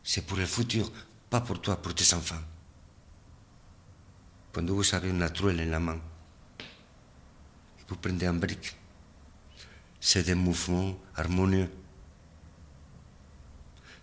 c'est 0.04 0.26
pour 0.26 0.38
le 0.38 0.46
futur, 0.46 0.92
pas 1.30 1.40
pour 1.40 1.62
toi, 1.62 1.82
pour 1.82 1.96
tes 1.96 2.14
enfants. 2.14 2.44
Quand 4.52 4.70
vous 4.70 4.94
avez 4.94 5.10
une 5.10 5.26
truelle 5.30 5.62
en 5.70 5.72
la 5.72 5.80
main, 5.80 6.02
vous 7.88 7.96
prenez 7.96 8.26
un 8.26 8.34
brique, 8.34 8.76
c'est 10.02 10.24
des 10.24 10.36
mouvements 10.36 11.00
harmonieux. 11.16 11.72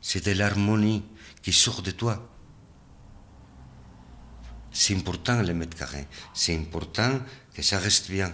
C'est 0.00 0.24
de 0.24 0.32
l'harmonie 0.32 1.04
qui 1.42 1.52
sort 1.52 1.82
de 1.82 1.90
toi. 1.90 2.26
C'est 4.72 4.96
important 4.96 5.42
le 5.42 5.52
mètre 5.52 5.76
carré. 5.76 6.08
C'est 6.32 6.56
important 6.56 7.20
que 7.52 7.60
ça 7.60 7.78
reste 7.78 8.10
bien. 8.10 8.32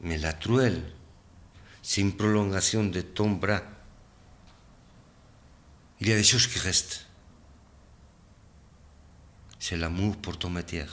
Mais 0.00 0.16
la 0.16 0.32
truelle, 0.32 0.82
c'est 1.82 2.00
une 2.00 2.16
prolongation 2.16 2.84
de 2.84 3.02
ton 3.02 3.32
bras. 3.32 3.60
Il 6.00 6.08
y 6.08 6.12
a 6.12 6.16
des 6.16 6.24
choses 6.24 6.46
qui 6.46 6.58
restent. 6.58 7.06
C'est 9.58 9.76
l'amour 9.76 10.16
pour 10.16 10.38
ton 10.38 10.50
métier. 10.50 10.86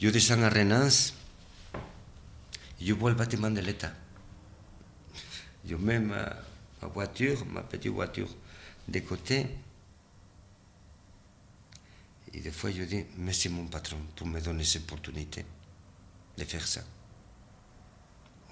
Je 0.00 0.08
descends 0.08 0.42
à 0.42 0.48
Renance 0.48 1.14
je 2.84 2.92
vois 2.92 3.10
le 3.10 3.16
bâtiment 3.16 3.50
de 3.50 3.60
l'État. 3.60 3.92
Je 5.66 5.74
mets 5.74 5.98
ma, 5.98 6.36
voiture, 6.82 7.44
ma 7.46 7.62
petite 7.62 7.90
voiture 7.92 8.28
de 8.86 8.98
côté. 9.00 9.46
Et 12.34 12.40
des 12.40 12.50
fois, 12.50 12.70
je 12.70 12.82
dis, 12.82 13.04
merci 13.16 13.48
mon 13.48 13.66
patron 13.66 13.96
pour 14.14 14.26
me 14.26 14.40
donner 14.40 14.64
cette 14.64 14.82
opportunité 14.82 15.46
de 16.36 16.44
faire 16.44 16.66
ça. 16.66 16.82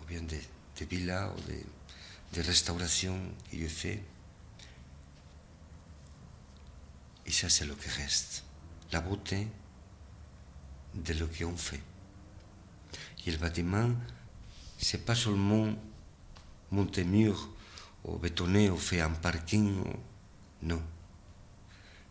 Ou 0.00 0.04
bien 0.06 0.22
des, 0.22 0.40
villas 0.86 1.30
ou 1.36 1.40
des, 1.42 1.66
des 2.32 2.40
restaurations 2.42 3.18
que 3.50 3.58
je 3.58 3.66
fais. 3.66 4.02
Et 7.26 7.32
ça, 7.32 7.48
c'est 7.48 7.64
ce 7.64 7.72
qui 7.72 7.88
reste. 7.88 8.44
La 8.92 9.00
beauté 9.00 9.46
de 10.94 11.12
ce 11.12 11.24
qu'on 11.24 11.56
fait. 11.56 11.80
Et 13.26 13.30
le 13.30 13.38
bâtiment, 13.38 13.90
c'est 14.78 15.04
pas 15.04 15.14
seulement 15.14 15.72
monter 16.70 17.04
mur 17.04 17.48
ou 18.04 18.18
bétonner 18.18 18.68
ou 18.70 18.76
faire 18.76 19.06
un 19.06 19.10
parking. 19.10 19.82
Non. 20.62 20.82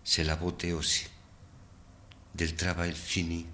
C'est 0.03 0.23
la 0.23 0.35
beauté 0.35 0.73
aussi 0.73 1.07
du 2.33 2.55
travail 2.55 2.93
fini. 2.93 3.45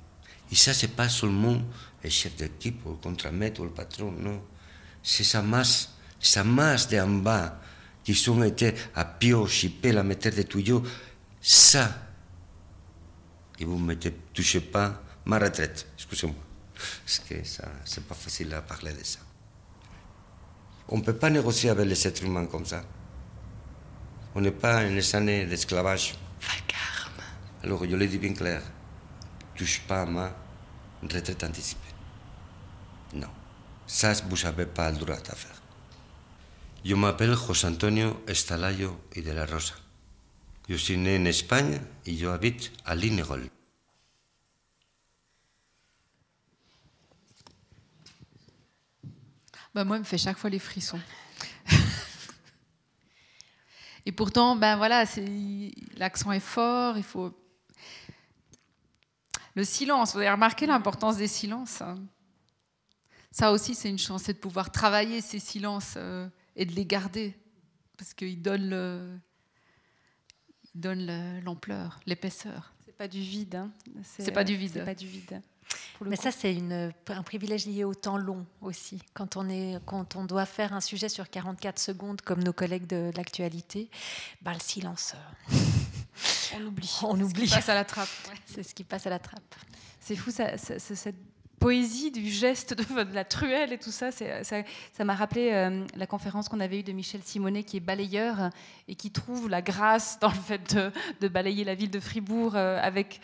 Et 0.51 0.55
ça, 0.55 0.73
c'est 0.73 0.95
pas 0.95 1.09
seulement 1.09 1.61
le 2.03 2.09
chef 2.09 2.35
d'équipe 2.35 2.85
ou 2.85 2.91
le 2.91 2.95
contre-maître 2.95 3.61
ou 3.61 3.65
le 3.65 3.71
patron, 3.71 4.11
non. 4.11 4.41
C'est 5.03 5.23
sa 5.23 5.41
masse, 5.41 5.93
sa 6.19 6.43
masse 6.43 6.87
d'en 6.89 7.09
bas 7.09 7.59
qui 8.03 8.15
sont 8.15 8.41
été 8.43 8.73
à 8.95 9.03
pioche 9.03 9.65
à 9.83 10.03
mettre 10.03 10.29
des 10.29 10.45
tuyaux. 10.45 10.83
Ça. 11.49 11.89
Et 13.57 13.63
vous 13.63 13.79
ne 13.79 13.93
touchez 14.33 14.59
pas 14.59 15.01
ma 15.23 15.39
retraite, 15.39 15.87
excusez-moi. 15.95 16.35
Parce 16.75 17.19
que 17.19 17.41
ça, 17.45 17.63
c'est 17.85 18.05
pas 18.05 18.15
facile 18.15 18.53
à 18.53 18.61
parler 18.61 18.91
de 18.91 19.01
ça. 19.01 19.19
On 20.89 20.97
ne 20.97 21.03
peut 21.03 21.15
pas 21.15 21.29
négocier 21.29 21.69
avec 21.69 21.87
les 21.87 22.05
êtres 22.05 22.25
humains 22.25 22.47
comme 22.47 22.65
ça. 22.65 22.83
On 24.35 24.41
n'est 24.41 24.51
pas 24.51 24.83
une 24.83 25.01
années 25.15 25.45
d'esclavage. 25.45 26.15
Alors 27.63 27.85
je 27.89 27.95
le 27.95 28.07
dis 28.07 28.17
bien 28.17 28.33
clair, 28.33 28.61
touche 29.55 29.79
pas 29.87 30.01
à 30.01 30.05
ma 30.05 30.29
retraite 31.01 31.45
anticipée. 31.45 31.93
Non, 33.13 33.29
ça 33.87 34.11
vous 34.29 34.35
n'avez 34.43 34.65
pas 34.65 34.91
le 34.91 34.97
droit 34.97 35.15
à 35.15 35.35
faire. 35.35 35.61
Je 36.83 36.93
m'appelle 36.93 37.35
José 37.35 37.67
Antonio 37.67 38.21
Estalayo 38.27 38.99
y 39.15 39.21
de 39.21 39.31
la 39.31 39.45
Rosa. 39.45 39.86
Je 40.69 40.75
suis 40.75 40.97
né 40.97 41.17
en 41.17 41.25
Espagne 41.25 41.79
et 42.05 42.17
je 42.17 42.25
habite 42.27 42.73
à 42.83 42.93
Lignerolles. 42.93 43.49
Bah, 49.73 49.85
moi, 49.85 49.97
il 49.97 49.99
me 49.99 50.05
fait 50.05 50.17
chaque 50.17 50.37
fois 50.37 50.49
les 50.49 50.59
frissons. 50.59 50.99
Et 54.05 54.11
pourtant, 54.11 54.55
ben 54.55 54.77
voilà, 54.77 55.05
l'accent 55.97 56.31
est 56.31 56.39
fort, 56.39 56.97
il 56.97 57.03
faut. 57.03 57.37
Le 59.53 59.63
silence, 59.63 60.13
vous 60.13 60.19
avez 60.19 60.31
remarqué 60.31 60.65
l'importance 60.65 61.17
des 61.17 61.27
silences 61.27 61.81
hein? 61.81 61.97
Ça 63.31 63.51
aussi, 63.51 63.75
c'est 63.75 63.89
une 63.89 63.99
chance, 63.99 64.23
c'est 64.23 64.33
de 64.33 64.39
pouvoir 64.39 64.71
travailler 64.71 65.21
ces 65.21 65.39
silences 65.39 65.93
euh, 65.97 66.27
et 66.55 66.65
de 66.65 66.73
les 66.73 66.87
garder, 66.87 67.37
parce 67.95 68.15
qu'ils 68.15 68.41
donnent 68.41 68.69
le, 68.69 69.19
donne 70.77 71.41
l'ampleur, 71.43 71.99
l'épaisseur. 72.05 72.73
C'est 72.85 72.95
pas 72.95 73.07
du 73.07 73.21
vide. 73.21 73.55
Hein. 73.55 73.71
C'est 74.03 74.31
pas 74.31 74.43
du 74.43 74.55
vide. 74.55 74.71
C'est 74.73 74.85
pas 74.85 74.95
du 74.95 75.07
vide. 75.07 75.41
Mais 76.05 76.15
ça, 76.15 76.31
c'est 76.31 76.55
un 77.09 77.23
privilège 77.23 77.65
lié 77.65 77.83
au 77.83 77.93
temps 77.93 78.17
long 78.17 78.45
aussi. 78.61 79.01
Quand 79.13 79.35
on, 79.35 79.49
est, 79.49 79.79
quand 79.85 80.15
on 80.15 80.25
doit 80.25 80.45
faire 80.45 80.73
un 80.73 80.81
sujet 80.81 81.09
sur 81.09 81.29
44 81.29 81.79
secondes, 81.79 82.21
comme 82.21 82.43
nos 82.43 82.53
collègues 82.53 82.87
de 82.87 83.11
l'actualité, 83.15 83.89
bah, 84.41 84.53
le 84.53 84.59
silence. 84.59 85.15
Euh, 85.51 85.57
on 86.57 86.65
oublie. 86.65 86.99
On 87.03 87.19
oublie. 87.19 87.47
Ce 87.47 87.55
qui 87.55 87.55
passe 87.55 87.69
à 87.69 87.75
la 87.75 87.85
trappe. 87.85 88.09
C'est 88.45 88.63
ce 88.63 88.73
qui 88.73 88.83
passe 88.83 89.07
à 89.07 89.09
la 89.09 89.19
trappe. 89.19 89.55
C'est 89.99 90.15
fou, 90.15 90.31
ça, 90.31 90.57
cette 90.57 91.15
poésie 91.67 92.11
du 92.11 92.29
geste 92.29 92.73
de, 92.77 93.13
la 93.13 93.25
truelle 93.25 93.73
et 93.73 93.77
tout 93.77 93.91
ça, 93.91 94.09
ça 94.13 95.03
m'a 95.03 95.13
rappelé 95.13 95.49
euh, 95.51 95.85
la 95.97 96.07
conférence 96.07 96.47
qu'on 96.47 96.61
avait 96.61 96.79
eue 96.79 96.83
de 96.83 96.93
Michel 96.93 97.21
Simonet, 97.21 97.63
qui 97.63 97.75
est 97.75 97.81
balayeur 97.81 98.51
et 98.87 98.95
qui 98.95 99.11
trouve 99.11 99.49
la 99.49 99.61
grâce 99.61 100.17
dans 100.21 100.29
le 100.29 100.33
fait 100.33 100.77
de, 101.19 101.27
balayer 101.27 101.65
la 101.65 101.75
ville 101.75 101.91
de 101.91 101.99
Fribourg 101.99 102.53
euh, 102.55 102.79
avec, 102.81 103.19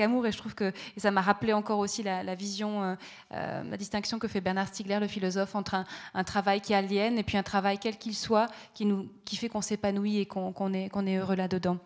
amour. 0.00 0.26
Et 0.26 0.32
je 0.32 0.38
trouve 0.38 0.54
que 0.54 0.72
ça 0.96 1.10
m'a 1.10 1.20
rappelé 1.20 1.52
encore 1.52 1.80
aussi 1.80 2.02
la, 2.02 2.34
vision, 2.34 2.96
euh, 3.30 3.62
la 3.62 3.76
distinction 3.76 4.18
que 4.18 4.26
fait 4.26 4.40
Bernard 4.40 4.68
Stiegler, 4.68 4.98
le 4.98 5.06
philosophe, 5.06 5.54
entre 5.54 5.84
un, 6.14 6.24
travail 6.24 6.62
qui 6.62 6.72
aliène 6.72 7.18
et 7.18 7.22
puis 7.22 7.36
un 7.36 7.42
travail 7.42 7.76
quel 7.78 7.98
qu'il 7.98 8.14
soit, 8.14 8.48
qui, 8.72 9.36
fait 9.36 9.50
qu'on 9.50 9.60
s'épanouit 9.60 10.16
et 10.16 10.24
qu'on 10.24 10.72
est 10.72 11.16
heureux 11.18 11.36
là-dedans. 11.36 11.76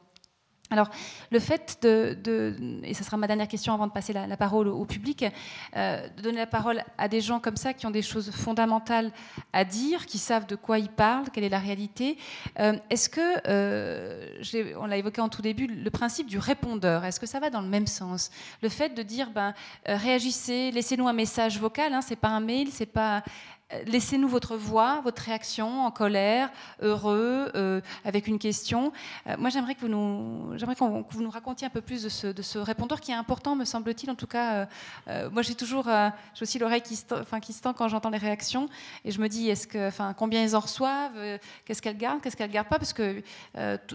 Alors, 0.70 0.90
le 1.30 1.38
fait 1.38 1.78
de, 1.82 2.56
et 2.82 2.92
ce 2.92 3.04
sera 3.04 3.16
ma 3.16 3.28
dernière 3.28 3.46
question 3.46 3.72
avant 3.72 3.86
de 3.86 3.92
passer 3.92 4.12
la, 4.12 4.36
parole 4.36 4.66
au, 4.66 4.84
public, 4.84 5.24
euh, 5.76 6.08
de 6.08 6.22
donner 6.22 6.38
la 6.38 6.46
parole 6.46 6.82
à 6.98 7.06
des 7.06 7.20
gens 7.20 7.38
comme 7.38 7.56
ça 7.56 7.72
qui 7.72 7.86
ont 7.86 7.90
des 7.90 8.02
choses 8.02 8.32
fondamentales 8.32 9.12
à 9.52 9.64
dire, 9.64 10.06
qui 10.06 10.18
savent 10.18 10.46
de 10.46 10.56
quoi 10.56 10.80
ils 10.80 10.88
parlent, 10.88 11.30
quelle 11.32 11.44
est 11.44 11.48
la 11.48 11.60
réalité. 11.60 12.18
Euh, 12.58 12.76
est-ce 12.90 13.08
que, 13.08 13.20
euh, 13.46 14.74
on 14.80 14.86
l'a 14.86 14.96
évoqué 14.96 15.20
en 15.20 15.28
tout 15.28 15.42
début, 15.42 15.68
le 15.68 15.90
principe 15.90 16.26
du 16.26 16.38
répondeur, 16.38 17.04
est-ce 17.04 17.20
que 17.20 17.26
ça 17.26 17.38
va 17.38 17.48
dans 17.48 17.60
le 17.60 17.68
même 17.68 17.86
sens? 17.86 18.30
Le 18.60 18.68
fait 18.68 18.88
de 18.88 19.02
dire, 19.02 19.30
ben, 19.30 19.54
réagissez, 19.84 20.72
laissez-nous 20.72 21.06
un 21.06 21.12
message 21.12 21.60
vocal, 21.60 21.94
hein, 21.94 22.00
c'est 22.00 22.16
pas 22.16 22.28
un 22.28 22.40
mail, 22.40 22.68
c'est 22.72 22.86
pas 22.86 23.22
laissez-nous 23.86 24.28
votre 24.28 24.56
voix, 24.56 25.00
votre 25.02 25.22
réaction 25.22 25.84
en 25.84 25.90
colère, 25.90 26.50
heureux, 26.80 27.50
euh, 27.54 27.80
avec 28.04 28.28
une 28.28 28.38
question. 28.38 28.92
Euh, 29.26 29.36
moi, 29.38 29.50
j'aimerais 29.50 29.74
que 29.74 29.80
vous 29.80 29.88
nous, 29.88 31.30
racontiez 31.30 31.66
un 31.66 31.70
peu 31.70 31.80
plus 31.80 32.02
de 32.02 32.08
ce, 32.08 32.28
de 32.28 32.42
ce 32.42 32.58
répondeur 32.58 33.00
qui 33.00 33.10
est 33.10 33.14
important, 33.14 33.56
me 33.56 33.64
semble-t-il. 33.64 34.10
En 34.10 34.14
tout 34.14 34.26
cas, 34.26 34.68
moi, 35.30 35.42
j'ai 35.42 35.54
toujours, 35.54 35.86
j'ai 35.86 36.42
aussi 36.42 36.58
l'oreille 36.58 36.82
qui, 36.82 36.96
se 36.96 37.04
tend 37.62 37.72
quand 37.72 37.88
j'entends 37.88 38.10
les 38.10 38.18
réactions, 38.18 38.68
et 39.04 39.10
je 39.10 39.20
me 39.20 39.28
dis, 39.28 39.48
est-ce 39.48 39.66
que, 39.66 39.90
combien 40.14 40.42
ils 40.42 40.54
en 40.54 40.60
reçoivent, 40.60 41.38
qu'est-ce 41.64 41.82
qu'elles 41.82 41.96
gardent, 41.96 42.20
qu'est-ce 42.20 42.36
qu'elles 42.36 42.50
gardent 42.50 42.68
pas, 42.68 42.78
parce 42.78 42.92
que 42.92 43.22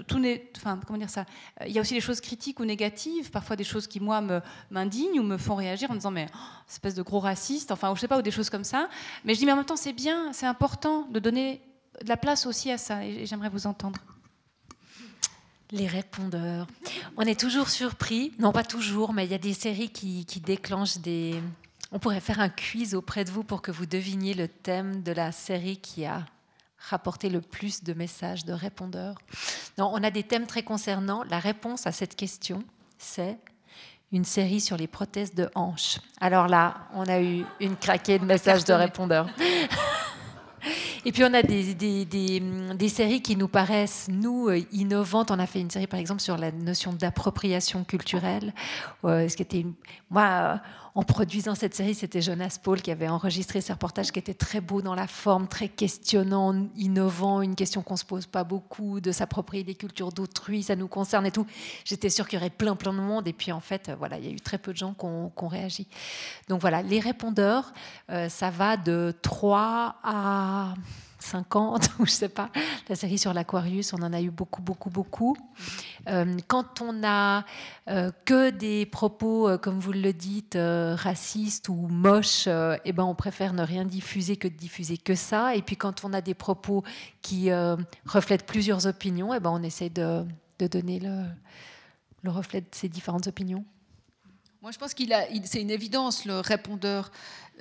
tout, 0.04 0.20
n'est, 0.20 0.52
comment 0.86 1.00
dire 1.00 1.10
ça? 1.10 1.26
Il 1.66 1.72
y 1.72 1.78
a 1.78 1.82
aussi 1.82 1.94
des 1.94 2.02
choses 2.02 2.22
critiques 2.22 2.60
ou 2.60 2.66
négatives, 2.66 3.32
parfois 3.32 3.56
des 3.56 3.64
choses 3.64 3.88
qui 3.88 4.00
moi 4.00 4.22
me 4.22 4.42
m'indignent 4.70 5.20
ou 5.20 5.24
me 5.24 5.38
font 5.38 5.56
réagir 5.56 5.90
en 5.90 5.94
me 5.94 6.00
disant, 6.00 6.12
mais 6.12 6.28
oh, 6.34 6.38
espèce 6.70 6.96
de 6.96 7.02
gros 7.02 7.20
raciste, 7.20 7.72
enfin, 7.72 7.94
je 7.96 8.02
sais 8.02 8.08
pas, 8.08 8.18
ou 8.18 8.22
des 8.22 8.32
choses 8.32 8.50
comme 8.50 8.64
ça. 8.64 8.90
Mais 9.24 9.34
je 9.34 9.40
dis, 9.40 9.46
mais 9.46 9.52
même 9.62 9.68
temps, 9.68 9.76
c'est 9.76 9.93
bien, 9.93 10.34
c'est 10.34 10.47
important 10.47 11.07
de 11.12 11.20
donner 11.20 11.62
de 12.03 12.09
la 12.09 12.18
place 12.18 12.47
aussi 12.47 12.72
à 12.72 12.80
ça, 12.80 13.05
et 13.05 13.28
j'aimerais 13.28 13.49
vous 13.49 13.68
entendre. 13.68 13.99
Les 15.70 15.86
répondeurs. 15.86 16.66
On 17.16 17.22
est 17.22 17.39
toujours 17.39 17.70
surpris, 17.70 18.34
non 18.39 18.51
pas 18.51 18.64
toujours, 18.64 19.14
mais 19.14 19.26
il 19.26 19.32
y 19.32 19.36
a 19.36 19.38
des 19.38 19.53
séries 19.53 19.89
qui, 19.89 20.26
déclenchent 20.43 20.97
des... 20.97 21.39
On 21.91 21.99
pourrait 21.99 22.22
faire 22.22 22.39
un 22.39 22.49
quiz 22.49 22.95
auprès 22.95 23.24
de 23.24 23.30
vous 23.30 23.43
pour 23.43 23.62
que 23.62 23.72
vous 23.72 23.86
deviniez 23.86 24.34
le 24.34 24.47
thème 24.47 25.03
de 25.03 25.12
la 25.12 25.32
série 25.32 25.78
qui 25.78 26.05
a 26.05 26.26
rapporté 26.80 27.30
le 27.30 27.41
plus 27.41 27.84
de 27.84 27.93
messages 27.93 28.45
de 28.45 28.53
répondeurs. 28.53 29.20
Non, 29.78 29.91
on 29.93 30.03
a 30.03 30.09
des 30.09 30.24
thèmes 30.24 30.47
très 30.47 30.64
concernants. 30.64 31.24
La 31.30 31.38
réponse 31.38 31.86
à 31.86 31.91
cette 31.91 32.16
question, 32.16 32.64
c'est 32.97 33.38
une 34.12 34.26
série 34.26 34.59
sur 34.59 34.78
les 34.78 34.88
prothèses 34.88 35.34
de 35.34 35.49
hanches. 35.55 35.99
Alors 36.20 36.47
là, 36.47 36.76
on 36.93 37.03
a 37.03 37.22
eu 37.22 37.45
une 37.59 37.76
craquée 37.76 38.20
de 38.20 38.26
messages 38.26 38.66
de 38.66 38.74
répondeurs. 38.74 39.28
Et 41.05 41.12
puis 41.12 41.24
on 41.24 41.34
a 41.34 41.41
des, 41.41 41.74
des, 41.74 42.05
des, 42.05 42.89
séries 42.89 43.24
qui 43.24 43.36
nous 43.36 43.47
paraissent, 43.47 44.07
nous, 44.07 44.49
euh, 44.49 44.59
innovantes. 44.72 45.32
On 45.32 45.39
a 45.39 45.47
fait 45.47 45.59
une 45.59 45.72
série, 45.72 45.88
par 45.88 45.99
exemple, 45.99 46.22
sur 46.22 46.38
la 46.38 46.51
notion 46.51 46.93
d'appropriation 46.93 47.84
culturelle. 47.84 48.53
Euh, 49.05 49.28
ce 49.28 49.36
qui 49.36 49.41
était, 49.41 49.66
moi, 50.12 50.62
en 50.94 51.04
produisant 51.04 51.56
cette 51.56 51.74
série, 51.74 51.96
c'était 51.96 52.22
Jonas 52.22 52.58
Paul 52.62 52.82
qui 52.82 52.92
avait 52.92 53.08
enregistré 53.08 53.62
ce 53.62 53.72
reportage 53.72 54.12
qui 54.12 54.20
était 54.20 54.34
très 54.34 54.60
beau 54.60 54.82
dans 54.82 54.96
la 54.96 55.08
forme, 55.08 55.48
très 55.48 55.70
questionnant, 55.70 56.68
innovant, 56.76 57.42
une 57.42 57.56
question 57.56 57.82
qu'on 57.82 57.96
se 57.96 58.04
pose 58.04 58.26
pas 58.26 58.44
beaucoup, 58.44 59.00
de 59.00 59.12
s'approprier 59.12 59.64
des 59.64 59.76
cultures 59.76 60.12
d'autrui, 60.12 60.64
ça 60.64 60.76
nous 60.76 60.88
concerne 60.88 61.26
et 61.26 61.32
tout. 61.32 61.46
J'étais 61.86 62.10
sûre 62.10 62.28
qu'il 62.28 62.39
y 62.39 62.42
aurait 62.42 62.50
plein, 62.50 62.76
plein 62.76 62.94
de 62.94 63.00
monde. 63.00 63.28
Et 63.28 63.34
puis 63.34 63.52
en 63.52 63.62
fait, 63.62 63.92
voilà, 63.98 64.18
il 64.18 64.26
y 64.26 64.28
a 64.28 64.32
eu 64.32 64.42
très 64.42 64.58
peu 64.58 64.74
de 64.74 64.78
gens 64.78 64.94
qui 64.94 65.06
ont, 65.06 65.48
réagi. 65.48 65.88
Donc 66.50 66.62
voilà, 66.62 66.82
les 66.82 67.00
répondeurs, 67.00 67.74
euh, 68.10 68.30
ça 68.30 68.50
va 68.50 68.78
de 68.78 69.14
3 69.22 69.96
à 70.04 70.74
50 71.22 71.90
ou 72.00 72.06
je 72.06 72.12
sais 72.12 72.30
pas. 72.30 72.50
La 72.90 72.96
série 72.96 73.18
sur 73.18 73.34
l'Aquarius, 73.34 73.94
on 73.94 74.02
en 74.02 74.14
a 74.14 74.22
eu 74.22 74.32
beaucoup, 74.32 74.62
beaucoup, 74.62 74.90
beaucoup. 74.90 75.38
Euh, 76.10 76.36
quand 76.48 76.82
on 76.82 77.04
a 77.04 77.46
euh, 77.90 78.12
que 78.26 78.50
des 78.50 78.86
propos, 78.86 79.48
euh, 79.48 79.58
comme 79.58 79.80
vous 79.80 79.92
le 79.92 80.14
dites, 80.14 80.58
racistes 80.58 81.70
ou 81.70 81.76
moches, 81.76 82.48
eh 82.48 82.92
ben 82.92 83.04
on 83.04 83.16
préfère 83.16 83.54
ne 83.54 83.64
rien 83.64 83.86
diffuser 83.86 84.38
que 84.38 84.48
de 84.48 84.56
diffuser 84.56 84.98
que 84.98 85.16
ça. 85.16 85.56
Et 85.56 85.62
puis 85.62 85.76
quand 85.76 86.04
on 86.04 86.14
a 86.14 86.22
des 86.22 86.34
propos 86.34 86.84
qui 87.22 87.50
reflètent 88.06 88.46
plusieurs 88.46 88.88
opinions, 88.88 89.34
eh 89.34 89.40
ben 89.40 89.52
on 89.52 89.64
essaie 89.64 89.90
de, 89.90 90.26
de 90.60 90.68
donner 90.68 91.00
le, 91.00 91.26
le 92.24 92.32
reflet 92.32 92.62
de 92.62 92.68
ces 92.72 92.90
différentes 92.90 93.28
opinions. 93.28 93.66
Moi, 94.62 94.70
je 94.70 94.78
pense 94.78 94.93
qu'il 94.93 95.12
a, 95.12 95.26
c'est 95.45 95.59
une 95.59 95.72
évidence 95.72 96.24
le 96.26 96.39
répondeur. 96.39 97.12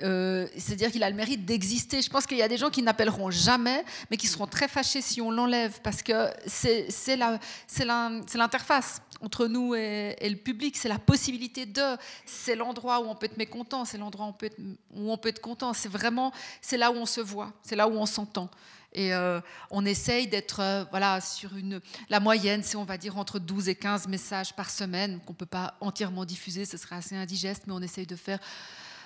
Euh, 0.03 0.47
c'est-à-dire 0.55 0.91
qu'il 0.91 1.01
a 1.01 1.09
le 1.09 1.15
mérite 1.15 1.45
d'exister. 1.45 1.99
Je 1.99 2.09
pense 2.11 2.27
qu'il 2.27 2.37
y 2.37 2.43
a 2.43 2.47
des 2.47 2.57
gens 2.57 2.69
qui 2.69 2.83
n'appelleront 2.83 3.31
jamais, 3.31 3.83
mais 4.11 4.17
qui 4.17 4.27
seront 4.27 4.45
très 4.45 4.67
fâchés 4.67 5.01
si 5.01 5.19
on 5.19 5.31
l'enlève, 5.31 5.79
parce 5.81 6.03
que 6.03 6.29
c'est, 6.45 6.91
c'est, 6.91 7.15
la, 7.15 7.39
c'est, 7.65 7.85
l'interface 7.85 9.01
entre 9.19 9.47
nous 9.47 9.73
et, 9.73 10.15
le 10.21 10.35
public, 10.35 10.77
c'est 10.77 10.89
la 10.89 10.99
possibilité 10.99 11.65
de, 11.65 11.97
c'est 12.23 12.55
l'endroit 12.55 12.99
où 13.01 13.09
on 13.09 13.15
peut 13.15 13.25
être 13.25 13.37
mécontent, 13.37 13.83
c'est 13.83 13.97
l'endroit 13.97 14.27
où 14.27 14.29
on 14.29 14.33
peut 14.33 14.45
être, 14.45 14.59
où 14.59 15.11
on 15.11 15.17
peut 15.17 15.29
être 15.29 15.41
content. 15.41 15.73
C'est 15.73 15.89
vraiment, 15.89 16.31
c'est 16.61 16.77
là 16.77 16.91
où 16.91 16.95
on 16.97 17.07
se 17.07 17.21
voit, 17.21 17.51
c'est 17.63 17.75
là 17.75 17.87
où 17.87 17.93
on 17.93 18.05
s'entend. 18.05 18.47
Et 18.93 19.13
euh, 19.13 19.39
on 19.69 19.85
essaye 19.85 20.27
d'être 20.27 20.59
euh, 20.59 20.83
voilà, 20.89 21.21
sur 21.21 21.55
une. 21.55 21.79
La 22.09 22.19
moyenne, 22.19 22.61
c'est 22.63 22.75
on 22.75 22.83
va 22.83 22.97
dire 22.97 23.17
entre 23.17 23.39
12 23.39 23.69
et 23.69 23.75
15 23.75 24.07
messages 24.07 24.53
par 24.53 24.69
semaine, 24.69 25.19
qu'on 25.25 25.33
ne 25.33 25.37
peut 25.37 25.45
pas 25.45 25.75
entièrement 25.79 26.25
diffuser, 26.25 26.65
ce 26.65 26.77
serait 26.77 26.97
assez 26.97 27.15
indigeste, 27.15 27.63
mais 27.67 27.73
on 27.73 27.81
essaye 27.81 28.05
de 28.05 28.15
faire 28.15 28.39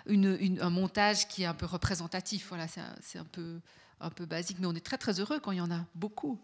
une, 0.08 0.60
un 0.62 0.70
montage 0.70 1.28
qui 1.28 1.44
est 1.44 1.46
un 1.46 1.54
peu 1.54 1.66
représentatif. 1.66 2.48
Voilà, 2.50 2.66
c'est 2.68 3.20
un, 3.20 3.26
peu, 3.26 3.60
un 4.02 4.10
peu 4.10 4.26
basique, 4.26 4.58
mais 4.60 4.68
on 4.68 4.74
est 4.74 4.86
très 4.86 4.98
très 4.98 5.20
heureux 5.20 5.40
quand 5.40 5.52
il 5.52 5.58
y 5.58 5.62
en 5.62 5.72
a 5.72 5.86
beaucoup. 5.94 6.40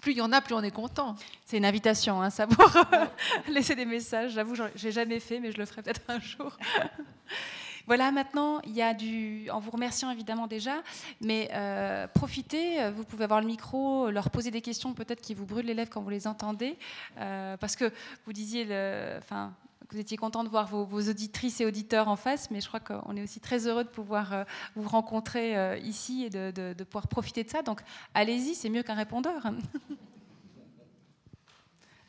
Plus 0.00 0.12
il 0.12 0.18
y 0.18 0.22
en 0.22 0.32
a, 0.32 0.40
plus 0.40 0.54
on 0.54 0.62
est 0.62 0.72
content. 0.72 1.14
C'est 1.46 1.56
une 1.56 1.64
invitation, 1.64 2.20
hein, 2.20 2.30
ça 2.30 2.48
pour 2.48 2.72
laisser 3.48 3.76
des 3.76 3.84
messages. 3.84 4.32
J'avoue, 4.32 4.56
j'ai 4.74 4.90
jamais 4.90 5.20
fait, 5.20 5.38
mais 5.38 5.52
je 5.52 5.58
le 5.58 5.66
ferai 5.66 5.82
peut-être 5.82 6.02
un 6.08 6.20
jour. 6.20 6.56
Voilà, 7.86 8.10
maintenant, 8.12 8.60
il 8.62 8.72
y 8.72 8.82
a 8.82 8.94
du. 8.94 9.50
En 9.50 9.60
vous 9.60 9.70
remerciant 9.70 10.10
évidemment 10.10 10.46
déjà, 10.46 10.82
mais 11.20 11.50
euh, 11.52 12.06
profitez, 12.08 12.82
euh, 12.82 12.90
vous 12.90 13.04
pouvez 13.04 13.24
avoir 13.24 13.40
le 13.40 13.46
micro, 13.46 14.10
leur 14.10 14.30
poser 14.30 14.50
des 14.50 14.62
questions 14.62 14.94
peut-être 14.94 15.20
qui 15.20 15.34
vous 15.34 15.44
brûlent 15.44 15.66
les 15.66 15.74
lèvres 15.74 15.90
quand 15.90 16.00
vous 16.00 16.10
les 16.10 16.26
entendez, 16.26 16.78
euh, 17.18 17.56
parce 17.58 17.76
que 17.76 17.92
vous 18.24 18.32
disiez, 18.32 18.64
le... 18.64 19.16
enfin, 19.18 19.52
vous 19.90 19.98
étiez 19.98 20.16
content 20.16 20.44
de 20.44 20.48
voir 20.48 20.66
vos, 20.66 21.10
auditrices 21.10 21.60
et 21.60 21.66
auditeurs 21.66 22.08
en 22.08 22.16
face, 22.16 22.50
mais 22.50 22.62
je 22.62 22.68
crois 22.68 22.80
qu'on 22.80 23.16
est 23.16 23.22
aussi 23.22 23.38
très 23.38 23.66
heureux 23.66 23.84
de 23.84 23.90
pouvoir 23.90 24.46
vous 24.74 24.88
rencontrer 24.88 25.78
ici 25.80 26.24
et 26.24 26.30
de, 26.30 26.84
pouvoir 26.84 27.06
profiter 27.06 27.44
de 27.44 27.50
ça. 27.50 27.62
Donc 27.62 27.82
allez-y, 28.14 28.54
c'est 28.54 28.70
mieux 28.70 28.82
qu'un 28.82 28.94
répondeur. 28.94 29.42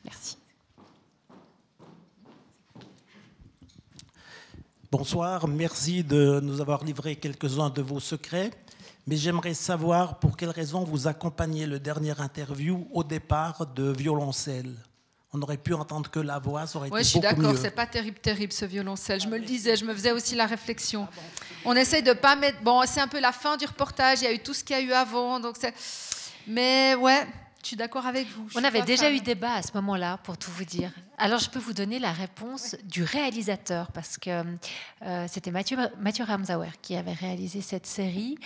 Merci. 0.05 0.37
Bonsoir, 4.97 5.45
merci 5.49 6.05
de 6.05 6.39
nous 6.41 6.61
avoir 6.61 6.85
livré 6.85 7.17
quelques-uns 7.17 7.69
de 7.69 7.81
vos 7.81 7.99
secrets. 7.99 8.51
Mais 9.07 9.17
j'aimerais 9.17 9.53
savoir 9.53 10.19
pour 10.19 10.37
quelles 10.37 10.51
raisons 10.51 10.85
vous 10.85 11.05
accompagnez 11.05 11.65
le 11.65 11.79
dernier 11.79 12.17
interview 12.21 12.87
au 12.93 13.03
départ 13.03 13.67
de 13.75 13.91
violoncelle 13.91 14.73
on 15.33 15.41
aurait 15.41 15.57
pu 15.57 15.73
entendre 15.73 16.09
que 16.09 16.21
la 16.21 16.39
voix, 16.39 16.65
ça 16.65 16.77
aurait 16.79 16.87
été 16.87 16.95
beaucoup 16.95 16.95
mieux. 16.95 17.01
Oui, 17.01 17.03
je 17.03 17.09
suis 17.09 17.19
d'accord, 17.19 17.61
c'est 17.61 17.75
pas 17.75 17.85
terrible, 17.85 18.19
terrible 18.19 18.53
ce 18.53 18.63
violoncelle. 18.63 19.19
Je 19.19 19.27
me 19.27 19.37
le 19.37 19.43
disais, 19.43 19.75
je 19.75 19.83
me 19.83 19.93
faisais 19.93 20.13
aussi 20.13 20.33
la 20.33 20.45
réflexion. 20.45 21.09
On 21.65 21.75
essaye 21.75 22.01
de 22.01 22.13
pas 22.13 22.37
mettre. 22.37 22.61
Bon, 22.63 22.81
c'est 22.87 23.01
un 23.01 23.09
peu 23.09 23.19
la 23.19 23.33
fin 23.33 23.57
du 23.57 23.65
reportage. 23.65 24.21
Il 24.21 24.23
y 24.23 24.27
a 24.27 24.31
eu 24.33 24.39
tout 24.39 24.53
ce 24.53 24.63
qu'il 24.63 24.77
y 24.77 24.79
a 24.79 24.81
eu 24.81 24.93
avant, 24.93 25.41
donc 25.41 25.57
c'est. 25.59 25.73
Mais 26.47 26.95
ouais, 26.95 27.27
je 27.65 27.69
suis 27.69 27.77
d'accord 27.77 28.05
avec 28.05 28.27
vous. 28.27 28.47
On 28.53 28.63
avait 28.63 28.83
déjà 28.83 29.11
eu 29.11 29.19
débat 29.21 29.53
à 29.55 29.63
ce 29.63 29.71
moment-là, 29.73 30.17
pour 30.17 30.37
tout 30.37 30.51
vous 30.51 30.65
dire. 30.65 30.91
Alors, 31.17 31.39
je 31.39 31.49
peux 31.49 31.57
vous 31.57 31.73
donner 31.73 31.97
la 31.97 32.11
réponse 32.11 32.75
du 32.83 33.01
réalisateur, 33.01 33.91
parce 33.91 34.19
que 34.19 34.43
euh, 35.01 35.25
c'était 35.27 35.49
Mathieu, 35.49 35.75
Mathieu 35.99 36.25
Ramsauer 36.25 36.69
qui 36.83 36.95
avait 36.95 37.13
réalisé 37.13 37.61
cette 37.61 37.87
série. 37.87 38.37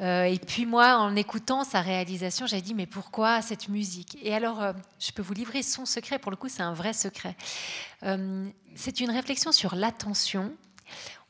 Euh, 0.00 0.24
et 0.24 0.40
puis, 0.40 0.66
moi, 0.66 0.96
en 0.98 1.14
écoutant 1.14 1.62
sa 1.62 1.82
réalisation, 1.82 2.46
j'ai 2.46 2.60
dit, 2.60 2.74
mais 2.74 2.86
pourquoi 2.86 3.42
cette 3.42 3.68
musique? 3.68 4.18
Et 4.20 4.34
alors, 4.34 4.60
euh, 4.60 4.72
je 4.98 5.12
peux 5.12 5.22
vous 5.22 5.34
livrer 5.34 5.62
son 5.62 5.86
secret. 5.86 6.18
Pour 6.18 6.32
le 6.32 6.36
coup, 6.36 6.48
c'est 6.48 6.62
un 6.62 6.74
vrai 6.74 6.94
secret. 6.94 7.36
c'est 8.74 8.98
une 8.98 9.12
réflexion 9.12 9.52
sur 9.52 9.76
l'attention. 9.76 10.52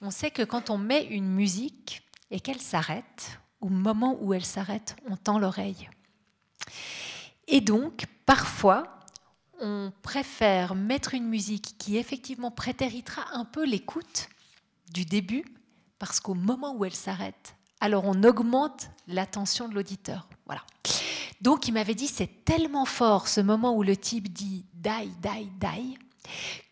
On 0.01 0.11
sait 0.11 0.31
que 0.31 0.43
quand 0.43 0.71
on 0.71 0.79
met 0.79 1.05
une 1.05 1.29
musique 1.29 2.09
et 2.31 2.41
qu'elle 2.41 2.63
s'arrête, 2.63 3.39
au 3.61 3.69
moment 3.69 4.17
où 4.23 4.33
elle 4.33 4.47
s'arrête, 4.47 4.97
on 5.11 5.19
tend 5.19 5.39
l'oreille. 5.39 5.91
Et 7.49 7.61
donc, 7.61 8.07
parfois, 8.27 9.01
on 9.61 9.93
préfère 10.03 10.75
mettre 10.75 11.15
une 11.15 11.29
musique 11.29 11.77
qui 11.79 11.97
effectivement 11.97 12.51
prétéritera 12.51 13.25
un 13.33 13.45
peu 13.45 13.65
l'écoute 13.65 14.29
du 14.93 15.05
début, 15.05 15.45
parce 15.99 16.21
qu'au 16.21 16.35
moment 16.35 16.75
où 16.77 16.85
elle 16.85 16.95
s'arrête, 16.95 17.55
alors 17.81 18.05
on 18.05 18.23
augmente 18.23 18.91
l'attention 19.09 19.69
de 19.69 19.75
l'auditeur. 19.75 20.29
Voilà. 20.47 20.63
Donc 21.41 21.69
il 21.69 21.73
m'avait 21.73 21.95
dit 21.95 22.07
c'est 22.07 22.45
tellement 22.45 22.85
fort 22.85 23.29
ce 23.29 23.41
moment 23.41 23.77
où 23.77 23.83
le 23.83 23.97
type 23.97 24.33
dit 24.33 24.65
die, 24.73 25.13
die, 25.21 25.51
die, 25.59 25.99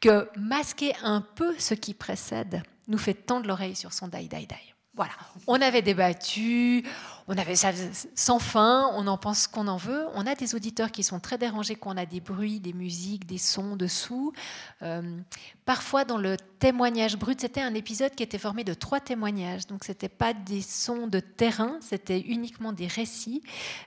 que 0.01 0.29
masquer 0.39 0.95
un 1.03 1.21
peu 1.21 1.55
ce 1.59 1.75
qui 1.75 1.95
précède 1.95 2.63
nous 2.89 2.99
fait 2.99 3.15
tendre 3.15 3.47
l'oreille 3.47 3.77
sur 3.77 3.93
son 3.93 4.09
die, 4.09 4.29
die, 4.29 4.47
die. 4.47 4.75
Voilà, 4.95 5.13
on 5.47 5.61
avait 5.61 5.81
débattu, 5.81 6.85
on 7.33 7.39
avait 7.39 7.57
ça 7.57 7.71
sans 8.15 8.39
fin, 8.39 8.91
on 8.95 9.07
en 9.07 9.17
pense 9.17 9.47
qu'on 9.47 9.67
en 9.67 9.79
veut. 9.79 10.05
On 10.15 10.27
a 10.27 10.35
des 10.35 10.55
auditeurs 10.55 10.93
qui 10.93 11.03
sont 11.03 11.19
très 11.19 11.39
dérangés 11.39 11.77
quand 11.77 11.95
on 11.95 11.97
a 11.97 12.05
des 12.05 12.21
bruits, 12.21 12.61
des 12.61 12.75
musiques, 12.75 13.25
des 13.25 13.39
sons 13.39 13.75
dessous. 13.75 14.35
Euh, 14.83 15.19
parfois, 15.65 16.05
dans 16.05 16.19
le 16.19 16.37
témoignage 16.59 17.17
brut, 17.17 17.41
c'était 17.41 17.63
un 17.63 17.73
épisode 17.73 18.15
qui 18.15 18.23
était 18.23 18.37
formé 18.39 18.65
de 18.65 18.75
trois 18.75 19.01
témoignages. 19.01 19.67
Donc, 19.67 19.85
ce 19.85 19.93
n'était 19.93 20.11
pas 20.11 20.35
des 20.35 20.61
sons 20.61 21.07
de 21.07 21.21
terrain, 21.21 21.79
c'était 21.81 22.21
uniquement 22.21 22.73
des 22.73 22.87
récits. 22.87 23.43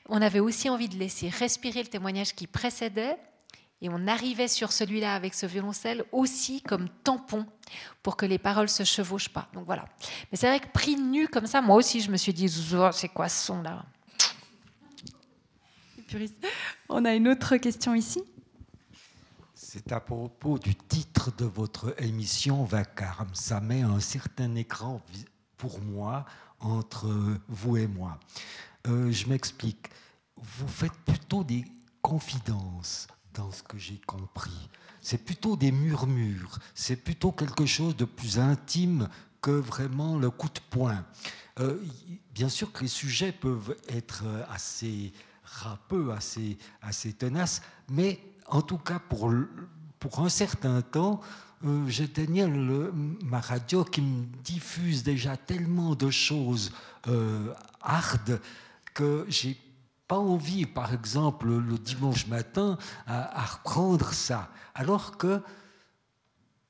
On 0.10 0.24
avait 0.24 0.40
aussi 0.40 0.68
envie 0.68 0.90
de 0.90 0.98
laisser 0.98 1.30
respirer 1.30 1.84
le 1.84 1.90
témoignage 1.90 2.34
qui 2.34 2.48
précédait 2.48 3.18
et 3.81 3.89
on 3.89 4.07
arrivait 4.07 4.47
sur 4.47 4.72
celui-là 4.72 5.15
avec 5.15 5.34
ce 5.34 5.45
violoncelle 5.45 6.06
aussi 6.11 6.61
comme 6.61 6.89
tampon 7.03 7.45
pour 8.02 8.15
que 8.15 8.26
les 8.26 8.38
paroles 8.38 8.69
se 8.69 8.84
chevauchent 8.84 9.30
pas. 9.30 9.49
Donc 9.53 9.65
voilà. 9.65 9.85
Mais 10.31 10.38
c'est 10.38 10.47
vrai 10.47 10.60
que 10.60 10.69
pris 10.69 10.95
nu 10.95 11.27
comme 11.27 11.45
ça, 11.45 11.61
moi 11.61 11.76
aussi, 11.76 12.02
je 12.02 12.10
me 12.10 12.18
suis 12.18 12.34
dit, 12.34 12.49
c'est 12.93 13.10
quoi 13.10 13.30
ce 13.30 13.45
son-là? 13.45 13.85
On 16.88 17.03
a 17.03 17.14
une 17.14 17.27
autre 17.27 17.57
question 17.57 17.93
ici. 17.93 18.23
C'est 19.53 19.91
à 19.91 19.99
propos 19.99 20.57
du 20.57 20.76
titre 20.76 21.35
de 21.35 21.45
votre 21.45 22.02
émission 22.02 22.64
Vacarme. 22.64 23.34
Ça 23.34 23.60
met 23.60 23.81
un 23.81 23.99
certain 23.99 24.56
écran 24.56 25.02
pour 25.57 25.81
moi 25.81 26.26
entre 26.60 27.07
vous 27.49 27.76
et 27.76 27.88
moi. 27.88 28.19
Euh, 28.88 29.11
je 29.11 29.27
m'explique. 29.27 29.89
Vous 30.38 30.68
faites 30.68 30.93
plutôt 31.06 31.43
des 31.43 31.65
confidences 32.02 33.07
dans 33.36 33.52
ce 33.52 33.64
que 33.64 33.78
j'ai 33.78 33.99
compris. 34.06 34.70
C'est 35.02 35.24
plutôt 35.24 35.56
des 35.56 35.72
murmures, 35.72 36.57
c'est 36.74 36.95
plutôt 36.95 37.32
quelque 37.32 37.66
chose 37.66 37.95
de 37.95 38.06
plus 38.06 38.40
intime 38.40 39.07
que 39.41 39.52
vraiment 39.52 40.18
le 40.18 40.32
coup 40.32 40.48
de 40.48 40.60
poing. 40.70 41.06
Euh, 41.60 41.78
bien 42.34 42.49
sûr 42.49 42.72
que 42.72 42.82
les 42.82 42.88
sujets 42.88 43.32
peuvent 43.32 43.76
être 43.88 44.24
assez 44.49 45.14
râpeux, 45.44 46.12
assez, 46.12 46.57
assez 46.82 47.14
tenaces, 47.14 47.62
mais 47.90 48.20
en 48.48 48.62
tout 48.62 48.80
cas 48.80 48.99
pour, 48.99 49.32
pour 49.99 50.20
un 50.20 50.30
certain 50.30 50.82
temps, 50.82 51.22
euh, 51.66 51.88
j'éteignais 51.88 52.48
ma 53.24 53.40
radio 53.40 53.84
qui 53.84 54.02
me 54.02 54.26
diffuse 54.44 55.03
déjà 55.03 55.38
tellement 55.38 55.95
de 55.95 56.10
choses 56.10 56.72
euh, 57.07 57.53
hardes 57.82 58.41
que 58.94 59.26
j'ai 59.30 59.57
pas 60.07 60.18
envie, 60.18 60.65
par 60.65 60.94
exemple, 60.94 61.48
le 61.48 61.77
dimanche 61.77 62.27
matin, 62.27 62.77
à, 63.07 63.45
reprendre 63.45 64.14
ça, 64.14 64.49
alors 64.73 65.18
que 65.18 65.41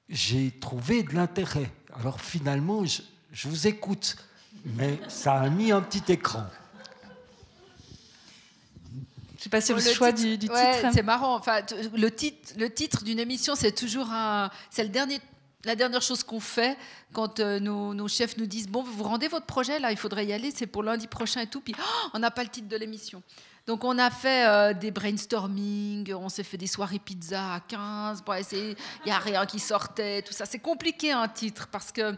j'ai 0.09 0.51
trouvé 0.51 1.03
de 1.03 1.13
l'intérêt. 1.15 1.71
Alors 1.99 2.21
finalement, 2.21 2.83
je, 2.85 3.47
vous 3.47 3.67
écoute, 3.67 4.15
mais 4.65 4.99
ça 5.07 5.35
a 5.41 5.49
mis 5.49 5.71
un 5.71 5.81
petit 5.81 6.11
écran. 6.11 6.45
Je 9.37 9.43
sais 9.43 9.49
pas 9.49 9.61
sur 9.61 9.75
le, 9.75 9.81
choix 9.81 10.11
du, 10.11 10.39
titre. 10.39 10.55
c'est 10.91 11.03
marrant. 11.03 11.35
Enfin, 11.35 11.61
le 11.93 12.09
titre, 12.09 12.53
le 12.57 12.73
titre 12.73 13.03
d'une 13.03 13.19
émission, 13.19 13.55
c'est 13.55 13.73
toujours 13.73 14.09
un, 14.09 14.49
c'est 14.71 14.83
le 14.83 14.89
dernier 14.89 15.19
la 15.65 15.75
dernière 15.75 16.01
chose 16.01 16.23
qu'on 16.23 16.39
fait 16.39 16.77
quand 17.11 17.39
euh, 17.39 17.59
nos, 17.59 18.07
chefs 18.07 18.37
nous 18.37 18.45
disent 18.45 18.67
bon 18.67 18.83
vous 18.83 19.03
rendez 19.03 19.27
votre 19.27 19.45
projet 19.45 19.79
là 19.79 19.91
il 19.91 19.97
faudrait 19.97 20.25
y 20.25 20.33
aller 20.33 20.51
c'est 20.51 20.67
pour 20.67 20.83
lundi 20.83 21.07
prochain 21.07 21.41
et 21.41 21.47
tout 21.47 21.61
puis 21.61 21.75
oh, 21.77 22.09
on 22.13 22.19
n'a 22.19 22.31
pas 22.31 22.43
le 22.43 22.49
titre 22.49 22.67
de 22.67 22.77
l'émission. 22.77 23.21
Donc 23.67 23.83
on 23.83 23.97
a 23.97 24.11
fait 24.11 24.47
euh, 24.47 24.73
des 24.73 24.91
brainstorming 24.91 26.13
on 26.13 26.29
s'est 26.29 26.43
fait 26.43 26.57
des 26.57 26.67
soirées 26.67 26.99
pizza 26.99 27.53
à 27.53 27.59
15 27.59 28.21
pour 28.21 28.35
essayer 28.35 28.77
il 29.05 29.09
y 29.09 29.11
a 29.11 29.17
rien 29.17 29.45
qui 29.45 29.59
sortait 29.59 30.21
tout 30.21 30.33
ça. 30.33 30.45
C'est 30.45 30.59
compliqué 30.59 31.11
un 31.11 31.27
titre 31.27 31.67
parce 31.71 31.91
que 31.91 32.15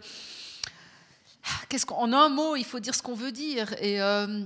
qu'est-ce 1.69 1.85
qu'en 1.85 2.11
un 2.11 2.29
mot 2.29 2.55
il 2.55 2.65
faut 2.65 2.79
dire 2.79 2.93
ce 2.93 3.01
qu'on 3.01 3.15
veut 3.15 3.31
dire. 3.31 3.73
Et 3.81 4.01
euh, 4.01 4.45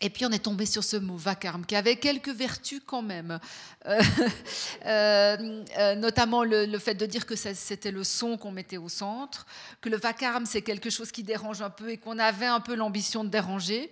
et 0.00 0.10
puis 0.10 0.26
on 0.26 0.30
est 0.30 0.44
tombé 0.44 0.66
sur 0.66 0.84
ce 0.84 0.96
mot 0.96 1.16
vacarme 1.16 1.64
qui 1.64 1.74
avait 1.74 1.96
quelques 1.96 2.28
vertus 2.28 2.82
quand 2.84 3.00
même, 3.00 3.40
euh, 3.86 4.00
euh, 4.86 5.64
euh, 5.78 5.94
notamment 5.94 6.44
le, 6.44 6.78
fait 6.78 6.94
de 6.94 7.06
dire 7.06 7.24
que 7.24 7.34
c'était 7.34 7.90
le 7.90 8.04
son 8.04 8.36
qu'on 8.36 8.50
mettait 8.50 8.76
au 8.76 8.90
centre, 8.90 9.46
que 9.80 9.88
le 9.88 9.96
vacarme 9.96 10.44
c'est 10.44 10.60
quelque 10.60 10.90
chose 10.90 11.10
qui 11.10 11.22
dérange 11.22 11.62
un 11.62 11.70
peu 11.70 11.90
et 11.90 11.96
qu'on 11.96 12.18
avait 12.18 12.46
un 12.46 12.60
peu 12.60 12.74
l'ambition 12.74 13.24
de 13.24 13.30
déranger. 13.30 13.90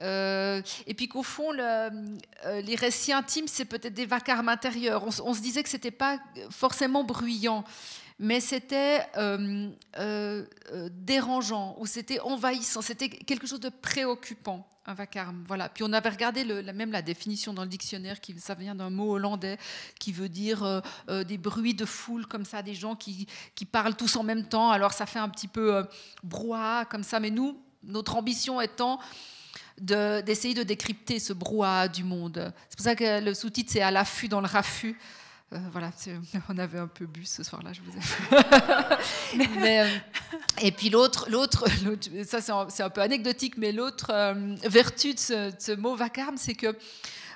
et 0.00 0.94
puis 0.96 1.08
qu'au 1.08 1.22
fond, 1.22 1.52
les 1.52 2.74
récits 2.74 3.12
intimes, 3.12 3.48
c'est 3.48 3.64
peut-être 3.64 3.94
des 3.94 4.06
vacarmes 4.06 4.48
intérieurs. 4.48 5.04
On, 5.04 5.30
on 5.30 5.34
se 5.34 5.40
disait 5.40 5.62
que 5.62 5.68
c'était 5.68 5.92
pas 5.92 6.18
forcément 6.50 7.04
bruyant 7.04 7.64
mais 8.18 8.40
c'était 8.40 9.06
dérangeant 10.92 11.76
ou 11.78 11.86
c'était 11.86 12.20
envahissant, 12.20 12.82
c'était 12.82 13.08
quelque 13.08 13.46
chose 13.46 13.60
de 13.60 13.68
préoccupant 13.70 14.66
un 14.88 14.94
vacarme. 14.94 15.44
Voilà. 15.46 15.68
Puis 15.68 15.84
on 15.84 15.92
avait 15.92 16.08
regardé 16.08 16.44
même 16.72 16.92
la 16.92 17.02
définition 17.02 17.52
dans 17.52 17.62
le 17.62 17.68
dictionnaire, 17.68 18.20
qui, 18.20 18.38
ça 18.40 18.54
vient 18.54 18.74
d'un 18.74 18.88
mot 18.88 19.12
hollandais 19.12 19.58
qui 20.00 20.12
veut 20.12 20.30
dire 20.30 20.62
euh, 20.64 20.80
euh, 21.10 21.24
des 21.24 21.36
bruits 21.36 21.74
de 21.74 21.84
foule, 21.84 22.26
comme 22.26 22.46
ça, 22.46 22.62
des 22.62 22.74
gens 22.74 22.96
qui, 22.96 23.26
qui, 23.54 23.66
parlent 23.66 23.94
tous 23.94 24.16
en 24.16 24.22
même 24.22 24.48
temps. 24.48 24.70
Alors 24.70 24.94
ça 24.94 25.04
fait 25.04 25.18
un 25.18 25.28
petit 25.28 25.46
peu 25.46 25.76
euh, 25.76 25.82
brouhaha, 26.24 26.86
comme 26.86 27.02
ça. 27.02 27.20
Mais 27.20 27.30
nous, 27.30 27.60
notre 27.82 28.16
ambition 28.16 28.60
étant 28.60 28.98
d'essayer 29.76 30.54
de, 30.54 30.62
décrypter 30.62 31.20
ce 31.20 31.32
brouhaha 31.32 31.86
du 31.86 32.02
monde. 32.02 32.52
C'est 32.68 32.76
pour 32.76 32.84
ça 32.84 32.96
que 32.96 33.22
le 33.22 33.34
sous-titre, 33.34 33.70
c'est 33.72 33.82
à 33.82 33.90
l'affût 33.90 34.28
dans 34.28 34.40
le 34.40 34.48
raffut. 34.48 34.98
Euh, 35.54 35.58
voilà, 35.72 35.90
on 36.48 36.58
avait 36.58 36.78
un 36.78 36.88
peu 36.88 37.06
bu 37.06 37.24
ce 37.24 37.42
soir-là, 37.42 37.72
je 37.72 37.80
vous 37.80 37.90
ai. 37.96 38.00
Euh, 39.38 39.88
et 40.62 40.72
puis 40.72 40.90
l'autre, 40.90 41.28
l'autre, 41.30 41.66
ça 42.24 42.40
c'est 42.40 42.82
un, 42.82 42.90
peu 42.90 43.00
anecdotique, 43.00 43.56
mais 43.56 43.72
l'autre 43.72 44.10
euh, 44.10 44.54
vertu 44.64 45.14
de 45.14 45.18
ce, 45.18 45.74
mot 45.76 45.94
vacarme, 45.94 46.36
c'est 46.36 46.54
que 46.54 46.76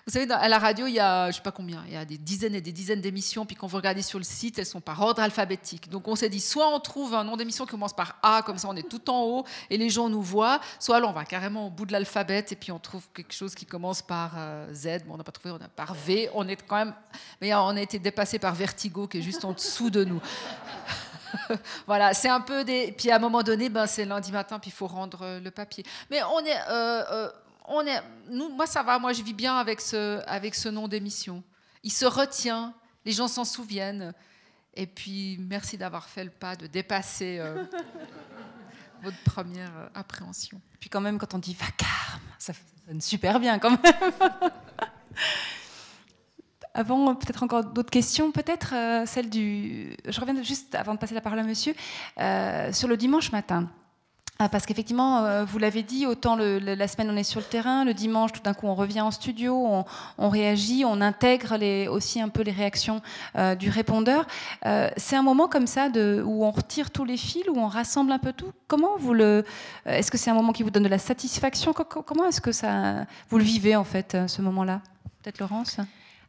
Vous 0.04 0.12
savez, 0.12 0.28
à 0.32 0.48
la 0.48 0.58
radio, 0.58 0.88
il 0.88 0.94
y 0.94 0.98
a, 0.98 1.30
je 1.30 1.36
sais 1.36 1.42
pas 1.42 1.52
combien, 1.52 1.84
il 1.86 1.92
y 1.92 1.96
a 1.96 2.04
des 2.04 2.18
dizaines 2.18 2.56
et 2.56 2.60
des 2.60 2.72
dizaines 2.72 3.00
d'émissions, 3.00 3.46
puis 3.46 3.54
quand 3.54 3.68
vous 3.68 3.76
regardez 3.76 4.02
sur 4.02 4.18
le 4.18 4.24
site, 4.24 4.58
elles 4.58 4.66
sont 4.66 4.80
par 4.80 5.00
ordre 5.00 5.22
alphabétique. 5.22 5.88
Donc 5.88 6.08
on 6.08 6.16
s'est 6.16 6.28
dit, 6.28 6.40
soit 6.40 6.74
on 6.74 6.80
trouve 6.80 7.14
un 7.14 7.22
nom 7.22 7.36
d'émission 7.36 7.66
qui 7.66 7.70
commence 7.70 7.92
par 7.92 8.18
A, 8.20 8.42
comme 8.42 8.58
ça 8.58 8.66
on 8.68 8.74
est 8.74 8.88
tout 8.88 9.08
en 9.10 9.22
haut 9.22 9.44
et 9.70 9.76
les 9.76 9.90
gens 9.90 10.08
nous 10.08 10.20
voient, 10.20 10.60
soit 10.80 10.98
là 10.98 11.06
on 11.06 11.12
va 11.12 11.24
carrément 11.24 11.68
au 11.68 11.70
bout 11.70 11.86
de 11.86 11.92
l'alphabet 11.92 12.44
et 12.50 12.56
puis 12.56 12.72
on 12.72 12.80
trouve 12.80 13.06
quelque 13.14 13.32
chose 13.32 13.54
qui 13.54 13.64
commence 13.64 14.02
par 14.02 14.32
euh, 14.36 14.74
Z. 14.74 15.04
Bon, 15.06 15.14
on 15.14 15.18
n'a 15.18 15.24
pas 15.24 15.30
trouvé, 15.30 15.54
on 15.54 15.64
a 15.64 15.68
par 15.68 15.94
V. 15.94 16.28
On 16.34 16.48
est 16.48 16.60
quand 16.66 16.76
même, 16.76 16.94
mais 17.40 17.54
on 17.54 17.68
a 17.68 17.80
été 17.80 18.00
dépassé 18.00 18.40
par 18.40 18.56
Vertigo 18.56 19.06
qui 19.06 19.18
est 19.18 19.22
juste 19.22 19.44
en 19.44 19.52
dessous 19.52 19.90
de 19.90 20.02
nous. 20.02 20.20
voilà, 21.86 22.12
c'est 22.12 22.28
un 22.28 22.40
peu 22.40 22.64
des. 22.64 22.90
Puis 22.90 23.08
à 23.12 23.16
un 23.16 23.20
moment 23.20 23.44
donné, 23.44 23.68
ben, 23.68 23.86
c'est 23.86 24.04
lundi 24.04 24.32
matin, 24.32 24.58
puis 24.58 24.70
il 24.70 24.74
faut 24.74 24.88
rendre 24.88 25.20
euh, 25.22 25.40
le 25.40 25.52
papier. 25.52 25.84
Mais 26.10 26.22
on 26.24 26.40
est, 26.40 26.60
euh, 26.70 27.30
on 27.72 27.86
est, 27.86 28.02
nous, 28.28 28.48
moi 28.50 28.66
ça 28.66 28.82
va, 28.82 28.98
moi 28.98 29.12
je 29.12 29.22
vis 29.22 29.34
bien 29.34 29.56
avec 29.56 29.80
ce, 29.80 30.20
avec 30.26 30.54
ce 30.54 30.68
nom 30.68 30.88
d'émission. 30.88 31.42
Il 31.82 31.92
se 31.92 32.04
retient, 32.04 32.74
les 33.04 33.12
gens 33.12 33.28
s'en 33.28 33.44
souviennent. 33.44 34.12
Et 34.74 34.86
puis 34.86 35.38
merci 35.40 35.76
d'avoir 35.76 36.08
fait 36.08 36.24
le 36.24 36.30
pas 36.30 36.56
de 36.56 36.66
dépasser 36.66 37.38
euh, 37.38 37.64
votre 39.02 39.22
première 39.24 39.70
euh, 39.76 39.88
appréhension. 39.94 40.60
Puis 40.80 40.88
quand 40.88 41.00
même, 41.00 41.18
quand 41.18 41.34
on 41.34 41.38
dit 41.38 41.54
vacarme, 41.54 42.22
ça 42.38 42.52
sonne 42.86 43.00
super 43.00 43.38
bien 43.40 43.58
quand 43.58 43.70
même. 43.70 43.80
Avant, 46.74 47.14
peut-être 47.14 47.42
encore 47.42 47.64
d'autres 47.64 47.90
questions, 47.90 48.32
peut-être 48.32 48.74
euh, 48.74 49.04
celle 49.04 49.28
du. 49.28 49.94
Je 50.08 50.18
reviens 50.18 50.42
juste 50.42 50.74
avant 50.74 50.94
de 50.94 50.98
passer 50.98 51.12
la 51.12 51.20
parole 51.20 51.38
à 51.38 51.42
monsieur, 51.42 51.74
sur 52.72 52.88
le 52.88 52.96
dimanche 52.96 53.30
matin. 53.30 53.68
Ah, 54.38 54.48
parce 54.48 54.66
qu'effectivement, 54.66 55.24
euh, 55.24 55.44
vous 55.44 55.58
l'avez 55.58 55.82
dit, 55.82 56.06
autant 56.06 56.36
la 56.36 56.88
semaine 56.88 57.10
on 57.10 57.16
est 57.16 57.22
sur 57.22 57.38
le 57.38 57.46
terrain, 57.46 57.84
le 57.84 57.94
dimanche 57.94 58.32
tout 58.32 58.40
d'un 58.40 58.54
coup 58.54 58.66
on 58.66 58.74
revient 58.74 59.02
en 59.02 59.10
studio, 59.10 59.84
on, 60.18 60.28
réagit, 60.28 60.84
on 60.84 61.00
intègre 61.00 61.58
aussi 61.90 62.20
un 62.20 62.28
peu 62.28 62.42
les 62.42 62.50
réactions 62.50 63.02
euh, 63.36 63.54
du 63.54 63.70
répondeur. 63.70 64.26
Euh, 64.66 64.90
c'est 64.96 65.16
un 65.16 65.22
moment 65.22 65.46
comme 65.48 65.66
ça 65.66 65.88
où 65.88 66.44
on 66.44 66.50
retire 66.50 66.90
tous 66.90 67.04
les 67.04 67.16
fils, 67.16 67.44
où 67.48 67.56
on 67.56 67.68
rassemble 67.68 68.10
un 68.10 68.18
peu 68.18 68.32
tout? 68.32 68.52
Comment 68.66 68.96
vous 68.96 69.14
le, 69.14 69.44
est-ce 69.84 70.10
que 70.10 70.18
c'est 70.18 70.30
un 70.30 70.34
moment 70.34 70.52
qui 70.52 70.62
vous 70.62 70.70
donne 70.70 70.84
de 70.84 70.88
la 70.88 70.98
satisfaction? 70.98 71.72
Comment 71.72 72.26
est-ce 72.26 72.40
que 72.40 72.52
ça, 72.52 73.06
vous 73.28 73.38
le 73.38 73.44
vivez 73.44 73.76
en 73.76 73.84
fait 73.84 74.16
ce 74.26 74.42
moment-là? 74.42 74.80
Peut-être 75.22 75.38
Laurence? 75.38 75.76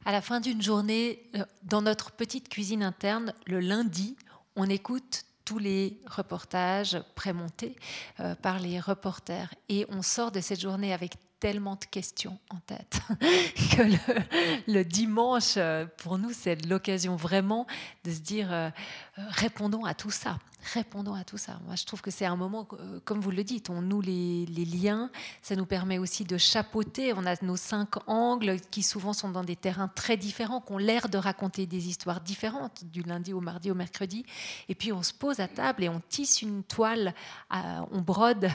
À 0.05 0.11
la 0.11 0.21
fin 0.21 0.39
d'une 0.39 0.61
journée, 0.61 1.19
dans 1.63 1.81
notre 1.81 2.11
petite 2.11 2.49
cuisine 2.49 2.83
interne, 2.83 3.33
le 3.47 3.59
lundi, 3.59 4.17
on 4.55 4.69
écoute 4.69 5.23
tous 5.45 5.59
les 5.59 5.99
reportages 6.05 6.97
prémontés 7.15 7.75
euh, 8.19 8.35
par 8.35 8.59
les 8.59 8.79
reporters. 8.79 9.53
Et 9.69 9.85
on 9.89 10.01
sort 10.01 10.31
de 10.31 10.39
cette 10.39 10.59
journée 10.59 10.93
avec 10.93 11.13
tellement 11.39 11.75
de 11.75 11.85
questions 11.85 12.39
en 12.49 12.59
tête 12.59 13.01
que 13.19 14.71
le, 14.71 14.83
dimanche, 14.83 15.55
euh, 15.57 15.85
pour 15.97 16.17
nous, 16.17 16.31
c'est 16.31 16.65
l'occasion 16.65 17.17
vraiment 17.17 17.67
de 18.05 18.11
se 18.11 18.19
dire, 18.19 18.53
euh, 18.53 18.69
répondons 19.17 19.83
à 19.83 19.93
tout 19.93 20.11
ça 20.11 20.39
répondons 20.73 21.13
à 21.13 21.23
tout 21.23 21.37
ça. 21.37 21.59
Moi, 21.65 21.75
je 21.75 21.85
trouve 21.85 22.01
que 22.01 22.11
c'est 22.11 22.25
un 22.25 22.35
moment, 22.35 22.67
euh, 22.73 22.99
comme 23.03 23.19
vous 23.19 23.31
le 23.31 23.43
dites, 23.43 23.69
on 23.69 23.81
noue 23.81 24.01
les, 24.01 24.45
liens, 24.45 25.09
ça 25.41 25.55
nous 25.55 25.65
permet 25.65 25.97
aussi 25.97 26.23
de 26.23 26.37
chapeauter. 26.37 27.13
On 27.13 27.25
a 27.25 27.35
nos 27.43 27.57
cinq 27.57 28.07
angles 28.07 28.59
qui 28.71 28.81
souvent 28.81 29.13
sont 29.13 29.29
dans 29.29 29.43
des 29.43 29.55
terrains 29.55 29.89
très 29.89 30.17
différents, 30.17 30.61
qui 30.61 30.71
ont 30.71 30.77
l'air 30.77 31.09
de 31.09 31.17
raconter 31.17 31.65
des 31.65 31.87
histoires 31.87 32.21
différentes 32.21 32.85
du 32.85 33.03
lundi 33.03 33.33
au 33.33 33.41
mardi 33.41 33.71
au 33.71 33.75
mercredi. 33.75 34.25
Et 34.69 34.75
puis 34.75 34.91
on 34.91 35.03
se 35.03 35.13
pose 35.13 35.39
à 35.39 35.47
table 35.47 35.83
et 35.83 35.89
on 35.89 36.01
tisse 36.09 36.41
une 36.41 36.63
toile, 36.63 37.13
on 37.51 38.01
brode 38.01 38.49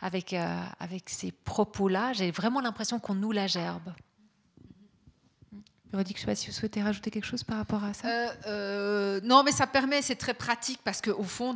avec, 0.00 0.32
euh, 0.32 0.62
avec 0.78 1.08
ces 1.10 1.32
propos-là. 1.32 2.12
J'ai 2.12 2.30
vraiment 2.30 2.60
l'impression 2.60 2.98
qu'on 2.98 3.14
noue 3.14 3.32
la 3.32 3.46
gerbe. 3.46 3.92
Véronique, 5.92 6.18
je 6.18 6.22
ne 6.22 6.26
sais 6.26 6.26
pas 6.26 6.34
si 6.36 6.46
vous 6.46 6.52
souhaitez 6.52 6.82
rajouter 6.82 7.10
quelque 7.10 7.24
chose 7.24 7.42
par 7.42 7.56
rapport 7.56 7.82
à 7.82 7.92
ça. 7.92 8.06
Euh, 8.06 8.28
euh, 8.46 9.20
non, 9.24 9.42
mais 9.42 9.50
ça 9.50 9.66
permet, 9.66 10.02
c'est 10.02 10.14
très 10.14 10.34
pratique 10.34 10.80
parce 10.84 11.00
qu'au 11.00 11.24
fond, 11.24 11.54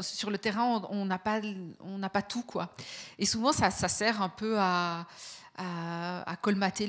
sur 0.00 0.30
le 0.30 0.38
terrain, 0.38 0.82
on 0.88 1.04
n'a 1.04 1.18
pas, 1.18 1.40
pas 2.10 2.22
tout 2.22 2.42
quoi. 2.42 2.74
Et 3.18 3.26
souvent, 3.26 3.52
ça, 3.52 3.70
sert 3.70 4.22
un 4.22 4.30
peu 4.30 4.56
à, 4.58 5.06
colmater 6.40 6.84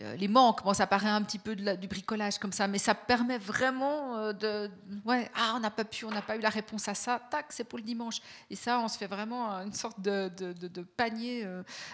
euh, 0.00 0.16
les, 0.16 0.28
manques. 0.28 0.62
Bon, 0.62 0.74
ça 0.74 0.86
paraît 0.86 1.08
un 1.08 1.22
petit 1.22 1.40
peu 1.40 1.56
du 1.56 1.88
bricolage 1.88 2.38
comme 2.38 2.52
ça, 2.52 2.68
mais 2.68 2.78
ça 2.78 2.94
permet 2.94 3.38
vraiment 3.38 4.32
de, 4.32 4.70
ouais, 5.04 5.28
ah, 5.34 5.54
on 5.56 5.60
n'a 5.60 5.72
pas 5.72 5.84
pu, 5.84 6.04
on 6.04 6.10
n'a 6.12 6.22
pas 6.22 6.36
eu 6.36 6.40
la 6.40 6.50
réponse 6.50 6.86
à 6.86 6.94
ça. 6.94 7.20
Tac, 7.32 7.46
c'est 7.48 7.64
pour 7.64 7.80
le 7.80 7.84
dimanche. 7.84 8.20
Et 8.48 8.54
ça, 8.54 8.78
on 8.78 8.86
se 8.86 8.96
fait 8.96 9.08
vraiment 9.08 9.50
une 9.62 9.74
sorte 9.74 10.00
de 10.00 10.82
panier 10.96 11.44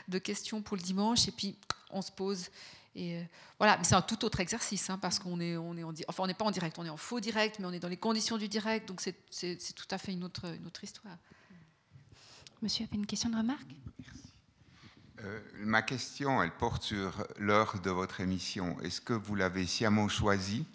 de 0.07 0.19
questions 0.19 0.61
pour 0.61 0.77
le 0.77 0.82
dimanche, 0.82 1.28
et 1.28 1.32
puis 1.32 1.57
on 1.90 2.02
se 2.02 2.12
pose. 2.12 2.51
Et 2.95 3.19
euh, 3.19 3.23
voilà, 3.59 3.77
mais 3.77 3.85
c'est 3.85 3.95
un 3.95 4.03
tout 4.03 4.25
autre 4.25 4.41
exercice, 4.41 4.91
hein, 4.91 4.99
parce 4.99 5.19
qu'on 5.19 5.41
est, 5.41 5.57
on 5.57 5.77
est 5.77 5.85
en, 5.85 5.93
enfin, 6.09 6.25
on 6.25 6.27
n'est 6.27 6.35
pas 6.35 6.45
en 6.45 6.51
direct, 6.51 6.79
on 6.79 6.85
est 6.85 6.91
en 6.91 6.97
faux 6.97 7.21
direct, 7.21 7.59
mais 7.61 7.67
on 7.67 7.73
est 7.73 7.79
dans 7.79 7.89
les 7.89 7.97
conditions 7.97 8.37
du 8.37 8.49
direct, 8.49 8.89
donc 8.89 9.01
c'est, 9.01 9.75
tout 9.75 9.87
à 9.91 9.99
fait 9.99 10.12
une 10.12 10.25
autre, 10.25 10.47
une 10.57 10.67
autre 10.67 10.83
histoire. 10.83 11.17
Monsieur 12.62 12.87
avait 12.87 12.97
une 12.97 13.07
question 13.07 13.31
de 13.31 13.37
remarque? 13.37 13.71
Euh, 15.21 15.41
Ma 15.61 15.83
question, 15.83 16.43
elle 16.43 16.51
porte 16.51 16.83
sur 16.83 17.25
l'heure 17.39 17.81
de 17.81 17.91
votre 17.91 18.21
émission. 18.21 18.79
Est-ce 18.81 19.01
que 19.01 19.12
vous 19.12 19.35
l'avez 19.35 19.67
sciemment 19.67 20.09
choisi? 20.09 20.67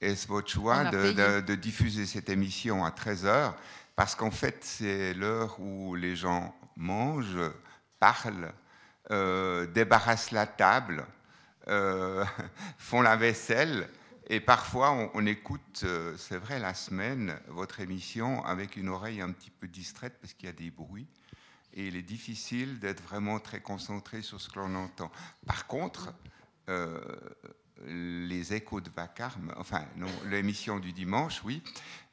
Est-ce 0.00 0.28
votre 0.28 0.48
choix 0.48 0.84
de, 0.84 1.40
de, 1.40 1.54
diffuser 1.54 2.06
cette 2.06 2.28
émission 2.28 2.84
à 2.84 2.90
13h 2.90 3.54
Parce 3.96 4.14
qu'en 4.14 4.30
fait, 4.30 4.58
c'est 4.60 5.14
l'heure 5.14 5.58
où 5.58 5.94
les 5.94 6.14
gens 6.14 6.54
mangent, 6.76 7.40
parlent, 7.98 8.52
euh, 9.10 9.66
débarrassent 9.66 10.32
la 10.32 10.46
table 10.46 11.06
euh, 11.68 12.24
font 12.78 13.02
la 13.02 13.16
vaisselle. 13.16 13.88
Et 14.28 14.40
parfois, 14.40 15.10
on, 15.14 15.26
écoute, 15.26 15.82
euh, 15.84 16.16
c'est 16.16 16.38
vrai, 16.38 16.58
la 16.58 16.74
semaine, 16.74 17.38
votre 17.48 17.80
émission 17.80 18.44
avec 18.44 18.76
une 18.76 18.88
oreille 18.88 19.20
un 19.20 19.30
petit 19.30 19.50
peu 19.50 19.68
distraite 19.68 20.14
parce 20.20 20.32
qu'il 20.34 20.46
y 20.46 20.50
a 20.50 20.52
des 20.52 20.70
bruits. 20.70 21.06
Et 21.74 21.86
il 21.86 21.96
est 21.96 22.02
difficile 22.02 22.80
d'être 22.80 23.02
vraiment 23.02 23.38
très 23.38 23.60
concentré 23.60 24.22
sur 24.22 24.40
ce 24.40 24.48
que 24.48 24.58
l'on 24.58 24.74
entend. 24.74 25.12
Par 25.46 25.66
contre, 25.66 26.12
euh, 26.68 27.00
les 27.84 28.54
échos 28.54 28.80
de 28.80 28.90
vacarme, 28.90 29.52
enfin, 29.58 29.84
l'émission 30.24 30.78
du 30.78 30.92
dimanche, 30.92 31.42
oui, 31.44 31.62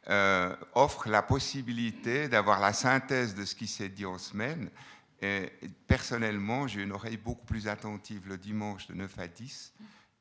euh, 0.10 0.54
offre 0.76 1.08
la 1.08 1.22
possibilité 1.22 2.28
d'avoir 2.28 2.60
la 2.60 2.74
synthèse 2.74 3.36
de 3.36 3.46
ce 3.46 3.56
qui 3.56 3.68
s'est 3.68 3.90
dit 3.90 4.06
en 4.06 4.18
semaine 4.18 4.70
et 5.24 5.70
personnellement, 5.88 6.68
j'ai 6.68 6.82
une 6.82 6.92
oreille 6.92 7.16
beaucoup 7.16 7.46
plus 7.46 7.70
attentive 7.70 8.28
le 8.28 8.38
dimanche 8.38 8.88
de 8.88 8.94
9 8.94 9.20
à 9.20 9.28
10 9.30 9.74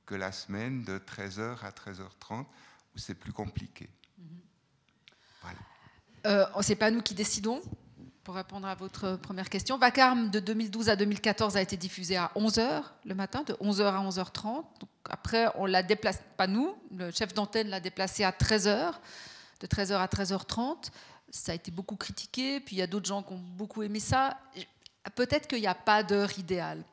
que 0.07 0.15
la 0.15 0.31
semaine 0.31 0.85
de 0.85 0.99
13h 0.99 1.59
à 1.63 1.71
13h30 1.71 2.45
où 2.95 2.99
c'est 2.99 3.15
plus 3.15 3.33
compliqué. 3.33 3.89
Voilà. 5.41 5.59
Euh, 6.27 6.63
c'est 6.63 6.77
pas 6.77 6.93
nous 6.93 7.03
qui 7.03 7.15
décidons. 7.15 7.61
Pour 8.23 8.37
répondre 8.37 8.69
à 8.69 8.77
votre 8.77 9.17
première 9.17 9.51
question, 9.51 9.77
Vacarme 9.77 10.31
de 10.31 10.39
2012 10.39 10.89
à 10.89 10.95
2014 10.95 11.57
a 11.57 11.63
été 11.63 11.77
diffusé 11.77 12.17
à 12.17 12.31
11h 12.37 12.85
le 13.05 13.15
matin, 13.17 13.43
de 13.43 13.55
11h 13.55 13.83
à 13.83 14.09
11h30. 14.09 14.65
après, 15.11 15.49
on 15.57 15.67
l'a 15.67 15.83
déplacé, 15.83 16.21
pas 16.37 16.47
nous, 16.47 16.77
le 16.97 17.11
chef 17.11 17.35
d'antenne 17.35 17.69
l'a 17.69 17.81
déplacé 17.81 18.23
à 18.23 18.31
13h, 18.31 18.93
de 19.61 19.67
13h 19.67 19.95
à 19.95 20.07
13h30. 20.07 20.91
Ça 21.31 21.51
a 21.51 21.55
été 21.57 21.73
beaucoup 21.73 21.97
critiqué, 21.97 22.61
puis 22.61 22.77
il 22.77 22.79
y 22.79 22.83
a 22.83 22.87
d'autres 22.87 23.07
gens 23.07 23.25
qui 23.25 23.33
ont 23.33 23.39
beaucoup 23.39 23.83
aimé 23.83 23.99
ça 23.99 24.39
peut-être 25.11 25.49
qu'il 25.49 25.61
n'y 25.61 25.67
a 25.67 25.75
pas 25.75 26.03
d'heure 26.03 26.39
idéale. 26.39 26.85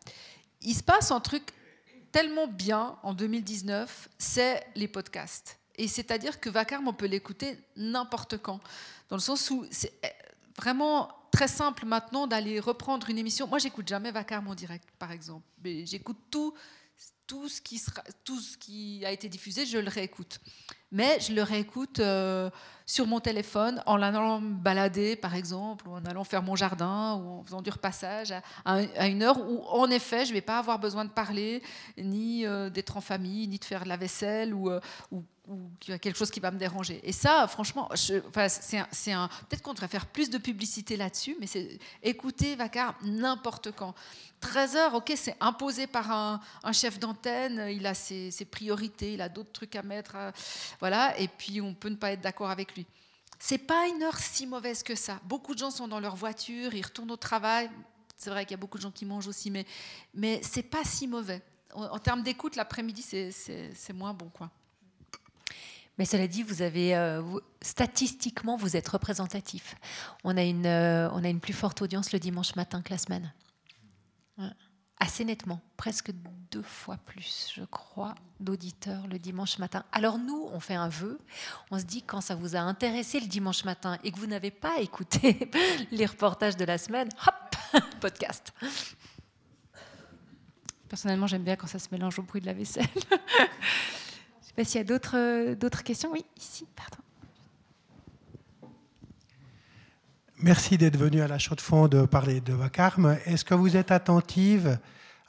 Il 0.61 0.75
se 0.75 0.83
passe 0.83 1.11
un 1.11 1.19
truc 1.19 1.53
tellement 2.11 2.47
bien 2.47 2.97
en 3.03 3.13
2019, 3.13 4.09
c'est 4.17 4.65
les 4.75 4.87
podcasts. 4.87 5.59
Et 5.75 5.87
c'est-à-dire 5.87 6.39
que 6.39 6.49
Vacarme, 6.49 6.87
on 6.87 6.93
peut 6.93 7.05
l'écouter 7.05 7.57
n'importe 7.75 8.37
quand. 8.37 8.59
Dans 9.07 9.15
le 9.15 9.21
sens 9.21 9.49
où 9.49 9.65
c'est 9.71 9.93
eh, 10.03 10.07
vraiment 10.57 11.09
très 11.31 11.47
simple 11.47 11.85
maintenant 11.85 12.27
d'aller 12.27 12.59
reprendre 12.59 13.09
une 13.09 13.17
émission. 13.17 13.47
Moi, 13.47 13.59
j'écoute 13.59 13.87
jamais 13.87 14.11
Vacarme 14.11 14.47
en 14.47 14.55
direct, 14.55 14.89
par 14.97 15.11
exemple. 15.11 15.45
Mais 15.63 15.85
j'écoute 15.85 16.17
tout, 16.29 16.53
tout, 17.27 17.47
ce 17.47 17.61
qui 17.61 17.77
sera, 17.77 18.03
tout 18.23 18.39
ce 18.39 18.57
qui 18.57 19.05
a 19.05 19.11
été 19.11 19.29
diffusé, 19.29 19.65
je 19.65 19.77
le 19.77 19.89
réécoute. 19.89 20.39
Mais 20.91 21.19
je 21.19 21.33
le 21.33 21.43
réécoute 21.43 21.99
euh, 21.99 22.49
sur 22.85 23.05
mon 23.05 23.19
téléphone 23.19 23.83
en 23.85 24.01
allant 24.01 24.41
me 24.41 24.55
balader, 24.55 25.15
par 25.15 25.35
exemple, 25.35 25.87
ou 25.87 25.93
en 25.93 26.05
allant 26.05 26.23
faire 26.23 26.41
mon 26.41 26.55
jardin, 26.55 27.15
ou 27.15 27.39
en 27.39 27.43
faisant 27.43 27.61
du 27.61 27.69
repassage 27.69 28.33
à, 28.65 29.07
une 29.07 29.21
heure 29.21 29.39
où, 29.39 29.63
en 29.67 29.89
effet, 29.91 30.25
je 30.25 30.31
ne 30.31 30.35
vais 30.35 30.41
pas 30.41 30.57
avoir 30.57 30.79
besoin 30.79 31.05
de 31.05 31.11
parler, 31.11 31.61
ni 31.97 32.45
euh, 32.45 32.71
d'être 32.71 32.97
en 32.97 33.01
famille, 33.01 33.47
ni 33.47 33.59
de 33.59 33.65
faire 33.65 33.83
de 33.83 33.89
la 33.89 33.97
vaisselle, 33.97 34.53
ou, 34.53 34.71
euh, 34.71 34.79
ou 35.11 35.23
ou 35.49 35.71
quelque 35.81 36.15
chose 36.15 36.29
qui 36.29 36.39
va 36.39 36.51
me 36.51 36.59
déranger. 36.59 36.99
Et 37.03 37.11
ça, 37.11 37.47
franchement, 37.47 37.89
peut-être 37.89 39.61
qu'on 39.63 39.73
devrait 39.73 39.87
faire 39.87 40.05
plus 40.05 40.29
de 40.29 40.37
publicité 40.37 40.95
là-dessus, 40.95 41.35
mais 41.39 41.47
c'est 41.47 41.79
écouter 42.03 42.55
Vacar 42.55 42.95
n'importe 43.03 43.71
quand. 43.71 43.95
13 44.39 44.75
heures, 44.75 44.93
ok, 44.93 45.13
c'est 45.15 45.35
imposé 45.39 45.87
par 45.87 46.11
un, 46.11 46.41
chef 46.73 46.99
d'antenne, 46.99 47.67
il 47.71 47.85
a 47.85 47.93
ses, 47.93 48.31
priorités, 48.49 49.13
il 49.13 49.21
a 49.21 49.29
d'autres 49.29 49.51
trucs 49.51 49.75
à 49.75 49.83
mettre, 49.83 50.15
euh, 50.15 50.31
voilà, 50.79 51.17
et 51.19 51.27
puis 51.27 51.61
on 51.61 51.73
peut 51.73 51.89
ne 51.89 51.95
pas 51.95 52.11
être 52.11 52.21
d'accord 52.21 52.49
avec 52.49 52.75
lui. 52.75 52.85
C'est 53.37 53.57
pas 53.57 53.87
une 53.87 54.03
heure 54.03 54.17
si 54.17 54.47
mauvaise 54.47 54.83
que 54.83 54.95
ça. 54.95 55.19
Beaucoup 55.23 55.53
de 55.53 55.59
gens 55.59 55.71
sont 55.71 55.87
dans 55.87 55.99
leur 55.99 56.15
voiture, 56.15 56.73
ils 56.73 56.83
retournent 56.83 57.11
au 57.11 57.17
travail. 57.17 57.69
C'est 58.17 58.29
vrai 58.29 58.43
qu'il 58.45 58.51
y 58.51 58.55
a 58.55 58.57
beaucoup 58.57 58.77
de 58.77 58.83
gens 58.83 58.91
qui 58.91 59.05
mangent 59.05 59.27
aussi, 59.27 59.49
mais 59.49 59.65
mais 60.13 60.41
c'est 60.43 60.63
pas 60.63 60.83
si 60.83 61.07
mauvais. 61.07 61.41
en, 61.73 61.99
termes 61.99 62.21
d'écoute, 62.21 62.57
l'après-midi, 62.57 63.01
c'est 63.01 63.93
moins 63.93 64.13
bon. 64.13 64.29
Quoi. 64.29 64.49
Mais 65.99 66.05
cela 66.05 66.27
dit, 66.27 66.43
vous 66.43 66.61
avez, 66.61 66.95
euh, 66.95 67.21
statistiquement, 67.61 68.55
vous 68.55 68.77
êtes 68.77 68.87
représentatif. 68.87 69.75
Euh, 70.25 71.09
on 71.13 71.23
a 71.23 71.29
une 71.29 71.39
plus 71.41 71.53
forte 71.53 71.81
audience 71.81 72.13
le 72.13 72.19
dimanche 72.19 72.55
matin 72.55 72.81
que 72.81 72.89
la 72.89 72.97
semaine. 72.97 73.33
Assez 75.01 75.23
nettement, 75.23 75.61
presque 75.77 76.11
deux 76.51 76.61
fois 76.61 76.97
plus, 76.97 77.53
je 77.55 77.63
crois, 77.63 78.15
d'auditeurs 78.41 79.07
le 79.07 79.17
dimanche 79.17 79.57
matin. 79.57 79.85
Alors 79.93 80.17
nous, 80.17 80.49
on 80.51 80.59
fait 80.59 80.75
un 80.75 80.89
vœu. 80.89 81.17
On 81.71 81.79
se 81.79 81.85
dit 81.85 82.01
quand 82.01 82.19
ça 82.19 82.35
vous 82.35 82.57
a 82.57 82.59
intéressé 82.59 83.21
le 83.21 83.27
dimanche 83.27 83.63
matin 83.63 83.97
et 84.03 84.11
que 84.11 84.17
vous 84.17 84.27
n'avez 84.27 84.51
pas 84.51 84.77
écouté 84.81 85.49
les 85.91 86.05
reportages 86.05 86.57
de 86.57 86.65
la 86.65 86.77
semaine, 86.77 87.07
hop, 87.25 87.81
podcast. 88.01 88.53
Personnellement, 90.89 91.27
j'aime 91.27 91.43
bien 91.43 91.55
quand 91.55 91.67
ça 91.67 91.79
se 91.79 91.87
mélange 91.93 92.19
au 92.19 92.23
bruit 92.23 92.41
de 92.41 92.47
la 92.47 92.53
vaisselle. 92.53 92.85
Je 92.95 93.07
ne 93.09 94.47
sais 94.47 94.53
pas 94.53 94.63
s'il 94.65 94.79
y 94.79 94.81
a 94.81 94.83
d'autres, 94.83 95.53
d'autres 95.53 95.83
questions. 95.83 96.11
Oui, 96.11 96.25
ici, 96.35 96.67
pardon. 96.75 96.97
Merci 100.41 100.77
d'être 100.77 100.95
venu 100.95 101.21
à 101.21 101.27
la 101.27 101.37
Chaux 101.37 101.55
de 101.55 101.59
Fonds 101.59 101.89
de 101.89 102.05
parler 102.05 102.39
de 102.39 102.53
Vacarme. 102.53 103.17
Est-ce 103.25 103.43
que 103.43 103.53
vous 103.53 103.75
êtes 103.75 103.91
attentive 103.91 104.79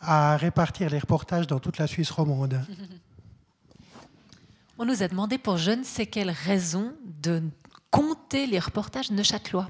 à 0.00 0.36
répartir 0.36 0.88
les 0.88 1.00
reportages 1.00 1.48
dans 1.48 1.58
toute 1.58 1.78
la 1.78 1.88
Suisse 1.88 2.12
romande? 2.12 2.64
On 4.78 4.84
nous 4.84 5.02
a 5.02 5.08
demandé 5.08 5.36
pour 5.36 5.56
je 5.56 5.72
ne 5.72 5.82
sais 5.82 6.06
quelle 6.06 6.30
raison 6.30 6.92
de 7.22 7.42
compter 7.90 8.46
les 8.46 8.60
reportages 8.60 9.10
neuchâtelois. 9.10 9.66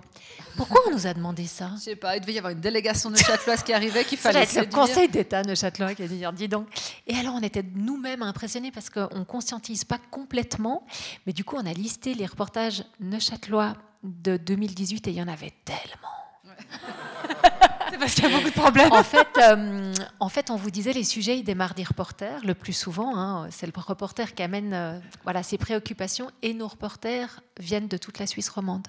Pourquoi 0.56 0.82
on 0.86 0.92
nous 0.92 1.06
a 1.06 1.14
demandé 1.14 1.46
ça? 1.46 1.70
Je 1.76 1.80
sais 1.80 1.96
pas, 1.96 2.16
il 2.16 2.20
devait 2.20 2.34
y 2.34 2.38
avoir 2.38 2.52
une 2.52 2.60
délégation 2.60 3.08
neuchâteloise 3.10 3.62
qui 3.62 3.72
arrivait, 3.72 4.04
qu'il 4.04 4.18
fallait 4.18 4.44
C'est 4.44 4.66
le 4.66 4.70
Conseil 4.70 5.08
d'État 5.08 5.42
neuchâtelois 5.42 5.94
qui 5.94 6.02
a 6.02 6.06
dit, 6.06 6.22
dis 6.34 6.48
donc. 6.48 6.68
Et 7.06 7.16
alors 7.16 7.34
on 7.34 7.40
était 7.40 7.64
nous-mêmes 7.74 8.22
impressionnés 8.22 8.70
parce 8.70 8.90
qu'on 8.90 9.18
ne 9.18 9.24
conscientise 9.24 9.84
pas 9.84 9.98
complètement, 10.10 10.86
mais 11.26 11.32
du 11.32 11.44
coup 11.44 11.56
on 11.56 11.66
a 11.66 11.72
listé 11.72 12.14
les 12.14 12.26
reportages 12.26 12.84
neuchâtelois 13.00 13.74
de 14.02 14.36
2018 14.36 15.08
et 15.08 15.10
il 15.10 15.16
y 15.16 15.22
en 15.22 15.28
avait 15.28 15.52
tellement. 15.64 16.08
C'est 17.90 17.98
parce 17.98 18.14
qu'il 18.14 18.24
y 18.24 18.26
a 18.28 18.36
beaucoup 18.36 18.50
de 18.50 18.54
problèmes. 18.54 18.92
En 18.92 19.02
fait, 19.02 19.26
euh, 19.38 19.92
en 20.20 20.28
fait, 20.28 20.50
on 20.50 20.56
vous 20.56 20.70
disait 20.70 20.92
les 20.92 21.02
sujets, 21.02 21.38
ils 21.38 21.42
démarrent 21.42 21.74
des 21.74 21.82
reporters. 21.82 22.40
Le 22.44 22.54
plus 22.54 22.72
souvent, 22.72 23.16
hein, 23.16 23.48
c'est 23.50 23.66
le 23.66 23.72
reporter 23.76 24.34
qui 24.34 24.44
amène 24.44 24.72
euh, 24.72 25.00
voilà, 25.24 25.42
ses 25.42 25.58
préoccupations 25.58 26.30
et 26.42 26.54
nos 26.54 26.68
reporters 26.68 27.40
viennent 27.58 27.88
de 27.88 27.96
toute 27.96 28.20
la 28.20 28.28
Suisse 28.28 28.48
romande. 28.48 28.86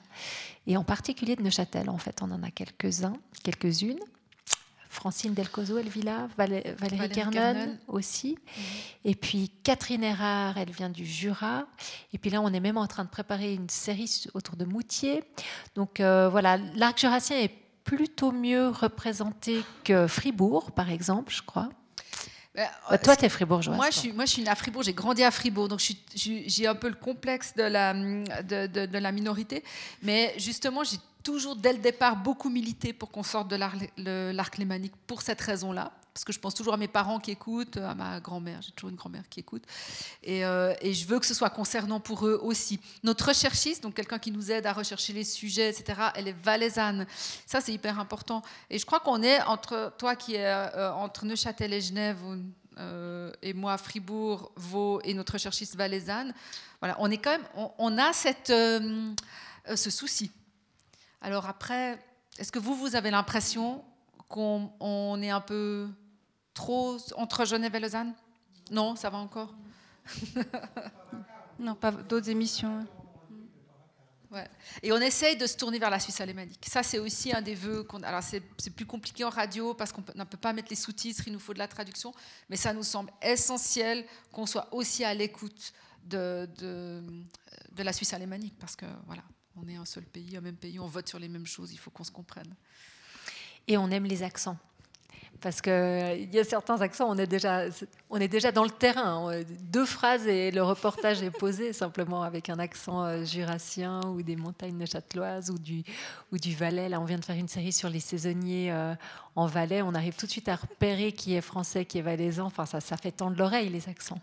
Et 0.67 0.77
en 0.77 0.83
particulier 0.83 1.35
de 1.35 1.41
Neuchâtel, 1.41 1.89
en 1.89 1.97
fait, 1.97 2.21
on 2.21 2.29
en 2.29 2.43
a 2.43 2.51
quelques-uns, 2.51 3.13
quelques-unes. 3.43 3.99
Francine 4.91 5.33
Delcozo, 5.33 5.77
Elvilla, 5.77 6.27
Valérie, 6.37 6.73
Valérie 6.77 7.09
Kernon 7.09 7.77
aussi. 7.87 8.31
Mhm. 8.35 8.63
Et 9.05 9.15
puis 9.15 9.49
Catherine 9.63 10.03
Erard, 10.03 10.57
elle 10.57 10.69
vient 10.69 10.89
du 10.89 11.05
Jura. 11.05 11.65
Et 12.13 12.17
puis 12.17 12.29
là, 12.29 12.41
on 12.41 12.51
est 12.51 12.59
même 12.59 12.75
en 12.75 12.87
train 12.87 13.05
de 13.05 13.09
préparer 13.09 13.53
une 13.53 13.69
série 13.69 14.25
autour 14.33 14.57
de 14.57 14.65
Moutier. 14.65 15.23
Donc 15.75 16.01
euh, 16.01 16.27
voilà, 16.27 16.57
l'arc 16.75 16.99
jurassien 16.99 17.37
est 17.37 17.53
plutôt 17.85 18.33
mieux 18.33 18.67
représenté 18.67 19.63
que 19.85 20.07
Fribourg, 20.07 20.71
par 20.71 20.91
exemple, 20.91 21.33
je 21.33 21.41
crois. 21.41 21.69
Bah, 22.53 22.63
bah, 22.89 22.97
toi, 22.97 23.15
tu 23.15 23.23
es 23.23 23.29
fribourgeoise. 23.29 23.77
Moi 23.77 23.89
je, 23.91 23.97
suis, 23.97 24.11
moi, 24.11 24.25
je 24.25 24.31
suis 24.31 24.41
née 24.43 24.49
à 24.49 24.55
Fribourg, 24.55 24.83
j'ai 24.83 24.91
grandi 24.91 25.23
à 25.23 25.31
Fribourg, 25.31 25.69
donc 25.69 25.81
j'ai 26.13 26.67
un 26.67 26.75
peu 26.75 26.89
le 26.89 26.95
complexe 26.95 27.55
de 27.55 27.63
la, 27.63 27.93
de, 27.93 28.67
de, 28.67 28.97
la 28.97 29.11
minorité. 29.13 29.63
Mais 30.01 30.33
justement, 30.37 30.83
j'ai 30.83 30.97
toujours, 31.23 31.55
dès 31.55 31.73
le 31.73 31.79
départ, 31.79 32.15
beaucoup 32.15 32.49
milité 32.49 32.93
pour 32.93 33.11
qu'on 33.11 33.23
sorte 33.23 33.47
de 33.47 33.55
l'arc 34.31 34.57
lémanique 34.57 34.93
pour 35.07 35.21
cette 35.21 35.41
raison-là 35.41 35.91
parce 36.13 36.25
que 36.25 36.33
je 36.33 36.39
pense 36.39 36.53
toujours 36.53 36.73
à 36.73 36.77
mes 36.77 36.87
parents 36.87 37.19
qui 37.19 37.31
écoutent, 37.31 37.77
à 37.77 37.95
ma 37.95 38.19
grand-mère, 38.19 38.61
j'ai 38.61 38.71
toujours 38.71 38.89
une 38.89 38.95
grand-mère 38.95 39.27
qui 39.29 39.39
écoute, 39.39 39.63
et, 40.23 40.45
euh, 40.45 40.73
je 40.83 41.05
veux 41.05 41.19
que 41.19 41.25
ce 41.25 41.33
soit 41.33 41.49
concernant 41.49 41.99
pour 41.99 42.27
eux 42.27 42.39
aussi. 42.43 42.79
Notre 43.03 43.29
recherchiste, 43.29 43.83
donc 43.83 43.93
quelqu'un 43.95 44.19
qui 44.19 44.31
nous 44.31 44.51
aide 44.51 44.65
à 44.65 44.73
rechercher 44.73 45.13
les 45.13 45.23
sujets, 45.23 45.69
etc., 45.69 45.99
elle 46.15 46.27
est 46.27 46.35
valaisanne. 46.43 47.05
Ça, 47.45 47.61
c'est 47.61 47.73
hyper 47.73 47.99
important. 47.99 48.41
Et 48.69 48.77
je 48.77 48.85
crois 48.85 48.99
qu'on 48.99 49.23
est 49.23 49.41
entre 49.43 49.93
toi 49.97 50.15
qui 50.15 50.35
est 50.35 50.45
euh, 50.45 50.93
entre 50.93 51.25
Neuchâtel 51.25 51.73
et 51.73 51.81
Genève, 51.81 52.17
euh, 52.77 53.31
et 53.41 53.53
moi 53.53 53.77
Fribourg, 53.77 54.51
Vaud, 54.55 55.01
et 55.03 55.13
notre 55.13 55.33
recherchiste 55.33 55.75
valaisanne. 55.75 56.33
Voilà, 56.81 56.95
on 56.99 57.09
est 57.09 57.17
quand 57.17 57.31
même, 57.31 57.47
on, 57.77 57.97
a 57.97 58.11
cette, 58.11 58.47
ce 58.51 59.89
souci. 59.89 60.31
Alors 61.21 61.45
après, 61.45 61.99
est-ce 62.37 62.51
que 62.51 62.59
vous, 62.59 62.75
vous 62.75 62.95
avez 62.95 63.11
l'impression 63.11 63.83
qu'on 64.27 64.71
on 64.79 65.21
est 65.21 65.29
un 65.29 65.41
peu 65.41 65.87
trop 66.53 66.97
entre 67.15 67.45
Genève 67.45 67.75
et 67.75 67.79
Lausanne? 67.79 68.13
Non, 68.71 68.95
ça 68.95 69.09
va 69.09 69.17
encore? 69.17 69.53
Non, 71.59 71.75
pas 71.75 71.91
d'autres 71.91 72.29
émissions. 72.29 72.87
Ouais. 74.31 74.47
Et 74.81 74.91
on 74.91 74.97
essaye 74.97 75.35
de 75.35 75.45
se 75.45 75.55
tourner 75.57 75.77
vers 75.77 75.91
la 75.91 75.99
Suisse 75.99 76.19
alémanique. 76.21 76.65
Ça, 76.67 76.81
c'est 76.81 76.97
aussi 76.97 77.31
un 77.33 77.41
des 77.41 77.53
vœux. 77.53 77.83
Qu'on... 77.83 78.01
Alors, 78.01 78.23
c'est, 78.23 78.39
plus 78.71 78.85
compliqué 78.85 79.23
en 79.25 79.29
radio 79.29 79.75
parce 79.75 79.91
qu'on 79.91 80.03
ne 80.15 80.23
peut 80.23 80.37
pas 80.37 80.53
mettre 80.53 80.69
les 80.69 80.75
sous-titres, 80.75 81.23
il 81.27 81.33
nous 81.33 81.39
faut 81.39 81.53
de 81.53 81.59
la 81.59 81.67
traduction. 81.67 82.13
Mais 82.49 82.55
ça 82.55 82.73
nous 82.73 82.81
semble 82.81 83.11
essentiel 83.21 84.05
qu'on 84.31 84.47
soit 84.47 84.73
aussi 84.73 85.03
à 85.03 85.13
l'écoute 85.13 85.73
de, 86.05 86.49
de, 86.57 87.03
de 87.73 87.83
la 87.83 87.93
Suisse 87.93 88.13
alémanique 88.13 88.55
parce 88.57 88.75
que, 88.75 88.85
voilà, 89.05 89.23
on 89.55 89.67
est 89.67 89.75
un 89.75 89.85
seul 89.85 90.03
pays, 90.03 90.37
un 90.37 90.41
même 90.41 90.55
pays, 90.55 90.79
on 90.79 90.87
vote 90.87 91.07
sur 91.07 91.19
les 91.19 91.27
mêmes 91.27 91.45
choses, 91.45 91.71
il 91.71 91.77
faut 91.77 91.91
qu'on 91.91 92.03
se 92.03 92.11
comprenne. 92.11 92.53
Et 93.67 93.77
on 93.77 93.89
aime 93.89 94.05
les 94.05 94.23
accents 94.23 94.57
parce 95.41 95.59
qu'il 95.59 96.29
y 96.31 96.39
a 96.39 96.43
certains 96.43 96.81
accents, 96.81 97.09
on 97.09 97.17
est, 97.17 97.25
déjà, 97.25 97.65
on 98.11 98.17
est 98.17 98.27
déjà 98.27 98.51
dans 98.51 98.63
le 98.63 98.69
terrain. 98.69 99.41
Deux 99.63 99.85
phrases 99.85 100.27
et 100.27 100.51
le 100.51 100.61
reportage 100.61 101.23
est 101.23 101.31
posé 101.31 101.73
simplement 101.73 102.21
avec 102.21 102.49
un 102.49 102.59
accent 102.59 103.03
euh, 103.03 103.25
jurassien 103.25 104.01
ou 104.05 104.21
des 104.21 104.35
montagnes 104.35 104.77
neuchâteloises 104.77 105.49
ou 105.49 105.57
du, 105.57 105.83
ou 106.31 106.37
du 106.37 106.55
Valais. 106.55 106.89
Là, 106.89 107.01
on 107.01 107.05
vient 107.05 107.17
de 107.17 107.25
faire 107.25 107.35
une 107.35 107.47
série 107.47 107.73
sur 107.73 107.89
les 107.89 107.99
saisonniers 107.99 108.71
euh, 108.71 108.93
en 109.35 109.47
Valais. 109.47 109.81
On 109.81 109.95
arrive 109.95 110.15
tout 110.15 110.27
de 110.27 110.31
suite 110.31 110.47
à 110.47 110.55
repérer 110.55 111.11
qui 111.11 111.33
est 111.33 111.41
français, 111.41 111.85
qui 111.85 111.97
est 111.97 112.03
valaisan. 112.03 112.45
Enfin, 112.45 112.67
ça, 112.67 112.79
ça 112.79 112.95
fait 112.95 113.11
tendre 113.11 113.35
l'oreille, 113.35 113.69
les 113.69 113.89
accents. 113.89 114.21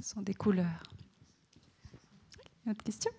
Ce 0.00 0.14
sont 0.14 0.22
des 0.22 0.34
couleurs. 0.34 0.82
Une 2.64 2.72
autre 2.72 2.84
question? 2.84 3.10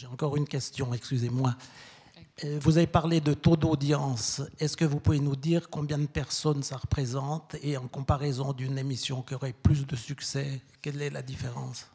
J'ai 0.00 0.06
encore 0.06 0.34
une 0.34 0.48
question, 0.48 0.94
excusez-moi. 0.94 1.54
Euh, 2.44 2.58
vous 2.62 2.78
avez 2.78 2.86
parlé 2.86 3.20
de 3.20 3.34
taux 3.34 3.58
d'audience. 3.58 4.40
Est-ce 4.58 4.74
que 4.74 4.86
vous 4.86 4.98
pouvez 4.98 5.20
nous 5.20 5.36
dire 5.36 5.68
combien 5.68 5.98
de 5.98 6.06
personnes 6.06 6.62
ça 6.62 6.78
représente 6.78 7.56
et 7.62 7.76
en 7.76 7.86
comparaison 7.86 8.54
d'une 8.54 8.78
émission 8.78 9.20
qui 9.20 9.34
aurait 9.34 9.52
plus 9.52 9.86
de 9.86 9.96
succès, 9.96 10.62
quelle 10.80 11.02
est 11.02 11.10
la 11.10 11.20
différence? 11.20 11.86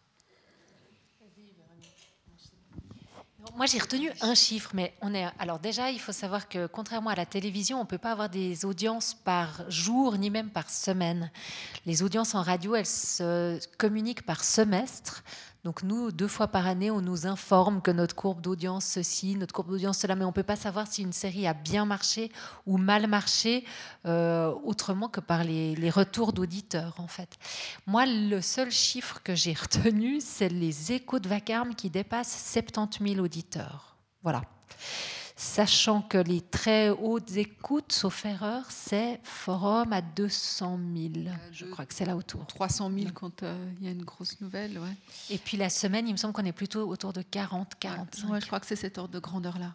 Moi, 3.55 3.65
j'ai 3.65 3.79
retenu 3.79 4.11
un 4.21 4.35
chiffre, 4.35 4.69
mais 4.75 4.93
on 5.01 5.13
est. 5.15 5.25
Alors 5.39 5.57
déjà, 5.57 5.89
il 5.89 5.99
faut 5.99 6.11
savoir 6.11 6.47
que 6.47 6.67
contrairement 6.67 7.09
à 7.09 7.15
la 7.15 7.25
télévision, 7.25 7.77
on 7.77 7.83
ne 7.83 7.87
peut 7.87 7.97
pas 7.97 8.11
avoir 8.11 8.29
des 8.29 8.65
audiences 8.65 9.15
par 9.15 9.69
jour 9.71 10.15
ni 10.17 10.29
même 10.29 10.51
par 10.51 10.69
semaine. 10.69 11.31
Les 11.87 12.03
audiences 12.03 12.35
en 12.35 12.43
radio, 12.43 12.75
elles 12.75 12.85
se 12.85 13.59
communiquent 13.77 14.25
par 14.27 14.43
semestre. 14.43 15.23
Donc 15.65 15.81
nous, 15.81 16.11
deux 16.11 16.27
fois 16.27 16.47
par 16.47 16.67
année, 16.67 16.91
on 16.91 17.01
nous 17.01 17.25
informe 17.25 17.81
que 17.81 17.89
notre 17.89 18.13
courbe 18.13 18.39
d'audience 18.39 18.85
ceci, 18.85 19.35
notre 19.35 19.51
courbe 19.51 19.69
d'audience 19.69 19.97
cela, 19.97 20.15
mais 20.15 20.23
on 20.23 20.27
ne 20.27 20.33
peut 20.33 20.43
pas 20.43 20.55
savoir 20.55 20.85
si 20.85 21.01
une 21.01 21.11
série 21.11 21.47
a 21.47 21.55
bien 21.55 21.85
marché 21.85 22.31
ou 22.67 22.77
mal 22.77 23.07
marché 23.07 23.65
euh, 24.05 24.53
autrement 24.63 25.09
que 25.09 25.19
par 25.19 25.43
les, 25.43 25.89
retours 25.89 26.33
d'auditeurs, 26.33 26.93
en 26.99 27.07
fait. 27.07 27.39
Moi, 27.87 28.05
le 28.05 28.41
seul 28.41 28.69
chiffre 28.69 29.21
que 29.23 29.33
j'ai 29.33 29.53
retenu, 29.59 30.19
c'est 30.21 30.49
les 30.49 30.91
échos 30.91 31.17
de 31.17 31.27
vacarme 31.27 31.73
qui 31.73 31.89
dépassent 31.89 32.43
70 32.53 33.13
000 33.15 33.25
auditeurs. 33.25 33.97
Voilà 34.21 34.43
sachant 35.35 36.01
que 36.01 36.17
les 36.17 36.41
très 36.41 36.89
hautes 36.89 37.35
écoutes, 37.35 37.91
sauf 37.91 38.25
erreur, 38.25 38.63
c'est 38.69 39.19
Forum 39.23 39.91
à 39.91 40.01
200 40.01 40.79
000. 40.95 41.27
Euh, 41.27 41.31
je 41.51 41.65
crois 41.65 41.85
que 41.85 41.93
c'est 41.93 42.05
là 42.05 42.15
autour. 42.15 42.45
300 42.47 42.91
000 42.97 43.11
quand 43.13 43.43
euh, 43.43 43.71
il 43.79 43.85
y 43.85 43.89
a 43.89 43.91
une 43.91 44.03
grosse 44.03 44.39
nouvelle. 44.39 44.79
Ouais. 44.79 44.95
Et 45.29 45.37
puis 45.37 45.57
la 45.57 45.69
semaine, 45.69 46.07
il 46.07 46.13
me 46.13 46.17
semble 46.17 46.33
qu'on 46.33 46.45
est 46.45 46.53
plutôt 46.53 46.87
autour 46.87 47.11
de 47.11 47.21
40, 47.21 47.73
45. 47.79 48.29
Ouais, 48.29 48.41
je 48.41 48.47
crois 48.47 48.59
que 48.59 48.65
c'est 48.65 48.77
cet 48.77 48.97
ordre 48.97 49.13
de 49.13 49.19
grandeur-là. 49.19 49.73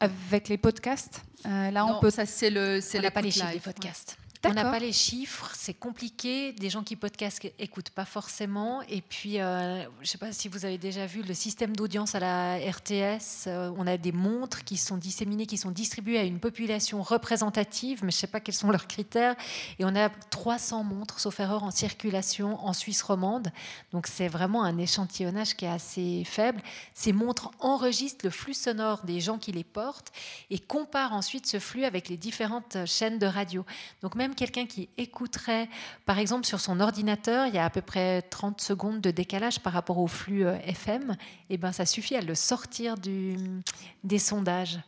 Avec 0.00 0.48
les 0.48 0.58
podcasts, 0.58 1.22
euh, 1.46 1.70
là 1.70 1.86
on 1.86 2.00
peut. 2.00 2.10
Ça 2.10 2.26
c'est 2.26 2.50
le, 2.50 2.80
c'est 2.80 2.98
les 2.98 3.10
pas 3.10 3.20
les 3.20 3.30
chiffres 3.30 3.52
des 3.52 3.60
podcasts. 3.60 4.18
On 4.44 4.54
n'a 4.54 4.64
pas 4.64 4.78
les 4.80 4.92
chiffres, 4.92 5.52
c'est 5.54 5.74
compliqué. 5.74 6.52
Des 6.52 6.68
gens 6.68 6.82
qui 6.82 6.96
podcastent 6.96 7.46
n'écoutent 7.60 7.90
pas 7.90 8.04
forcément. 8.04 8.82
Et 8.88 9.00
puis, 9.00 9.40
euh, 9.40 9.82
je 9.84 10.00
ne 10.00 10.04
sais 10.04 10.18
pas 10.18 10.32
si 10.32 10.48
vous 10.48 10.64
avez 10.64 10.78
déjà 10.78 11.06
vu 11.06 11.22
le 11.22 11.32
système 11.32 11.76
d'audience 11.76 12.16
à 12.16 12.20
la 12.20 12.56
RTS. 12.56 13.46
Euh, 13.46 13.72
on 13.76 13.86
a 13.86 13.96
des 13.96 14.10
montres 14.10 14.64
qui 14.64 14.76
sont 14.76 14.96
disséminées, 14.96 15.46
qui 15.46 15.56
sont 15.56 15.70
distribuées 15.70 16.18
à 16.18 16.24
une 16.24 16.40
population 16.40 17.02
représentative, 17.02 18.00
mais 18.02 18.10
je 18.10 18.16
ne 18.16 18.20
sais 18.20 18.26
pas 18.26 18.40
quels 18.40 18.54
sont 18.54 18.70
leurs 18.70 18.88
critères. 18.88 19.36
Et 19.78 19.84
on 19.84 19.94
a 19.94 20.08
300 20.08 20.82
montres, 20.82 21.20
sauf 21.20 21.38
erreur, 21.38 21.62
en 21.62 21.70
circulation 21.70 22.64
en 22.64 22.72
Suisse 22.72 23.02
romande. 23.02 23.52
Donc, 23.92 24.08
c'est 24.08 24.28
vraiment 24.28 24.64
un 24.64 24.76
échantillonnage 24.76 25.54
qui 25.54 25.66
est 25.66 25.68
assez 25.68 26.24
faible. 26.24 26.60
Ces 26.94 27.12
montres 27.12 27.52
enregistrent 27.60 28.24
le 28.24 28.30
flux 28.30 28.54
sonore 28.54 29.04
des 29.04 29.20
gens 29.20 29.38
qui 29.38 29.52
les 29.52 29.64
portent 29.64 30.12
et 30.50 30.58
comparent 30.58 31.12
ensuite 31.12 31.46
ce 31.46 31.60
flux 31.60 31.84
avec 31.84 32.08
les 32.08 32.16
différentes 32.16 32.76
chaînes 32.86 33.20
de 33.20 33.26
radio. 33.26 33.64
Donc, 34.02 34.16
même 34.16 34.31
quelqu'un 34.34 34.66
qui 34.66 34.88
écouterait, 34.96 35.68
par 36.06 36.18
exemple, 36.18 36.46
sur 36.46 36.60
son 36.60 36.80
ordinateur, 36.80 37.46
il 37.46 37.54
y 37.54 37.58
a 37.58 37.64
à 37.64 37.70
peu 37.70 37.82
près 37.82 38.22
30 38.22 38.60
secondes 38.60 39.00
de 39.00 39.10
décalage 39.10 39.60
par 39.60 39.72
rapport 39.72 39.98
au 39.98 40.06
flux 40.06 40.44
euh, 40.46 40.58
FM, 40.64 41.12
et 41.12 41.54
eh 41.54 41.56
ben 41.58 41.72
ça 41.72 41.86
suffit 41.86 42.16
à 42.16 42.20
le 42.20 42.34
sortir 42.34 42.96
du, 42.96 43.36
des 44.04 44.18
sondages. 44.18 44.78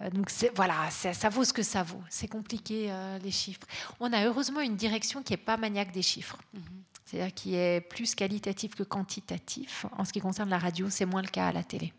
Euh, 0.00 0.10
donc 0.10 0.30
voilà, 0.54 0.74
ça 0.90 1.28
vaut 1.28 1.44
ce 1.44 1.52
que 1.52 1.62
ça 1.62 1.82
vaut. 1.82 2.02
C'est 2.08 2.28
compliqué 2.28 2.86
euh, 2.90 3.18
les 3.18 3.30
chiffres. 3.30 3.66
On 4.00 4.12
a 4.12 4.24
heureusement 4.24 4.60
une 4.60 4.76
direction 4.76 5.22
qui 5.22 5.32
n'est 5.32 5.38
pas 5.38 5.56
maniaque 5.56 5.92
des 5.92 6.02
chiffres. 6.02 6.38
Mm-hmm. 6.56 6.60
C'est-à-dire 7.04 7.34
qui 7.34 7.54
est 7.56 7.80
plus 7.80 8.14
qualitatif 8.14 8.74
que 8.74 8.84
quantitatif. 8.84 9.86
En 9.98 10.04
ce 10.04 10.12
qui 10.12 10.20
concerne 10.20 10.48
la 10.48 10.58
radio, 10.58 10.88
c'est 10.90 11.06
moins 11.06 11.22
le 11.22 11.28
cas 11.28 11.48
à 11.48 11.52
la 11.52 11.64
télé. 11.64 11.92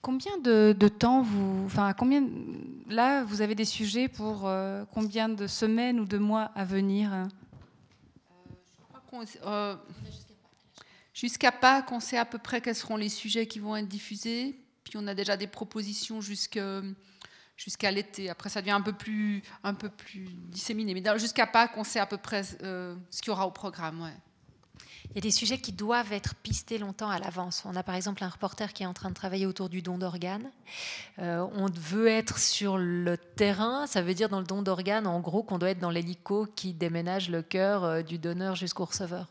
Combien 0.00 0.38
de, 0.38 0.88
temps 0.88 1.22
vous, 1.22 1.64
enfin 1.66 1.92
combien 1.92 2.24
là 2.88 3.24
vous 3.24 3.42
avez 3.42 3.54
des 3.54 3.64
sujets 3.64 4.08
pour 4.08 4.46
euh, 4.46 4.84
combien 4.92 5.28
de 5.28 5.46
semaines 5.46 5.98
ou 5.98 6.04
de 6.04 6.18
mois 6.18 6.50
à 6.54 6.64
venir 6.64 7.10
euh, 9.44 9.76
Jusqu'à 11.12 11.50
Pâques, 11.50 11.90
on 11.90 11.98
sait 11.98 12.16
à 12.16 12.24
peu 12.24 12.38
près 12.38 12.60
quels 12.60 12.76
seront 12.76 12.96
les 12.96 13.08
sujets 13.08 13.46
qui 13.46 13.58
vont 13.58 13.74
être 13.74 13.88
diffusés. 13.88 14.56
Puis 14.84 14.94
on 14.96 15.06
a 15.08 15.14
déjà 15.14 15.36
des 15.36 15.48
propositions 15.48 16.20
jusqu'à 16.20 17.90
l'été. 17.90 18.30
Après, 18.30 18.48
ça 18.48 18.60
devient 18.60 18.70
un 18.70 18.80
peu 18.80 18.92
plus, 18.92 19.42
un 19.64 19.74
peu 19.74 19.88
plus 19.88 20.28
disséminé. 20.46 20.94
Mais 20.94 21.02
jusqu'à 21.18 21.46
Pâques, 21.46 21.76
on 21.76 21.84
sait 21.84 21.98
à 21.98 22.06
peu 22.06 22.18
près 22.18 22.42
euh, 22.62 22.94
ce 23.10 23.20
qu'il 23.20 23.30
y 23.30 23.32
aura 23.32 23.46
au 23.46 23.50
programme. 23.50 24.00
Ouais. 24.00 24.14
Il 25.10 25.14
y 25.14 25.18
a 25.18 25.22
des 25.22 25.30
sujets 25.30 25.56
qui 25.56 25.72
doivent 25.72 26.12
être 26.12 26.34
pistés 26.34 26.76
longtemps 26.76 27.08
à 27.08 27.18
l'avance. 27.18 27.62
On 27.64 27.74
a 27.76 27.82
par 27.82 27.94
exemple 27.94 28.22
un 28.22 28.28
reporter 28.28 28.74
qui 28.74 28.82
est 28.82 28.86
en 28.86 28.92
train 28.92 29.08
de 29.08 29.14
travailler 29.14 29.46
autour 29.46 29.70
du 29.70 29.80
don 29.80 29.96
d'organes. 29.96 30.50
Euh, 31.18 31.46
on 31.54 31.66
veut 31.66 32.08
être 32.08 32.38
sur 32.38 32.76
le 32.76 33.16
terrain, 33.16 33.86
ça 33.86 34.02
veut 34.02 34.12
dire 34.12 34.28
dans 34.28 34.38
le 34.38 34.46
don 34.46 34.60
d'organes, 34.60 35.06
en 35.06 35.20
gros, 35.20 35.42
qu'on 35.42 35.58
doit 35.58 35.70
être 35.70 35.78
dans 35.78 35.90
l'hélico 35.90 36.46
qui 36.54 36.74
déménage 36.74 37.30
le 37.30 37.40
cœur 37.40 37.84
euh, 37.84 38.02
du 38.02 38.18
donneur 38.18 38.54
jusqu'au 38.54 38.84
receveur. 38.84 39.28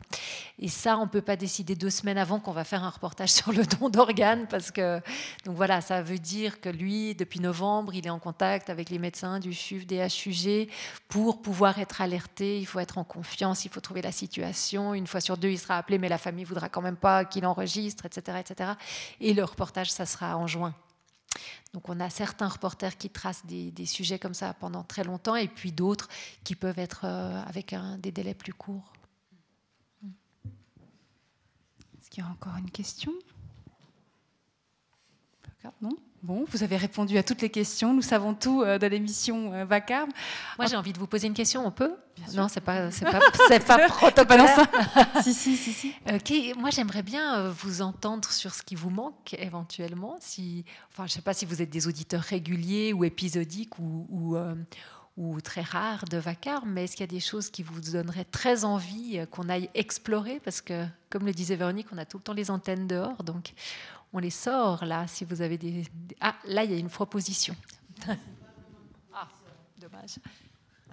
Et 0.60 0.68
ça, 0.68 0.98
on 0.98 1.04
ne 1.04 1.10
peut 1.10 1.22
pas 1.22 1.36
décider 1.36 1.76
deux 1.76 1.92
semaines 1.92 2.18
avant 2.18 2.40
qu'on 2.40 2.54
va 2.54 2.64
faire 2.64 2.84
un 2.84 2.90
reportage 2.90 3.30
sur 3.32 3.52
le 3.52 3.64
don 3.64 3.90
d'organes, 3.90 4.48
parce 4.48 4.72
que, 4.72 5.00
donc 5.46 5.56
voilà, 5.56 5.82
ça 5.82 6.02
veut 6.02 6.20
dire 6.20 6.60
que 6.60 6.70
lui, 6.70 7.14
depuis 7.14 7.40
novembre, 7.40 7.94
il 7.94 8.08
est 8.08 8.12
en 8.12 8.20
contact 8.20 8.72
avec 8.72 8.90
les 8.90 8.98
médecins 8.98 9.40
du 9.40 9.54
CHUV, 9.54 9.86
des 9.86 10.08
HUG, 10.08 10.70
pour 11.08 11.42
pouvoir 11.44 11.78
être 11.78 12.02
alerté. 12.02 12.60
Il 12.60 12.66
faut 12.66 12.80
être 12.80 12.98
en 12.98 13.04
confiance, 13.04 13.64
il 13.66 13.72
faut 13.72 13.80
trouver 13.80 14.02
la 14.02 14.12
situation. 14.12 14.96
Une 14.96 15.06
fois 15.06 15.22
sur 15.22 15.38
deux, 15.38 15.50
il 15.50 15.60
sera 15.68 15.78
appelé, 15.78 15.98
mais 15.98 16.10
la 16.10 16.18
famille 16.18 16.46
voudra 16.46 16.70
quand 16.70 16.82
même 16.82 16.96
pas 16.96 17.26
qu'il 17.26 17.46
enregistre, 17.46 18.06
etc., 18.06 18.40
etc. 18.40 18.72
Et 19.20 19.34
le 19.34 19.44
reportage, 19.44 19.92
ça 19.92 20.06
sera 20.06 20.38
en 20.38 20.48
juin. 20.48 20.74
Donc 21.74 21.90
on 21.90 22.00
a 22.00 22.10
certains 22.10 22.48
reporters 22.48 22.98
qui 22.98 23.10
tracent 23.10 23.46
des, 23.46 23.86
sujets 23.86 24.18
comme 24.18 24.34
ça 24.34 24.54
pendant 24.54 24.84
très 24.84 25.04
longtemps, 25.04 25.36
et 25.36 25.48
puis 25.48 25.72
d'autres 25.72 26.08
qui 26.44 26.56
peuvent 26.56 26.80
être 26.80 27.02
euh, 27.04 27.42
avec 27.46 27.76
des 28.00 28.12
délais 28.12 28.34
plus 28.34 28.54
courts. 28.54 28.94
Est-ce 32.00 32.10
qu'il 32.10 32.24
y 32.24 32.28
a 32.28 32.30
encore 32.30 32.56
une 32.58 32.72
question? 32.72 33.14
Non? 35.82 35.98
Bon, 36.28 36.44
vous 36.50 36.62
avez 36.62 36.76
répondu 36.76 37.18
à 37.18 37.24
toutes 37.24 37.42
les 37.42 37.50
questions. 37.50 37.94
Nous 37.94 38.02
savons 38.02 38.34
tout 38.34 38.62
euh, 38.62 38.78
de 38.78 38.86
l'émission 38.86 39.54
euh, 39.54 39.64
Vacarme. 39.64 40.10
Moi, 40.58 40.68
j'ai 40.68 40.76
envie 40.76 40.92
de 40.92 41.00
vous 41.00 41.08
poser 41.08 41.26
une 41.26 41.34
question. 41.34 41.66
On 41.66 41.72
peut? 41.72 41.94
Non, 42.34 42.50
c'est 42.50 42.60
pas, 42.66 42.92
c'est 42.92 43.06
pas, 43.06 43.22
c'est 43.48 43.66
pas 43.66 43.88
protocolaire. 43.88 44.68
si, 45.24 45.34
si, 45.34 45.56
si, 45.56 45.72
si. 45.72 45.94
moi, 46.58 46.70
j'aimerais 46.70 47.02
bien 47.02 47.38
euh, 47.38 47.54
vous 47.58 47.82
entendre 47.82 48.30
sur 48.30 48.54
ce 48.54 48.62
qui 48.62 48.76
vous 48.76 48.90
manque 48.90 49.36
éventuellement. 49.40 50.18
Si, 50.20 50.66
enfin, 50.92 51.08
je 51.08 51.14
sais 51.14 51.22
pas 51.22 51.34
si 51.34 51.46
vous 51.46 51.62
êtes 51.62 51.70
des 51.70 51.88
auditeurs 51.88 52.24
réguliers 52.24 52.92
ou 52.92 53.06
épisodiques 53.06 53.80
ou, 53.80 54.06
ou, 54.10 54.38
ou 55.16 55.40
très 55.40 55.62
rares 55.62 56.04
de 56.12 56.18
Vacarme, 56.18 56.70
mais 56.70 56.84
est-ce 56.84 56.98
qu'il 56.98 57.06
y 57.06 57.10
a 57.10 57.14
des 57.16 57.22
choses 57.22 57.50
qui 57.50 57.64
vous 57.64 57.80
donneraient 57.80 58.26
très 58.26 58.66
envie 58.66 59.26
qu'on 59.32 59.48
aille 59.48 59.70
explorer? 59.76 60.42
Parce 60.44 60.60
que, 60.60 60.86
comme 61.10 61.26
le 61.26 61.32
disait 61.32 61.56
Véronique, 61.56 61.88
on 61.94 61.98
a 61.98 62.04
tout 62.04 62.18
le 62.18 62.24
temps 62.24 62.34
les 62.34 62.52
antennes 62.52 62.86
dehors, 62.86 63.24
donc 63.24 63.54
on 64.14 64.20
les 64.20 64.30
sort 64.30 64.86
là, 64.86 65.06
si 65.08 65.26
vous 65.26 65.42
avez 65.42 65.58
des... 65.58 65.84
Ah, 66.22 66.36
là, 66.46 66.64
il 66.64 66.72
y 66.72 66.76
a 66.76 66.78
une 66.78 66.90
proposition. 66.90 67.56
ah, 69.14 69.28
dommage. 69.80 70.20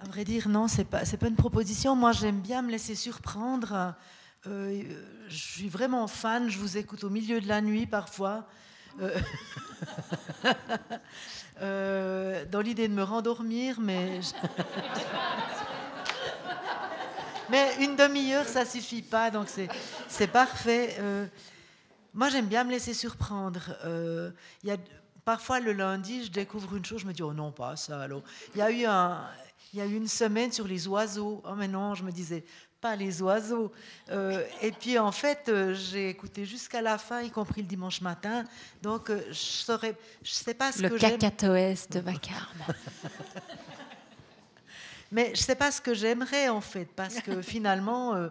À 0.01 0.05
vrai 0.05 0.25
dire, 0.25 0.49
non, 0.49 0.67
c'est 0.67 0.83
pas, 0.83 1.03
pas 1.05 1.27
une 1.27 1.35
proposition. 1.35 1.95
Moi, 1.95 2.11
j'aime 2.11 2.41
bien 2.41 2.61
me 2.61 2.69
laisser 2.71 2.95
surprendre. 2.95 3.95
Euh, 4.47 4.83
je 5.29 5.35
suis 5.35 5.69
vraiment 5.69 6.07
fan. 6.07 6.49
Je 6.49 6.59
vous 6.59 6.77
écoute 6.77 7.03
au 7.03 7.09
milieu 7.09 7.39
de 7.41 7.47
la 7.47 7.61
nuit 7.61 7.87
parfois. 7.87 8.45
Euh, 9.01 9.17
euh, 11.61 12.45
dans 12.45 12.61
l'idée 12.61 12.87
de 12.87 12.93
me 12.93 13.03
rendormir, 13.03 13.79
mais. 13.79 14.19
mais 17.49 17.75
une 17.79 17.95
demi-heure, 17.95 18.47
ça 18.47 18.65
suffit 18.65 19.01
pas, 19.01 19.31
donc 19.31 19.47
c'est 20.07 20.27
parfait. 20.27 20.97
Moi, 22.15 22.29
j'aime 22.29 22.47
bien 22.47 22.63
me 22.63 22.71
laisser 22.71 22.93
surprendre. 22.93 23.75
Euh, 23.83 24.31
y 24.63 24.71
a, 24.71 24.77
parfois, 25.25 25.59
le 25.59 25.73
lundi, 25.73 26.23
je 26.23 26.31
découvre 26.31 26.77
une 26.77 26.85
chose, 26.85 27.01
je 27.01 27.05
me 27.05 27.11
dis, 27.11 27.21
oh 27.21 27.33
non, 27.33 27.51
pas 27.51 27.75
ça. 27.75 27.99
Alors, 27.99 28.23
il 28.55 28.59
y 28.59 28.61
a 28.61 28.71
eu, 28.71 28.85
un, 28.85 29.27
il 29.73 29.79
y 29.79 29.81
a 29.81 29.85
eu 29.85 29.95
une 29.95 30.07
semaine 30.07 30.49
sur 30.49 30.65
les 30.65 30.87
oiseaux. 30.87 31.43
Oh, 31.45 31.55
mais 31.55 31.67
non, 31.67 31.93
je 31.93 32.05
me 32.05 32.11
disais, 32.11 32.45
pas 32.79 32.95
les 32.95 33.21
oiseaux. 33.21 33.69
Euh, 34.11 34.45
et 34.61 34.71
puis, 34.71 34.97
en 34.97 35.11
fait, 35.11 35.49
euh, 35.49 35.73
j'ai 35.73 36.07
écouté 36.07 36.45
jusqu'à 36.45 36.81
la 36.81 36.97
fin, 36.97 37.21
y 37.21 37.29
compris 37.29 37.61
le 37.61 37.67
dimanche 37.67 37.99
matin. 37.99 38.45
Donc, 38.81 39.11
je 39.11 39.33
saurais, 39.33 39.97
je 40.23 40.31
sais 40.31 40.53
pas 40.53 40.71
ce 40.71 40.83
le 40.83 40.89
que 40.89 40.97
j'aime. 40.97 41.11
Le 41.11 41.17
cacatoès 41.17 41.89
de 41.89 41.99
vacarme. 41.99 42.63
mais 45.11 45.31
je 45.35 45.41
sais 45.41 45.55
pas 45.55 45.69
ce 45.69 45.81
que 45.81 45.93
j'aimerais, 45.93 46.47
en 46.47 46.61
fait, 46.61 46.87
parce 46.95 47.19
que 47.19 47.41
finalement 47.41 48.29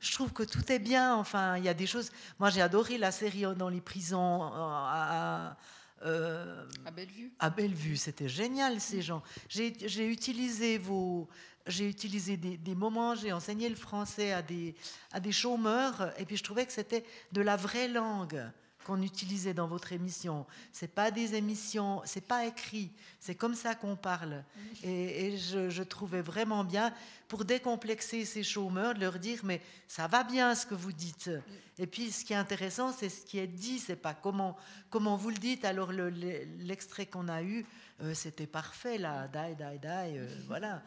je 0.00 0.12
trouve 0.12 0.32
que 0.32 0.42
tout 0.42 0.70
est 0.70 0.78
bien. 0.78 1.14
Enfin, 1.16 1.56
il 1.56 1.64
y 1.64 1.68
a 1.68 1.74
des 1.74 1.86
choses. 1.86 2.10
Moi, 2.38 2.50
j'ai 2.50 2.62
adoré 2.62 2.98
la 2.98 3.10
série 3.10 3.44
dans 3.56 3.68
les 3.68 3.80
prisons 3.80 4.44
euh, 4.44 4.48
à, 4.52 5.56
euh, 6.04 6.66
à 6.84 6.90
Bellevue. 6.90 7.32
À 7.38 7.50
Bellevue, 7.50 7.96
c'était 7.96 8.28
génial 8.28 8.80
ces 8.80 9.02
gens. 9.02 9.22
J'ai 9.48 10.06
utilisé 10.06 10.78
vos, 10.78 11.28
j'ai 11.66 11.88
utilisé 11.88 12.36
des, 12.36 12.56
des 12.56 12.74
moments, 12.74 13.14
j'ai 13.14 13.32
enseigné 13.32 13.68
le 13.68 13.76
français 13.76 14.32
à 14.32 14.42
des, 14.42 14.74
à 15.12 15.20
des 15.20 15.32
chômeurs, 15.32 16.12
et 16.18 16.24
puis 16.24 16.36
je 16.36 16.44
trouvais 16.44 16.66
que 16.66 16.72
c'était 16.72 17.04
de 17.32 17.40
la 17.40 17.56
vraie 17.56 17.88
langue 17.88 18.42
qu'on 18.86 19.02
utilisait 19.02 19.52
dans 19.52 19.66
votre 19.66 19.92
émission. 19.92 20.46
C'est 20.70 20.94
pas 20.94 21.10
des 21.10 21.34
émissions, 21.34 22.02
c'est 22.04 22.24
pas 22.24 22.46
écrit, 22.46 22.92
c'est 23.18 23.34
comme 23.34 23.56
ça 23.56 23.74
qu'on 23.74 23.96
parle. 23.96 24.44
Et, 24.84 25.36
je, 25.36 25.82
trouvais 25.82 26.20
vraiment 26.20 26.62
bien 26.62 26.94
pour 27.26 27.44
décomplexer 27.44 28.24
ces 28.24 28.44
chômeurs, 28.44 28.94
de 28.94 29.00
leur 29.00 29.18
dire 29.18 29.40
mais 29.42 29.60
ça 29.88 30.06
va 30.06 30.22
bien 30.22 30.54
ce 30.54 30.66
que 30.66 30.76
vous 30.76 30.92
dites. 30.92 31.30
Et 31.78 31.88
puis 31.88 32.12
ce 32.12 32.24
qui 32.24 32.32
est 32.32 32.36
intéressant, 32.36 32.92
c'est 32.92 33.08
ce 33.08 33.26
qui 33.26 33.38
est 33.38 33.48
dit, 33.48 33.80
c'est 33.80 33.96
pas 33.96 34.14
comment 34.14 34.56
comment 34.88 35.16
vous 35.16 35.30
le 35.30 35.38
dites. 35.38 35.64
Alors 35.64 35.90
l'extrait 35.90 37.06
qu'on 37.06 37.26
a 37.26 37.42
eu, 37.42 37.66
euh, 38.02 38.14
c'était 38.14 38.46
parfait 38.46 38.98
là, 38.98 39.26
die 39.26 39.56
die 39.56 39.80
die, 39.80 40.18
euh, 40.18 40.28
voilà, 40.46 40.80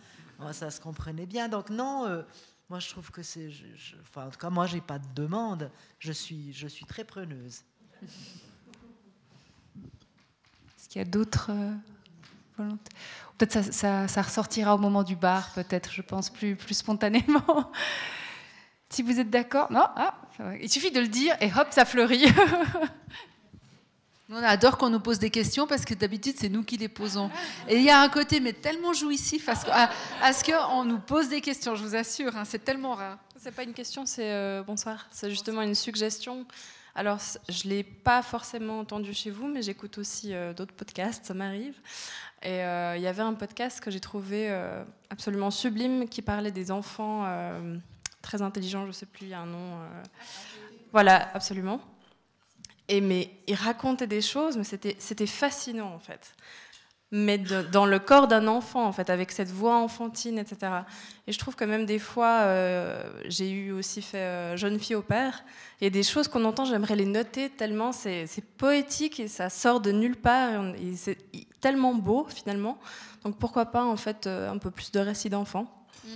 ça 0.54 0.72
se 0.72 0.80
comprenait 0.80 1.26
bien. 1.26 1.50
Donc 1.50 1.70
non. 1.70 2.06
Euh, 2.08 2.24
moi, 2.70 2.78
je 2.78 2.88
trouve 2.90 3.10
que 3.10 3.24
c'est. 3.24 3.50
enfin, 4.04 4.28
en 4.28 4.30
tout 4.30 4.38
cas, 4.38 4.52
moi, 4.52 4.68
j'ai 4.68 4.80
pas 4.80 5.00
de 5.00 5.08
demande. 5.16 5.72
Je 5.98 6.12
suis, 6.12 6.54
je 6.54 6.68
suis 6.68 6.86
très 6.86 7.04
preneuse. 7.04 7.64
Est-ce 8.04 8.10
qu'il 10.90 11.00
y 11.00 11.02
a 11.02 11.06
d'autres 11.06 11.52
euh, 11.52 11.74
volontés 12.58 12.92
Peut-être 13.38 13.74
ça, 13.74 14.08
ça, 14.08 14.22
ressortira 14.22 14.76
au 14.76 14.78
moment 14.78 15.04
du 15.04 15.16
bar, 15.16 15.52
peut-être, 15.54 15.94
je 15.94 16.02
pense, 16.02 16.30
plus, 16.30 16.56
plus 16.56 16.74
spontanément. 16.74 17.72
si 18.90 19.02
vous 19.02 19.20
êtes 19.20 19.30
d'accord. 19.30 19.72
Non 19.72 19.86
ah, 19.96 20.16
Il 20.62 20.70
suffit 20.70 20.92
de 20.92 21.00
le 21.00 21.08
dire 21.08 21.36
et 21.40 21.52
hop, 21.54 21.68
ça 21.72 21.86
fleurit. 21.86 22.26
On 24.32 24.36
adore 24.36 24.78
qu'on 24.78 24.92
nous 24.92 25.00
pose 25.00 25.18
des 25.18 25.32
questions 25.32 25.66
parce 25.66 25.86
que 25.86 25.96
d'habitude, 25.96 26.36
c'est 26.38 26.50
nous 26.50 26.64
qui 26.64 26.78
les 26.78 26.88
posons. 26.88 27.32
Et 27.68 27.78
il 27.78 27.84
y 27.84 27.90
a 27.90 28.00
un 28.00 28.10
côté, 28.10 28.40
mais 28.40 28.54
tellement 28.54 28.94
jouissif 28.94 29.50
à 29.50 29.56
ce, 29.56 30.44
qu'on 30.44 30.86
nous 30.86 31.00
pose 31.00 31.30
des 31.30 31.42
questions, 31.42 31.74
je 31.74 31.84
vous 31.84 31.96
assure, 31.96 32.38
hein, 32.38 32.46
c'est 32.46 32.64
tellement 32.64 32.94
rare. 32.94 33.18
C'est 33.38 33.56
pas 33.56 33.64
une 33.64 33.74
question, 33.74 34.06
c'est 34.06 34.32
euh, 34.32 34.62
bonsoir. 34.62 35.08
C'est 35.10 35.32
justement 35.32 35.64
une 35.64 35.74
suggestion. 35.74 36.46
Alors, 36.96 37.20
je 37.48 37.68
ne 37.68 37.74
l'ai 37.74 37.84
pas 37.84 38.22
forcément 38.22 38.80
entendu 38.80 39.14
chez 39.14 39.32
vous, 39.32 39.48
mais 39.48 39.62
j'écoute 39.62 39.98
aussi 39.98 40.34
d'autres 40.56 40.74
podcasts, 40.74 41.26
ça 41.26 41.34
m'arrive. 41.34 41.76
Et 42.42 42.58
il 42.58 43.02
y 43.02 43.08
avait 43.08 43.22
un 43.22 43.34
podcast 43.34 43.80
que 43.80 43.92
j'ai 43.92 44.00
trouvé 44.00 44.50
absolument 45.10 45.52
sublime 45.52 46.10
qui 46.10 46.22
parlait 46.22 46.52
des 46.52 46.72
enfants 46.72 47.26
très 48.22 48.42
intelligents, 48.42 48.84
je 48.84 48.88
ne 48.88 48.92
sais 48.92 49.06
plus, 49.06 49.28
il 49.28 49.30
y 49.30 49.34
a 49.34 49.40
un 49.40 49.46
nom. 49.46 49.80
Voilà, 50.92 51.30
absolument. 51.34 51.80
Et 52.88 53.02
mais 53.02 53.32
il 53.48 53.56
racontait 53.56 54.08
des 54.08 54.22
choses, 54.22 54.58
mais 54.58 54.64
c'était 54.64 55.28
fascinant 55.28 55.94
en 55.94 56.00
fait. 56.00 56.34
Mais 57.12 57.40
dans 57.40 57.88
le 57.88 57.98
corps 57.98 58.28
d'un 58.28 58.48
enfant, 58.48 58.86
en 58.86 58.92
fait, 58.92 59.10
avec 59.10 59.32
cette 59.32 59.50
voix 59.50 59.78
enfantine, 59.78 60.38
etc. 60.38 60.72
Et 61.26 61.32
je 61.32 61.40
trouve 61.40 61.56
que 61.56 61.66
même 61.66 61.88
des 61.88 61.98
fois, 61.98 62.42
euh, 62.42 63.02
j'ai 63.26 63.50
eu 63.50 63.72
aussi 63.72 64.04
fait 64.04 64.18
euh, 64.18 64.58
Jeune 64.58 64.80
fille 64.80 64.96
au 64.96 65.02
père, 65.02 65.44
et 65.82 65.90
des 65.90 66.04
choses 66.04 66.28
qu'on 66.28 66.46
entend, 66.46 66.66
j'aimerais 66.66 66.96
les 66.96 67.06
noter 67.06 67.50
tellement 67.50 67.92
c'est 67.92 68.28
poétique 68.58 69.20
et 69.20 69.28
ça 69.28 69.50
sort 69.50 69.82
de 69.82 69.92
nulle 69.92 70.18
part, 70.18 70.76
et, 70.76 70.96
c'est 70.96 71.18
tellement 71.60 71.96
beau 71.96 72.28
finalement. 72.30 72.78
Donc 73.24 73.38
pourquoi 73.38 73.66
pas 73.66 73.84
en 73.84 73.98
fait 73.98 74.28
euh, 74.28 74.52
un 74.52 74.60
peu 74.60 74.70
plus 74.70 74.92
de 74.92 75.00
récits 75.00 75.30
d'enfants 75.30 75.66
mmh, 76.06 76.10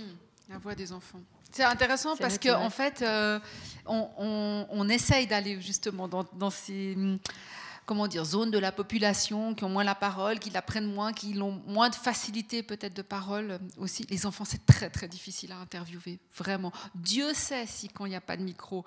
La 0.50 0.58
voix 0.58 0.76
des 0.76 0.92
enfants. 0.92 1.20
C'est 1.54 1.62
intéressant 1.62 2.16
parce 2.16 2.38
qu'en 2.38 2.64
en 2.64 2.70
fait, 2.70 3.02
euh, 3.02 3.38
on, 3.86 4.88
essaye 4.88 5.28
d'aller 5.28 5.60
justement 5.60 6.08
dans, 6.08 6.50
ces 6.50 6.96
comment 7.86 8.06
dire, 8.06 8.24
zones 8.24 8.50
de 8.50 8.58
la 8.58 8.72
population 8.72 9.54
qui 9.54 9.64
ont 9.64 9.68
moins 9.68 9.84
la 9.84 9.94
parole, 9.94 10.38
qui 10.38 10.50
l'apprennent 10.50 10.92
moins, 10.92 11.12
qui 11.12 11.38
ont 11.40 11.62
moins 11.66 11.90
de 11.90 11.94
facilité 11.94 12.62
peut-être 12.62 12.94
de 12.94 13.02
parole 13.02 13.58
aussi. 13.78 14.06
Les 14.10 14.26
enfants, 14.26 14.44
c'est 14.44 14.64
très 14.66 14.90
très 14.90 15.08
difficile 15.08 15.52
à 15.52 15.58
interviewer, 15.58 16.18
vraiment. 16.36 16.72
Dieu 16.94 17.34
sait 17.34 17.66
si 17.66 17.88
quand 17.88 18.06
il 18.06 18.10
n'y 18.10 18.16
a 18.16 18.20
pas 18.20 18.36
de 18.36 18.42
micro, 18.42 18.84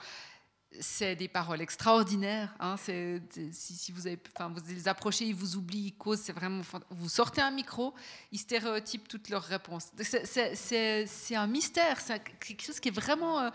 c'est 0.79 1.15
des 1.15 1.27
paroles 1.27 1.61
extraordinaires. 1.61 2.53
Hein, 2.59 2.75
si, 2.77 3.91
vous, 3.91 4.01
vous 4.01 4.61
les 4.67 4.87
approchez, 4.87 5.25
ils 5.25 5.35
vous 5.35 5.55
oublient, 5.55 5.87
ils 5.87 5.95
causent. 5.95 6.19
C'est 6.19 6.33
vraiment. 6.33 6.61
Vous 6.89 7.09
sortez 7.09 7.41
un 7.41 7.51
micro, 7.51 7.93
ils 8.31 8.39
stéréotypent 8.39 9.07
toutes 9.07 9.29
leurs 9.29 9.43
réponses. 9.43 9.87
C'est 10.01 11.35
un 11.35 11.47
mystère. 11.47 11.99
C'est 11.99 12.21
quelque 12.39 12.63
chose 12.63 12.79
qui 12.79 12.89
est 12.89 12.95
vraiment. 12.95 13.39
Euh, 13.39 13.49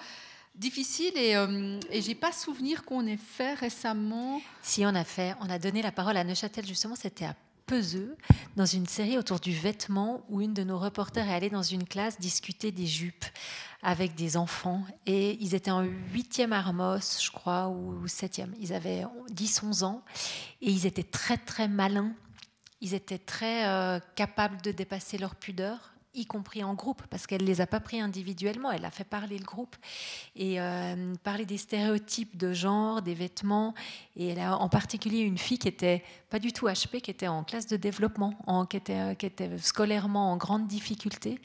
difficile 0.55 1.17
et, 1.17 1.37
euh, 1.37 1.79
et 1.91 2.03
j'ai 2.03 2.15
pas 2.15 2.33
souvenir 2.33 2.85
qu'on 2.85 3.07
ait 3.07 3.17
fait 3.17 3.55
récemment. 3.55 4.41
Si 4.63 4.85
on 4.85 4.95
a 4.95 5.05
fait, 5.05 5.35
on 5.41 5.51
a 5.51 5.59
donné 5.59 5.83
la 5.83 5.93
parole 5.93 6.17
à 6.17 6.25
Neuchâtel 6.25 6.67
justement, 6.67 6.97
c'était 6.97 7.25
à 7.25 7.35
Peseux, 7.67 8.17
dans 8.57 8.67
une 8.67 8.87
série 8.87 9.17
autour 9.17 9.39
du 9.39 9.53
vêtement 9.53 10.25
où 10.29 10.41
une 10.41 10.53
de 10.53 10.65
nos 10.65 10.79
reporters 10.79 11.29
est 11.29 11.33
allée 11.33 11.49
dans 11.49 11.63
une 11.63 11.85
classe 11.85 12.19
discuter 12.19 12.73
des 12.73 12.87
jupes 12.87 13.25
avec 13.83 14.15
des 14.15 14.37
enfants. 14.37 14.85
Et 15.07 15.39
ils 15.41 15.55
étaient 15.55 15.71
en 15.71 15.83
huitième 16.13 16.53
Armos, 16.53 17.23
je 17.23 17.31
crois, 17.31 17.69
ou 17.69 18.07
septième. 18.09 18.53
Ils 18.61 18.73
avaient 18.73 19.05
10-11 19.33 19.85
ans. 19.85 20.03
Et 20.61 20.71
ils 20.71 20.87
étaient 20.87 21.03
très, 21.03 21.37
très 21.37 21.69
malins. 21.69 22.13
Ils 22.81 22.95
étaient 22.95 23.19
très 23.19 23.67
euh, 23.67 24.01
capables 24.17 24.61
de 24.61 24.73
dépasser 24.73 25.17
leur 25.17 25.37
pudeur 25.37 25.92
y 26.15 26.27
compris 26.27 26.63
en 26.63 26.75
groupe, 26.75 27.03
parce 27.09 27.27
qu'elle 27.27 27.43
ne 27.43 27.47
les 27.47 27.61
a 27.61 27.67
pas 27.67 27.81
pris 27.81 28.01
individuellement, 28.01 28.71
elle 28.71 28.85
a 28.85 28.91
fait 28.91 29.05
parler 29.05 29.39
le 29.39 29.45
groupe 29.45 29.77
et 30.37 30.61
euh, 30.61 31.15
parler 31.23 31.47
des 31.47 31.57
stéréotypes 31.57 32.37
de 32.37 32.53
genre, 32.53 33.01
des 33.01 33.15
vêtements. 33.15 33.75
Et 34.17 34.29
elle 34.29 34.41
a 34.41 34.59
en 34.59 34.69
particulier 34.69 35.21
une 35.21 35.39
fille 35.39 35.59
qui 35.59 35.69
était 35.69 36.05
pas 36.29 36.39
du 36.39 36.53
tout 36.53 36.67
HP, 36.67 37.01
qui 37.01 37.11
était 37.11 37.29
en 37.29 37.45
classe 37.45 37.67
de 37.67 37.77
développement, 37.77 38.35
en, 38.47 38.67
qui, 38.67 38.77
était, 38.77 38.99
euh, 38.99 39.15
qui 39.15 39.27
était 39.27 39.57
scolairement 39.59 40.33
en 40.33 40.37
grande 40.37 40.67
difficulté 40.67 41.41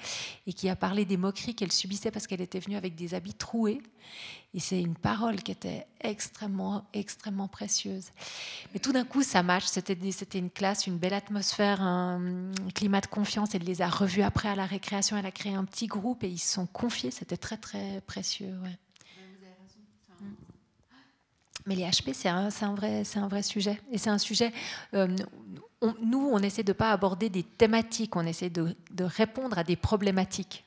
et 0.47 0.53
qui 0.53 0.69
a 0.69 0.75
parlé 0.75 1.05
des 1.05 1.17
moqueries 1.17 1.55
qu'elle 1.55 1.71
subissait 1.71 2.11
parce 2.11 2.27
qu'elle 2.27 2.41
était 2.41 2.59
venue 2.59 2.75
avec 2.75 2.95
des 2.95 3.13
habits 3.13 3.33
troués 3.33 3.81
et 4.53 4.59
c'est 4.59 4.81
une 4.81 4.95
parole 4.95 5.35
qui 5.35 5.51
était 5.51 5.85
extrêmement, 5.99 6.85
extrêmement 6.93 7.47
précieuse. 7.47 8.11
Mais 8.73 8.79
tout 8.79 8.93
d'un 8.93 9.03
coup, 9.03 9.21
ça 9.21 9.43
match. 9.43 9.65
C'était, 9.65 9.93
une 10.39 10.49
classe, 10.49 10.87
une 10.87 10.97
belle 10.97 11.13
atmosphère, 11.13 11.81
un 11.81 12.51
climat 12.73 13.01
de 13.01 13.07
confiance. 13.07 13.53
Elle 13.53 13.63
les 13.63 13.81
a 13.81 13.89
revus 13.89 14.21
après 14.21 14.47
à 14.47 14.55
la 14.55 14.65
récréation. 14.65 15.17
Elle 15.17 15.25
a 15.25 15.31
créé 15.31 15.53
un 15.53 15.65
petit 15.65 15.87
groupe 15.87 16.23
et 16.23 16.29
ils 16.29 16.39
se 16.39 16.53
sont 16.53 16.65
confiés. 16.65 17.11
C'était 17.11 17.37
très, 17.37 17.57
très 17.57 18.01
précieux. 18.07 18.55
Mais 21.65 21.75
les 21.75 21.83
HP, 21.83 22.13
c'est 22.13 22.29
un, 22.29 22.49
vrai, 23.27 23.43
sujet. 23.43 23.81
Et 23.91 23.97
c'est 23.97 24.09
un 24.09 24.17
sujet. 24.17 24.53
Euh, 24.93 25.13
nous, 26.01 26.29
on 26.31 26.39
essaie 26.39 26.63
de 26.63 26.71
ne 26.71 26.77
pas 26.77 26.93
aborder 26.93 27.29
des 27.29 27.43
thématiques, 27.43 28.15
on 28.15 28.25
essaie 28.25 28.49
de 28.49 28.75
répondre 29.03 29.57
à 29.57 29.65
des 29.65 29.75
problématiques. 29.75 30.63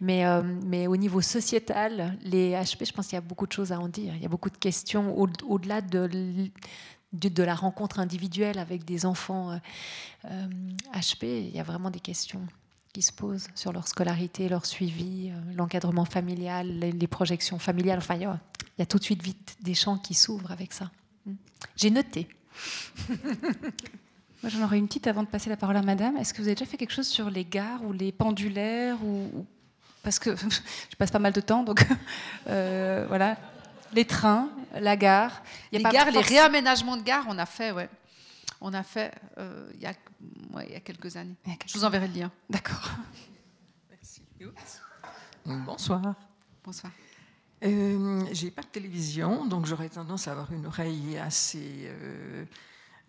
Mais, 0.00 0.24
euh, 0.24 0.42
mais 0.66 0.86
au 0.86 0.96
niveau 0.96 1.20
sociétal, 1.20 2.16
les 2.22 2.52
HP, 2.52 2.86
je 2.86 2.92
pense 2.92 3.06
qu'il 3.06 3.16
y 3.16 3.18
a 3.18 3.22
beaucoup 3.22 3.46
de 3.46 3.52
choses 3.52 3.72
à 3.72 3.80
en 3.80 3.88
dire. 3.88 4.14
Il 4.14 4.22
y 4.22 4.26
a 4.26 4.28
beaucoup 4.28 4.50
de 4.50 4.56
questions 4.56 5.16
au-delà 5.16 5.80
de, 5.80 6.08
de, 7.12 7.42
la 7.42 7.54
rencontre 7.54 7.98
individuelle 7.98 8.58
avec 8.58 8.84
des 8.84 9.06
enfants 9.06 9.58
HP. 10.24 11.24
Euh, 11.24 11.48
il 11.48 11.56
y 11.56 11.60
a 11.60 11.64
vraiment 11.64 11.90
des 11.90 12.00
questions 12.00 12.46
qui 12.92 13.02
se 13.02 13.12
posent 13.12 13.48
sur 13.54 13.72
leur 13.72 13.86
scolarité, 13.86 14.48
leur 14.48 14.66
suivi, 14.66 15.30
euh, 15.30 15.54
l'encadrement 15.54 16.04
familial, 16.04 16.66
les, 16.66 17.06
projections 17.06 17.58
familiales. 17.58 17.98
Enfin, 17.98 18.16
il 18.16 18.22
y, 18.78 18.82
a, 18.82 18.86
tout 18.86 18.98
de 18.98 19.04
suite 19.04 19.22
vite 19.22 19.56
des 19.60 19.74
champs 19.74 19.98
qui 19.98 20.14
s'ouvrent 20.14 20.50
avec 20.50 20.72
ça. 20.72 20.90
J'ai 21.76 21.90
noté. 21.90 22.28
Moi, 24.42 24.50
j'en 24.50 24.62
aurais 24.62 24.78
une 24.78 24.86
petite 24.86 25.08
avant 25.08 25.24
de 25.24 25.28
passer 25.28 25.50
la 25.50 25.56
parole 25.56 25.76
à 25.76 25.82
madame. 25.82 26.16
Est-ce 26.16 26.32
que 26.32 26.38
vous 26.38 26.46
avez 26.46 26.54
déjà 26.54 26.70
fait 26.70 26.76
quelque 26.76 26.92
chose 26.92 27.08
sur 27.08 27.28
les 27.28 27.44
gares 27.44 27.82
ou 27.84 27.92
les 27.92 28.12
pendulaires 28.12 29.02
ou... 29.04 29.46
Parce 30.02 30.20
que 30.20 30.36
je 30.90 30.96
passe 30.96 31.10
pas 31.10 31.18
mal 31.18 31.32
de 31.32 31.40
temps, 31.40 31.64
donc 31.64 31.84
euh, 32.46 33.04
voilà. 33.08 33.36
Les 33.92 34.04
trains, 34.04 34.48
la 34.74 34.96
gare. 34.96 35.42
Il 35.72 35.80
y 35.80 35.84
a 35.84 35.88
les 35.88 35.96
gares, 35.96 36.10
les 36.10 36.20
réaménagements 36.20 36.96
de 36.96 37.02
gares, 37.02 37.24
on 37.28 37.38
a 37.38 37.46
fait, 37.46 37.72
ouais. 37.72 37.88
On 38.60 38.74
a 38.74 38.82
fait 38.82 39.12
euh, 39.38 39.70
il, 39.74 39.80
y 39.80 39.86
a, 39.86 39.94
il, 40.64 40.72
y 40.72 40.76
a, 40.76 40.80
quelques 40.80 41.16
années. 41.16 41.36
Je 41.66 41.72
vous 41.72 41.84
enverrai 41.84 42.06
le 42.06 42.14
lien. 42.14 42.30
D'accord. 42.50 42.90
Merci. 43.90 44.22
Bonsoir. 45.44 46.14
Bonsoir. 46.64 46.92
Euh, 47.64 48.24
j'ai 48.32 48.50
pas 48.50 48.62
de 48.62 48.68
télévision, 48.68 49.46
donc 49.46 49.66
j'aurais 49.66 49.88
tendance 49.88 50.28
à 50.28 50.32
avoir 50.32 50.52
une 50.52 50.66
oreille 50.66 51.18
assez 51.18 51.90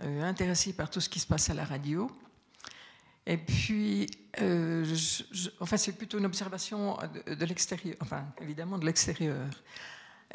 euh, 0.01 0.05
euh, 0.05 0.23
intéressé 0.23 0.73
par 0.73 0.89
tout 0.89 1.01
ce 1.01 1.09
qui 1.09 1.19
se 1.19 1.27
passe 1.27 1.49
à 1.49 1.53
la 1.53 1.65
radio. 1.65 2.09
Et 3.25 3.37
puis, 3.37 4.09
euh, 4.41 4.85
enfin, 5.59 5.77
c'est 5.77 5.93
plutôt 5.93 6.17
une 6.17 6.25
observation 6.25 6.97
de, 7.27 7.45
l'extérieur, 7.45 7.95
enfin, 8.01 8.25
évidemment 8.41 8.77
de 8.77 8.85
l'extérieur. 8.85 9.45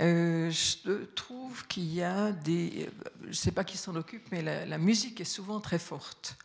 Euh, 0.00 0.50
je 0.50 1.04
trouve 1.14 1.66
qu'il 1.66 1.92
y 1.92 2.02
a 2.02 2.32
des. 2.32 2.88
Je 3.22 3.28
ne 3.28 3.32
sais 3.32 3.52
pas 3.52 3.64
qui 3.64 3.76
s'en 3.76 3.94
occupe, 3.96 4.30
mais 4.30 4.42
la, 4.42 4.66
la, 4.66 4.78
musique 4.78 5.20
est 5.20 5.24
souvent 5.24 5.60
très 5.60 5.78
forte. 5.78 6.36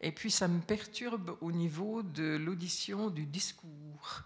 Et 0.00 0.12
puis, 0.12 0.30
ça 0.30 0.48
me 0.48 0.60
perturbe 0.60 1.36
au 1.40 1.52
niveau 1.52 2.02
de 2.02 2.36
l'audition 2.36 3.10
du 3.10 3.26
discours. 3.26 4.22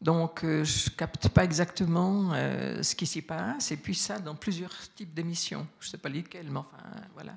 Donc, 0.00 0.40
je 0.42 0.90
ne 0.90 0.96
capte 0.96 1.28
pas 1.28 1.44
exactement 1.44 2.32
ce 2.32 2.94
qui 2.96 3.06
s'y 3.06 3.22
passe. 3.22 3.70
Et 3.70 3.76
puis, 3.76 3.94
ça, 3.94 4.18
dans 4.18 4.34
plusieurs 4.34 4.74
types 4.94 5.14
d'émissions. 5.14 5.64
Je 5.78 5.86
ne 5.86 5.90
sais 5.92 5.98
pas 5.98 6.08
lesquelles, 6.08 6.50
mais 6.50 6.58
enfin, 6.58 6.82
voilà. 7.14 7.36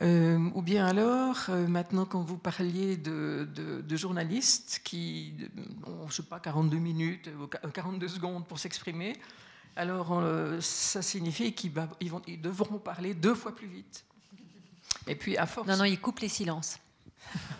Euh, 0.00 0.38
ou 0.54 0.62
bien 0.62 0.86
alors, 0.86 1.46
euh, 1.48 1.66
maintenant 1.66 2.04
quand 2.04 2.22
vous 2.22 2.38
parliez 2.38 2.96
de, 2.96 3.48
journalistes 3.96 4.80
qui 4.84 5.34
ont, 5.86 6.08
je 6.08 6.16
sais 6.16 6.22
pas, 6.22 6.38
42 6.38 6.76
minutes, 6.76 7.28
42 7.74 8.06
euh, 8.06 8.08
secondes 8.08 8.46
pour 8.46 8.60
s'exprimer, 8.60 9.16
alors 9.74 10.22
ça 10.60 11.02
signifie 11.02 11.52
qu'ils 11.52 11.72
ils 12.00 12.12
ils 12.26 12.40
devront 12.40 12.78
parler 12.78 13.14
deux 13.14 13.34
fois 13.34 13.54
plus 13.54 13.66
vite. 13.66 14.04
Et 15.06 15.14
puis 15.14 15.36
à 15.36 15.46
force... 15.46 15.66
Non, 15.68 15.76
non, 15.76 15.84
ils 15.84 16.00
coupent 16.00 16.20
les 16.20 16.28
silences. 16.28 16.78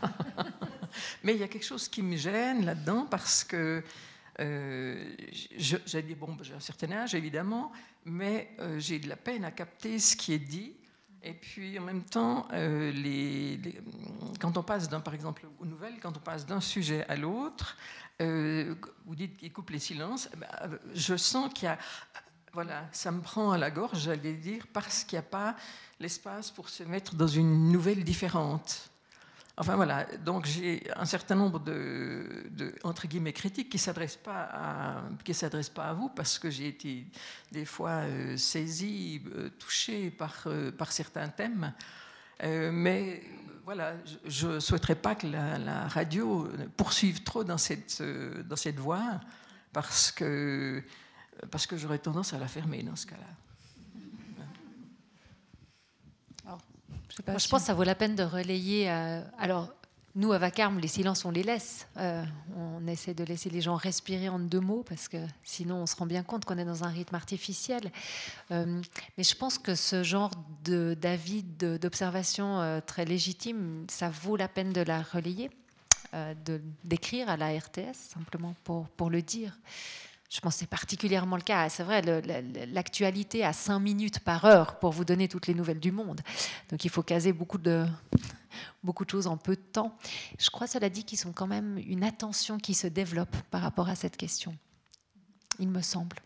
Mais 1.22 1.34
il 1.34 1.40
y 1.40 1.42
a 1.42 1.48
quelque 1.48 1.66
chose 1.66 1.88
qui 1.88 2.02
me 2.02 2.16
gêne 2.16 2.64
là-dedans 2.64 3.06
parce 3.08 3.44
que 3.44 3.82
j'ai 4.38 6.02
dit, 6.02 6.14
bon, 6.14 6.36
j'ai 6.42 6.54
un 6.54 6.60
certain 6.60 6.92
âge 6.92 7.14
évidemment, 7.14 7.72
mais 8.04 8.56
j'ai 8.78 9.00
de 9.00 9.08
la 9.08 9.16
peine 9.16 9.44
à 9.44 9.50
capter 9.50 9.98
ce 9.98 10.16
qui 10.16 10.32
est 10.32 10.38
dit 10.38 10.77
et 11.22 11.34
puis 11.34 11.78
en 11.78 11.82
même 11.82 12.04
temps, 12.04 12.46
euh, 12.52 12.92
quand 14.40 14.56
on 14.56 14.62
passe 14.62 14.88
d'un, 14.88 15.00
par 15.00 15.14
exemple, 15.14 15.46
aux 15.58 15.66
nouvelles, 15.66 15.98
quand 16.00 16.16
on 16.16 16.20
passe 16.20 16.46
d'un 16.46 16.60
sujet 16.60 17.04
à 17.08 17.16
l'autre, 17.16 17.76
euh, 18.20 18.74
vous 19.06 19.14
dites 19.14 19.36
qu'il 19.36 19.52
coupe 19.52 19.70
les 19.70 19.78
silences, 19.78 20.28
eh 20.32 20.36
ben, 20.36 20.48
je 20.94 21.16
sens 21.16 21.52
qu'il 21.52 21.64
y 21.64 21.68
a, 21.68 21.78
voilà, 22.52 22.88
ça 22.92 23.10
me 23.10 23.20
prend 23.20 23.52
à 23.52 23.58
la 23.58 23.70
gorge, 23.70 24.00
j'allais 24.00 24.34
dire, 24.34 24.66
parce 24.72 25.04
qu'il 25.04 25.16
n'y 25.18 25.24
a 25.24 25.28
pas 25.28 25.56
l'espace 26.00 26.50
pour 26.50 26.68
se 26.68 26.82
mettre 26.82 27.14
dans 27.14 27.26
une 27.26 27.70
nouvelle 27.70 28.04
différente. 28.04 28.90
Enfin 29.60 29.74
voilà, 29.74 30.06
donc 30.24 30.46
j'ai 30.46 30.84
un 30.94 31.04
certain 31.04 31.34
nombre 31.34 31.58
de, 31.58 32.72
entre 32.84 33.08
guillemets 33.08 33.32
critiques 33.32 33.68
qui 33.68 33.78
s'adressent 33.78 34.16
pas 34.16 34.48
à, 34.52 35.02
pas 35.74 35.84
à 35.88 35.92
vous 35.94 36.08
parce 36.10 36.38
que 36.38 36.48
j'ai 36.48 36.68
été 36.68 37.04
des 37.50 37.64
fois 37.64 37.90
euh, 37.90 38.36
saisi, 38.36 39.20
euh, 39.34 39.50
touché 39.58 40.10
par 40.10 40.44
euh, 40.46 40.70
par 40.70 40.92
certains 40.92 41.28
thèmes, 41.28 41.72
mais 42.40 43.24
voilà, 43.64 43.94
je, 44.24 44.46
ne 44.46 44.60
souhaiterais 44.60 44.94
pas 44.94 45.16
que 45.16 45.26
la, 45.26 45.88
radio 45.88 46.48
poursuive 46.76 47.24
trop 47.24 47.42
dans 47.42 47.58
cette 47.58 48.00
dans 48.00 48.56
cette 48.56 48.78
voie 48.78 49.20
parce 49.72 50.12
que 50.12 50.84
parce 51.50 51.66
que 51.66 51.76
j'aurais 51.76 51.98
tendance 51.98 52.32
à 52.32 52.38
la 52.38 52.46
fermer 52.46 52.84
dans 52.84 52.94
ce 52.94 53.06
cas-là. 53.06 53.47
Je, 57.18 57.22
pense 57.22 57.46
que 57.46 57.58
ça 57.58 57.74
vaut 57.74 57.84
la 57.84 57.94
peine 57.94 58.14
de 58.14 58.22
relayer. 58.22 58.88
alors, 59.38 59.68
nous, 60.18 60.32
à 60.32 60.38
Vacarme, 60.38 60.80
les 60.80 60.88
silences, 60.88 61.24
on 61.24 61.30
les 61.30 61.44
laisse. 61.44 61.86
Euh, 61.96 62.24
on 62.56 62.84
essaie 62.88 63.14
de 63.14 63.22
laisser 63.22 63.50
les 63.50 63.60
gens 63.60 63.76
respirer 63.76 64.28
en 64.28 64.40
deux 64.40 64.58
mots, 64.58 64.82
parce 64.82 65.06
que 65.06 65.18
sinon, 65.44 65.76
on 65.76 65.86
se 65.86 65.94
rend 65.94 66.06
bien 66.06 66.24
compte 66.24 66.44
qu'on 66.44 66.58
est 66.58 66.64
dans 66.64 66.82
un 66.82 66.88
rythme 66.88 67.14
artificiel. 67.14 67.92
Euh, 68.50 68.82
mais 69.16 69.22
je 69.22 69.36
pense 69.36 69.58
que 69.58 69.76
ce 69.76 70.02
genre 70.02 70.32
d'avis, 70.64 71.44
d'observation 71.44 72.60
euh, 72.60 72.80
très 72.84 73.04
légitime, 73.04 73.86
ça 73.88 74.08
vaut 74.08 74.36
la 74.36 74.48
peine 74.48 74.72
de 74.72 74.80
la 74.80 75.02
relayer, 75.02 75.50
d'écrire 76.82 77.28
à 77.28 77.36
la 77.36 77.50
RTS, 77.50 77.94
simplement 77.94 78.54
pour, 78.64 78.88
pour 78.88 79.10
le 79.10 79.22
dire. 79.22 79.56
Je 80.28 80.40
pense 80.40 80.54
que 80.54 80.60
c'est 80.60 80.66
particulièrement 80.66 81.36
le 81.36 81.42
cas. 81.42 81.68
C'est 81.70 81.82
vrai, 81.82 82.02
l'actualité 82.66 83.44
a 83.44 83.54
cinq 83.54 83.80
minutes 83.80 84.20
par 84.20 84.44
heure 84.44 84.78
pour 84.78 84.92
vous 84.92 85.04
donner 85.04 85.26
toutes 85.26 85.46
les 85.46 85.54
nouvelles 85.54 85.80
du 85.80 85.90
monde. 85.90 86.20
Donc 86.70 86.84
il 86.84 86.90
faut 86.90 87.02
caser 87.02 87.32
beaucoup 87.32 87.56
de, 87.56 87.86
beaucoup 88.84 89.06
de 89.06 89.10
choses 89.10 89.26
en 89.26 89.38
peu 89.38 89.56
de 89.56 89.62
temps. 89.62 89.96
Je 90.38 90.50
crois, 90.50 90.66
cela 90.66 90.90
dit, 90.90 91.04
qu'ils 91.04 91.26
ont 91.26 91.32
quand 91.32 91.46
même 91.46 91.78
une 91.78 92.04
attention 92.04 92.58
qui 92.58 92.74
se 92.74 92.86
développe 92.86 93.34
par 93.50 93.62
rapport 93.62 93.88
à 93.88 93.94
cette 93.94 94.18
question. 94.18 94.54
Il 95.58 95.70
me 95.70 95.80
semble. 95.80 96.18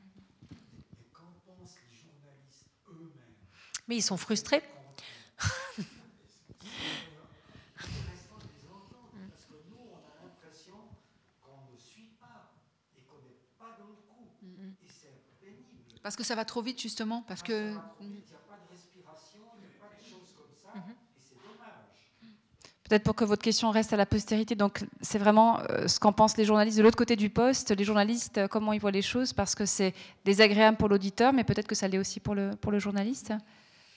Mais 3.86 3.96
ils 3.96 4.02
sont 4.02 4.16
frustrés. 4.16 4.62
Parce 16.02 16.16
que 16.16 16.24
ça 16.24 16.34
va 16.34 16.44
trop 16.44 16.62
vite, 16.62 16.80
justement. 16.80 17.22
Parce 17.26 17.42
que. 17.42 17.74
Peut-être 22.84 23.04
pour 23.04 23.14
que 23.14 23.24
votre 23.24 23.42
question 23.42 23.70
reste 23.70 23.94
à 23.94 23.96
la 23.96 24.04
postérité. 24.04 24.54
Donc, 24.54 24.84
c'est 25.00 25.16
vraiment 25.16 25.60
euh, 25.60 25.88
ce 25.88 25.98
qu'en 25.98 26.12
pensent 26.12 26.36
les 26.36 26.44
journalistes 26.44 26.76
de 26.76 26.82
l'autre 26.82 26.98
côté 26.98 27.16
du 27.16 27.30
poste, 27.30 27.70
les 27.70 27.84
journalistes, 27.84 28.36
euh, 28.36 28.48
comment 28.48 28.74
ils 28.74 28.80
voient 28.80 28.90
les 28.90 29.00
choses, 29.00 29.32
parce 29.32 29.54
que 29.54 29.64
c'est 29.64 29.94
désagréable 30.26 30.76
pour 30.76 30.90
l'auditeur, 30.90 31.32
mais 31.32 31.42
peut-être 31.42 31.66
que 31.66 31.74
ça 31.74 31.88
l'est 31.88 31.96
aussi 31.96 32.20
pour 32.20 32.34
le, 32.34 32.50
pour 32.60 32.70
le 32.70 32.78
journaliste 32.78 33.32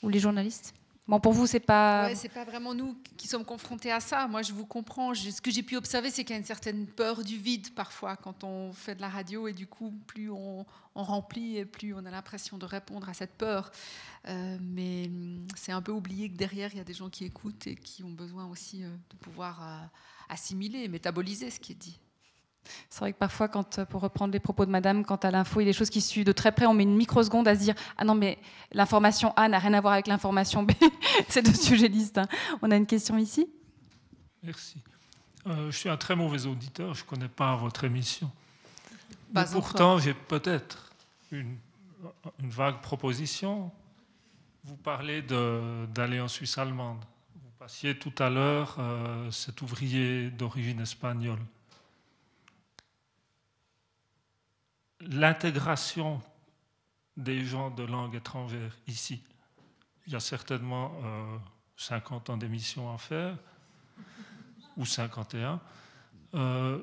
ou 0.01 0.07
les 0.07 0.19
journalistes. 0.19 0.73
Bon, 1.07 1.19
pour 1.19 1.33
vous, 1.33 1.45
c'est 1.45 1.59
pas. 1.59 2.07
Ouais, 2.07 2.15
c'est 2.15 2.29
pas 2.29 2.45
vraiment 2.45 2.73
nous 2.73 2.97
qui 3.15 3.27
sommes 3.27 3.45
confrontés 3.45 3.91
à 3.91 3.99
ça. 3.99 4.27
Moi, 4.27 4.41
je 4.41 4.53
vous 4.53 4.65
comprends. 4.65 5.13
ce 5.13 5.39
que 5.39 5.51
j'ai 5.51 5.61
pu 5.61 5.77
observer, 5.77 6.09
c'est 6.09 6.23
qu'il 6.23 6.33
y 6.33 6.37
a 6.37 6.39
une 6.39 6.45
certaine 6.45 6.87
peur 6.87 7.23
du 7.23 7.37
vide 7.37 7.75
parfois 7.75 8.15
quand 8.15 8.43
on 8.43 8.73
fait 8.73 8.95
de 8.95 9.01
la 9.01 9.09
radio, 9.09 9.47
et 9.47 9.53
du 9.53 9.67
coup, 9.67 9.93
plus 10.07 10.31
on, 10.31 10.65
remplit, 10.95 11.57
et 11.57 11.65
plus 11.65 11.93
on 11.93 12.05
a 12.05 12.11
l'impression 12.11 12.57
de 12.57 12.65
répondre 12.65 13.07
à 13.07 13.13
cette 13.13 13.33
peur. 13.33 13.71
Euh, 14.27 14.57
mais 14.59 15.05
hum, 15.05 15.45
c'est 15.55 15.71
un 15.71 15.81
peu 15.81 15.91
oublié 15.91 16.29
que 16.29 16.37
derrière, 16.37 16.71
il 16.73 16.77
y 16.77 16.81
a 16.81 16.85
des 16.85 16.93
gens 16.93 17.09
qui 17.09 17.23
écoutent 17.25 17.67
et 17.67 17.75
qui 17.75 18.03
ont 18.03 18.11
besoin 18.11 18.49
aussi 18.49 18.83
euh, 18.83 18.89
de 19.11 19.15
pouvoir 19.17 19.61
euh, 19.61 19.85
assimiler, 20.29 20.87
métaboliser 20.87 21.51
ce 21.51 21.59
qui 21.59 21.73
est 21.73 21.75
dit. 21.75 21.99
C'est 22.89 22.99
vrai 22.99 23.13
que 23.13 23.17
parfois, 23.17 23.47
quand, 23.47 23.83
pour 23.85 24.01
reprendre 24.01 24.33
les 24.33 24.39
propos 24.39 24.65
de 24.65 24.71
madame, 24.71 25.05
quant 25.05 25.15
à 25.17 25.31
l'info, 25.31 25.59
il 25.59 25.63
y 25.63 25.67
a 25.67 25.71
des 25.71 25.77
choses 25.77 25.89
qui 25.89 26.01
suivent 26.01 26.25
de 26.25 26.31
très 26.31 26.51
près, 26.51 26.65
on 26.65 26.73
met 26.73 26.83
une 26.83 26.95
microseconde 26.95 27.47
à 27.47 27.55
se 27.55 27.59
dire 27.61 27.75
Ah 27.97 28.05
non, 28.05 28.15
mais 28.15 28.37
l'information 28.71 29.33
A 29.35 29.47
n'a 29.47 29.59
rien 29.59 29.73
à 29.73 29.81
voir 29.81 29.93
avec 29.93 30.07
l'information 30.07 30.63
B. 30.63 30.71
C'est 31.29 31.41
deux 31.41 31.53
sujets 31.53 31.89
distincts. 31.89 32.27
On 32.61 32.71
a 32.71 32.75
une 32.75 32.87
question 32.87 33.17
ici? 33.17 33.47
Merci. 34.43 34.77
Euh, 35.47 35.69
je 35.69 35.77
suis 35.77 35.89
un 35.89 35.97
très 35.97 36.15
mauvais 36.15 36.45
auditeur, 36.47 36.93
je 36.93 37.03
ne 37.03 37.07
connais 37.07 37.27
pas 37.27 37.55
votre 37.55 37.83
émission. 37.83 38.31
Mais 39.33 39.43
pourtant, 39.51 39.99
j'ai 39.99 40.13
peut-être 40.13 40.91
une, 41.31 41.57
vague 42.39 42.81
proposition. 42.81 43.71
Vous 44.63 44.75
parlez 44.75 45.21
d'aller 45.21 46.19
en 46.19 46.27
Suisse 46.27 46.57
allemande. 46.57 47.03
Vous 47.35 47.51
passiez 47.59 47.97
tout 47.97 48.13
à 48.19 48.29
l'heure 48.29 48.77
euh, 48.79 49.29
cet 49.31 49.61
ouvrier 49.61 50.29
d'origine 50.29 50.81
espagnole. 50.81 51.39
L'intégration 55.09 56.21
des 57.17 57.43
gens 57.45 57.69
de 57.69 57.83
langue 57.83 58.15
étrangère 58.15 58.77
ici. 58.87 59.21
Il 60.07 60.13
y 60.13 60.15
a 60.15 60.19
certainement 60.19 60.91
50 61.77 62.29
euh, 62.29 62.33
ans 62.33 62.37
d'émissions 62.37 62.93
à 62.93 62.97
faire, 62.97 63.37
ou 64.77 64.85
51. 64.85 65.59
Euh, 66.33 66.79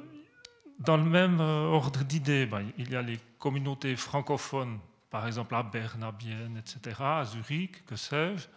dans 0.78 0.96
le 0.96 1.04
même 1.04 1.40
euh, 1.40 1.66
ordre 1.66 2.02
d'idées, 2.02 2.46
ben, 2.46 2.66
il 2.78 2.90
y 2.90 2.96
a 2.96 3.02
les 3.02 3.18
communautés 3.38 3.94
francophones, 3.96 4.78
par 5.10 5.26
exemple 5.26 5.54
à 5.54 5.62
Berne, 5.62 6.02
à 6.02 6.12
etc., 6.58 6.96
à 7.00 7.24
Zurich, 7.24 7.84
que 7.84 7.96
sais-je. 7.96 8.48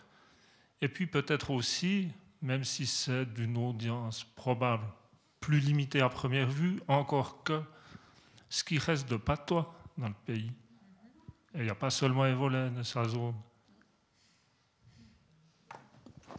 Et 0.82 0.88
puis 0.88 1.08
peut-être 1.08 1.52
aussi, 1.52 2.10
même 2.42 2.64
si 2.64 2.86
c'est 2.86 3.26
d'une 3.26 3.58
audience 3.58 4.24
probable 4.24 4.86
plus 5.40 5.60
limitée 5.60 6.02
à 6.02 6.10
première 6.10 6.50
vue, 6.50 6.80
encore 6.88 7.44
que 7.44 7.62
ce 8.50 8.64
qui 8.64 8.78
reste 8.78 9.10
de 9.10 9.18
patois 9.18 9.74
dans 9.98 10.08
le 10.08 10.16
pays. 10.26 10.52
Et 11.54 11.60
il 11.60 11.64
n'y 11.64 11.70
a 11.70 11.76
pas 11.76 11.90
seulement 11.90 12.26
Evolène 12.26 12.78
et 12.80 12.84
sa 12.84 13.06
zone. 13.06 13.36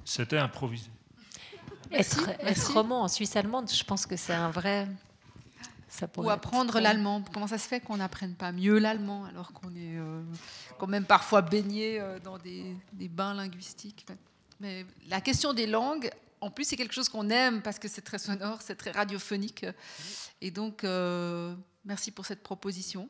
C'était 0.04 0.38
improvisé. 0.38 0.90
Être, 1.90 2.72
roman 2.72 3.02
en 3.02 3.08
Suisse 3.08 3.36
allemande, 3.36 3.70
je 3.70 3.84
pense 3.84 4.06
que 4.06 4.16
c'est 4.16 4.34
un 4.34 4.50
vrai. 4.50 4.88
Ça 5.88 6.06
Ou 6.18 6.28
apprendre 6.28 6.78
l'allemand. 6.80 7.22
Comment 7.32 7.46
ça 7.46 7.58
se 7.58 7.66
fait 7.66 7.80
qu'on 7.80 7.96
n'apprenne 7.96 8.34
pas 8.34 8.52
mieux 8.52 8.78
l'allemand 8.78 9.24
alors 9.24 9.52
qu'on 9.52 9.70
est 9.70 9.96
euh, 9.96 10.22
quand 10.78 10.88
même 10.88 11.06
parfois 11.06 11.40
baigné 11.40 12.00
euh, 12.00 12.18
dans 12.18 12.38
des, 12.38 12.76
des, 12.92 13.08
bains 13.08 13.32
linguistiques? 13.32 14.04
Mais 14.60 14.84
la 15.08 15.20
question 15.20 15.54
des 15.54 15.66
langues, 15.66 16.10
en 16.40 16.50
plus, 16.50 16.64
c'est 16.64 16.76
quelque 16.76 16.92
chose 16.92 17.08
qu'on 17.08 17.30
aime 17.30 17.62
parce 17.62 17.78
que 17.78 17.88
c'est 17.88 18.02
très 18.02 18.18
sonore, 18.18 18.60
c'est 18.62 18.74
très 18.76 18.90
radiophonique. 18.90 19.64
Et 20.40 20.50
donc, 20.50 20.84
euh, 20.84 21.54
Merci 21.86 22.10
pour 22.10 22.26
cette 22.26 22.42
proposition. 22.42 23.08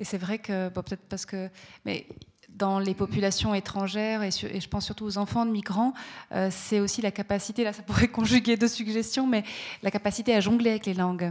Et 0.00 0.04
c'est 0.04 0.18
vrai 0.18 0.40
que, 0.40 0.68
peut-être 0.68 1.06
parce 1.08 1.24
que, 1.24 1.48
mais 1.84 2.08
dans 2.48 2.80
les 2.80 2.94
populations 2.94 3.54
étrangères, 3.54 4.24
et, 4.24 4.30
je 4.32 4.68
pense 4.68 4.84
surtout 4.84 5.04
aux 5.04 5.16
enfants 5.16 5.46
de 5.46 5.52
migrants, 5.52 5.94
euh, 6.32 6.48
c'est 6.50 6.80
aussi 6.80 7.02
la 7.02 7.12
capacité, 7.12 7.62
là 7.62 7.72
ça 7.72 7.82
pourrait 7.82 8.08
conjuguer 8.20 8.56
deux 8.56 8.68
suggestions, 8.68 9.28
mais 9.28 9.44
la 9.84 9.92
capacité 9.92 10.34
à 10.34 10.40
jongler 10.40 10.70
avec 10.70 10.86
les 10.86 10.94
langues. 10.94 11.30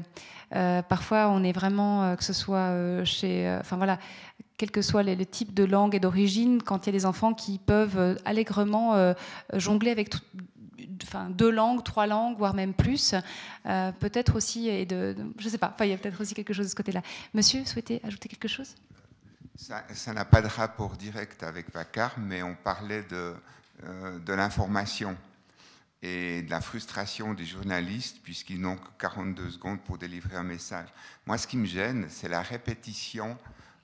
Euh, 0.55 0.81
parfois, 0.81 1.27
on 1.29 1.43
est 1.43 1.51
vraiment, 1.51 2.03
euh, 2.03 2.15
que 2.15 2.23
ce 2.23 2.33
soit 2.33 3.03
chez, 3.03 3.57
enfin 3.59 3.75
voilà, 3.75 3.99
quel 4.57 4.71
que 4.71 4.81
soit 4.81 5.03
le, 5.03 5.25
type 5.25 5.53
de 5.53 5.65
langue 5.65 5.95
et 5.95 5.99
d'origine, 5.99 6.61
quand 6.63 6.85
il 6.85 6.93
y 6.93 6.95
a 6.95 6.97
des 6.97 7.05
enfants 7.05 7.33
qui 7.33 7.57
peuvent 7.57 8.17
allègrement 8.23 9.13
jongler 9.53 9.91
avec 9.91 10.09
tout, 10.09 10.21
enfin, 11.03 11.29
deux 11.29 11.51
langues, 11.51 11.83
trois 11.83 12.07
langues, 12.07 12.37
voire 12.37 12.53
même 12.53 12.73
plus. 12.73 13.15
Euh, 13.65 13.91
peut-être 13.91 14.35
aussi, 14.35 14.69
et 14.69 14.85
de, 14.85 15.15
je 15.37 15.45
ne 15.45 15.49
sais 15.49 15.57
pas, 15.57 15.75
il 15.81 15.87
y 15.87 15.93
a 15.93 15.97
peut-être 15.97 16.19
aussi 16.19 16.33
quelque 16.33 16.53
chose 16.53 16.65
de 16.65 16.71
ce 16.71 16.75
côté-là. 16.75 17.01
Monsieur, 17.33 17.65
souhaitez 17.65 18.01
ajouter 18.03 18.29
quelque 18.29 18.47
chose? 18.47 18.75
Ça 19.55 20.13
n'a 20.13 20.25
pas 20.25 20.41
de 20.41 20.47
rapport 20.47 20.97
direct 20.97 21.43
avec 21.43 21.71
Vacar, 21.73 22.15
mais 22.17 22.41
on 22.41 22.55
parlait 22.55 23.03
de, 23.03 23.35
euh, 23.83 24.19
de 24.19 24.33
l'information 24.33 25.15
et 26.01 26.41
de 26.41 26.49
la 26.49 26.59
frustration 26.59 27.33
des 27.33 27.45
journalistes 27.45 28.17
puisqu'ils 28.23 28.59
n'ont 28.59 28.75
que 28.75 28.89
42 28.99 29.51
secondes 29.51 29.79
pour 29.81 29.97
délivrer 29.97 30.35
un 30.35 30.43
message. 30.43 30.89
Moi, 31.25 31.37
ce 31.37 31.47
qui 31.47 31.55
me 31.55 31.65
gêne, 31.65 32.07
c'est 32.09 32.27
la 32.27 32.41
répétition 32.41 33.37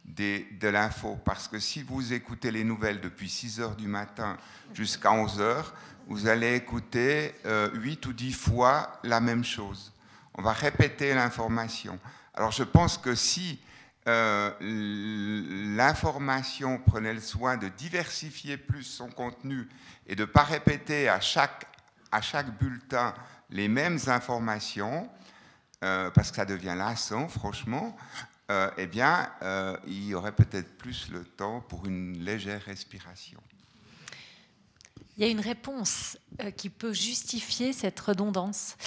de 0.06 0.68
l'info. 0.68 1.18
Parce 1.24 1.48
que 1.48 1.60
si 1.60 1.84
vous 1.84 2.14
écoutez 2.14 2.52
les 2.52 2.64
nouvelles 2.64 3.00
depuis 3.00 3.30
6 3.30 3.62
heures 3.62 3.76
du 3.76 3.88
matin 3.88 4.38
jusqu'à 4.74 5.12
11 5.12 5.40
heures, 5.40 5.74
vous 6.10 6.28
allez 6.28 6.56
écouter 6.56 7.36
euh, 7.46 7.70
8 7.76 8.08
ou 8.08 8.14
10 8.14 8.34
fois 8.34 9.00
la 9.04 9.20
même 9.20 9.46
chose. 9.46 9.94
On 10.34 10.42
va 10.42 10.54
répéter 10.54 11.14
l'information. 11.14 12.00
Alors 12.34 12.52
je 12.52 12.64
pense 12.64 12.98
que 12.98 13.14
si 13.14 13.60
euh, 14.08 14.52
l'information 15.78 16.80
prenait 16.80 17.14
le 17.14 17.20
soin 17.22 17.58
de 17.58 17.68
diversifier 17.68 18.58
plus 18.58 18.84
son 18.84 19.10
contenu 19.10 19.70
et 20.08 20.16
de 20.16 20.22
ne 20.22 20.26
pas 20.26 20.44
répéter 20.44 21.08
à 21.08 21.20
chaque, 21.20 21.68
à 22.12 22.22
chaque 22.22 22.58
bulletin 22.58 23.14
les 23.52 23.68
mêmes 23.68 24.00
informations, 24.08 25.08
euh, 25.84 26.10
parce 26.10 26.32
que 26.32 26.38
ça 26.38 26.46
devient 26.46 26.74
lassant, 26.76 27.28
franchement, 27.28 27.96
euh, 28.50 28.72
eh 28.78 28.88
bien, 28.88 29.30
il 29.86 30.08
y 30.08 30.16
aurait 30.16 30.32
peut-être 30.32 30.76
plus 30.80 31.10
le 31.12 31.24
temps 31.24 31.62
pour 31.62 31.86
une 31.86 32.18
légère 32.18 32.64
respiration. 32.64 33.40
Il 35.20 35.26
y 35.26 35.28
a 35.28 35.32
une 35.32 35.42
réponse 35.42 36.18
euh, 36.42 36.50
qui 36.50 36.70
peut 36.70 36.94
justifier 36.94 37.74
cette 37.74 38.00
redondance. 38.00 38.78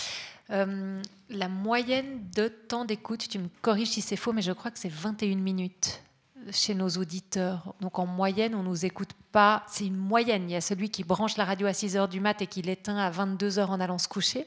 Euh, 0.49 1.01
la 1.29 1.49
moyenne 1.49 2.27
de 2.35 2.49
temps 2.49 2.87
d'écoute, 2.87 3.29
tu 3.29 3.39
me 3.39 3.49
corriges 3.61 3.91
si 3.91 4.01
c'est 4.01 4.17
faux, 4.17 4.33
mais 4.33 4.41
je 4.41 4.53
crois 4.53 4.71
que 4.71 4.79
c'est 4.79 4.89
21 4.89 5.37
minutes 5.37 6.03
chez 6.51 6.75
nos 6.75 6.89
auditeurs. 6.89 7.75
Donc 7.81 7.99
en 7.99 8.07
moyenne, 8.07 8.55
on 8.55 8.63
nous 8.63 8.85
écoute 8.85 9.11
pas, 9.33 9.65
c'est 9.69 9.87
une 9.87 9.97
moyenne. 9.97 10.49
Il 10.49 10.53
y 10.53 10.57
a 10.57 10.61
celui 10.61 10.91
qui 10.91 11.05
branche 11.05 11.37
la 11.37 11.45
radio 11.45 11.67
à 11.67 11.73
6 11.73 11.97
heures 11.97 12.09
du 12.09 12.21
mat 12.21 12.41
et 12.43 12.47
qui 12.47 12.63
l'éteint 12.63 12.97
à 12.97 13.11
22 13.11 13.59
heures 13.59 13.71
en 13.71 13.81
allant 13.81 13.99
se 13.99 14.09
coucher. 14.09 14.47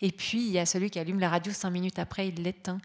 Et 0.00 0.10
puis, 0.10 0.40
il 0.40 0.50
y 0.50 0.58
a 0.58 0.66
celui 0.66 0.90
qui 0.90 0.98
allume 0.98 1.20
la 1.20 1.28
radio 1.28 1.52
5 1.52 1.70
minutes 1.70 1.98
après, 1.98 2.28
il 2.28 2.42
l'éteint. 2.42 2.78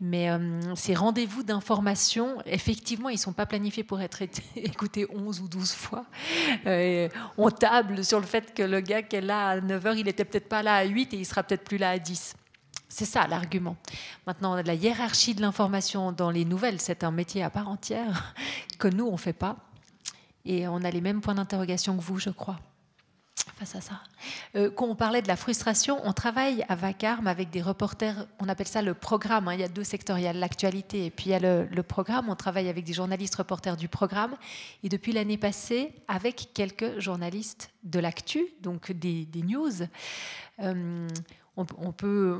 Mais 0.00 0.30
euh, 0.30 0.60
ces 0.76 0.94
rendez-vous 0.94 1.42
d'information, 1.42 2.38
effectivement, 2.46 3.08
ils 3.08 3.14
ne 3.14 3.18
sont 3.18 3.32
pas 3.32 3.46
planifiés 3.46 3.84
pour 3.84 4.00
être 4.00 4.22
écoutés 4.56 5.06
11 5.12 5.40
ou 5.40 5.48
12 5.48 5.72
fois. 5.72 6.04
Euh, 6.66 7.08
on 7.36 7.50
table 7.50 8.04
sur 8.04 8.20
le 8.20 8.26
fait 8.26 8.54
que 8.54 8.62
le 8.62 8.80
gars 8.80 9.02
qui 9.02 9.16
est 9.16 9.20
là 9.20 9.48
à 9.48 9.60
9 9.60 9.86
heures, 9.86 9.96
il 9.96 10.04
n'était 10.04 10.24
peut-être 10.24 10.48
pas 10.48 10.62
là 10.62 10.76
à 10.76 10.84
8 10.84 11.14
et 11.14 11.16
il 11.16 11.26
sera 11.26 11.42
peut-être 11.42 11.64
plus 11.64 11.78
là 11.78 11.90
à 11.90 11.98
10. 11.98 12.34
C'est 12.94 13.06
ça 13.06 13.26
l'argument. 13.26 13.74
Maintenant, 14.26 14.54
la 14.54 14.74
hiérarchie 14.74 15.34
de 15.34 15.40
l'information 15.40 16.12
dans 16.12 16.30
les 16.30 16.44
nouvelles, 16.44 16.78
c'est 16.78 17.04
un 17.04 17.10
métier 17.10 17.42
à 17.42 17.48
part 17.48 17.70
entière 17.70 18.34
que 18.78 18.86
nous, 18.86 19.06
on 19.06 19.12
ne 19.12 19.16
fait 19.16 19.32
pas. 19.32 19.56
Et 20.44 20.68
on 20.68 20.76
a 20.84 20.90
les 20.90 21.00
mêmes 21.00 21.22
points 21.22 21.34
d'interrogation 21.34 21.96
que 21.96 22.02
vous, 22.02 22.18
je 22.18 22.28
crois, 22.28 22.60
face 23.56 23.76
à 23.76 23.80
ça. 23.80 23.94
Euh, 24.56 24.70
quand 24.70 24.84
on 24.88 24.94
parlait 24.94 25.22
de 25.22 25.28
la 25.28 25.36
frustration, 25.36 26.00
on 26.04 26.12
travaille 26.12 26.66
à 26.68 26.74
Vacarme 26.74 27.28
avec 27.28 27.48
des 27.48 27.62
reporters, 27.62 28.26
on 28.40 28.48
appelle 28.50 28.68
ça 28.68 28.82
le 28.82 28.92
programme. 28.92 29.48
Hein. 29.48 29.54
il 29.54 29.60
y 29.60 29.64
a 29.64 29.68
deux 29.68 29.84
secteurs, 29.84 30.18
l'actualité 30.18 31.06
et 31.06 31.10
puis 31.10 31.30
il 31.30 31.30
y 31.30 31.34
a 31.34 31.38
le, 31.38 31.82
programme. 31.82 32.28
On 32.28 32.36
travaille 32.36 32.68
avec 32.68 32.84
des 32.84 32.92
journalistes 32.92 33.36
reporters 33.36 33.78
du 33.78 33.88
programme. 33.88 34.36
Et 34.82 34.90
depuis 34.90 35.12
l'année 35.12 35.38
passée, 35.38 35.94
avec 36.08 36.50
quelques 36.52 37.00
journalistes 37.00 37.70
de 37.84 38.00
l'actu, 38.00 38.44
donc 38.60 38.92
des, 38.92 39.26
news. 39.34 39.80
Euh, 40.60 41.08
on, 41.56 41.64
peut, 41.64 41.76
on 41.78 41.92
peut, 41.92 42.38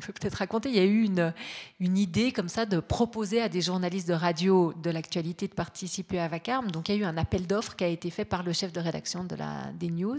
peut 0.00 0.12
être 0.22 0.34
raconter, 0.34 0.70
il 0.70 0.76
y 0.76 0.80
a 0.80 0.84
eu 0.84 1.04
une, 1.04 1.98
idée 1.98 2.32
comme 2.32 2.48
ça 2.48 2.64
de 2.64 2.80
proposer 2.80 3.42
à 3.42 3.48
des 3.48 3.60
journalistes 3.60 4.08
de 4.08 4.14
radio 4.14 4.72
de 4.82 4.90
l'actualité 4.90 5.48
de 5.48 5.54
participer 5.54 6.18
à 6.18 6.28
Vacarme. 6.28 6.70
Donc 6.70 6.88
il 6.88 6.94
y 6.94 6.98
a 6.98 7.00
eu 7.02 7.04
un 7.04 7.18
appel 7.18 7.46
d'offres 7.46 7.76
qui 7.76 7.84
a 7.84 7.88
été 7.88 8.10
fait 8.10 8.24
par 8.24 8.42
le 8.42 8.52
chef 8.52 8.72
de 8.72 8.80
rédaction 8.80 9.26
des 9.74 9.90
news, 9.90 10.18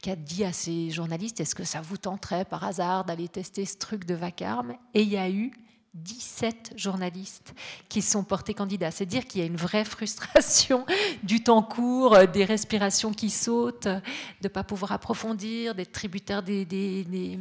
qui 0.00 0.10
a 0.10 0.16
dit 0.16 0.44
à 0.44 0.52
ces 0.52 0.90
journalistes, 0.90 1.40
est-ce 1.40 1.54
que 1.54 1.64
ça 1.64 1.80
vous 1.80 1.96
tenterait 1.96 2.44
par 2.44 2.64
hasard 2.64 3.04
d'aller 3.04 3.28
tester 3.28 3.64
ce 3.64 3.78
truc 3.78 4.04
de 4.04 4.14
Vacarme? 4.14 4.74
Et 4.92 5.02
il 5.02 5.08
y 5.08 5.16
a 5.16 5.30
eu 5.30 5.52
17 5.94 6.74
journalistes 6.76 7.54
qui 7.88 8.00
sont 8.00 8.22
portés 8.22 8.54
candidats. 8.54 8.90
C'est 8.90 9.06
dire 9.06 9.26
qu'il 9.26 9.40
y 9.40 9.44
a 9.44 9.46
une 9.46 9.56
vraie 9.56 9.84
frustration 9.84 10.86
du 11.22 11.42
temps 11.42 11.62
court, 11.62 12.14
euh, 12.14 12.26
des 12.26 12.44
respirations 12.44 13.12
qui 13.12 13.30
sautent, 13.30 13.88
de 13.88 14.00
ne 14.44 14.48
pas 14.48 14.62
pouvoir 14.62 14.92
approfondir, 14.92 15.74
d'être 15.74 15.92
tributaire 15.92 16.42
des, 16.42 17.38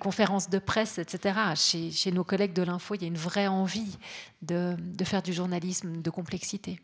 conférences 0.00 0.48
de 0.48 0.58
presse, 0.58 0.98
etc. 0.98 1.38
Chez, 1.54 2.12
nos 2.12 2.24
collègues 2.24 2.52
de 2.52 2.62
l'info, 2.62 2.94
il 2.94 3.02
y 3.02 3.04
a 3.04 3.08
une 3.08 3.16
vraie 3.16 3.48
envie 3.48 3.98
de 4.42 4.76
faire 5.04 5.22
du 5.22 5.32
journalisme 5.32 6.00
de 6.00 6.10
complexité 6.10 6.78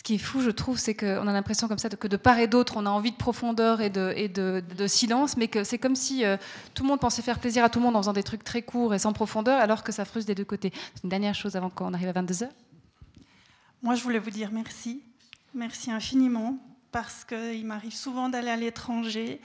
ce 0.00 0.02
qui 0.02 0.14
est 0.14 0.18
fou, 0.18 0.40
je 0.40 0.48
trouve, 0.48 0.78
c'est 0.78 0.94
qu'on 0.94 1.28
a 1.28 1.32
l'impression 1.34 1.68
comme 1.68 1.76
ça 1.76 1.90
que 1.90 2.08
de 2.08 2.16
part 2.16 2.38
et 2.38 2.46
d'autre, 2.46 2.78
on 2.78 2.86
a 2.86 2.88
envie 2.88 3.10
de 3.10 3.18
profondeur 3.18 3.82
et 3.82 3.90
de, 3.90 4.86
silence, 4.86 5.36
mais 5.36 5.46
que 5.46 5.62
c'est 5.62 5.76
comme 5.76 5.94
si 5.94 6.24
euh, 6.24 6.38
tout 6.72 6.84
le 6.84 6.88
monde 6.88 7.00
pensait 7.00 7.20
faire 7.20 7.38
plaisir 7.38 7.64
à 7.64 7.68
tout 7.68 7.80
le 7.80 7.84
monde 7.84 7.96
en 7.96 8.00
faisant 8.00 8.14
des 8.14 8.22
trucs 8.22 8.42
très 8.42 8.62
courts 8.62 8.94
et 8.94 8.98
sans 8.98 9.12
profondeur, 9.12 9.60
alors 9.60 9.84
que 9.84 9.92
ça 9.92 10.06
frustre 10.06 10.28
des 10.28 10.34
deux 10.34 10.46
côtés. 10.46 10.72
Une 11.04 11.10
dernière 11.10 11.34
chose 11.34 11.54
avant 11.54 11.68
qu'on 11.68 11.92
arrive 11.92 12.08
à 12.08 12.14
22h. 12.14 12.48
Moi, 13.82 13.94
je 13.94 14.02
voulais 14.02 14.18
vous 14.18 14.30
dire 14.30 14.48
merci. 14.50 15.02
Merci 15.52 15.90
infiniment, 15.90 16.56
parce 16.92 17.26
qu'il 17.26 17.66
m'arrive 17.66 17.94
souvent 17.94 18.30
d'aller 18.30 18.48
à 18.48 18.56
l'étranger. 18.56 19.38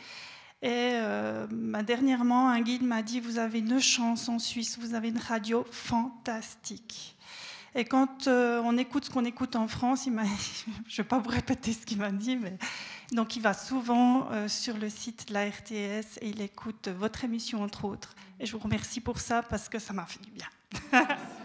Et 0.61 0.91
euh, 0.93 1.47
dernièrement, 1.85 2.47
un 2.47 2.61
guide 2.61 2.83
m'a 2.83 3.01
dit, 3.01 3.19
vous 3.19 3.39
avez 3.39 3.59
une 3.59 3.81
chance 3.81 4.29
en 4.29 4.39
Suisse, 4.39 4.79
vous 4.79 4.93
avez 4.93 5.09
une 5.09 5.19
radio 5.19 5.65
fantastique. 5.69 7.14
Et 7.75 7.83
quand 7.83 8.27
euh, 8.27 8.61
on 8.63 8.77
écoute 8.77 9.05
ce 9.05 9.09
qu'on 9.09 9.25
écoute 9.25 9.57
en 9.57 9.67
France, 9.67 10.05
je 10.05 10.09
ne 10.09 10.97
vais 10.97 11.03
pas 11.03 11.19
vous 11.19 11.29
répéter 11.29 11.73
ce 11.73 11.85
qu'il 11.85 11.97
m'a 11.97 12.11
dit, 12.11 12.37
mais 12.37 12.57
donc 13.11 13.35
il 13.35 13.41
va 13.41 13.53
souvent 13.53 14.31
euh, 14.31 14.47
sur 14.47 14.77
le 14.77 14.89
site 14.89 15.27
de 15.27 15.33
la 15.33 15.45
RTS 15.47 16.19
et 16.21 16.29
il 16.29 16.41
écoute 16.41 16.87
votre 16.87 17.25
émission 17.25 17.61
entre 17.61 17.83
autres. 17.83 18.15
Et 18.39 18.45
je 18.45 18.53
vous 18.53 18.59
remercie 18.59 19.01
pour 19.01 19.19
ça 19.19 19.43
parce 19.43 19.67
que 19.67 19.77
ça 19.77 19.91
m'a 19.93 20.05
fait 20.05 20.21
du 20.21 20.31
bien. 20.31 20.47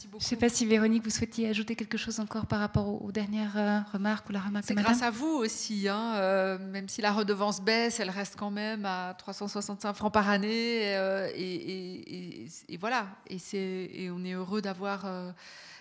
Je 0.00 0.16
ne 0.16 0.20
sais 0.20 0.36
pas 0.36 0.48
si 0.48 0.66
Véronique, 0.66 1.04
vous 1.04 1.10
souhaitiez 1.10 1.48
ajouter 1.48 1.76
quelque 1.76 1.98
chose 1.98 2.20
encore 2.20 2.46
par 2.46 2.60
rapport 2.60 3.02
aux, 3.02 3.12
dernières 3.12 3.56
euh, 3.56 3.80
remarques 3.92 4.28
ou 4.28 4.32
la 4.32 4.40
remarque 4.40 4.64
C'est 4.66 4.74
grâce 4.74 5.02
à 5.02 5.10
vous 5.10 5.26
aussi, 5.26 5.88
hein, 5.88 6.14
euh, 6.16 6.58
même 6.58 6.88
si 6.88 7.00
la 7.00 7.12
redevance 7.12 7.60
baisse, 7.60 8.00
elle 8.00 8.10
reste 8.10 8.36
quand 8.36 8.50
même 8.50 8.84
à 8.84 9.14
365 9.18 9.94
francs 9.94 10.12
par 10.12 10.28
année. 10.28 10.96
Euh, 10.96 11.28
et, 11.34 12.48
voilà, 12.78 13.06
et, 13.28 14.10
on 14.10 14.24
est 14.24 14.32
heureux 14.32 14.62
d'avoir 14.62 15.06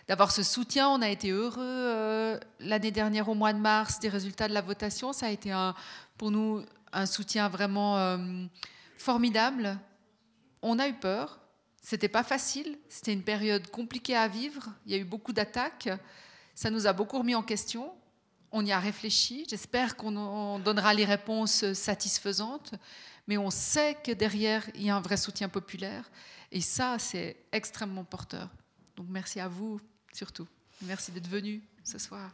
d'avoir 0.07 0.31
ce 0.31 0.43
soutien. 0.43 0.89
On 0.89 1.01
a 1.01 1.09
été 1.09 1.31
heureux 1.31 2.39
l'année 2.59 2.91
dernière 2.91 3.29
au 3.29 3.35
mois 3.35 3.53
de 3.53 3.59
mars 3.59 3.99
des 3.99 4.09
résultats 4.09 4.47
de 4.47 4.53
la 4.53 4.61
votation. 4.61 5.13
Ça 5.13 5.27
a 5.27 5.29
été 5.29 5.51
un, 5.51 5.75
pour 6.17 6.31
nous 6.31 6.63
un 6.91 7.05
soutien 7.05 7.49
vraiment 7.49 8.17
formidable. 8.97 9.77
On 10.61 10.79
a 10.79 10.87
eu 10.87 10.93
peur, 10.93 11.39
c'était 11.83 12.07
pas 12.07 12.23
facile, 12.23 12.79
c'était 12.87 13.13
une 13.13 13.21
période 13.21 13.69
compliquée 13.69 14.15
à 14.15 14.27
vivre, 14.27 14.69
il 14.85 14.93
y 14.93 14.95
a 14.95 14.97
eu 14.97 15.03
beaucoup 15.03 15.33
d'attaques, 15.33 15.89
ça 16.55 16.69
nous 16.69 16.87
a 16.87 16.93
beaucoup 16.93 17.17
remis 17.19 17.35
en 17.35 17.43
question, 17.43 17.93
on 18.51 18.65
y 18.65 18.71
a 18.71 18.79
réfléchi, 18.79 19.45
j'espère 19.49 19.97
qu'on 19.97 20.59
donnera 20.59 20.93
les 20.93 21.05
réponses 21.05 21.73
satisfaisantes, 21.73 22.73
mais 23.27 23.37
on 23.37 23.51
sait 23.51 23.97
que 24.01 24.13
derrière, 24.13 24.65
il 24.75 24.83
y 24.83 24.89
a 24.89 24.95
un 24.95 25.01
vrai 25.01 25.17
soutien 25.17 25.49
populaire, 25.49 26.09
et 26.51 26.61
ça, 26.61 26.97
c'est 26.99 27.35
extrêmement 27.51 28.05
porteur. 28.05 28.49
Donc 28.95 29.07
merci 29.09 29.39
à 29.39 29.49
vous 29.49 29.81
surtout, 30.13 30.47
merci 30.83 31.11
d'être 31.11 31.27
venu 31.27 31.61
ce 31.83 31.99
soir. 31.99 32.31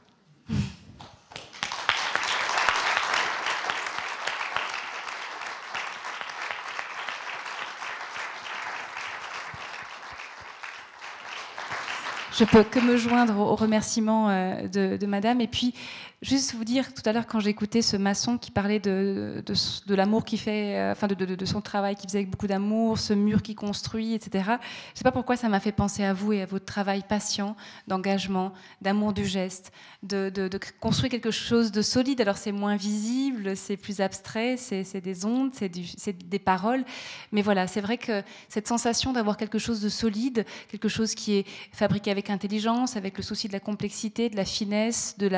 Je 12.39 12.45
peux 12.45 12.63
que 12.63 12.79
me 12.79 12.95
joindre 12.95 13.37
aux 13.37 13.55
remerciements 13.55 14.29
euh, 14.29 14.67
de, 14.69 15.05
Madame. 15.05 15.41
Et 15.41 15.47
puis, 15.47 15.73
Juste 16.21 16.53
vous 16.53 16.65
dire, 16.65 16.93
tout 16.93 17.01
à 17.05 17.13
l'heure, 17.13 17.27
quand 17.27 17.39
j'écoutais 17.39 17.81
ce 17.81 17.95
maçon 17.95 18.37
qui 18.37 18.51
parlait 18.51 18.81
de, 18.81 19.41
de, 19.45 19.95
l'amour 19.95 20.25
qu'il 20.25 20.37
fait, 20.37 20.75
euh, 20.75 20.91
enfin 20.91 21.07
de, 21.07 21.45
son 21.45 21.61
travail 21.61 21.95
qu'il 21.95 22.09
faisait 22.09 22.17
avec 22.17 22.29
beaucoup 22.29 22.47
d'amour, 22.47 22.99
ce 22.99 23.13
mur 23.13 23.41
qu'il 23.41 23.55
construit, 23.55 24.15
etc. 24.15 24.43
Je 24.45 24.51
ne 24.51 24.57
sais 24.95 25.03
pas 25.05 25.13
pourquoi 25.13 25.37
ça 25.37 25.47
m'a 25.47 25.61
fait 25.61 25.71
penser 25.71 26.03
à 26.03 26.11
vous 26.11 26.33
et 26.33 26.41
à 26.41 26.45
votre 26.45 26.65
travail 26.65 27.05
patient, 27.07 27.55
d'engagement, 27.87 28.51
d'amour 28.81 29.13
du 29.13 29.23
geste, 29.23 29.71
de, 30.03 30.49
construire 30.81 31.09
quelque 31.09 31.31
chose 31.31 31.71
de 31.71 31.81
solide. 31.81 32.19
Alors 32.19 32.35
c'est 32.35 32.51
moins 32.51 32.75
visible, 32.75 33.55
c'est 33.55 33.77
plus 33.77 34.01
abstrait, 34.01 34.57
c'est 34.57 34.99
des 34.99 35.23
ondes, 35.23 35.51
c'est 35.53 35.69
des 35.69 36.39
paroles. 36.39 36.83
Mais 37.31 37.41
voilà, 37.41 37.65
c'est 37.65 37.79
vrai 37.79 37.97
que 37.97 38.23
cette 38.49 38.67
sensation 38.67 39.13
d'avoir 39.13 39.37
quelque 39.37 39.57
chose 39.57 39.79
de 39.79 39.87
solide, 39.87 40.45
quelque 40.67 40.89
chose 40.89 41.15
qui 41.15 41.35
est 41.35 41.47
fabriqué 41.71 42.11
avec 42.11 42.28
intelligence, 42.29 42.95
avec 42.95 43.17
le 43.17 43.23
souci 43.23 43.47
de 43.47 43.53
la 43.53 43.59
complexité, 43.59 44.29
de 44.29 44.35
la 44.35 44.45
finesse, 44.45 45.15
de. 45.17 45.29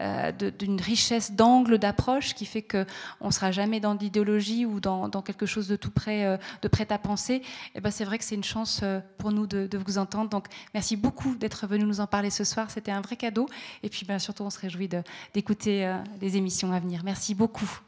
Euh, 0.00 0.32
d'une 0.32 0.80
richesse 0.80 1.32
d'angle, 1.32 1.78
d'approche 1.78 2.34
qui 2.34 2.46
fait 2.46 2.62
qu'on 2.62 3.26
ne 3.26 3.30
sera 3.30 3.52
jamais 3.52 3.80
dans 3.80 3.94
l'idéologie 3.94 4.66
ou 4.66 4.80
dans, 4.80 5.08
quelque 5.22 5.46
chose 5.46 5.68
de 5.68 5.76
tout 5.76 5.90
prêt, 5.90 6.24
euh, 6.24 6.36
de 6.62 6.68
prêt 6.68 6.86
à 6.90 6.98
penser. 6.98 7.42
Eh 7.74 7.80
ben 7.80 7.90
c'est 7.90 8.04
vrai 8.04 8.18
que 8.18 8.24
c'est 8.24 8.34
une 8.34 8.44
chance 8.44 8.80
euh, 8.82 9.00
pour 9.18 9.32
nous 9.32 9.46
de, 9.46 9.68
vous 9.78 9.98
entendre. 9.98 10.30
Donc 10.30 10.46
merci 10.74 10.96
beaucoup 10.96 11.34
d'être 11.36 11.66
venu 11.66 11.84
nous 11.84 12.00
en 12.00 12.06
parler 12.06 12.30
ce 12.30 12.44
soir. 12.44 12.70
C'était 12.70 12.90
un 12.92 13.00
vrai 13.00 13.16
cadeau. 13.16 13.48
Et 13.82 13.88
puis 13.88 14.04
ben, 14.06 14.18
surtout, 14.18 14.42
on 14.42 14.50
se 14.50 14.58
réjouit 14.58 14.88
d'écouter 15.34 15.96
les 16.20 16.36
émissions 16.36 16.72
à 16.72 16.80
venir. 16.80 17.02
Merci 17.04 17.34
beaucoup. 17.34 17.80